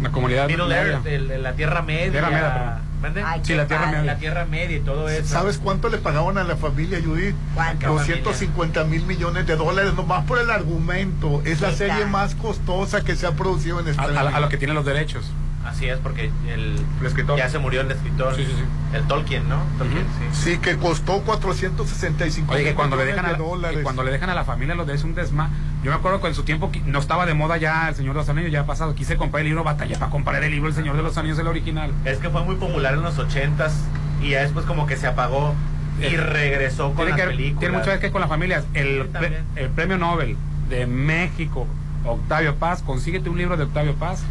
La 0.02 0.10
comunidad 0.10 0.46
Middle. 0.48 0.74
Earth, 0.74 1.06
el- 1.06 1.42
la 1.42 1.52
Tierra 1.54 1.82
Media. 1.82 2.10
Tierra 2.10 2.30
Media, 2.30 2.54
perdón. 2.54 2.89
¿Mande? 3.00 3.22
Ay, 3.22 3.40
Sí, 3.42 3.54
la 3.54 3.66
Tierra 3.66 3.84
padre. 3.84 3.98
Media. 3.98 4.12
La 4.14 4.18
Tierra 4.18 4.44
Media 4.44 4.76
y 4.76 4.80
todo 4.80 5.08
eso. 5.08 5.26
¿Sabes 5.26 5.58
cuánto 5.58 5.88
le 5.88 5.98
pagaban 5.98 6.36
a 6.38 6.44
la 6.44 6.56
familia 6.56 7.00
Judith? 7.04 7.34
¿Cuánto? 7.54 7.86
250 7.88 8.84
mil 8.84 9.04
millones 9.06 9.46
de 9.46 9.56
dólares, 9.56 9.94
nomás 9.94 10.24
por 10.26 10.38
el 10.38 10.50
argumento. 10.50 11.42
Es 11.44 11.60
la 11.60 11.72
serie 11.72 11.94
está. 11.94 12.06
más 12.06 12.34
costosa 12.34 13.02
que 13.02 13.16
se 13.16 13.26
ha 13.26 13.32
producido 13.32 13.80
en 13.80 13.86
A, 13.88 13.90
España. 13.90 14.20
a- 14.20 14.36
a 14.36 14.40
lo 14.40 14.48
que 14.48 14.56
tienen 14.58 14.74
los 14.76 14.84
derechos. 14.84 15.24
Así 15.64 15.86
es, 15.86 15.98
porque 15.98 16.30
el, 16.48 16.80
escritor. 17.04 17.36
ya 17.38 17.48
se 17.50 17.58
murió 17.58 17.82
el 17.82 17.90
escritor. 17.90 18.34
Sí, 18.34 18.44
sí, 18.46 18.52
sí. 18.56 18.96
El 18.96 19.02
Tolkien, 19.06 19.46
¿no? 19.48 19.58
Tolkien, 19.78 20.04
sí. 20.32 20.52
Sí, 20.52 20.58
que 20.58 20.76
costó 20.78 21.20
465 21.20 22.52
Oye, 22.54 22.64
que 22.64 22.74
cuando 22.74 22.96
le, 22.96 23.04
dejan 23.04 23.26
a 23.26 23.28
de 23.28 23.32
la, 23.34 23.38
dólares. 23.38 23.76
que 23.78 23.82
cuando 23.82 24.02
le 24.02 24.10
dejan 24.10 24.30
a 24.30 24.34
la 24.34 24.44
familia 24.44 24.74
los 24.74 24.86
derechos 24.86 25.04
un 25.04 25.14
desma. 25.14 25.50
Yo 25.84 25.90
me 25.90 25.96
acuerdo 25.96 26.20
que 26.20 26.28
en 26.28 26.34
su 26.34 26.42
tiempo 26.44 26.70
no 26.86 26.98
estaba 26.98 27.26
de 27.26 27.34
moda 27.34 27.56
ya 27.58 27.88
El 27.88 27.94
Señor 27.94 28.14
de 28.14 28.20
los 28.20 28.28
Anillos, 28.28 28.50
ya 28.50 28.60
ha 28.60 28.66
pasado. 28.66 28.94
Quise 28.94 29.16
comprar 29.16 29.42
el 29.42 29.48
libro, 29.48 29.62
batalla 29.64 29.98
para 29.98 30.10
comprar 30.10 30.42
el 30.42 30.50
libro 30.50 30.68
El 30.68 30.74
Señor 30.74 30.96
de 30.96 31.02
los 31.02 31.16
Anillos, 31.18 31.38
el 31.38 31.46
original. 31.46 31.92
Es 32.04 32.18
que 32.18 32.30
fue 32.30 32.42
muy 32.42 32.56
popular 32.56 32.94
en 32.94 33.02
los 33.02 33.18
ochentas 33.18 33.74
y 34.22 34.30
ya 34.30 34.40
después 34.42 34.64
como 34.66 34.86
que 34.86 34.96
se 34.96 35.06
apagó 35.06 35.54
y 36.00 36.16
regresó 36.16 36.88
con 36.94 36.96
Tiene, 37.06 37.10
las 37.10 37.20
que, 37.20 37.26
películas. 37.26 37.60
tiene 37.60 37.78
mucho 37.78 38.00
que 38.00 38.10
con 38.10 38.20
las 38.22 38.30
familias. 38.30 38.64
El, 38.74 39.06
pre- 39.08 39.42
el 39.56 39.68
premio 39.68 39.98
Nobel 39.98 40.36
de 40.70 40.86
México, 40.86 41.66
Octavio 42.04 42.54
Paz, 42.56 42.82
consíguete 42.82 43.28
un 43.28 43.36
libro 43.38 43.56
de 43.58 43.64
Octavio 43.64 43.94
Paz. 43.94 44.22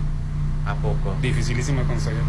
¿A 0.69 0.75
poco? 0.75 1.15
Dificilísimo 1.21 1.81
de 1.81 1.87
conseguir. 1.87 2.21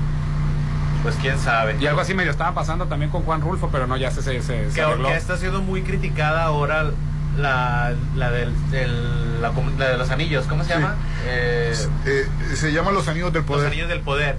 Pues 1.02 1.14
quién 1.20 1.38
sabe. 1.38 1.76
Y 1.80 1.86
algo 1.86 2.00
así 2.00 2.14
medio 2.14 2.30
estaba 2.30 2.52
pasando 2.54 2.86
también 2.86 3.10
con 3.10 3.22
Juan 3.22 3.40
Rulfo, 3.40 3.68
pero 3.70 3.86
no, 3.86 3.96
ya 3.96 4.10
se, 4.10 4.22
se, 4.22 4.42
se, 4.42 4.68
se 4.70 4.74
que, 4.74 4.82
arregló. 4.82 5.08
que 5.08 5.16
está 5.16 5.36
siendo 5.38 5.62
muy 5.62 5.82
criticada 5.82 6.42
ahora 6.44 6.90
la, 7.38 7.92
la, 8.16 8.30
del, 8.30 8.52
del- 8.70 9.40
la, 9.40 9.52
comu- 9.52 9.76
la 9.78 9.88
de 9.88 9.96
los 9.98 10.10
anillos, 10.10 10.44
¿cómo 10.46 10.62
se 10.64 10.74
Sí. 10.74 10.78
llama? 10.78 10.96
Eh, 11.26 11.72
Eh, 12.06 12.26
se 12.54 12.72
llama 12.72 12.90
Los 12.90 13.08
Anillos 13.08 13.32
del 13.32 13.40
los 13.42 13.48
Poder. 13.50 13.68
anillos 13.68 13.88
del 13.88 14.00
poder. 14.00 14.36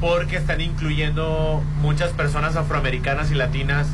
Porque 0.00 0.36
están 0.36 0.60
incluyendo 0.60 1.62
muchas 1.80 2.10
personas 2.10 2.56
afroamericanas 2.56 3.30
y 3.30 3.34
latinas 3.36 3.86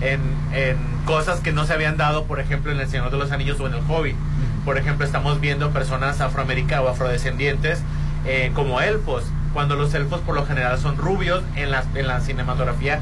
en, 0.00 0.20
en 0.52 0.76
cosas 1.06 1.38
que 1.40 1.52
no 1.52 1.64
se 1.66 1.72
habían 1.72 1.96
dado, 1.96 2.24
por 2.24 2.40
ejemplo, 2.40 2.72
en 2.72 2.80
El 2.80 2.88
Señor 2.88 3.10
de 3.12 3.16
los 3.18 3.30
Anillos 3.30 3.60
o 3.60 3.66
en 3.68 3.74
El 3.74 3.82
Hobbit. 3.88 4.16
Por 4.64 4.76
ejemplo, 4.76 5.06
estamos 5.06 5.40
viendo 5.40 5.70
personas 5.70 6.20
afroamericanas 6.20 6.84
o 6.84 6.88
afrodescendientes 6.88 7.80
eh, 8.26 8.50
como 8.54 8.80
elfos, 8.80 9.24
cuando 9.52 9.76
los 9.76 9.94
elfos 9.94 10.20
por 10.20 10.34
lo 10.34 10.44
general 10.46 10.78
son 10.78 10.96
rubios 10.96 11.42
en 11.56 11.70
la, 11.70 11.84
en 11.94 12.06
la 12.08 12.20
cinematografía 12.20 12.98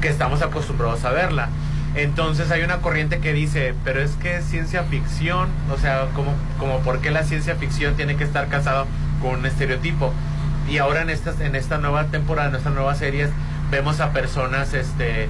que 0.00 0.08
estamos 0.08 0.42
acostumbrados 0.42 1.04
a 1.04 1.10
verla. 1.10 1.48
Entonces 1.94 2.50
hay 2.50 2.62
una 2.62 2.78
corriente 2.78 3.18
que 3.18 3.32
dice, 3.34 3.74
pero 3.84 4.00
es 4.00 4.12
que 4.12 4.36
es 4.36 4.44
ciencia 4.46 4.82
ficción, 4.84 5.48
o 5.70 5.76
sea, 5.78 6.06
como, 6.14 6.32
como 6.58 6.78
por 6.80 7.00
qué 7.00 7.10
la 7.10 7.22
ciencia 7.24 7.54
ficción 7.56 7.94
tiene 7.96 8.16
que 8.16 8.24
estar 8.24 8.48
casado 8.48 8.86
con 9.20 9.40
un 9.40 9.46
estereotipo. 9.46 10.12
Y 10.70 10.78
ahora 10.78 11.02
en 11.02 11.10
estas, 11.10 11.38
en 11.40 11.54
esta 11.54 11.76
nueva 11.78 12.04
temporada, 12.06 12.48
en 12.48 12.54
estas 12.56 12.72
nuevas 12.72 12.96
series, 12.98 13.28
vemos 13.70 14.00
a 14.00 14.12
personas 14.12 14.72
este 14.72 15.28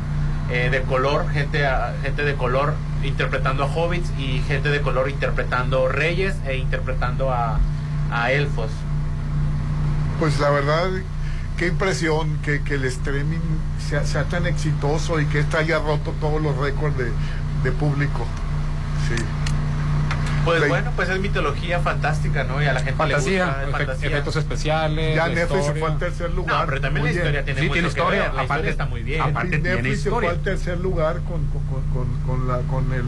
eh, 0.51 0.69
de 0.71 0.83
color, 0.83 1.29
gente 1.33 1.67
a- 1.67 1.95
gente 2.03 2.23
de 2.25 2.35
color 2.35 2.75
interpretando 3.03 3.65
a 3.65 3.67
hobbits 3.67 4.11
y 4.19 4.41
gente 4.47 4.69
de 4.69 4.81
color 4.83 5.09
interpretando 5.11 5.89
reyes 5.89 6.37
e 6.47 6.57
interpretando 6.59 7.33
a 7.33 7.59
elfos. 8.31 8.71
Pues 10.23 10.39
la 10.39 10.51
verdad, 10.51 10.89
qué 11.59 11.67
impresión 11.67 12.39
que, 12.45 12.63
que 12.63 12.75
el 12.75 12.85
streaming 12.85 13.41
sea, 13.89 14.05
sea 14.07 14.23
tan 14.23 14.47
exitoso 14.47 15.19
y 15.19 15.27
que 15.27 15.41
este 15.41 15.57
haya 15.57 15.81
roto 15.81 16.15
todos 16.21 16.41
los 16.41 16.57
récords 16.59 16.97
de, 16.97 17.11
de 17.65 17.73
público. 17.73 18.25
Sí. 19.09 19.21
Pues 20.45 20.69
bueno, 20.69 20.93
pues 20.95 21.09
es 21.09 21.19
mitología 21.19 21.81
fantástica, 21.81 22.45
¿no? 22.45 22.63
Y 22.63 22.67
a 22.67 22.73
la 22.73 22.79
gente 22.83 22.95
Fantasía, 22.95 23.47
le 23.47 23.53
gusta, 23.53 23.67
efe- 23.67 23.73
fantasía. 23.79 24.09
efectos 24.11 24.37
especiales. 24.37 25.17
Ya 25.17 25.27
Netflix 25.27 25.67
se 25.67 25.73
fue 25.75 25.91
al 25.91 25.99
tercer 25.99 26.31
lugar. 26.31 26.61
No, 26.61 26.67
pero 26.67 26.81
también 26.81 27.03
Muy 27.05 27.11
la 27.11 27.17
historia 27.17 27.43
bien. 27.43 27.45
tiene 27.47 27.61
Sí, 27.61 27.67
mucho 27.67 27.73
tiene 27.75 27.89
que 27.89 27.99
historia, 27.99 28.21
ver, 28.23 28.35
La 28.35 28.43
aparte- 28.43 28.53
historia 28.53 28.71
está 28.71 28.87
muy 28.87 29.03
bien. 29.03 29.21
aparte- 29.23 29.57
Y 29.57 29.61
tiene 29.61 29.75
Netflix 29.75 30.03
se 30.03 30.11
fue 30.11 30.29
al 30.29 30.39
tercer 30.43 30.79
lugar 30.79 31.17
con, 31.23 31.45
con, 31.47 31.63
con, 31.67 31.83
con- 31.93 32.21
con 32.39 32.47
la, 32.49 32.59
con 32.69 32.93
el 32.93 33.03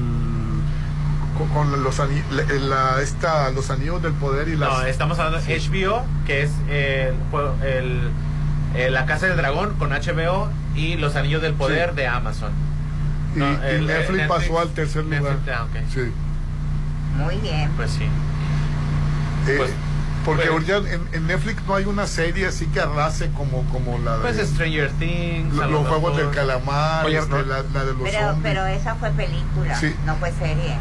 con, 1.37 1.49
con 1.49 1.83
los 1.83 2.01
ani- 2.01 2.23
la, 2.31 2.43
la- 2.45 3.03
esta, 3.03 3.51
los 3.51 3.71
anillos 3.71 4.03
del 4.03 4.13
poder 4.13 4.49
y 4.49 4.57
las 4.57 4.69
No, 4.69 4.83
estamos 4.83 5.19
hablando 5.19 5.41
de 5.47 5.59
HBO, 5.59 6.05
que 6.27 6.43
es 6.43 6.51
eh, 6.69 7.13
fue 7.31 7.43
el, 7.79 8.11
eh, 8.75 8.91
La 8.91 9.07
Casa 9.07 9.27
del 9.27 9.37
Dragón 9.37 9.75
con 9.79 9.91
HBO 9.91 10.49
y 10.75 10.97
Los 10.97 11.17
Anillos 11.17 11.43
del 11.43 11.55
Poder 11.55 11.91
Sí. 11.91 11.97
de 11.97 12.07
Amazon. 12.09 12.53
y, 13.35 13.39
No, 13.39 13.51
y 13.51 13.57
el- 13.67 13.87
Netflix, 13.87 14.23
el 14.23 14.29
pasó 14.29 14.61
al 14.61 14.69
tercer 14.71 15.05
Netflix, 15.05 15.41
lugar. 15.47 15.69
ah. 15.75 15.79
Sí. 15.93 16.13
Muy 17.17 17.37
bien. 17.37 17.71
Pues 17.77 17.91
sí. 17.93 18.05
Eh, 19.47 19.55
Pues- 19.59 19.71
porque 20.25 20.49
pues- 20.49 20.53
ahorita 20.53 20.77
en, 20.91 21.03
en 21.13 21.27
Netflix 21.27 21.63
no 21.67 21.75
hay 21.75 21.85
una 21.85 22.07
serie 22.07 22.47
así 22.47 22.67
que 22.67 22.81
arrase 22.81 23.31
como, 23.37 23.63
como 23.71 23.99
la 23.99 24.17
Pues 24.23 24.37
de 24.39 24.47
Stranger 24.47 24.91
Things. 24.93 25.53
lo- 25.55 25.63
los 25.65 25.71
lo 25.71 25.85
juegos 25.85 26.17
del 26.17 26.31
calamar, 26.31 27.05
Oye, 27.05 27.19
este, 27.19 27.31
no- 27.31 27.43
la, 27.43 27.63
la 27.75 27.85
de 27.85 27.93
los 27.93 28.03
Pero, 28.03 28.21
zombies. 28.31 28.43
pero 28.43 28.67
esa 28.67 28.95
fue 28.95 29.11
película, 29.11 29.75
Sí. 29.79 29.95
no 30.07 30.17
fue 30.17 30.33
serie. 30.33 30.77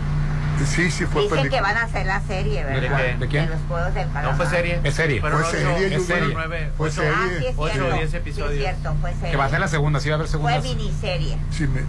Sí, 0.65 0.91
sí 0.91 1.05
fue 1.05 1.23
Dicen 1.23 1.37
película. 1.37 1.49
que 1.49 1.61
van 1.61 1.77
a 1.77 1.83
hacer 1.83 2.05
la 2.05 2.21
serie, 2.21 2.63
¿De 2.63 2.79
¿verdad? 2.79 2.97
qué? 2.97 3.15
¿De 3.17 3.27
quién? 3.27 3.49
los 3.49 3.59
juegos 3.67 3.93
del 3.93 4.07
calamar. 4.07 4.23
No 4.23 4.33
fue 4.37 4.45
serie. 4.47 4.79
Es 4.83 4.93
serie. 4.95 5.19
Fueron 5.21 5.39
Fue 5.41 5.49
ocho- 5.49 5.57
serie, 5.57 5.87
es 5.87 5.93
Judy. 6.01 6.05
serie, 6.05 6.29
nueve, 6.33 6.71
Fue 6.77 6.87
ocho- 6.89 6.95
serie. 7.01 7.11
Ah, 7.15 7.27
sí 7.39 7.45
es 7.47 7.53
Ocho 7.57 7.73
cierto. 7.73 7.93
o 7.93 7.97
diez 7.97 8.11
Sí 8.11 8.17
episodios. 8.17 8.51
es 8.53 8.59
cierto, 8.59 8.95
fue 9.01 9.13
serie. 9.13 9.31
Que 9.31 9.37
va 9.37 9.45
a 9.45 9.49
ser 9.49 9.59
la 9.59 9.67
segunda, 9.67 9.99
sí 9.99 10.09
va 10.09 10.13
a 10.13 10.17
haber 10.17 10.27
Fue 10.27 10.31
segundas. 10.39 10.63
miniserie. 10.63 11.37
Sí, 11.51 11.67
me- 11.67 11.81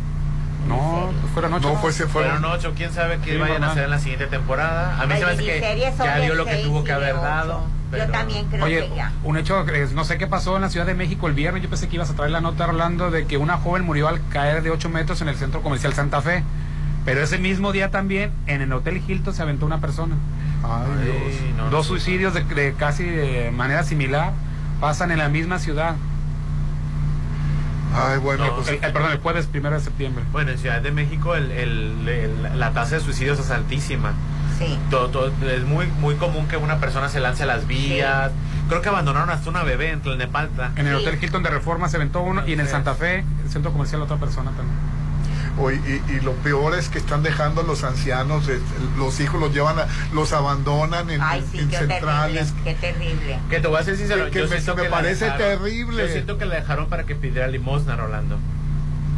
No, 0.69 1.11
pues 1.21 1.33
fueron 1.35 1.53
ocho. 1.55 1.69
no 1.73 1.79
fue 1.79 1.93
se 1.93 2.07
fueron 2.07 2.39
Fueron 2.39 2.53
ocho, 2.59 2.73
quién 2.75 2.91
sabe 2.93 3.19
qué 3.19 3.33
Sí, 3.33 3.37
vayan 3.37 3.57
a 3.57 3.59
normal. 3.59 3.71
hacer 3.73 3.85
en 3.85 3.91
la 3.91 3.99
siguiente 3.99 4.27
temporada. 4.29 4.99
A 4.99 5.03
mí 5.05 5.11
Las 5.11 5.19
se 5.19 5.25
me 5.27 5.33
hace 5.33 5.43
que 5.45 5.61
ya 5.99 6.15
de 6.17 6.23
dio 6.25 6.35
lo 6.35 6.47
que 6.47 6.57
tuvo 6.57 6.83
que 6.85 6.89
de 6.91 6.95
haber 6.95 7.13
ocho. 7.15 7.23
dado. 7.23 7.65
pero- 7.91 8.07
Yo 8.07 8.11
también 8.13 8.47
creo 8.47 8.65
Oye, 8.65 8.89
que 8.89 8.97
ya. 8.97 9.13
un 9.23 9.37
hecho, 9.37 9.65
que 9.67 9.87
no 9.95 10.05
sé 10.05 10.19
qué 10.19 10.27
pasó 10.27 10.57
en 10.57 10.63
la 10.63 10.69
Ciudad 10.71 10.85
de 10.87 10.95
México 10.95 11.29
el 11.29 11.35
viernes. 11.35 11.63
Yo 11.63 11.69
pensé 11.69 11.87
que 11.89 11.95
ibas 11.97 12.11
a 12.11 12.15
traer 12.15 12.33
la 12.33 12.41
nota, 12.41 12.67
Orlando, 12.67 13.11
de 13.13 13.27
que 13.27 13.37
una 13.37 13.57
joven 13.59 13.85
murió 13.85 14.09
al 14.09 14.21
caer 14.31 14.63
de 14.63 14.71
8 14.71 14.89
metros 14.89 15.21
en 15.21 15.29
el 15.29 15.37
centro 15.37 15.61
comercial 15.63 15.93
Santa 15.95 16.21
Fe. 16.21 16.43
Pero 17.05 17.21
ese 17.23 17.39
mismo 17.39 17.73
día 17.73 17.91
también, 17.91 18.31
en 18.47 18.63
el 18.63 18.73
Hotel 18.73 19.03
Hilton 19.07 19.35
se 19.35 19.43
aventó 19.43 19.67
una 19.67 19.81
persona. 19.81 20.15
Ay, 20.63 21.05
Dios. 21.05 21.17
Ay, 21.29 21.55
no, 21.57 21.71
Dos 21.71 21.87
suicidios 21.87 22.33
de, 22.35 22.43
de 22.45 22.73
casi 22.75 23.05
de 23.05 23.51
manera 23.51 23.83
similar 23.85 24.33
pasan 24.81 25.11
en 25.11 25.19
la 25.19 25.29
misma 25.29 25.59
ciudad. 25.59 25.97
Ay, 27.97 28.19
bueno, 28.19 28.47
No, 28.47 28.57
pues, 28.57 28.69
El- 28.69 28.75
el- 28.83 28.93
perdón, 28.93 29.13
el 29.13 29.19
jueves 29.19 29.47
primero 29.47 29.77
de 29.77 29.83
septiembre. 29.83 30.25
Bueno, 30.33 30.51
en 30.51 30.59
Ciudad 30.59 30.81
de 30.81 30.91
México 30.91 31.37
el, 31.37 31.51
el- 31.53 32.09
el- 32.09 32.59
la 32.59 32.73
tasa 32.73 32.97
de 32.97 33.01
suicidios 33.01 33.39
es 33.39 33.51
altísima. 33.51 34.13
Sí. 34.59 34.79
Todo, 34.91 35.09
todo- 35.11 35.33
es 35.49 35.65
muy 35.65 35.87
muy 36.01 36.15
común 36.17 36.47
que 36.49 36.57
una 36.57 36.79
persona 36.79 37.09
se 37.09 37.21
lance 37.21 37.43
a 37.43 37.47
las 37.47 37.67
vías. 37.67 38.33
Creo 38.69 38.81
que 38.83 38.89
abandonaron 38.89 39.31
hasta 39.31 39.49
una 39.51 39.63
bebé 39.63 39.91
en 39.91 40.01
Tlalnepalta. 40.01 40.73
En 40.77 40.87
el 40.87 40.97
Sí. 40.99 41.03
Hotel 41.07 41.19
Hilton 41.23 41.43
de 41.43 41.51
Reforma 41.51 41.89
se 41.89 41.97
aventó 41.99 42.23
uno 42.23 42.47
y 42.47 42.53
en 42.55 42.61
el 42.61 42.67
Sí. 42.67 42.73
Santa 42.73 42.95
Fe, 42.95 43.25
el 43.45 43.51
centro 43.51 43.73
comercial, 43.73 44.01
otra 44.03 44.17
persona 44.17 44.51
también. 44.53 44.77
Oye, 45.57 45.81
y, 46.09 46.13
y 46.13 46.21
lo 46.21 46.33
peor 46.33 46.75
es 46.77 46.89
que 46.89 46.99
están 46.99 47.23
dejando 47.23 47.61
a 47.61 47.65
los 47.65 47.85
ancianos, 47.85 48.51
los 48.99 49.21
hijos 49.21 49.41
los 49.41 49.55
llevan, 49.55 49.79
a, 49.79 49.87
los 50.13 50.33
abandonan 50.33 51.11
en, 51.11 51.21
Ay, 51.23 51.45
sí, 51.51 51.61
en 51.61 51.69
qué 51.69 51.77
terrible, 51.77 51.95
centrales. 51.95 52.55
qué 52.65 52.75
terrible. 52.75 53.39
Que 53.49 53.61
te 53.61 53.69
voy 53.69 53.79
a 53.81 53.85
ser 53.85 53.97
sincero, 53.97 54.25
Que- 54.27 54.31
que 54.33 54.39
yo 54.41 54.45
me- 54.47 54.51
siento 54.51 54.75
me 54.75 54.83
que 54.83 54.89
la 54.89 54.97
parece 54.97 55.25
dejaron- 55.27 55.39
terrible. 55.59 56.07
Yo 56.07 56.13
siento 56.13 56.39
que 56.39 56.45
la 56.47 56.57
dejaron 56.57 56.89
para 56.89 57.05
que 57.05 57.15
pidiera 57.15 57.47
limosna, 57.47 57.95
Rolando. 57.97 58.39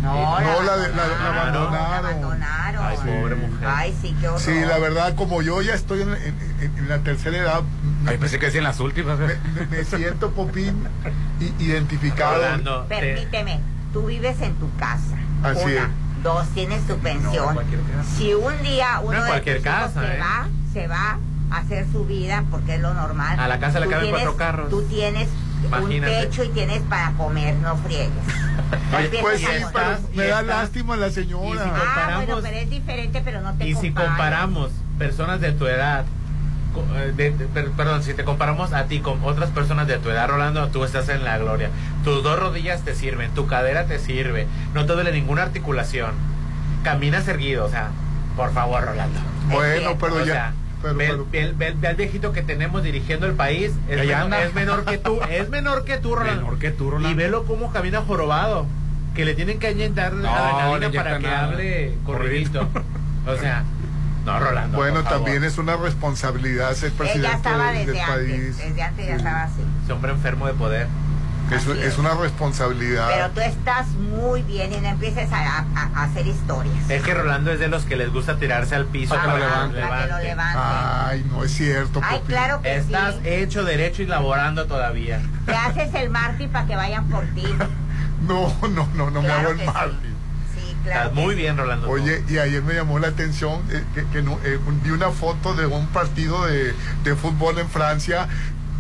No, 0.02 0.38
No, 0.40 0.62
la 0.62 0.76
de- 0.76 0.88
la- 0.90 0.94
la 1.08 1.40
abandonaron, 1.40 1.74
abandonaron. 1.94 2.38
la. 2.40 2.88
Ay, 2.88 2.96
pobre 2.98 3.34
mujer. 3.34 3.66
Ay, 3.68 3.94
sí, 4.00 4.14
qué 4.20 4.28
horror. 4.28 4.40
Sí, 4.40 4.52
la 4.60 4.78
verdad, 4.78 5.14
como 5.16 5.40
yo 5.42 5.62
ya 5.62 5.74
estoy 5.74 6.02
en, 6.02 6.10
en- 6.10 6.38
en- 6.60 6.78
en 6.78 6.88
la 6.88 6.98
tercera 6.98 7.36
edad, 7.38 7.62
me, 8.04 8.10
Ay, 8.10 8.18
pensé 8.18 8.38
que 8.38 8.46
decían 8.46 8.64
las 8.64 8.78
últimas. 8.78 9.18
me- 9.18 9.66
me 9.70 9.84
siento, 9.84 10.30
Popín, 10.32 10.86
identificado. 11.58 12.36
Rolando, 12.36 12.82
te- 12.88 12.96
Permíteme, 13.00 13.60
tú 13.92 14.06
vives 14.06 14.40
en 14.42 14.54
tu 14.56 14.70
casa. 14.76 15.16
Así 15.42 15.64
Una, 15.64 15.72
es. 15.74 15.88
Dos, 16.26 16.48
tienes 16.48 16.84
tu 16.88 16.96
pensión. 16.98 17.56
si 18.18 18.34
un 18.34 18.60
día 18.62 19.00
uno 19.02 19.22
de 19.22 19.28
cualquier 19.28 19.62
casa, 19.62 20.00
se 20.00 20.16
¿eh? 20.16 20.18
va, 20.20 20.48
se 20.72 20.86
va 20.88 21.18
a 21.50 21.56
hacer 21.58 21.86
su 21.92 22.04
vida 22.04 22.42
porque 22.50 22.74
es 22.74 22.80
lo 22.80 22.92
normal. 22.94 23.38
A 23.38 23.46
la 23.46 23.60
casa 23.60 23.78
le 23.78 23.86
caben 23.88 24.10
cuatro 24.10 24.36
carros. 24.36 24.68
Tú 24.68 24.82
tienes 24.82 25.28
Imagínate. 25.64 26.16
un 26.16 26.22
techo 26.30 26.42
y 26.44 26.48
tienes 26.48 26.82
para 26.82 27.12
comer, 27.12 27.54
no 27.56 27.76
friegues. 27.76 28.10
Oye, 28.98 29.18
Pues 29.20 29.40
sí, 29.40 29.46
pero 29.72 29.98
me 30.14 30.24
y 30.24 30.28
da 30.28 30.42
lástima 30.42 30.96
la 30.96 31.06
y 31.06 31.10
si 31.10 31.22
señora. 31.22 31.62
Ah, 31.62 32.16
bueno, 32.16 32.34
comparamos- 32.34 32.42
pero 32.42 32.56
es 32.56 32.70
diferente, 32.70 33.22
pero 33.24 33.40
no 33.40 33.54
te 33.54 33.68
Y 33.68 33.74
si 33.76 33.92
comparamos 33.92 34.70
personas 34.98 35.40
de 35.40 35.52
tu 35.52 35.66
edad, 35.66 36.04
de- 36.82 37.30
de- 37.30 37.46
per- 37.46 37.70
perdón, 37.70 38.02
si 38.02 38.14
te 38.14 38.24
comparamos 38.24 38.72
a 38.72 38.84
ti 38.84 39.00
con 39.00 39.22
otras 39.24 39.50
personas 39.50 39.86
de 39.86 39.98
tu 39.98 40.10
edad, 40.10 40.28
Rolando, 40.28 40.68
tú 40.68 40.84
estás 40.84 41.08
en 41.08 41.24
la 41.24 41.38
gloria. 41.38 41.70
Tus 42.04 42.22
dos 42.22 42.38
rodillas 42.38 42.82
te 42.82 42.94
sirven, 42.94 43.30
tu 43.34 43.46
cadera 43.46 43.86
te 43.86 43.98
sirve, 43.98 44.46
no 44.74 44.86
te 44.86 44.92
duele 44.92 45.12
ninguna 45.12 45.42
articulación, 45.42 46.12
caminas 46.82 47.26
erguido, 47.28 47.64
o 47.64 47.68
sea, 47.70 47.90
Por 48.36 48.52
favor, 48.52 48.84
Rolando. 48.84 49.18
Bueno, 49.48 49.96
pero 49.98 50.16
O 50.16 50.18
ya. 50.18 50.24
sea, 50.24 50.52
pero- 50.82 50.94
ve, 50.94 51.06
pero- 51.06 51.26
ve- 51.32 51.52
ve- 51.56 51.74
ve 51.80 51.88
al 51.88 51.96
viejito 51.96 52.32
que 52.34 52.42
tenemos 52.42 52.82
dirigiendo 52.82 53.26
el 53.26 53.32
país. 53.32 53.72
Es, 53.88 53.96
menor, 54.06 54.34
es 54.34 54.54
menor 54.54 54.84
que 54.84 54.98
tú. 54.98 55.18
Es 55.30 55.48
menor 55.48 55.84
que 55.86 55.96
tú, 55.96 56.14
Rolando. 56.16 56.42
Menor 56.42 56.58
que 56.58 56.70
tú, 56.70 56.90
Rolando. 56.90 57.10
Y 57.10 57.14
velo 57.14 57.44
cómo 57.46 57.72
camina 57.72 58.02
jorobado. 58.02 58.66
Que 59.14 59.24
le 59.24 59.32
tienen 59.32 59.58
que 59.58 59.70
inyectar 59.70 60.12
No, 60.12 60.28
adrenalina 60.28 61.02
para 61.02 61.16
que 61.18 61.26
nada. 61.26 61.44
hable 61.44 61.94
corridito. 62.04 62.68
o 63.26 63.36
sea, 63.38 63.64
no, 64.26 64.38
Rolando. 64.40 64.76
Bueno, 64.76 65.02
también 65.04 65.42
es 65.44 65.56
una 65.58 65.76
responsabilidad 65.76 66.72
ser 66.74 66.88
Ella 66.90 66.98
presidente 66.98 67.36
estaba 67.36 67.66
del, 67.72 67.86
desde 67.86 67.92
del 67.92 68.00
antes, 68.00 68.16
país. 68.16 68.58
desde 68.58 68.82
antes 68.82 69.06
ya 69.06 69.12
Sí. 69.12 69.18
estaba 69.18 69.42
así. 69.44 69.62
Ese 69.84 69.92
hombre 69.92 70.12
enfermo 70.12 70.46
de 70.46 70.54
poder. 70.54 70.88
Es, 71.50 71.58
Así 71.62 71.70
es 71.78 71.78
es. 71.78 71.98
una 71.98 72.12
responsabilidad. 72.14 73.08
Pero 73.08 73.30
tú 73.30 73.40
estás 73.40 73.86
muy 73.90 74.42
bien 74.42 74.72
y 74.72 74.78
no 74.80 74.88
empieces 74.88 75.30
a, 75.32 75.58
a- 75.60 75.90
a 75.94 76.02
hacer 76.02 76.26
historias. 76.26 76.90
Es 76.90 77.02
que 77.04 77.14
Rolando 77.14 77.52
es 77.52 77.60
de 77.60 77.68
los 77.68 77.84
que 77.84 77.94
les 77.94 78.12
gusta 78.12 78.36
tirarse 78.36 78.74
al 78.74 78.86
piso 78.86 79.14
Ah, 79.14 79.22
para 79.24 79.34
que 79.34 79.40
lo 79.80 79.88
para 79.88 80.02
que 80.06 80.10
lo 80.12 80.18
levanten. 80.18 80.60
Ay, 80.60 81.26
no 81.30 81.44
es 81.44 81.52
cierto. 81.52 82.00
Ay, 82.02 82.18
Popín. 82.18 82.34
claro 82.36 82.62
que 82.62 82.76
Estás 82.76 83.14
sí. 83.14 83.20
hecho 83.28 83.64
derecho 83.64 84.02
y 84.02 84.06
laborando 84.06 84.66
todavía. 84.66 85.20
Te 85.46 85.54
haces 85.54 85.94
el 85.94 86.10
Marty 86.10 86.48
para 86.48 86.66
que 86.66 86.74
vayan 86.74 87.04
por 87.08 87.24
ti. 87.26 87.44
No, 88.26 88.52
no, 88.70 88.88
no, 88.94 89.10
no 89.10 89.22
me 89.22 89.28
hago 89.30 89.50
el. 89.50 89.58
Sí, 89.60 89.66
claro. 90.92 91.10
Muy 91.14 91.34
sí. 91.34 91.40
bien, 91.42 91.56
Rolando. 91.56 91.88
Oye, 91.90 92.22
y 92.28 92.38
ayer 92.38 92.62
me 92.62 92.74
llamó 92.74 92.98
la 92.98 93.08
atención 93.08 93.60
eh, 93.70 93.82
que, 93.94 94.04
que 94.06 94.22
no- 94.22 94.38
eh, 94.44 94.58
vi 94.84 94.90
una 94.90 95.10
foto 95.10 95.54
de 95.54 95.66
un 95.66 95.86
partido 95.88 96.44
de, 96.46 96.74
de 97.04 97.14
fútbol 97.16 97.58
en 97.58 97.68
Francia 97.68 98.28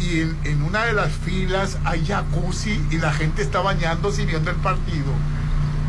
y 0.00 0.20
en, 0.20 0.36
en 0.44 0.62
una 0.62 0.84
de 0.84 0.92
las 0.92 1.12
filas 1.12 1.78
hay 1.84 2.04
jacuzzi 2.06 2.80
y 2.90 2.98
la 2.98 3.12
gente 3.12 3.42
está 3.42 3.60
bañándose 3.60 4.22
y 4.22 4.26
viendo 4.26 4.50
el 4.50 4.56
partido. 4.56 5.12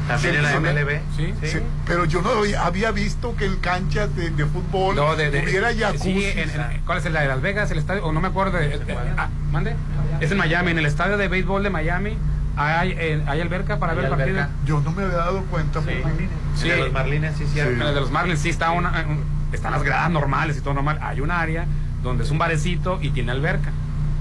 También 0.08 0.36
Sí, 0.36 0.38
en 0.38 0.44
la 0.44 0.52
sí, 0.52 0.58
MLB. 0.60 1.00
Sí, 1.18 1.34
Sí, 1.52 1.58
pero 1.86 2.06
yo 2.06 2.22
no 2.22 2.30
había- 2.64 2.92
visto 2.92 3.36
que 3.36 3.46
en 3.46 3.58
canchas 3.58 4.16
de, 4.16 4.30
de 4.30 4.46
fútbol 4.46 4.96
No, 4.96 5.18
de, 5.18 5.30
de- 5.32 5.44
hubiera 5.44 5.74
jacuzzi. 5.76 6.14
sí, 6.14 6.26
en- 6.26 6.50
en- 6.50 6.82
¿Cuál 6.86 7.00
es 7.00 7.06
el 7.06 7.12
de 7.12 7.28
Las 7.28 7.42
Vegas? 7.42 7.70
El 7.72 7.78
estadio, 7.78 8.06
o 8.06 8.14
no 8.14 8.22
me 8.22 8.30
acuerdo. 8.30 8.58
de- 8.58 8.70
de- 8.80 8.98
ah, 9.18 9.28
¿Mande? 9.52 9.76
Es 10.22 10.32
en 10.32 10.38
Miami, 10.38 10.72
en 10.72 10.78
el 10.80 10.86
estadio 10.86 11.18
de 11.18 11.28
béisbol 11.28 11.62
de 11.64 11.70
Miami. 11.70 12.18
Hay, 12.58 12.92
eh, 12.98 13.24
hay 13.28 13.40
alberca 13.42 13.78
para 13.80 13.92
Hay 13.94 13.98
ver 13.98 14.06
el 14.06 14.12
partido. 14.12 14.30
alberca. 14.40 14.50
Yo 14.66 14.82
no 14.82 14.92
me 14.92 15.04
había 15.04 15.18
dado 15.18 15.44
cuenta. 15.46 15.82
Sí. 15.82 15.88
Popín. 16.04 16.30
Sí. 16.56 16.68
De 16.70 16.78
los 16.78 16.92
Marlines, 16.92 17.36
sí, 17.38 17.44
En 17.44 17.50
cierto. 17.50 17.88
el 17.88 17.96
de 17.96 18.02
los 18.02 18.12
Marlins 18.12 18.40
sí 18.40 18.50
está 18.50 18.72
una, 18.72 18.90
un- 19.08 19.24
están 19.54 19.72
las 19.72 19.84
gradas 19.84 20.10
normales 20.12 20.58
y 20.58 20.62
todo 20.62 20.74
normal. 20.74 21.00
Hay 21.02 21.22
un 21.22 21.32
área 21.32 21.66
donde 22.04 22.24
es 22.24 22.32
un 22.32 22.38
barecito 22.38 23.00
y 23.02 23.12
tiene 23.12 23.32
alberca. 23.32 23.70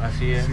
Así 0.03 0.31
es. 0.31 0.45
Sí, 0.45 0.53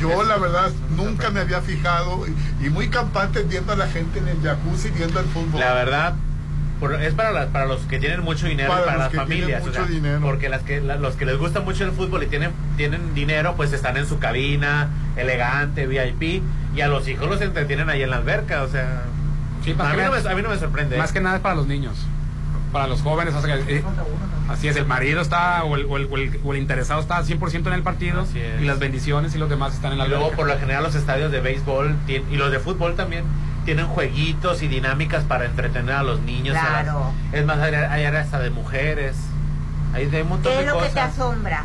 yo 0.00 0.22
la 0.24 0.36
verdad 0.36 0.70
nunca 0.96 1.30
me 1.30 1.40
había 1.40 1.62
fijado 1.62 2.26
y, 2.26 2.66
y 2.66 2.68
muy 2.70 2.88
campante 2.88 3.42
viendo 3.42 3.72
a 3.72 3.76
la 3.76 3.86
gente 3.86 4.18
en 4.18 4.28
el 4.28 4.42
jacuzzi 4.42 4.90
viendo 4.90 5.18
el 5.18 5.26
fútbol. 5.26 5.58
La 5.60 5.72
verdad, 5.72 6.14
por- 6.80 7.00
es 7.00 7.14
para, 7.14 7.32
las- 7.32 7.46
para 7.46 7.66
los 7.66 7.80
que 7.82 7.98
tienen 7.98 8.20
mucho 8.22 8.46
dinero 8.46 8.68
Para 8.70 8.82
y 8.82 8.84
para 8.86 8.98
las 8.98 9.12
familias. 9.12 9.62
o 9.62 9.66
mucho 9.66 9.74
sea, 9.84 9.86
dinero. 9.86 10.20
Porque 10.20 10.48
las 10.48 10.62
que, 10.62 10.80
la- 10.80 10.96
los 10.96 11.16
que 11.16 11.24
les 11.26 11.38
gusta 11.38 11.60
mucho 11.60 11.84
el 11.84 11.92
fútbol 11.92 12.22
y 12.22 12.26
tienen, 12.26 12.50
tienen 12.76 13.14
dinero, 13.14 13.54
pues 13.56 13.72
están 13.72 13.96
en 13.96 14.06
su 14.06 14.18
cabina, 14.18 14.88
elegante, 15.16 15.86
VIP, 15.86 16.42
y 16.74 16.80
a 16.80 16.88
los 16.88 17.08
hijos 17.08 17.28
los 17.28 17.40
entretienen 17.40 17.88
ahí 17.90 18.02
en 18.02 18.10
la 18.10 18.16
alberca. 18.16 18.62
O 18.62 18.68
sea, 18.68 19.02
Sí, 19.64 19.74
a, 19.78 19.94
mí 19.94 20.02
no 20.02 20.12
me, 20.12 20.30
a 20.30 20.34
mí 20.34 20.42
no 20.42 20.48
me 20.50 20.58
sorprende. 20.58 20.96
Más 20.96 21.12
que 21.12 21.20
nada 21.20 21.36
es 21.36 21.42
para 21.42 21.54
los 21.56 21.66
niños, 21.66 21.94
para 22.72 22.86
los 22.86 23.02
jóvenes. 23.02 23.34
o 23.34 23.42
sea, 23.42 23.56
eh, 23.56 23.82
así 24.48 24.68
es, 24.68 24.76
el 24.76 24.86
marido 24.86 25.20
está 25.20 25.64
o 25.64 25.74
el, 25.74 25.86
o 25.88 25.96
el- 25.96 26.06
o 26.10 26.16
el- 26.16 26.40
o 26.44 26.52
el 26.54 26.60
interesado 26.60 27.00
está 27.00 27.20
100% 27.24 27.66
en 27.68 27.72
el 27.74 27.82
partido 27.82 28.24
y 28.60 28.64
las 28.64 28.78
bendiciones 28.78 29.34
y 29.34 29.38
los 29.38 29.48
demás 29.50 29.74
están 29.74 29.92
en 29.92 29.98
la 29.98 30.04
Y 30.06 30.08
luego, 30.10 30.26
alberca. 30.26 30.36
por 30.36 30.46
lo 30.52 30.58
general, 30.60 30.84
los 30.84 30.94
estadios 30.94 31.32
de 31.32 31.40
béisbol 31.40 31.96
y 32.06 32.36
los 32.36 32.52
de 32.52 32.60
fútbol 32.60 32.94
también 32.94 33.24
tienen 33.66 33.86
jueguitos 33.86 34.62
y 34.62 34.68
dinámicas 34.68 35.24
para 35.24 35.44
entretener 35.44 35.94
a 35.94 36.02
los 36.02 36.20
niños. 36.20 36.54
y 36.54 36.58
a 36.58 36.62
las- 36.62 36.82
Claro. 36.84 37.12
es 37.32 37.44
más, 37.44 37.58
hay, 37.58 37.74
hay 37.74 38.04
área 38.04 38.20
hasta 38.22 38.38
de 38.38 38.48
mujeres. 38.48 39.16
Hay 39.92 40.06
de 40.06 40.22
un 40.22 40.28
montón 40.30 40.52
¿Qué 40.52 40.58
de 40.60 40.64
es 40.66 40.72
lo 40.72 40.80
que 40.82 40.88
te 40.88 41.00
asombra? 41.00 41.64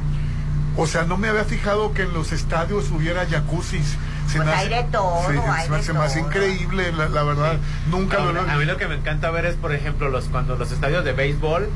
O 0.78 0.88
sea, 0.88 1.04
no 1.04 1.18
me 1.18 1.30
había 1.30 1.44
fijado 1.46 1.94
que 1.94 2.02
en 2.04 2.14
los 2.14 2.32
estadios 2.34 2.92
hubiera 2.92 3.26
jacuzzis. 3.26 3.98
Se 4.28 4.38
Pues 4.38 4.48
me 4.48 4.54
hay 4.54 4.70
de 4.70 4.84
todo, 4.92 5.22
se, 5.28 5.38
hay 5.38 5.64
se 5.66 5.70
me- 5.72 5.78
de 5.78 5.84
se 5.84 5.94
me 5.94 6.00
hace 6.00 6.20
todo. 6.20 6.28
increíble, 6.30 6.92
la, 6.94 7.10
la 7.10 7.24
verdad. 7.24 7.58
Nunca 7.90 8.18
Ahora, 8.18 8.44
lo 8.44 8.52
a 8.52 8.56
mí 8.56 8.66
lo 8.66 8.78
que 8.78 8.88
me 8.88 8.96
encanta 8.96 9.30
ver 9.32 9.46
es, 9.46 9.56
por 9.56 9.74
ejemplo, 9.74 10.10
los 10.10 10.26
cuando 10.26 10.56
los 10.56 10.72
estadios 10.72 11.04
de 11.04 11.12
béisbol, 11.14 11.70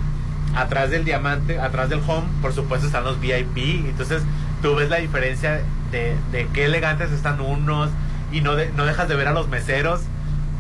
atrás 0.56 0.90
del 0.90 1.04
diamante, 1.04 1.60
atrás 1.60 1.90
del 1.90 2.00
home, 2.08 2.28
por 2.42 2.54
supuesto 2.54 2.88
están 2.88 3.04
los 3.04 3.20
VIP. 3.20 3.86
Entonces 3.90 4.24
tú 4.62 4.74
ves 4.76 4.90
la 4.90 4.98
diferencia 4.98 5.62
de, 5.92 6.16
de 6.32 6.48
qué 6.54 6.66
elegantes 6.66 7.12
están 7.12 7.42
unos 7.42 7.90
y 8.32 8.40
no, 8.42 8.56
de- 8.56 8.72
no 8.72 8.86
dejas 8.86 9.10
de 9.10 9.16
ver 9.16 9.28
a 9.28 9.34
los 9.34 9.50
meseros, 9.50 10.02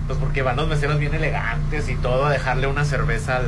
pues 0.08 0.20
porque 0.20 0.42
van 0.42 0.56
los 0.56 0.68
meseros 0.68 1.00
bien 1.00 1.14
elegantes 1.14 1.90
y 1.90 1.96
todo, 1.96 2.26
a 2.26 2.30
dejarle 2.32 2.68
una 2.68 2.86
cerveza 2.86 3.38
al, 3.38 3.46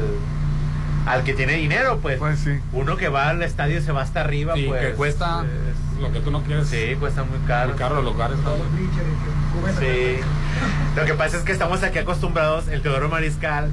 al 1.06 1.24
que 1.24 1.34
tiene 1.34 1.54
dinero, 1.54 2.00
pues. 2.02 2.18
Pues 2.20 2.40
sí. 2.40 2.60
Uno 2.74 2.98
que 2.98 3.10
va 3.10 3.30
al 3.30 3.42
estadio 3.44 3.78
y 3.80 3.82
se 3.82 3.92
va 3.92 4.02
hasta 4.02 4.22
arriba, 4.22 4.56
Sí, 4.56 4.66
pues. 4.68 4.82
que 4.86 4.92
cuesta 4.94 5.44
es- 5.44 6.02
lo 6.02 6.12
que 6.12 6.20
tú 6.20 6.30
no 6.32 6.44
quieres. 6.44 6.68
sí, 6.68 6.96
cuesta 7.00 7.24
muy 7.24 7.40
caro. 7.48 7.70
Muy 7.70 7.78
caro 7.78 7.96
los 7.96 8.06
lugares. 8.06 8.38
¿no? 8.40 8.52
Sí. 9.80 10.20
Lo 10.96 11.06
que 11.06 11.14
pasa 11.14 11.38
es 11.38 11.44
que 11.44 11.52
estamos 11.52 11.84
aquí 11.84 12.00
acostumbrados, 12.00 12.68
el 12.68 12.82
Teodoro 12.82 13.10
Mariscal, 13.10 13.72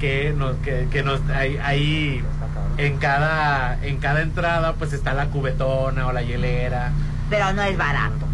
que 0.00 0.34
nos, 0.36 0.56
que, 0.56 0.88
que 0.90 1.02
nos, 1.02 1.20
hay, 1.30 1.58
hay 1.62 2.22
en 2.78 2.98
cada, 2.98 3.78
en 3.84 3.98
cada 3.98 4.22
entrada, 4.22 4.74
pues 4.74 4.92
está 4.92 5.12
la 5.14 5.26
cubetona 5.26 6.06
o 6.06 6.12
la 6.12 6.22
hielera. 6.22 6.90
Pero 7.30 7.52
no 7.52 7.62
es 7.62 7.76
barato. 7.78 8.26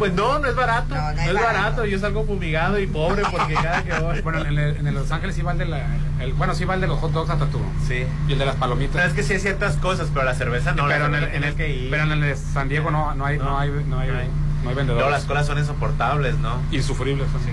Pues 0.00 0.12
no, 0.14 0.38
no 0.40 0.48
es 0.48 0.56
barato. 0.56 0.94
No, 0.94 1.00
No, 1.00 1.12
no 1.12 1.20
es 1.20 1.34
barato. 1.34 1.44
barato. 1.46 1.84
Yo 1.86 1.98
salgo 2.00 2.24
fumigado 2.24 2.80
y 2.80 2.86
pobre 2.88 3.22
porque 3.30 3.54
cada 3.54 3.82
que 3.84 3.92
voy. 4.00 4.20
Bueno, 4.22 4.40
en 4.40 4.58
el, 4.58 4.76
en 4.78 4.86
el 4.88 4.94
Los 4.94 5.12
Ángeles 5.12 5.36
sí 5.36 5.42
va 5.42 5.52
el 5.52 5.58
de 5.58 5.66
la, 5.66 5.84
el- 6.20 6.32
bueno, 6.32 6.54
sí 6.54 6.64
va 6.64 6.74
el 6.74 6.80
de 6.80 6.86
los 6.88 6.98
hot 6.98 7.12
dogs 7.12 7.30
a 7.30 7.36
Tatú. 7.36 7.60
Sí. 7.86 8.04
Y 8.26 8.32
el 8.32 8.38
de 8.38 8.46
las 8.46 8.54
No, 8.54 8.60
palomitas. 8.60 9.06
es 9.06 9.12
que 9.12 9.22
sí 9.22 9.34
hay 9.34 9.40
ciertas 9.40 9.76
cosas, 9.76 10.08
pero 10.12 10.24
la 10.24 10.34
cerveza 10.34 10.72
no. 10.72 10.88
pero, 10.88 11.06
la 11.08 11.18
en 11.18 11.24
el, 11.34 11.44
en 11.44 11.54
que 11.54 11.68
ir. 11.68 11.90
pero 11.90 12.02
en 12.04 12.12
el 12.12 12.20
de 12.22 12.34
San 12.36 12.68
Diego 12.68 12.90
no, 12.90 13.14
no 13.14 13.24
hay, 13.26 13.38
no, 13.38 13.44
No, 13.44 13.58
hay, 13.58 13.68
no 13.70 13.98
hay, 14.00 14.08
no 14.08 14.18
hay. 14.18 14.28
no 14.64 14.70
hay 14.70 14.74
vendedores. 14.74 15.10
las 15.12 15.24
colas 15.24 15.46
son 15.46 15.58
insoportables, 15.58 16.36
¿no? 16.38 16.56
Insufribles, 16.72 17.28
así. 17.28 17.50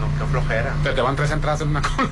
No, 0.00 0.06
qué 0.18 0.30
flojera. 0.30 0.72
Te, 0.82 0.90
te 0.92 1.00
van 1.02 1.16
tres 1.16 1.30
entradas 1.32 1.60
en 1.60 1.68
una 1.68 1.82
cola. 1.82 2.08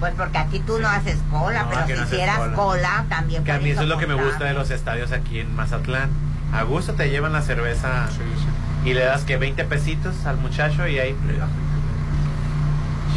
Pues 0.00 0.12
porque 0.18 0.36
aquí 0.38 0.58
tú 0.58 0.78
no 0.80 0.88
haces 0.88 1.18
cola, 1.30 1.62
No, 1.62 1.68
pero 1.70 1.86
si 1.86 1.92
no 1.94 2.02
haces 2.02 2.12
hicieras 2.12 2.38
cola. 2.38 2.52
cola, 2.54 3.04
también 3.08 3.42
Que 3.44 3.52
a 3.52 3.58
mí 3.58 3.70
eso 3.70 3.82
es 3.82 3.88
lo 3.88 3.96
que 3.96 4.06
me 4.06 4.14
gusta 4.14 4.44
de 4.44 4.52
los 4.54 4.70
estadios 4.70 5.12
aquí 5.12 5.38
en 5.40 5.54
Mazatlán. 5.56 6.10
A 6.52 6.62
gusto 6.62 6.94
te 6.94 7.10
llevan 7.10 7.32
la 7.32 7.42
cerveza 7.42 8.08
y 8.84 8.94
le 8.94 9.04
das 9.04 9.24
que 9.24 9.36
20 9.36 9.64
pesitos 9.64 10.26
al 10.26 10.36
muchacho 10.36 10.86
y 10.86 10.98
ahí. 10.98 11.16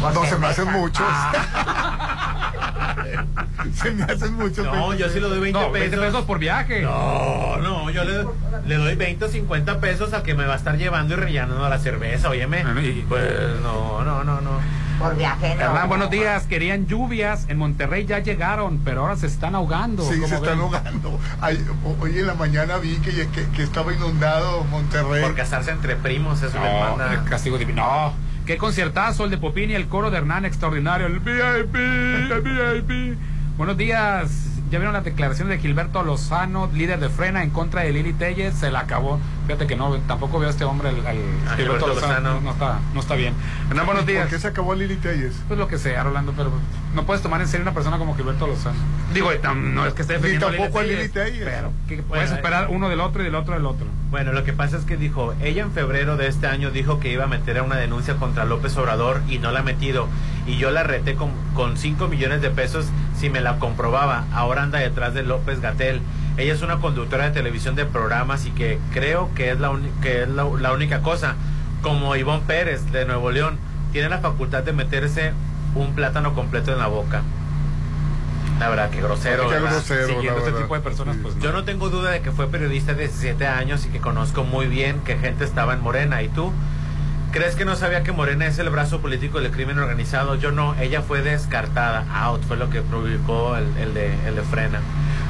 No 0.00 0.24
se 0.26 0.38
me 0.38 0.46
hacen 0.46 0.70
muchos. 0.72 1.06
se 3.74 3.90
me 3.90 4.04
hacen 4.04 4.34
muchos. 4.34 4.64
No, 4.64 4.94
yo 4.94 5.08
sí 5.08 5.20
lo 5.20 5.28
doy 5.28 5.40
20 5.40 5.58
No, 5.60 5.70
20 5.72 5.90
pesos. 5.90 6.04
pesos 6.06 6.24
por 6.24 6.38
viaje. 6.38 6.82
No, 6.82 7.56
no, 7.58 7.90
yo 7.90 8.04
le, 8.04 8.24
le 8.66 8.74
doy 8.76 8.94
20 8.94 9.24
o 9.24 9.28
50 9.28 9.80
pesos 9.80 10.12
al 10.12 10.22
que 10.22 10.34
me 10.34 10.46
va 10.46 10.54
a 10.54 10.56
estar 10.56 10.76
llevando 10.76 11.14
y 11.14 11.16
rellenando 11.16 11.68
la 11.68 11.78
cerveza, 11.78 12.30
óyeme. 12.30 12.64
Pues 13.08 13.24
no, 13.62 14.04
no, 14.04 14.24
no, 14.24 14.40
no. 14.40 14.50
Por 14.98 15.16
viaje 15.16 15.54
no. 15.54 15.60
Hernán, 15.62 15.88
buenos 15.88 16.10
días. 16.10 16.44
Querían 16.46 16.86
lluvias. 16.86 17.46
En 17.48 17.58
Monterrey 17.58 18.04
ya 18.06 18.18
llegaron, 18.18 18.78
pero 18.84 19.02
ahora 19.02 19.16
se 19.16 19.26
están 19.26 19.54
ahogando. 19.54 20.02
Sí, 20.02 20.16
¿Cómo 20.16 20.28
se 20.28 20.34
están 20.36 20.58
ahogando. 20.58 21.18
Ay, 21.40 21.64
hoy 22.00 22.18
en 22.18 22.26
la 22.26 22.34
mañana 22.34 22.76
vi 22.78 22.96
que, 22.96 23.28
que, 23.28 23.44
que 23.54 23.62
estaba 23.62 23.92
inundado 23.92 24.64
Monterrey. 24.64 25.22
Por 25.22 25.34
casarse 25.36 25.70
entre 25.70 25.94
primos, 25.96 26.42
eso 26.42 26.58
les 26.60 26.72
No, 26.72 26.80
manda. 26.80 27.12
el 27.12 27.24
castigo 27.24 27.58
divino. 27.58 27.82
No. 27.84 28.12
Qué 28.44 28.56
conciertazo 28.56 29.24
el 29.24 29.30
de 29.30 29.38
Popín 29.38 29.70
y 29.70 29.74
el 29.74 29.88
coro 29.88 30.10
de 30.10 30.18
Hernán 30.18 30.44
extraordinario. 30.46 31.06
El 31.06 31.20
VIP, 31.20 31.74
el 31.76 32.42
VIP. 32.82 33.18
Buenos 33.56 33.76
días. 33.76 34.30
Ya 34.70 34.78
vieron 34.78 34.92
las 34.94 35.04
declaraciones 35.04 35.56
de 35.56 35.62
Gilberto 35.62 36.02
Lozano, 36.02 36.68
líder 36.74 36.98
de 37.00 37.08
Frena, 37.08 37.42
en 37.42 37.50
contra 37.50 37.82
de 37.82 37.92
Lili 37.92 38.12
Telles. 38.12 38.54
Se 38.54 38.70
la 38.70 38.80
acabó. 38.80 39.18
Fíjate 39.48 39.66
que 39.66 39.76
no, 39.76 39.96
tampoco 40.00 40.38
veo 40.38 40.48
a 40.48 40.50
este 40.50 40.64
hombre, 40.64 40.90
el 40.90 40.96
Ah, 41.06 41.56
Gilberto, 41.56 41.86
Lozano. 41.86 42.06
Lozano. 42.12 42.34
No, 42.34 42.40
no 42.42 42.50
está, 42.50 42.80
no 42.92 43.00
está 43.00 43.14
bien. 43.14 43.32
Hernán, 43.70 43.86
buenos 43.86 44.04
días. 44.04 44.24
¿Por 44.24 44.30
qué 44.30 44.38
se 44.38 44.46
acabó 44.46 44.74
Lili 44.74 44.96
Telles? 44.96 45.40
Pues 45.48 45.58
lo 45.58 45.68
que 45.68 45.78
sea, 45.78 46.04
Rolando, 46.04 46.34
pero 46.36 46.52
no 46.94 47.06
puedes 47.06 47.22
tomar 47.22 47.40
en 47.40 47.48
serio 47.48 47.62
una 47.62 47.72
persona 47.72 47.96
como 47.96 48.14
Gilberto 48.14 48.46
Lozano. 48.46 48.76
Digo, 49.14 49.32
eh, 49.32 49.40
no 49.56 49.86
es 49.86 49.94
que 49.94 50.02
esté 50.02 50.18
Ni 50.18 50.20
defendiendo 50.20 50.48
tampoco 50.48 50.80
a 50.80 50.82
Lili 50.82 50.96
Lili 50.96 51.08
Telles. 51.08 51.44
Pero 51.46 51.72
que 51.88 52.02
puedes 52.02 52.30
eh. 52.30 52.34
esperar 52.34 52.66
uno 52.68 52.90
del 52.90 53.00
otro 53.00 53.22
y 53.22 53.24
del 53.24 53.34
otro 53.36 53.54
del 53.54 53.64
otro. 53.64 53.86
Bueno, 54.10 54.34
lo 54.34 54.44
que 54.44 54.52
pasa 54.52 54.76
es 54.76 54.84
que 54.84 54.98
dijo, 54.98 55.32
ella 55.40 55.62
en 55.62 55.72
febrero 55.72 56.18
de 56.18 56.26
este 56.26 56.46
año 56.46 56.70
dijo 56.70 57.00
que 57.00 57.10
iba 57.10 57.24
a 57.24 57.28
meter 57.28 57.62
una 57.62 57.76
denuncia 57.76 58.16
contra 58.16 58.44
López 58.44 58.76
Obrador 58.76 59.22
y 59.30 59.38
no 59.38 59.50
la 59.50 59.60
ha 59.60 59.62
metido. 59.62 60.08
Y 60.46 60.58
yo 60.58 60.70
la 60.70 60.82
reté 60.82 61.14
con, 61.14 61.30
con 61.54 61.78
5 61.78 62.06
millones 62.08 62.42
de 62.42 62.50
pesos 62.50 62.84
si 63.18 63.30
me 63.30 63.40
la 63.40 63.58
comprobaba. 63.58 64.26
Ahora 64.34 64.62
anda 64.62 64.78
detrás 64.78 65.14
de 65.14 65.22
López 65.22 65.62
Gatel. 65.62 66.02
Ella 66.38 66.54
es 66.54 66.62
una 66.62 66.78
conductora 66.78 67.24
de 67.24 67.30
televisión 67.32 67.74
de 67.74 67.84
programas 67.84 68.46
y 68.46 68.50
que 68.52 68.78
creo 68.92 69.28
que 69.34 69.50
es 69.50 69.58
la, 69.58 69.76
que 70.00 70.22
es 70.22 70.28
la, 70.28 70.44
la 70.44 70.72
única 70.72 71.02
cosa. 71.02 71.34
Como 71.82 72.14
Ivonne 72.16 72.44
Pérez 72.46 72.90
de 72.92 73.04
Nuevo 73.04 73.30
León, 73.30 73.58
tiene 73.92 74.08
la 74.08 74.18
facultad 74.18 74.62
de 74.62 74.72
meterse 74.72 75.32
un 75.74 75.94
plátano 75.94 76.34
completo 76.34 76.72
en 76.72 76.78
la 76.78 76.86
boca. 76.86 77.22
La 78.58 78.68
verdad, 78.68 78.90
que 78.90 79.00
grosero. 79.00 79.48
Qué 79.48 79.54
¿verdad? 79.54 79.70
grosero, 79.72 80.08
la 80.08 80.14
Siguiendo 80.14 80.40
este 80.40 80.52
tipo 80.60 80.74
de 80.74 80.80
personas, 80.80 81.16
pues 81.22 81.36
no. 81.36 81.42
Yo 81.42 81.52
no 81.52 81.64
tengo 81.64 81.90
duda 81.90 82.10
de 82.10 82.20
que 82.20 82.32
fue 82.32 82.48
periodista 82.48 82.94
de 82.94 83.06
17 83.06 83.46
años 83.46 83.86
y 83.86 83.88
que 83.88 84.00
conozco 84.00 84.44
muy 84.44 84.66
bien 84.66 85.00
que 85.00 85.16
gente 85.16 85.44
estaba 85.44 85.74
en 85.74 85.80
Morena. 85.80 86.22
¿Y 86.22 86.28
tú? 86.28 86.52
¿Crees 87.32 87.56
que 87.56 87.64
no 87.64 87.76
sabía 87.76 88.02
que 88.02 88.12
Morena 88.12 88.46
es 88.46 88.58
el 88.58 88.70
brazo 88.70 89.00
político 89.00 89.40
del 89.40 89.52
crimen 89.52 89.78
organizado? 89.78 90.34
Yo 90.34 90.50
no, 90.50 90.74
ella 90.80 91.02
fue 91.02 91.22
descartada. 91.22 92.06
Out 92.12 92.42
fue 92.44 92.56
lo 92.56 92.70
que 92.70 92.80
publicó 92.80 93.56
el, 93.56 93.66
el 93.76 93.94
de, 93.94 94.12
el 94.26 94.34
de 94.34 94.42
Frena. 94.42 94.80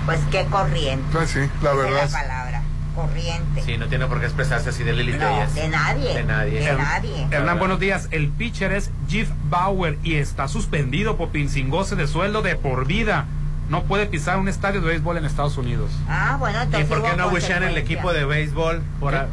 Pues 0.08 0.20
qué 0.30 0.44
corriente. 0.46 1.04
Pues 1.12 1.30
sí, 1.30 1.40
la 1.62 1.72
verdad. 1.74 2.04
es 2.04 2.12
la 2.12 2.20
palabra. 2.20 2.62
Corriente. 2.94 3.62
Sí, 3.62 3.76
no 3.76 3.86
tiene 3.88 4.06
por 4.06 4.18
qué 4.20 4.24
expresarse 4.26 4.70
así 4.70 4.82
de 4.82 4.92
Lili 4.92 5.12
No, 5.12 5.18
de 5.18 5.68
nadie. 5.68 6.14
De 6.14 6.24
nadie. 6.24 6.60
De 6.64 6.72
nadie. 6.74 7.28
Hernán, 7.30 7.58
buenos 7.58 7.78
días. 7.78 8.08
El 8.10 8.28
pitcher 8.28 8.72
es 8.72 8.90
Jeff 9.08 9.28
Bauer 9.50 9.98
y 10.02 10.14
está 10.16 10.48
suspendido, 10.48 11.16
Popín, 11.16 11.48
sin 11.50 11.68
goce 11.70 11.94
de 11.94 12.06
sueldo 12.06 12.42
de 12.42 12.56
por 12.56 12.86
vida. 12.86 13.26
No 13.68 13.82
puede 13.84 14.06
pisar 14.06 14.38
un 14.38 14.48
estadio 14.48 14.80
de 14.80 14.88
béisbol 14.88 15.18
en 15.18 15.26
Estados 15.26 15.58
Unidos. 15.58 15.90
Ah, 16.08 16.36
bueno, 16.40 16.58
¿Y 16.58 16.62
entonces. 16.62 16.88
por 16.88 17.02
qué 17.02 17.16
no 17.16 17.24
abuchean 17.24 17.62
el 17.62 17.76
equipo 17.76 18.12
de 18.14 18.24
béisbol? 18.24 18.82
Por 18.98 19.14
a- 19.14 19.28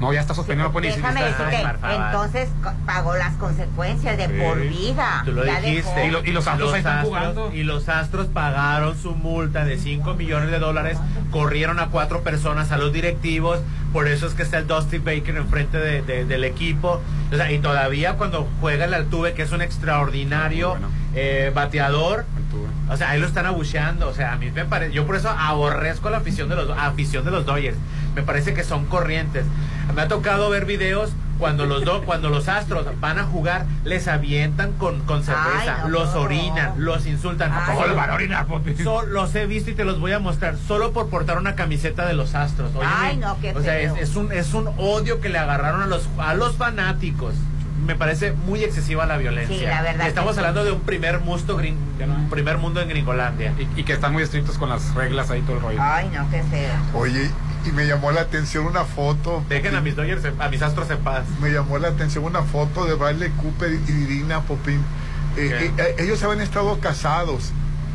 No, 0.00 0.12
ya 0.12 0.20
está 0.20 0.34
suspendido, 0.34 0.70
ni 0.78 0.88
Déjame 0.88 1.22
decirte, 1.22 1.64
entonces 1.90 2.48
pagó 2.84 3.16
las 3.16 3.34
consecuencias 3.36 4.18
de 4.18 4.26
Sí. 4.26 4.32
por 4.42 4.60
vida. 4.60 5.22
Tú 5.24 5.32
lo 5.32 5.44
Ya 5.44 5.60
dijiste. 5.60 6.06
Y 6.06 6.10
lo- 6.10 6.22
y 6.24 6.32
los 6.32 6.46
Astros 6.46 6.72
ahí 6.74 6.78
están 6.80 6.98
Astros- 6.98 7.08
jugando. 7.08 7.52
Y 7.54 7.62
los 7.62 7.88
Astros 7.88 8.26
pagaron 8.26 8.96
su 8.98 9.12
multa 9.12 9.64
de 9.64 9.78
5 9.78 10.12
millones 10.14 10.50
de 10.50 10.58
dólares, 10.58 10.98
corrieron 11.30 11.80
a 11.80 11.86
cuatro 11.88 12.22
personas, 12.22 12.72
a 12.72 12.76
los 12.76 12.92
directivos, 12.92 13.60
por 13.96 14.08
eso 14.08 14.26
es 14.26 14.34
que 14.34 14.42
está 14.42 14.58
el 14.58 14.66
Dusty 14.66 14.98
Baker 14.98 15.36
enfrente 15.36 15.78
de, 15.78 16.02
de- 16.02 16.26
del 16.26 16.44
equipo. 16.44 17.00
O 17.32 17.34
sea, 17.36 17.50
y 17.50 17.58
todavía 17.60 18.12
cuando 18.18 18.46
juega 18.60 18.84
el 18.84 18.92
Altuve, 18.92 19.32
que 19.32 19.40
es 19.40 19.52
un 19.52 19.62
extraordinario 19.62 20.76
eh, 21.14 21.50
bateador, 21.54 22.26
o 22.90 22.96
sea, 22.98 23.08
ahí 23.10 23.18
lo 23.20 23.26
están 23.26 23.46
abucheando. 23.46 24.06
O 24.08 24.12
sea, 24.12 24.34
a 24.34 24.36
mí 24.36 24.50
me 24.50 24.66
parece, 24.66 24.92
yo 24.92 25.06
por 25.06 25.16
eso 25.16 25.30
aborrezco 25.30 26.10
la 26.10 26.18
afición 26.18 26.50
de 26.50 26.56
los, 26.56 26.68
afición 26.76 27.24
de 27.24 27.30
los 27.30 27.46
Dodgers. 27.46 27.78
Me 28.14 28.22
parece 28.22 28.52
que 28.52 28.64
son 28.64 28.84
corrientes. 28.84 29.46
Me 29.94 30.02
ha 30.02 30.08
tocado 30.08 30.50
ver 30.50 30.66
videos 30.66 31.12
cuando 31.38 31.66
los 31.66 31.84
do, 31.84 32.02
cuando 32.04 32.28
los 32.30 32.48
astros 32.48 32.86
van 33.00 33.18
a 33.18 33.24
jugar, 33.24 33.66
les 33.84 34.08
avientan 34.08 34.72
con, 34.72 35.00
con 35.00 35.22
cerveza, 35.22 35.76
Ay, 35.76 35.80
no, 35.84 35.88
los 35.88 36.14
no. 36.14 36.20
orinan, 36.22 36.72
los 36.78 37.06
insultan. 37.06 37.50
Ay, 37.52 37.76
Solo- 37.76 37.94
van 37.94 38.10
a 38.10 38.14
orinar, 38.14 38.46
so- 38.82 39.02
los 39.06 39.34
he 39.34 39.46
visto 39.46 39.70
y 39.70 39.74
te 39.74 39.84
los 39.84 40.00
voy 40.00 40.12
a 40.12 40.18
mostrar, 40.18 40.56
solo 40.56 40.92
por 40.92 41.08
portar 41.08 41.38
una 41.38 41.54
camiseta 41.54 42.06
de 42.06 42.14
los 42.14 42.34
astros. 42.34 42.70
Óyeme, 42.74 42.92
Ay, 42.96 43.16
no, 43.18 43.36
qué 43.40 43.52
o 43.54 43.60
sea, 43.62 43.78
es, 43.78 44.16
un, 44.16 44.32
es 44.32 44.54
un 44.54 44.68
odio 44.78 45.20
que 45.20 45.28
le 45.28 45.38
agarraron 45.38 45.82
a 45.82 45.86
los, 45.86 46.08
a 46.18 46.34
los 46.34 46.56
fanáticos. 46.56 47.34
Me 47.86 47.94
parece 47.94 48.32
muy 48.32 48.64
excesiva 48.64 49.04
la 49.06 49.16
violencia. 49.18 49.56
Sí, 49.56 49.64
la 49.64 49.82
verdad 49.82 50.08
Estamos 50.08 50.30
que 50.30 50.34
sí. 50.34 50.40
hablando 50.40 50.64
de 50.64 50.72
un 50.72 50.80
primer, 50.80 51.20
musto 51.20 51.56
gring- 51.58 51.76
un 52.04 52.28
primer 52.30 52.56
mundo 52.58 52.80
en 52.80 52.88
Gringolandia. 52.88 53.52
Y, 53.76 53.80
y 53.80 53.84
que 53.84 53.92
están 53.92 54.12
muy 54.14 54.22
estrictos 54.22 54.56
con 54.58 54.70
las 54.70 54.94
reglas 54.94 55.30
ahí 55.30 55.42
todo 55.42 55.56
el 55.56 55.62
rollo. 55.62 55.78
Ay, 55.80 56.08
no, 56.12 56.28
qué 56.30 56.42
feo. 56.44 56.72
Oye, 56.94 57.30
y 57.64 57.72
me 57.72 57.86
llamó 57.86 58.12
la 58.12 58.22
atención 58.22 58.66
una 58.66 58.84
foto. 58.84 59.44
Dejen 59.48 59.74
a 59.74 59.80
mis 59.80 59.96
Dodgers, 59.96 60.22
a 60.38 60.48
mis 60.48 60.62
astros 60.62 60.90
en 60.90 60.98
paz. 60.98 61.24
Me 61.40 61.50
llamó 61.50 61.78
la 61.78 61.88
atención 61.88 62.24
una 62.24 62.42
foto 62.42 62.84
de 62.84 62.94
Bradley 62.94 63.30
Cooper 63.30 63.72
y 63.72 63.92
Irina 63.92 64.42
Popín. 64.42 64.80
Eh, 65.36 65.50
eh, 65.52 65.72
eh, 65.76 65.96
ellos 65.98 66.22
habían 66.22 66.40
estado 66.40 66.78
casados 66.80 67.52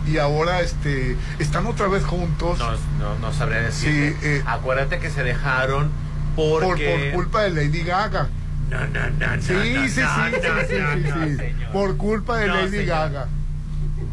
y 0.08 0.18
ahora 0.18 0.62
este 0.62 1.16
están 1.40 1.66
otra 1.66 1.88
vez 1.88 2.04
juntos 2.06 2.60
No, 2.60 2.72
no, 3.00 3.20
no 3.20 3.34
sabría 3.34 3.62
decir. 3.62 4.16
Sí, 4.20 4.28
eh, 4.28 4.44
Acuérdate 4.46 5.00
que 5.00 5.10
se 5.10 5.24
dejaron 5.24 5.90
por, 6.36 6.64
porque... 6.64 7.12
por 7.12 7.24
culpa 7.24 7.44
de 7.44 7.52
Lady 7.52 7.84
Gaga. 7.84 8.28
No, 8.70 8.80
no, 8.88 9.10
no, 9.10 9.36
no. 9.36 9.42
Sí, 9.42 9.54
no, 9.54 9.64
sí, 9.64 9.90
sí, 9.90 10.02
sí, 10.02 10.02
no, 10.02 10.68
sí, 10.68 10.76
no, 10.80 11.26
sí, 11.26 11.38
sí. 11.38 11.44
Por 11.74 11.98
culpa 11.98 12.38
de 12.38 12.48
Lady 12.48 12.70
señor. 12.70 12.86
Gaga. 12.86 13.28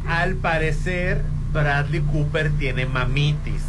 Al 0.08 0.34
parecer, 0.34 1.22
Bradley 1.52 2.00
Cooper 2.00 2.50
tiene 2.58 2.86
mamitis. 2.86 3.62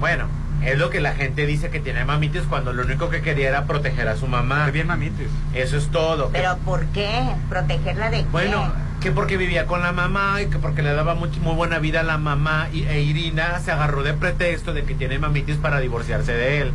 Bueno, 0.00 0.28
es 0.62 0.78
lo 0.78 0.90
que 0.90 1.00
la 1.00 1.14
gente 1.14 1.46
dice 1.46 1.70
que 1.70 1.80
tiene 1.80 2.04
mamitis 2.04 2.42
cuando 2.48 2.72
lo 2.72 2.82
único 2.84 3.10
que 3.10 3.20
quería 3.22 3.48
era 3.48 3.64
proteger 3.64 4.08
a 4.08 4.16
su 4.16 4.26
mamá. 4.26 4.70
bien 4.70 4.86
mamitis. 4.86 5.28
Eso 5.54 5.76
es 5.76 5.88
todo. 5.88 6.30
Que- 6.32 6.38
¿Pero 6.38 6.56
por 6.58 6.86
qué? 6.86 7.10
¿Protegerla 7.48 8.10
de 8.10 8.18
qué? 8.18 8.26
bueno, 8.32 8.72
que 9.00 9.10
porque 9.10 9.36
vivía 9.36 9.66
con 9.66 9.82
la 9.82 9.92
mamá 9.92 10.40
y 10.40 10.46
que 10.46 10.58
porque 10.58 10.80
le 10.82 10.94
daba 10.94 11.14
much- 11.14 11.38
muy 11.40 11.54
buena 11.54 11.78
vida 11.78 12.00
a 12.00 12.04
la 12.04 12.16
mamá 12.16 12.68
y, 12.72 12.84
e 12.84 13.02
Irina 13.02 13.58
se 13.60 13.70
agarró 13.72 14.02
de 14.02 14.14
pretexto 14.14 14.72
de 14.72 14.84
que 14.84 14.94
tiene 14.94 15.18
mamitis 15.18 15.56
para 15.56 15.80
divorciarse 15.80 16.32
de 16.32 16.60
él. 16.62 16.72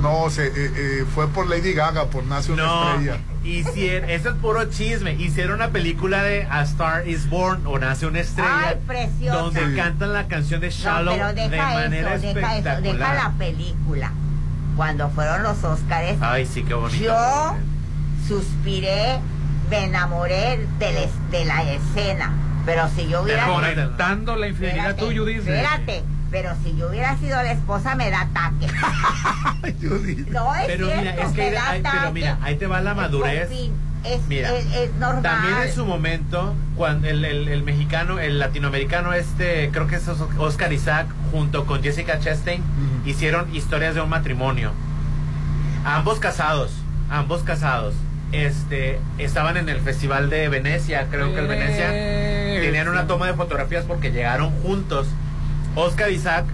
No, 0.00 0.28
se, 0.28 0.46
eh, 0.48 0.52
eh, 0.56 1.04
fue 1.14 1.28
por 1.28 1.46
Lady 1.48 1.72
Gaga, 1.72 2.06
por 2.06 2.24
Nace 2.24 2.52
una 2.52 2.64
No, 2.64 2.90
estrella. 2.94 3.18
hicieron, 3.44 4.10
eso 4.10 4.30
es 4.30 4.34
puro 4.36 4.64
chisme. 4.70 5.12
Hicieron 5.14 5.54
una 5.54 5.68
película 5.68 6.22
de 6.22 6.46
A 6.50 6.62
Star 6.62 7.06
is 7.08 7.28
Born 7.30 7.66
o 7.66 7.78
Nace 7.78 8.06
una 8.06 8.20
estrella. 8.20 8.68
Ay, 8.70 8.76
preciosa. 8.86 9.38
Donde 9.40 9.66
Sí. 9.70 9.76
cantan 9.76 10.12
la 10.12 10.26
canción 10.26 10.60
de 10.60 10.66
No, 10.68 10.72
Shallow 10.74 11.14
pero 11.14 11.32
de 11.32 11.48
deja 11.48 11.70
manera 11.74 12.14
eso, 12.14 12.26
deja 12.26 12.38
eso, 12.56 12.68
espectacular. 12.68 12.96
deja 12.98 13.14
la 13.14 13.32
película. 13.38 14.12
Cuando 14.76 15.08
fueron 15.10 15.42
los 15.44 15.62
Óscares, 15.62 16.16
Ay, 16.20 16.44
sí, 16.46 16.64
qué 16.64 16.74
bonito. 16.74 17.04
yo 17.04 17.54
suspiré, 18.26 19.20
me 19.70 19.84
enamoré 19.84 20.66
de, 20.78 21.08
de 21.30 21.44
la 21.44 21.62
escena. 21.72 22.32
Pero 22.66 22.88
si 22.96 23.06
yo 23.08 23.22
hubiera... 23.22 23.46
Conectando 23.46 24.36
la 24.36 24.48
infidelidad 24.48 24.96
tú, 24.96 25.06
Judith. 25.14 25.38
Espérate, 25.40 26.02
pero 26.30 26.50
si 26.62 26.76
yo 26.76 26.88
hubiera 26.88 27.16
sido 27.18 27.36
la 27.42 27.52
esposa 27.52 27.94
me 27.94 28.10
da 28.10 28.22
ataque. 28.22 28.66
no 30.30 30.54
es 30.54 30.66
Pero 30.66 30.86
cierto, 30.86 31.00
mira, 31.02 31.14
es 31.16 31.32
que 31.32 31.36
me 31.36 31.46
ahí- 31.48 31.52
da 31.54 31.70
ahí- 31.70 31.82
pero 31.82 32.12
mira, 32.12 32.38
ahí 32.42 32.56
te 32.56 32.66
va 32.66 32.80
la 32.80 32.94
madurez. 32.94 33.48
Es, 34.04 34.20
Mira, 34.28 34.54
es, 34.54 34.66
es 34.76 34.94
normal. 34.96 35.22
También 35.22 35.54
en 35.66 35.72
su 35.72 35.86
momento, 35.86 36.54
cuando 36.76 37.08
el, 37.08 37.24
el- 37.24 37.48
el 37.48 37.62
mexicano, 37.62 38.18
el 38.18 38.38
latinoamericano 38.38 39.14
este, 39.14 39.70
creo 39.72 39.86
que 39.86 39.96
es 39.96 40.06
Os- 40.08 40.20
Oscar 40.36 40.74
Isaac, 40.74 41.06
junto 41.32 41.64
con 41.64 41.82
Jessica 41.82 42.20
Chastain, 42.20 42.62
hicieron 43.06 43.54
historias 43.56 43.94
de 43.94 44.02
un 44.02 44.10
matrimonio. 44.10 44.72
Ambos 45.86 46.18
casados, 46.18 46.70
ambos 47.10 47.42
casados. 47.44 47.94
Este, 48.32 48.98
estaban 49.16 49.56
en 49.56 49.68
el 49.70 49.80
Festival 49.80 50.28
de 50.28 50.48
Venecia, 50.50 51.06
creo 51.10 51.32
que 51.32 51.38
el 51.40 51.46
Venecia. 51.46 51.88
Tenían 52.60 52.88
una 52.88 53.06
toma 53.06 53.26
de 53.26 53.34
fotografías 53.34 53.84
porque 53.86 54.10
llegaron 54.12 54.50
juntos. 54.62 55.06
Oscar 55.76 56.10
Isaac, 56.10 56.44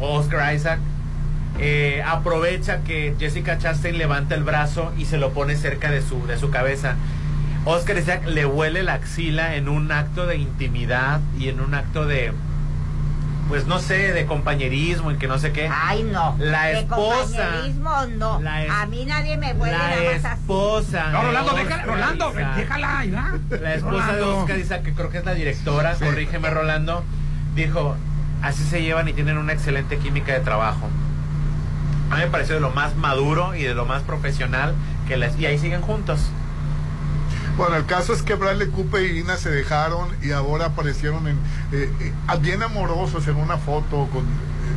Oscar 0.00 0.54
Isaac, 0.54 0.78
eh, 1.58 2.02
aprovecha 2.06 2.78
que 2.84 3.14
Jessica 3.18 3.58
Chastain 3.58 3.98
levanta 3.98 4.34
el 4.34 4.44
brazo 4.44 4.92
y 4.96 5.06
se 5.06 5.18
lo 5.18 5.30
pone 5.32 5.56
cerca 5.56 5.90
de 5.90 6.02
su, 6.02 6.26
de 6.26 6.38
su 6.38 6.50
cabeza. 6.50 6.96
Oscar 7.64 7.98
Isaac 7.98 8.26
le 8.26 8.46
huele 8.46 8.82
la 8.82 8.94
axila 8.94 9.56
en 9.56 9.68
un 9.68 9.90
acto 9.90 10.26
de 10.26 10.36
intimidad 10.36 11.20
y 11.38 11.48
en 11.48 11.60
un 11.60 11.74
acto 11.74 12.06
de, 12.06 12.32
pues 13.48 13.66
no 13.66 13.78
sé, 13.80 14.12
de 14.12 14.24
compañerismo 14.26 15.10
y 15.10 15.16
que 15.16 15.26
no 15.26 15.38
sé 15.38 15.52
qué. 15.52 15.68
Ay, 15.72 16.04
no. 16.04 16.36
La 16.38 16.66
De 16.66 16.80
esposa. 16.80 17.24
compañerismo, 17.48 17.90
no. 18.16 18.40
La 18.40 18.64
es- 18.64 18.70
A 18.70 18.86
mí 18.86 19.04
nadie 19.04 19.36
me 19.36 19.52
huele 19.54 19.72
La 19.76 19.88
nada 19.88 20.02
más 20.12 20.24
así. 20.24 20.40
esposa. 20.40 21.08
No, 21.10 21.22
Rolando, 21.22 21.52
déjala, 21.54 21.82
Rolando, 21.84 22.32
déjala. 22.56 23.04
La 23.60 23.74
esposa 23.74 24.12
de. 24.14 24.22
Oscar 24.22 24.58
Isaac, 24.58 24.82
que 24.84 24.92
creo 24.92 25.10
que 25.10 25.18
es 25.18 25.24
la 25.24 25.34
directora, 25.34 25.94
corrígeme 25.94 26.48
Rolando, 26.50 27.02
dijo, 27.54 27.96
así 28.42 28.64
se 28.64 28.82
llevan 28.82 29.08
y 29.08 29.12
tienen 29.12 29.38
una 29.38 29.52
excelente 29.52 29.98
química 29.98 30.32
de 30.32 30.40
trabajo. 30.40 30.88
A 32.10 32.16
mí 32.16 32.22
me 32.22 32.28
pareció 32.28 32.54
de 32.54 32.60
lo 32.60 32.70
más 32.70 32.96
maduro 32.96 33.54
y 33.54 33.62
de 33.62 33.74
lo 33.74 33.84
más 33.84 34.02
profesional 34.02 34.74
que 35.06 35.16
les... 35.16 35.38
Y 35.38 35.46
ahí 35.46 35.58
siguen 35.58 35.82
juntos. 35.82 36.20
Bueno, 37.58 37.76
el 37.76 37.86
caso 37.86 38.12
es 38.12 38.22
que 38.22 38.34
Bradley 38.34 38.68
Cooper 38.68 39.02
y 39.02 39.06
Irina 39.06 39.36
se 39.36 39.50
dejaron 39.50 40.08
y 40.22 40.30
ahora 40.30 40.66
aparecieron 40.66 41.26
en, 41.26 41.36
eh, 41.72 41.90
eh, 42.00 42.12
bien 42.40 42.62
amorosos 42.62 43.26
en 43.26 43.36
una 43.36 43.58
foto 43.58 44.08
con, 44.12 44.24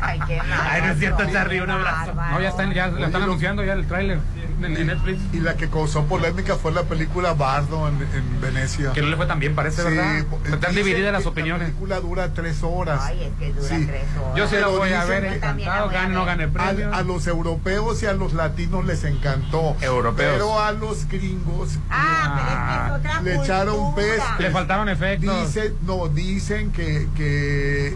Ay, 0.00 0.20
qué 0.26 0.40
Ay, 0.40 0.82
no 0.82 0.92
es 0.92 0.98
cierto, 0.98 1.24
Charlie, 1.32 1.60
un 1.60 1.70
abrazo. 1.70 2.12
No, 2.14 2.40
ya 2.40 2.48
están, 2.48 2.72
ya 2.72 2.88
lo 2.88 3.04
están 3.06 3.22
anunciando 3.22 3.64
ya 3.64 3.72
el 3.74 3.86
tráiler. 3.86 4.18
en, 4.62 4.76
en 4.76 4.86
Netflix. 4.86 5.20
Y 5.32 5.40
la 5.40 5.54
que 5.56 5.68
causó 5.68 6.04
polémica 6.06 6.56
fue 6.56 6.72
la 6.72 6.82
película 6.84 7.34
Bardo 7.34 7.88
en, 7.88 7.94
en 8.14 8.40
Venecia. 8.40 8.92
Que 8.92 9.02
no 9.02 9.08
le 9.08 9.16
fue 9.16 9.26
tan 9.26 9.38
bien, 9.38 9.54
parece, 9.54 9.82
¿verdad? 9.82 10.24
Están 10.52 10.74
divididas 10.74 11.12
las 11.12 11.26
opiniones. 11.26 11.62
La 11.62 11.66
película 11.74 12.00
dura 12.00 12.32
tres 12.32 12.62
horas. 12.62 13.00
Ay, 13.02 13.22
es 13.24 13.32
que 13.38 13.52
dura 13.52 13.68
Sí. 13.68 13.86
tres 13.86 14.04
horas. 14.20 14.36
Yo 14.36 14.48
sí 14.48 14.56
la 14.56 14.66
voy 14.68 14.92
a 14.92 15.04
ver 15.04 15.24
encantado, 15.24 15.88
gane 15.90 16.16
o 16.16 16.18
no 16.20 16.24
gane 16.24 16.48
premio. 16.48 16.92
A, 16.92 16.98
a 16.98 17.02
los 17.02 17.26
europeos 17.26 18.02
y 18.02 18.06
a 18.06 18.12
los 18.12 18.32
latinos 18.32 18.84
les 18.86 19.04
encantó. 19.04 19.76
Europeos. 19.80 20.32
Pero 20.34 20.60
a 20.60 20.72
los 20.72 21.06
gringos 21.08 21.78
Ah, 21.90 22.32
pero 22.36 22.96
es 22.96 23.02
que 23.02 23.08
es 23.08 23.14
otra 23.14 23.22
le 23.22 23.34
echaron 23.44 23.76
cultura. 23.76 24.06
peste. 24.06 24.42
Le 24.42 24.50
faltaron 24.50 24.88
efectos. 24.88 25.46
Dicen, 25.46 25.74
no, 25.82 26.08
dicen 26.08 26.72
que, 26.72 27.08
que 27.16 27.94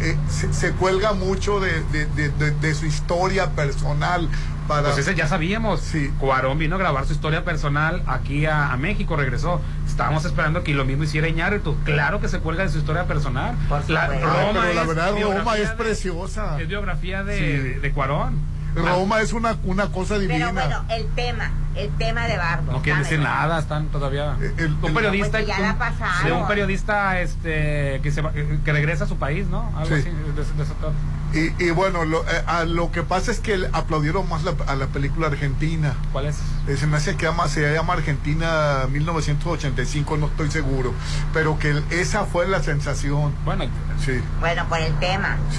eh, 0.00 0.16
se, 0.28 0.52
se 0.52 0.72
cuelga 0.72 1.12
mucho 1.12 1.60
de, 1.60 1.82
de- 1.92 2.06
de- 2.06 2.30
de- 2.30 2.50
de 2.52 2.74
su 2.74 2.86
historia 2.86 3.50
personal. 3.50 4.28
Para, 4.68 4.88
Pues 4.88 4.98
ese 4.98 5.14
ya 5.14 5.28
sabíamos. 5.28 5.80
Cuarón 6.18 6.58
vino 6.58 6.74
a 6.74 6.78
grabar 6.78 7.06
su 7.06 7.12
historia 7.12 7.44
personal 7.44 8.02
aquí 8.08 8.46
a, 8.46 8.72
a 8.72 8.76
México, 8.76 9.14
regresó. 9.14 9.60
Estábamos 9.86 10.24
esperando 10.24 10.64
que 10.64 10.74
lo 10.74 10.84
mismo 10.84 11.04
hiciera 11.04 11.28
Iñárritu. 11.28 11.76
Claro 11.84 12.20
que 12.20 12.28
se 12.28 12.40
cuelga 12.40 12.64
de 12.64 12.70
su 12.70 12.78
historia 12.78 13.04
personal. 13.04 13.54
La, 13.86 14.04
Ay, 14.06 14.20
Roma 14.20 14.60
pero 14.62 14.74
la 14.74 14.82
es 14.82 14.88
verdad, 14.88 15.10
Roma 15.22 15.56
es 15.56 15.70
de- 15.70 15.76
preciosa. 15.76 16.60
Es 16.60 16.66
biografía 16.66 17.22
de, 17.22 17.36
Sí. 17.38 17.44
de, 17.44 17.80
de 17.80 17.92
Cuarón. 17.92 18.34
Roma 18.76 19.20
es 19.20 19.32
una, 19.32 19.56
una 19.64 19.86
cosa 19.90 20.18
divina. 20.18 20.50
Pero 20.54 20.66
bueno, 20.68 20.84
el 20.90 21.06
tema, 21.14 21.50
el 21.74 21.90
tema 21.96 22.26
de 22.26 22.36
Bardo. 22.36 22.72
No 22.72 22.82
quieren 22.82 23.02
decir 23.02 23.18
nada, 23.20 23.58
están 23.58 23.86
todavía. 23.88 24.36
el- 24.58 24.72
un 24.82 24.94
periodista 24.94 25.30
Pues 25.38 25.42
que 25.44 25.48
ya 25.48 25.60
la 25.60 25.78
pasaron. 25.78 26.26
de 26.26 26.32
un 26.32 26.46
periodista 26.48 27.20
este 27.20 28.00
que 28.02 28.10
se 28.12 28.20
va- 28.22 28.32
que 28.32 28.72
regresa 28.72 29.04
a 29.04 29.06
su 29.08 29.16
país, 29.16 29.46
¿no? 29.46 29.72
Algo 29.76 29.86
Sí. 29.96 30.02
así. 30.02 30.10
de- 30.10 30.32
de 30.32 30.44
trata. 30.64 30.92
Y, 31.36 31.52
y 31.62 31.70
bueno, 31.70 32.04
lo, 32.06 32.22
eh, 32.24 32.42
a 32.46 32.64
lo 32.64 32.90
que 32.90 33.02
pasa 33.02 33.30
es 33.30 33.40
que 33.40 33.68
aplaudieron 33.72 34.26
más 34.28 34.42
la- 34.42 34.54
a 34.66 34.74
la 34.74 34.86
película 34.86 35.26
argentina. 35.26 35.94
¿Cuál 36.12 36.26
es? 36.26 36.36
Eh, 36.66 36.76
Se 36.76 36.86
me 36.86 36.96
hace 36.96 37.14
que 37.16 37.26
llama, 37.26 37.46
se 37.48 37.72
llama 37.74 37.92
Argentina 37.92 38.86
1985, 38.90 40.16
no 40.16 40.26
estoy 40.26 40.50
seguro. 40.50 40.94
Pero 41.34 41.58
que 41.58 41.70
el- 41.70 41.84
esa 41.90 42.24
fue 42.24 42.48
la 42.48 42.62
sensación. 42.62 43.34
Bueno, 43.44 43.64
sí. 44.04 44.20
Bueno, 44.40 44.66
por 44.68 44.80
el 44.80 44.94
tema. 44.98 45.36
Sí, 45.50 45.58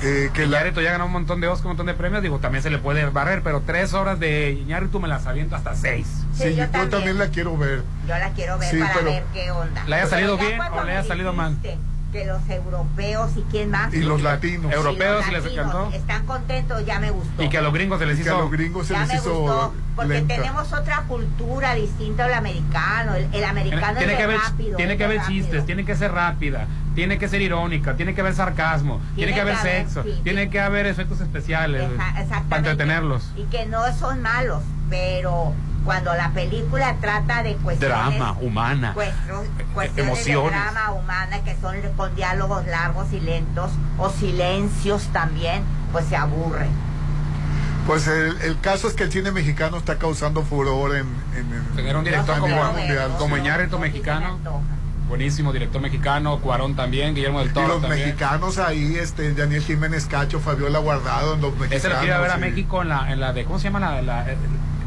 que, 0.00 0.24
eh, 0.26 0.30
que 0.34 0.46
la, 0.46 0.58
Iñárritu 0.58 0.80
ya 0.80 0.92
ganó 0.92 1.06
un 1.06 1.12
montón 1.12 1.40
de 1.40 1.48
Oscar, 1.48 1.66
un 1.66 1.70
montón 1.70 1.86
de 1.86 1.94
premios. 1.94 2.22
Digo, 2.22 2.38
también 2.40 2.62
se 2.62 2.70
le 2.70 2.78
puede 2.78 3.08
barrer, 3.08 3.42
pero 3.42 3.62
tres 3.64 3.92
horas 3.94 4.18
de 4.18 4.52
Iñárritu 4.52 4.98
me 5.00 5.08
las 5.08 5.26
aviento 5.26 5.54
hasta 5.56 5.74
seis. 5.76 6.06
sí, 6.34 6.44
Sí, 6.44 6.50
yo, 6.50 6.64
yo 6.64 6.68
también. 6.70 6.90
también. 6.90 7.18
la 7.18 7.28
quiero 7.28 7.56
ver. 7.56 7.82
Yo 8.08 8.18
la 8.18 8.30
quiero 8.32 8.58
ver 8.58 8.70
Sí, 8.70 8.78
para 8.78 8.92
pero- 8.94 9.04
ver 9.06 9.24
qué 9.32 9.50
onda. 9.52 9.84
¿Le 9.86 9.96
haya 9.96 10.06
salido 10.08 10.36
bien 10.36 10.60
o 10.60 10.84
le 10.84 10.90
haya 10.92 11.04
salido 11.06 11.32
mal? 11.32 11.56
Que 12.12 12.26
los 12.26 12.46
europeos 12.50 13.30
y 13.36 13.42
quién 13.50 13.70
más. 13.70 13.92
Y 13.94 14.02
los 14.02 14.20
latinos. 14.20 14.70
Europeos, 14.70 15.24
Y 15.28 15.30
les 15.32 15.46
encantó. 15.46 15.90
Están 15.94 16.26
contentos, 16.26 16.84
ya 16.84 17.00
me 17.00 17.10
gustó. 17.10 17.42
Y 17.42 17.48
que 17.48 17.56
a 17.56 17.62
los 17.62 17.72
gringos 17.72 17.98
se 18.00 18.04
les 18.06 18.18
Y 18.18 18.22
que 18.22 18.28
hizo. 18.28 18.36
a 18.36 18.40
los 18.42 18.50
gringos 18.50 18.86
se 18.86 18.92
ya 18.92 19.00
les 19.00 19.08
me 19.08 19.14
hizo 19.16 19.34
gustó, 19.40 19.74
porque 19.96 20.12
lenta. 20.12 20.34
tenemos 20.36 20.72
otra 20.74 21.04
cultura 21.08 21.74
distinta 21.74 22.26
al 22.26 22.34
americano. 22.34 23.14
El, 23.14 23.28
el 23.34 23.44
americano 23.44 23.96
tiene 23.96 24.12
es 24.12 24.18
que 24.18 24.24
haber, 24.24 24.38
rápido. 24.40 24.76
tiene 24.76 24.96
que 24.98 25.04
haber 25.04 25.18
rápido. 25.20 25.40
chistes, 25.42 25.64
tiene 25.66 25.84
que 25.86 25.96
ser 25.96 26.12
rápida, 26.12 26.66
tiene 26.94 27.18
que 27.18 27.28
ser 27.28 27.40
irónica, 27.40 27.96
tiene 27.96 28.14
que 28.14 28.20
haber 28.20 28.34
sarcasmo, 28.34 29.00
tiene, 29.16 29.32
que 29.32 29.40
haber 29.40 29.56
sexo, 29.56 30.02
sí, 30.02 30.20
tiene 30.22 30.50
que 30.50 30.60
haber 30.60 30.84
efectos 30.84 31.18
especiales 31.22 31.82
Eja- 31.90 32.42
para 32.50 32.58
entretenerlos. 32.58 33.32
Y 33.36 33.44
que 33.44 33.64
no 33.64 33.90
son 33.96 34.20
malos, 34.20 34.62
pero 34.90 35.54
cuando 35.84 36.14
la 36.14 36.30
película 36.30 36.94
trata 37.00 37.42
de 37.42 37.54
cuestiones 37.56 37.96
Drama, 38.18 38.36
humana, 38.40 38.94
cuestro- 38.94 39.44
cuestiones 39.74 40.06
emociones. 40.06 40.52
de 40.52 40.58
drama 40.72 40.92
humana 40.92 41.40
que 41.44 41.56
son 41.60 41.76
con 41.96 42.14
diálogos 42.14 42.66
largos 42.66 43.12
y 43.12 43.20
lentos 43.20 43.70
o 43.98 44.10
silencios 44.10 45.08
también, 45.12 45.62
pues 45.92 46.06
se 46.06 46.16
aburre. 46.16 46.66
Pues 47.86 48.06
el, 48.06 48.40
el 48.42 48.60
caso 48.60 48.86
es 48.86 48.94
que 48.94 49.02
el 49.02 49.10
cine 49.12 49.32
mexicano 49.32 49.76
está 49.76 49.98
causando 49.98 50.42
furor 50.42 50.94
en, 50.94 51.06
en, 51.36 51.52
en- 51.52 51.64
Tener 51.76 51.96
un 51.96 52.04
director 52.04 52.38
como, 52.38 52.56
mundial. 52.72 53.10
como. 53.18 53.36
Iñárritu 53.36 53.76
mexicano, 53.80 54.38
buenísimo 55.08 55.52
director 55.52 55.82
mexicano, 55.82 56.38
Cuarón 56.38 56.76
también, 56.76 57.12
Guillermo 57.14 57.40
del 57.40 57.48
Y 57.48 57.52
Toro 57.52 57.66
los 57.68 57.82
también. 57.82 58.06
mexicanos 58.06 58.58
ahí, 58.58 58.94
este, 58.94 59.34
Daniel 59.34 59.62
Jiménez 59.64 60.06
Cacho, 60.06 60.38
Fabiola 60.38 60.78
Guardado, 60.78 61.34
los 61.36 61.50
mexicanos. 61.58 61.72
Ese 61.72 61.88
lo 61.88 61.98
quiero 61.98 62.20
ver 62.22 62.30
a. 62.30 62.36
México 62.36 62.82
en 62.82 62.88
la, 62.88 63.12
en 63.12 63.18
la 63.18 63.32
de, 63.32 63.44
¿cómo 63.44 63.58
se 63.58 63.64
llama? 63.64 63.80
La, 63.80 64.00
la, 64.00 64.30
eh, 64.30 64.36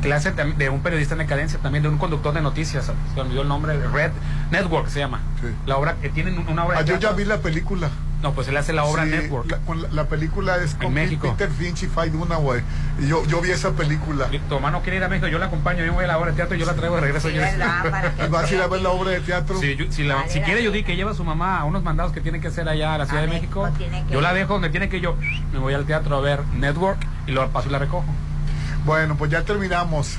clase 0.06 0.32
de, 0.32 0.54
de 0.54 0.70
un 0.70 0.82
periodista 0.82 1.14
en 1.16 1.20
decadencia, 1.20 1.60
también 1.60 1.84
de 1.84 1.90
un 1.90 1.98
conductor 1.98 2.34
de 2.34 2.42
noticias, 2.42 2.86
se 2.86 2.92
me 3.16 3.22
olvidó 3.22 3.42
el 3.42 3.48
nombre, 3.48 3.78
Red 3.94 4.12
Network 4.52 4.88
se 4.88 5.00
llama. 5.00 5.20
La 5.66 5.78
obra 5.78 5.96
que 6.02 6.10
tienen 6.10 6.38
una 6.48 6.66
obra 6.66 6.80
Ah, 6.80 6.84
de 6.84 6.90
yo 6.94 7.00
ya 7.00 7.12
vi 7.12 7.26
la 7.26 7.38
película. 7.40 7.90
No, 8.22 8.34
pues 8.34 8.48
él 8.48 8.58
hace 8.58 8.74
la 8.74 8.86
obra 8.86 9.04
Sí, 9.04 9.12
Network. 9.12 9.52
La, 9.52 9.58
con 9.60 9.82
la, 9.84 9.90
la 9.90 10.06
película 10.06 10.58
es 10.58 10.74
con 10.74 10.92
México. 10.94 11.36
Peter 11.38 11.52
Finch 11.54 11.84
y 11.84 11.88
Faye 11.88 12.10
Dunaway. 12.10 12.62
Y 13.00 13.08
yo, 13.08 13.24
yo 13.28 13.40
vi 13.40 13.52
esa 13.52 13.72
película. 13.74 14.28
Tu 14.50 14.56
hermano 14.56 14.82
quiere 14.82 14.98
ir 14.98 15.04
a 15.04 15.10
México, 15.10 15.28
yo 15.28 15.38
la 15.38 15.46
acompaño, 15.46 15.86
yo 15.86 15.94
voy 15.94 16.06
a 16.06 16.08
la 16.08 16.18
obra 16.18 16.32
de 16.32 16.38
teatro 16.38 16.56
y 16.56 16.60
yo 16.60 16.66
la 16.66 16.74
traigo 16.74 16.96
de 16.96 17.02
regreso. 17.02 17.28
Sí, 17.30 17.36
yo 17.36 17.42
que 17.42 18.28
¿Vas 18.30 18.50
a 18.50 18.56
ir 18.56 18.62
a 18.62 18.68
ver 18.68 18.82
la 18.82 18.90
obra 18.90 19.12
de 19.12 19.20
teatro? 19.20 19.60
Sí, 19.60 19.76
yo- 19.76 19.92
si, 19.92 20.04
la- 20.06 20.16
Vale, 20.16 20.30
si 20.30 20.40
quiere 20.40 20.62
vale. 20.62 20.68
Judy 20.70 20.84
que 20.84 20.96
lleva 20.96 21.12
a 21.12 21.14
su 21.14 21.24
mamá 21.24 21.60
a 21.60 21.66
unos 21.66 21.84
mandados 21.84 22.14
que 22.14 22.22
tiene 22.22 22.40
que 22.40 22.48
hacer 22.48 22.68
allá 22.68 22.96
a 22.96 22.98
la 22.98 23.06
Ciudad 23.06 23.22
de 23.22 23.28
México, 23.28 23.64
México 23.78 24.06
que 24.08 24.14
yo 24.14 24.22
la 24.22 24.32
ir. 24.32 24.38
dejo 24.40 24.54
donde 24.54 24.70
tiene 24.70 24.90
que 24.90 24.98
ir, 24.98 25.04
yo 25.04 25.18
me 25.54 25.60
voy 25.60 25.74
al 25.76 25.86
teatro 25.86 26.16
a 26.16 26.22
ver 26.22 26.40
Network 26.56 26.98
y 27.28 27.32
lo 27.32 27.48
paso 27.50 27.68
y 27.70 27.72
la 27.74 27.80
recojo. 27.80 28.06
Bueno, 28.86 29.16
pues 29.18 29.32
ya 29.32 29.44
terminamos. 29.44 30.18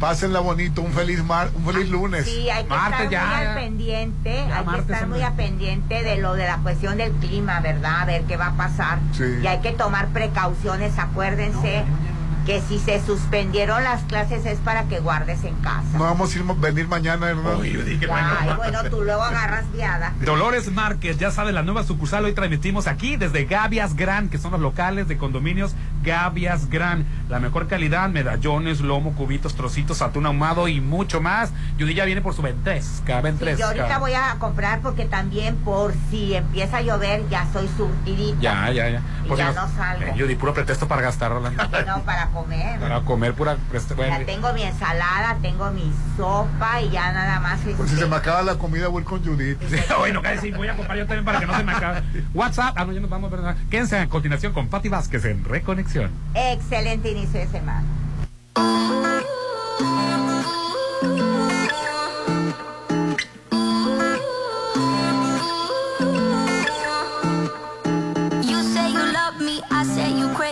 Pásenla 0.00 0.40
bonito, 0.40 0.82
un 0.82 0.92
feliz 0.92 1.22
mar, 1.24 1.50
un 1.54 1.64
feliz 1.64 1.88
lunes. 1.88 2.24
Sí, 2.24 2.50
hay 2.50 2.64
que 2.64 2.74
estar 2.74 3.10
ya, 3.10 3.26
muy 3.26 3.46
al 3.46 3.54
pendiente, 3.54 4.44
Ya, 4.48 4.58
hay 4.58 4.66
que 4.66 4.78
estar 4.80 5.06
muy 5.06 5.22
al 5.22 5.34
pendiente 5.34 6.02
de 6.02 6.16
lo 6.16 6.34
de 6.34 6.46
la 6.46 6.58
cuestión 6.58 6.98
del 6.98 7.12
clima, 7.12 7.60
¿verdad? 7.60 8.02
A 8.02 8.04
ver 8.04 8.22
qué 8.24 8.36
va 8.36 8.48
a 8.48 8.56
pasar. 8.56 8.98
Sí. 9.12 9.24
Y 9.42 9.46
hay 9.46 9.60
que 9.60 9.72
tomar 9.72 10.08
precauciones, 10.08 10.98
acuérdense 10.98 11.84
que 12.44 12.60
si 12.60 12.78
se 12.78 13.04
suspendieron 13.04 13.82
las 13.84 14.02
clases 14.02 14.44
es 14.46 14.58
para 14.58 14.84
que 14.84 15.00
guardes 15.00 15.44
en 15.44 15.54
casa. 15.56 15.82
No 15.94 16.04
vamos 16.04 16.34
a 16.34 16.38
ir, 16.38 16.44
venir 16.56 16.86
mañana, 16.88 17.30
Hernán. 17.30 17.56
Uy, 17.60 17.74
Judy, 17.74 17.98
qué 17.98 18.06
Ay, 18.10 18.46
bueno. 18.46 18.56
bueno, 18.56 18.90
tú 18.90 19.02
luego 19.02 19.22
agarras 19.22 19.70
viada. 19.72 20.12
Dolores 20.24 20.70
Márquez, 20.70 21.18
ya 21.18 21.30
sabe 21.30 21.52
la 21.52 21.62
nueva 21.62 21.84
sucursal. 21.84 22.24
Hoy 22.24 22.34
transmitimos 22.34 22.86
aquí 22.86 23.16
desde 23.16 23.44
Gavias 23.46 23.96
Gran, 23.96 24.28
que 24.28 24.38
son 24.38 24.52
los 24.52 24.60
locales 24.60 25.08
de 25.08 25.16
condominios 25.16 25.74
Gavias 26.02 26.68
Gran. 26.68 27.06
La 27.28 27.40
mejor 27.40 27.66
calidad, 27.66 28.08
medallones, 28.10 28.80
lomo, 28.80 29.14
cubitos, 29.14 29.54
trocitos, 29.54 30.02
atún 30.02 30.26
ahumado 30.26 30.68
y 30.68 30.80
mucho 30.82 31.20
más. 31.22 31.50
Judy 31.78 31.94
ya 31.94 32.04
viene 32.04 32.20
por 32.20 32.34
su 32.34 32.42
ventresca, 32.42 33.16
Sí, 33.18 33.22
ventresca. 33.22 33.58
yo 33.58 33.66
ahorita 33.66 33.98
voy 33.98 34.12
a 34.14 34.36
comprar 34.38 34.80
porque 34.80 35.06
también 35.06 35.56
por 35.56 35.94
si 36.10 36.34
empieza 36.34 36.78
a 36.78 36.82
llover 36.82 37.26
ya 37.30 37.46
soy 37.52 37.68
surtidita. 37.76 38.38
Ya, 38.40 38.70
ya, 38.70 38.88
ya. 38.90 39.02
Y 39.24 39.34
ya 39.36 39.52
no 39.52 39.66
salgo. 39.74 40.02
Eh, 40.04 40.14
Judy, 40.18 40.34
puro 40.34 40.52
pretexto 40.52 40.86
para 40.86 41.00
gastar, 41.02 41.30
Rolando. 41.32 41.62
No, 41.86 42.02
para 42.02 42.28
comer. 42.34 42.78
Para 42.80 43.00
comer 43.00 43.32
pura... 43.34 43.56
preste- 43.72 43.94
bueno. 43.94 44.18
Ya 44.18 44.26
tengo 44.26 44.52
mi 44.52 44.62
ensalada, 44.62 45.36
tengo 45.40 45.70
mi 45.70 45.90
sopa 46.16 46.82
y 46.82 46.90
ya 46.90 47.12
nada 47.12 47.40
más. 47.40 47.60
Pues 47.60 47.76
si 47.76 47.82
este, 47.84 47.96
se 47.98 48.06
me 48.06 48.16
acaba 48.16 48.42
la 48.42 48.56
comida, 48.56 48.88
voy 48.88 49.04
con 49.04 49.24
Judith. 49.24 49.58
Sí, 49.70 49.76
bueno, 49.98 50.20
casi 50.20 50.50
voy 50.50 50.68
a 50.68 50.76
comprar 50.76 50.98
yo 50.98 51.06
también 51.06 51.24
para 51.24 51.40
que 51.40 51.46
no 51.46 51.56
se 51.56 51.64
me 51.64 51.72
acabe. 51.72 52.02
WhatsApp, 52.34 52.74
ah, 52.76 52.84
no, 52.84 52.92
ya 52.92 53.00
nos 53.00 53.08
vamos, 53.10 53.30
¿verdad? 53.30 53.56
Quédense 53.70 53.96
a 53.98 54.06
continuación 54.08 54.52
con 54.52 54.68
Pati 54.68 54.88
Vázquez 54.90 55.24
en 55.24 55.44
Reconexión. 55.44 56.10
Excelente 56.34 57.10
inicio 57.10 57.40
de 57.40 57.46
semana. 57.48 57.84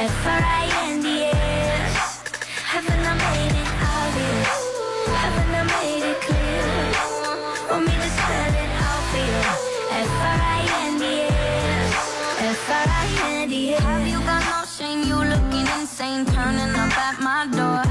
F-R-I-N-D-S 0.00 1.42
Haven't 2.62 3.02
I 3.02 3.14
made 3.18 3.50
it 3.50 3.66
obvious? 3.82 4.54
Haven't 5.10 5.50
I 5.58 5.62
made 5.74 6.06
it 6.06 6.20
clear? 6.22 6.70
Want 7.68 7.82
me? 7.84 7.94
F-R-I-N-D-S 10.06 11.18
F-R-I-N-D-S 12.38 13.82
you 14.08 14.20
got 14.20 14.42
no 14.46 14.62
shame? 14.70 15.02
You 15.02 15.18
looking 15.18 15.66
insane 15.80 16.22
Turning 16.26 16.74
up 16.78 16.96
at 16.96 17.18
my 17.20 17.48
door 17.50 17.82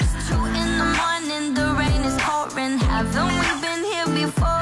It's 0.00 0.14
two 0.26 0.40
in 0.56 0.78
the 0.80 0.88
morning 0.96 1.52
The 1.52 1.66
rain 1.76 2.00
is 2.08 2.16
pouring 2.22 2.78
Haven't 2.78 3.28
we 3.28 3.48
been 3.60 3.84
here 3.84 4.08
before? 4.26 4.61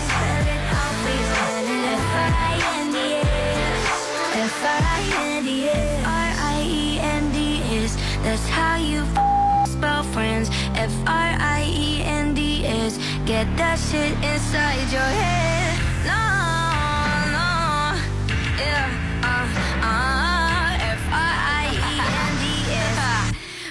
That's 8.23 8.47
how 8.48 8.77
you 8.77 9.01
spell 9.66 10.02
friends. 10.12 10.51
F-R-I-E-N-D-S. 10.74 12.12
Get 13.27 13.47
that 13.57 13.78
shit 13.78 14.12
inside 14.23 14.93
your 14.93 15.01
head. 15.01 15.60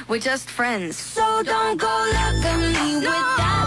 We're 0.09 0.17
just 0.17 0.49
friends. 0.49 0.97
So 0.97 1.43
don't 1.43 1.79
go 1.79 1.87
look 1.87 2.43
at 2.43 2.57
me 2.57 2.95
with 2.95 3.03
that 3.03 3.58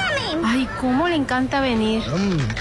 Ay, 0.61 0.69
cómo 0.79 1.07
le 1.07 1.15
encanta 1.15 1.59
venir. 1.59 2.03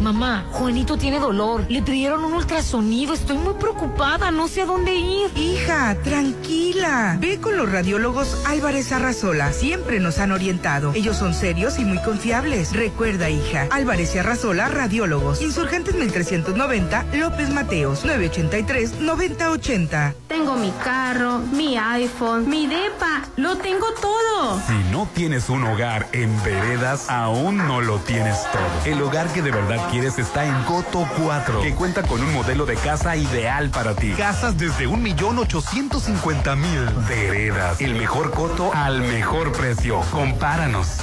Mamá, 0.00 0.44
Juanito 0.50 0.98
tiene 0.98 1.18
dolor. 1.18 1.64
Le 1.68 1.80
pidieron 1.80 2.24
un 2.24 2.34
ultrasonido. 2.34 3.14
Estoy 3.14 3.38
muy 3.38 3.54
preocupada. 3.54 4.30
No 4.30 4.48
sé 4.48 4.62
a 4.62 4.66
dónde 4.66 4.94
ir. 4.94 5.30
Hija, 5.36 5.96
tranquila. 6.02 7.16
Ve 7.20 7.40
con 7.40 7.56
los 7.56 7.70
radiólogos 7.70 8.42
Álvarez 8.46 8.92
Arrasola. 8.92 9.52
Siempre 9.52 10.00
nos 10.00 10.18
han 10.18 10.32
orientado. 10.32 10.92
Ellos 10.94 11.16
son 11.16 11.32
serios 11.32 11.78
y 11.78 11.84
muy 11.84 11.98
confiables. 12.02 12.74
Recuerda, 12.74 13.30
hija. 13.30 13.68
Álvarez 13.70 14.14
y 14.14 14.18
Arrasola, 14.18 14.68
radiólogos. 14.68 15.40
Insurgentes 15.40 15.94
1390, 15.94 17.06
López 17.14 17.48
Mateos, 17.50 18.04
983-9080. 18.04 20.14
Tengo 20.28 20.56
mi 20.56 20.72
carro, 20.82 21.38
mi 21.38 21.78
iPhone, 21.78 22.48
mi 22.48 22.66
DEPA. 22.66 23.22
Lo 23.36 23.56
tengo 23.56 23.86
todo. 24.00 24.60
Si 24.66 24.74
no 24.90 25.08
tienes 25.14 25.48
un 25.48 25.64
hogar 25.64 26.08
en 26.12 26.30
veredas, 26.42 27.08
aún 27.08 27.56
no 27.56 27.80
lo 27.80 27.98
tienes 28.00 28.36
todo. 28.52 28.62
El 28.84 29.00
hogar 29.00 29.28
que 29.32 29.40
de 29.40 29.52
verdad 29.52 29.73
quieres 29.90 30.18
está 30.18 30.44
en 30.44 30.64
Coto 30.64 31.06
4, 31.22 31.62
que 31.62 31.74
cuenta 31.74 32.02
con 32.02 32.20
un 32.20 32.32
modelo 32.32 32.66
de 32.66 32.76
casa 32.76 33.16
ideal 33.16 33.70
para 33.70 33.94
ti. 33.94 34.12
Casas 34.12 34.56
desde 34.58 34.86
un 34.86 35.02
millón 35.02 35.38
ochocientos 35.38 36.04
cincuenta 36.04 36.56
mil. 36.56 36.84
Veredas, 37.08 37.80
el 37.80 37.94
mejor 37.94 38.30
coto 38.30 38.72
al 38.74 39.00
mejor 39.00 39.52
precio. 39.52 40.00
Compáranos. 40.10 40.98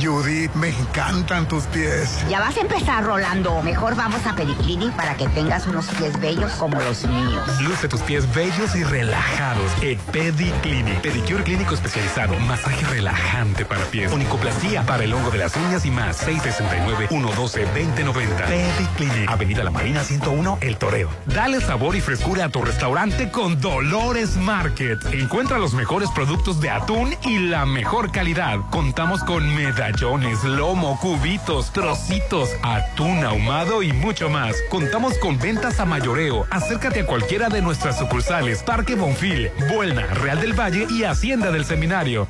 Judith, 0.00 0.52
me 0.54 0.70
encantan 0.70 1.46
tus 1.46 1.64
pies. 1.64 2.24
Ya 2.28 2.40
vas 2.40 2.56
a 2.56 2.60
empezar, 2.60 3.04
Rolando. 3.04 3.60
Mejor 3.62 3.94
vamos 3.94 4.26
a 4.26 4.34
Pediclinic 4.34 4.90
para 4.96 5.14
que 5.16 5.28
tengas 5.28 5.66
unos 5.66 5.86
pies 5.88 6.18
bellos 6.18 6.50
como 6.52 6.80
los 6.80 7.06
míos. 7.06 7.60
Luce 7.60 7.88
tus 7.88 8.00
pies 8.00 8.32
bellos 8.34 8.74
y 8.74 8.84
relajados 8.84 9.70
en 9.82 9.98
Pediclinic. 9.98 11.02
Pedicure 11.02 11.44
clínico 11.44 11.74
especializado, 11.74 12.34
masaje 12.40 12.86
relajante 12.86 13.66
para 13.66 13.84
pies, 13.86 14.10
onicoplastía 14.10 14.82
para 14.84 15.04
el 15.04 15.12
hongo 15.12 15.30
de 15.30 15.38
las 15.38 15.54
uñas 15.56 15.84
y 15.84 15.90
más. 15.90 16.26
669-112-2090. 16.26 18.46
Pediclinic. 18.46 19.30
Avenida 19.30 19.62
La 19.62 19.70
Marina 19.70 20.02
101, 20.02 20.58
El 20.62 20.78
Toreo. 20.78 21.10
Dale 21.26 21.60
sabor 21.60 21.96
y 21.96 22.00
frescura 22.00 22.46
a 22.46 22.48
tu 22.48 22.62
restaurante 22.62 23.30
con 23.30 23.60
Dolores 23.60 24.36
Market. 24.36 25.04
Encuentra 25.12 25.58
los 25.58 25.74
mejores 25.74 26.08
productos 26.10 26.62
de 26.62 26.70
atún 26.70 27.14
y 27.24 27.40
la 27.40 27.66
mejor 27.66 28.10
calidad. 28.10 28.58
Contamos 28.70 29.22
con 29.24 29.54
medallones, 29.82 30.44
lomo, 30.44 30.96
cubitos, 31.00 31.72
trocitos, 31.72 32.50
atún 32.62 33.24
ahumado 33.24 33.82
y 33.82 33.92
mucho 33.92 34.28
más. 34.28 34.54
Contamos 34.70 35.18
con 35.18 35.38
ventas 35.38 35.80
a 35.80 35.84
mayoreo. 35.84 36.46
Acércate 36.50 37.00
a 37.00 37.06
cualquiera 37.06 37.48
de 37.48 37.62
nuestras 37.62 37.98
sucursales. 37.98 38.62
Parque 38.62 38.94
Bonfil, 38.94 39.50
Buelna, 39.74 40.06
Real 40.06 40.40
del 40.40 40.58
Valle 40.58 40.86
y 40.88 41.02
Hacienda 41.02 41.50
del 41.50 41.64
Seminario. 41.64 42.28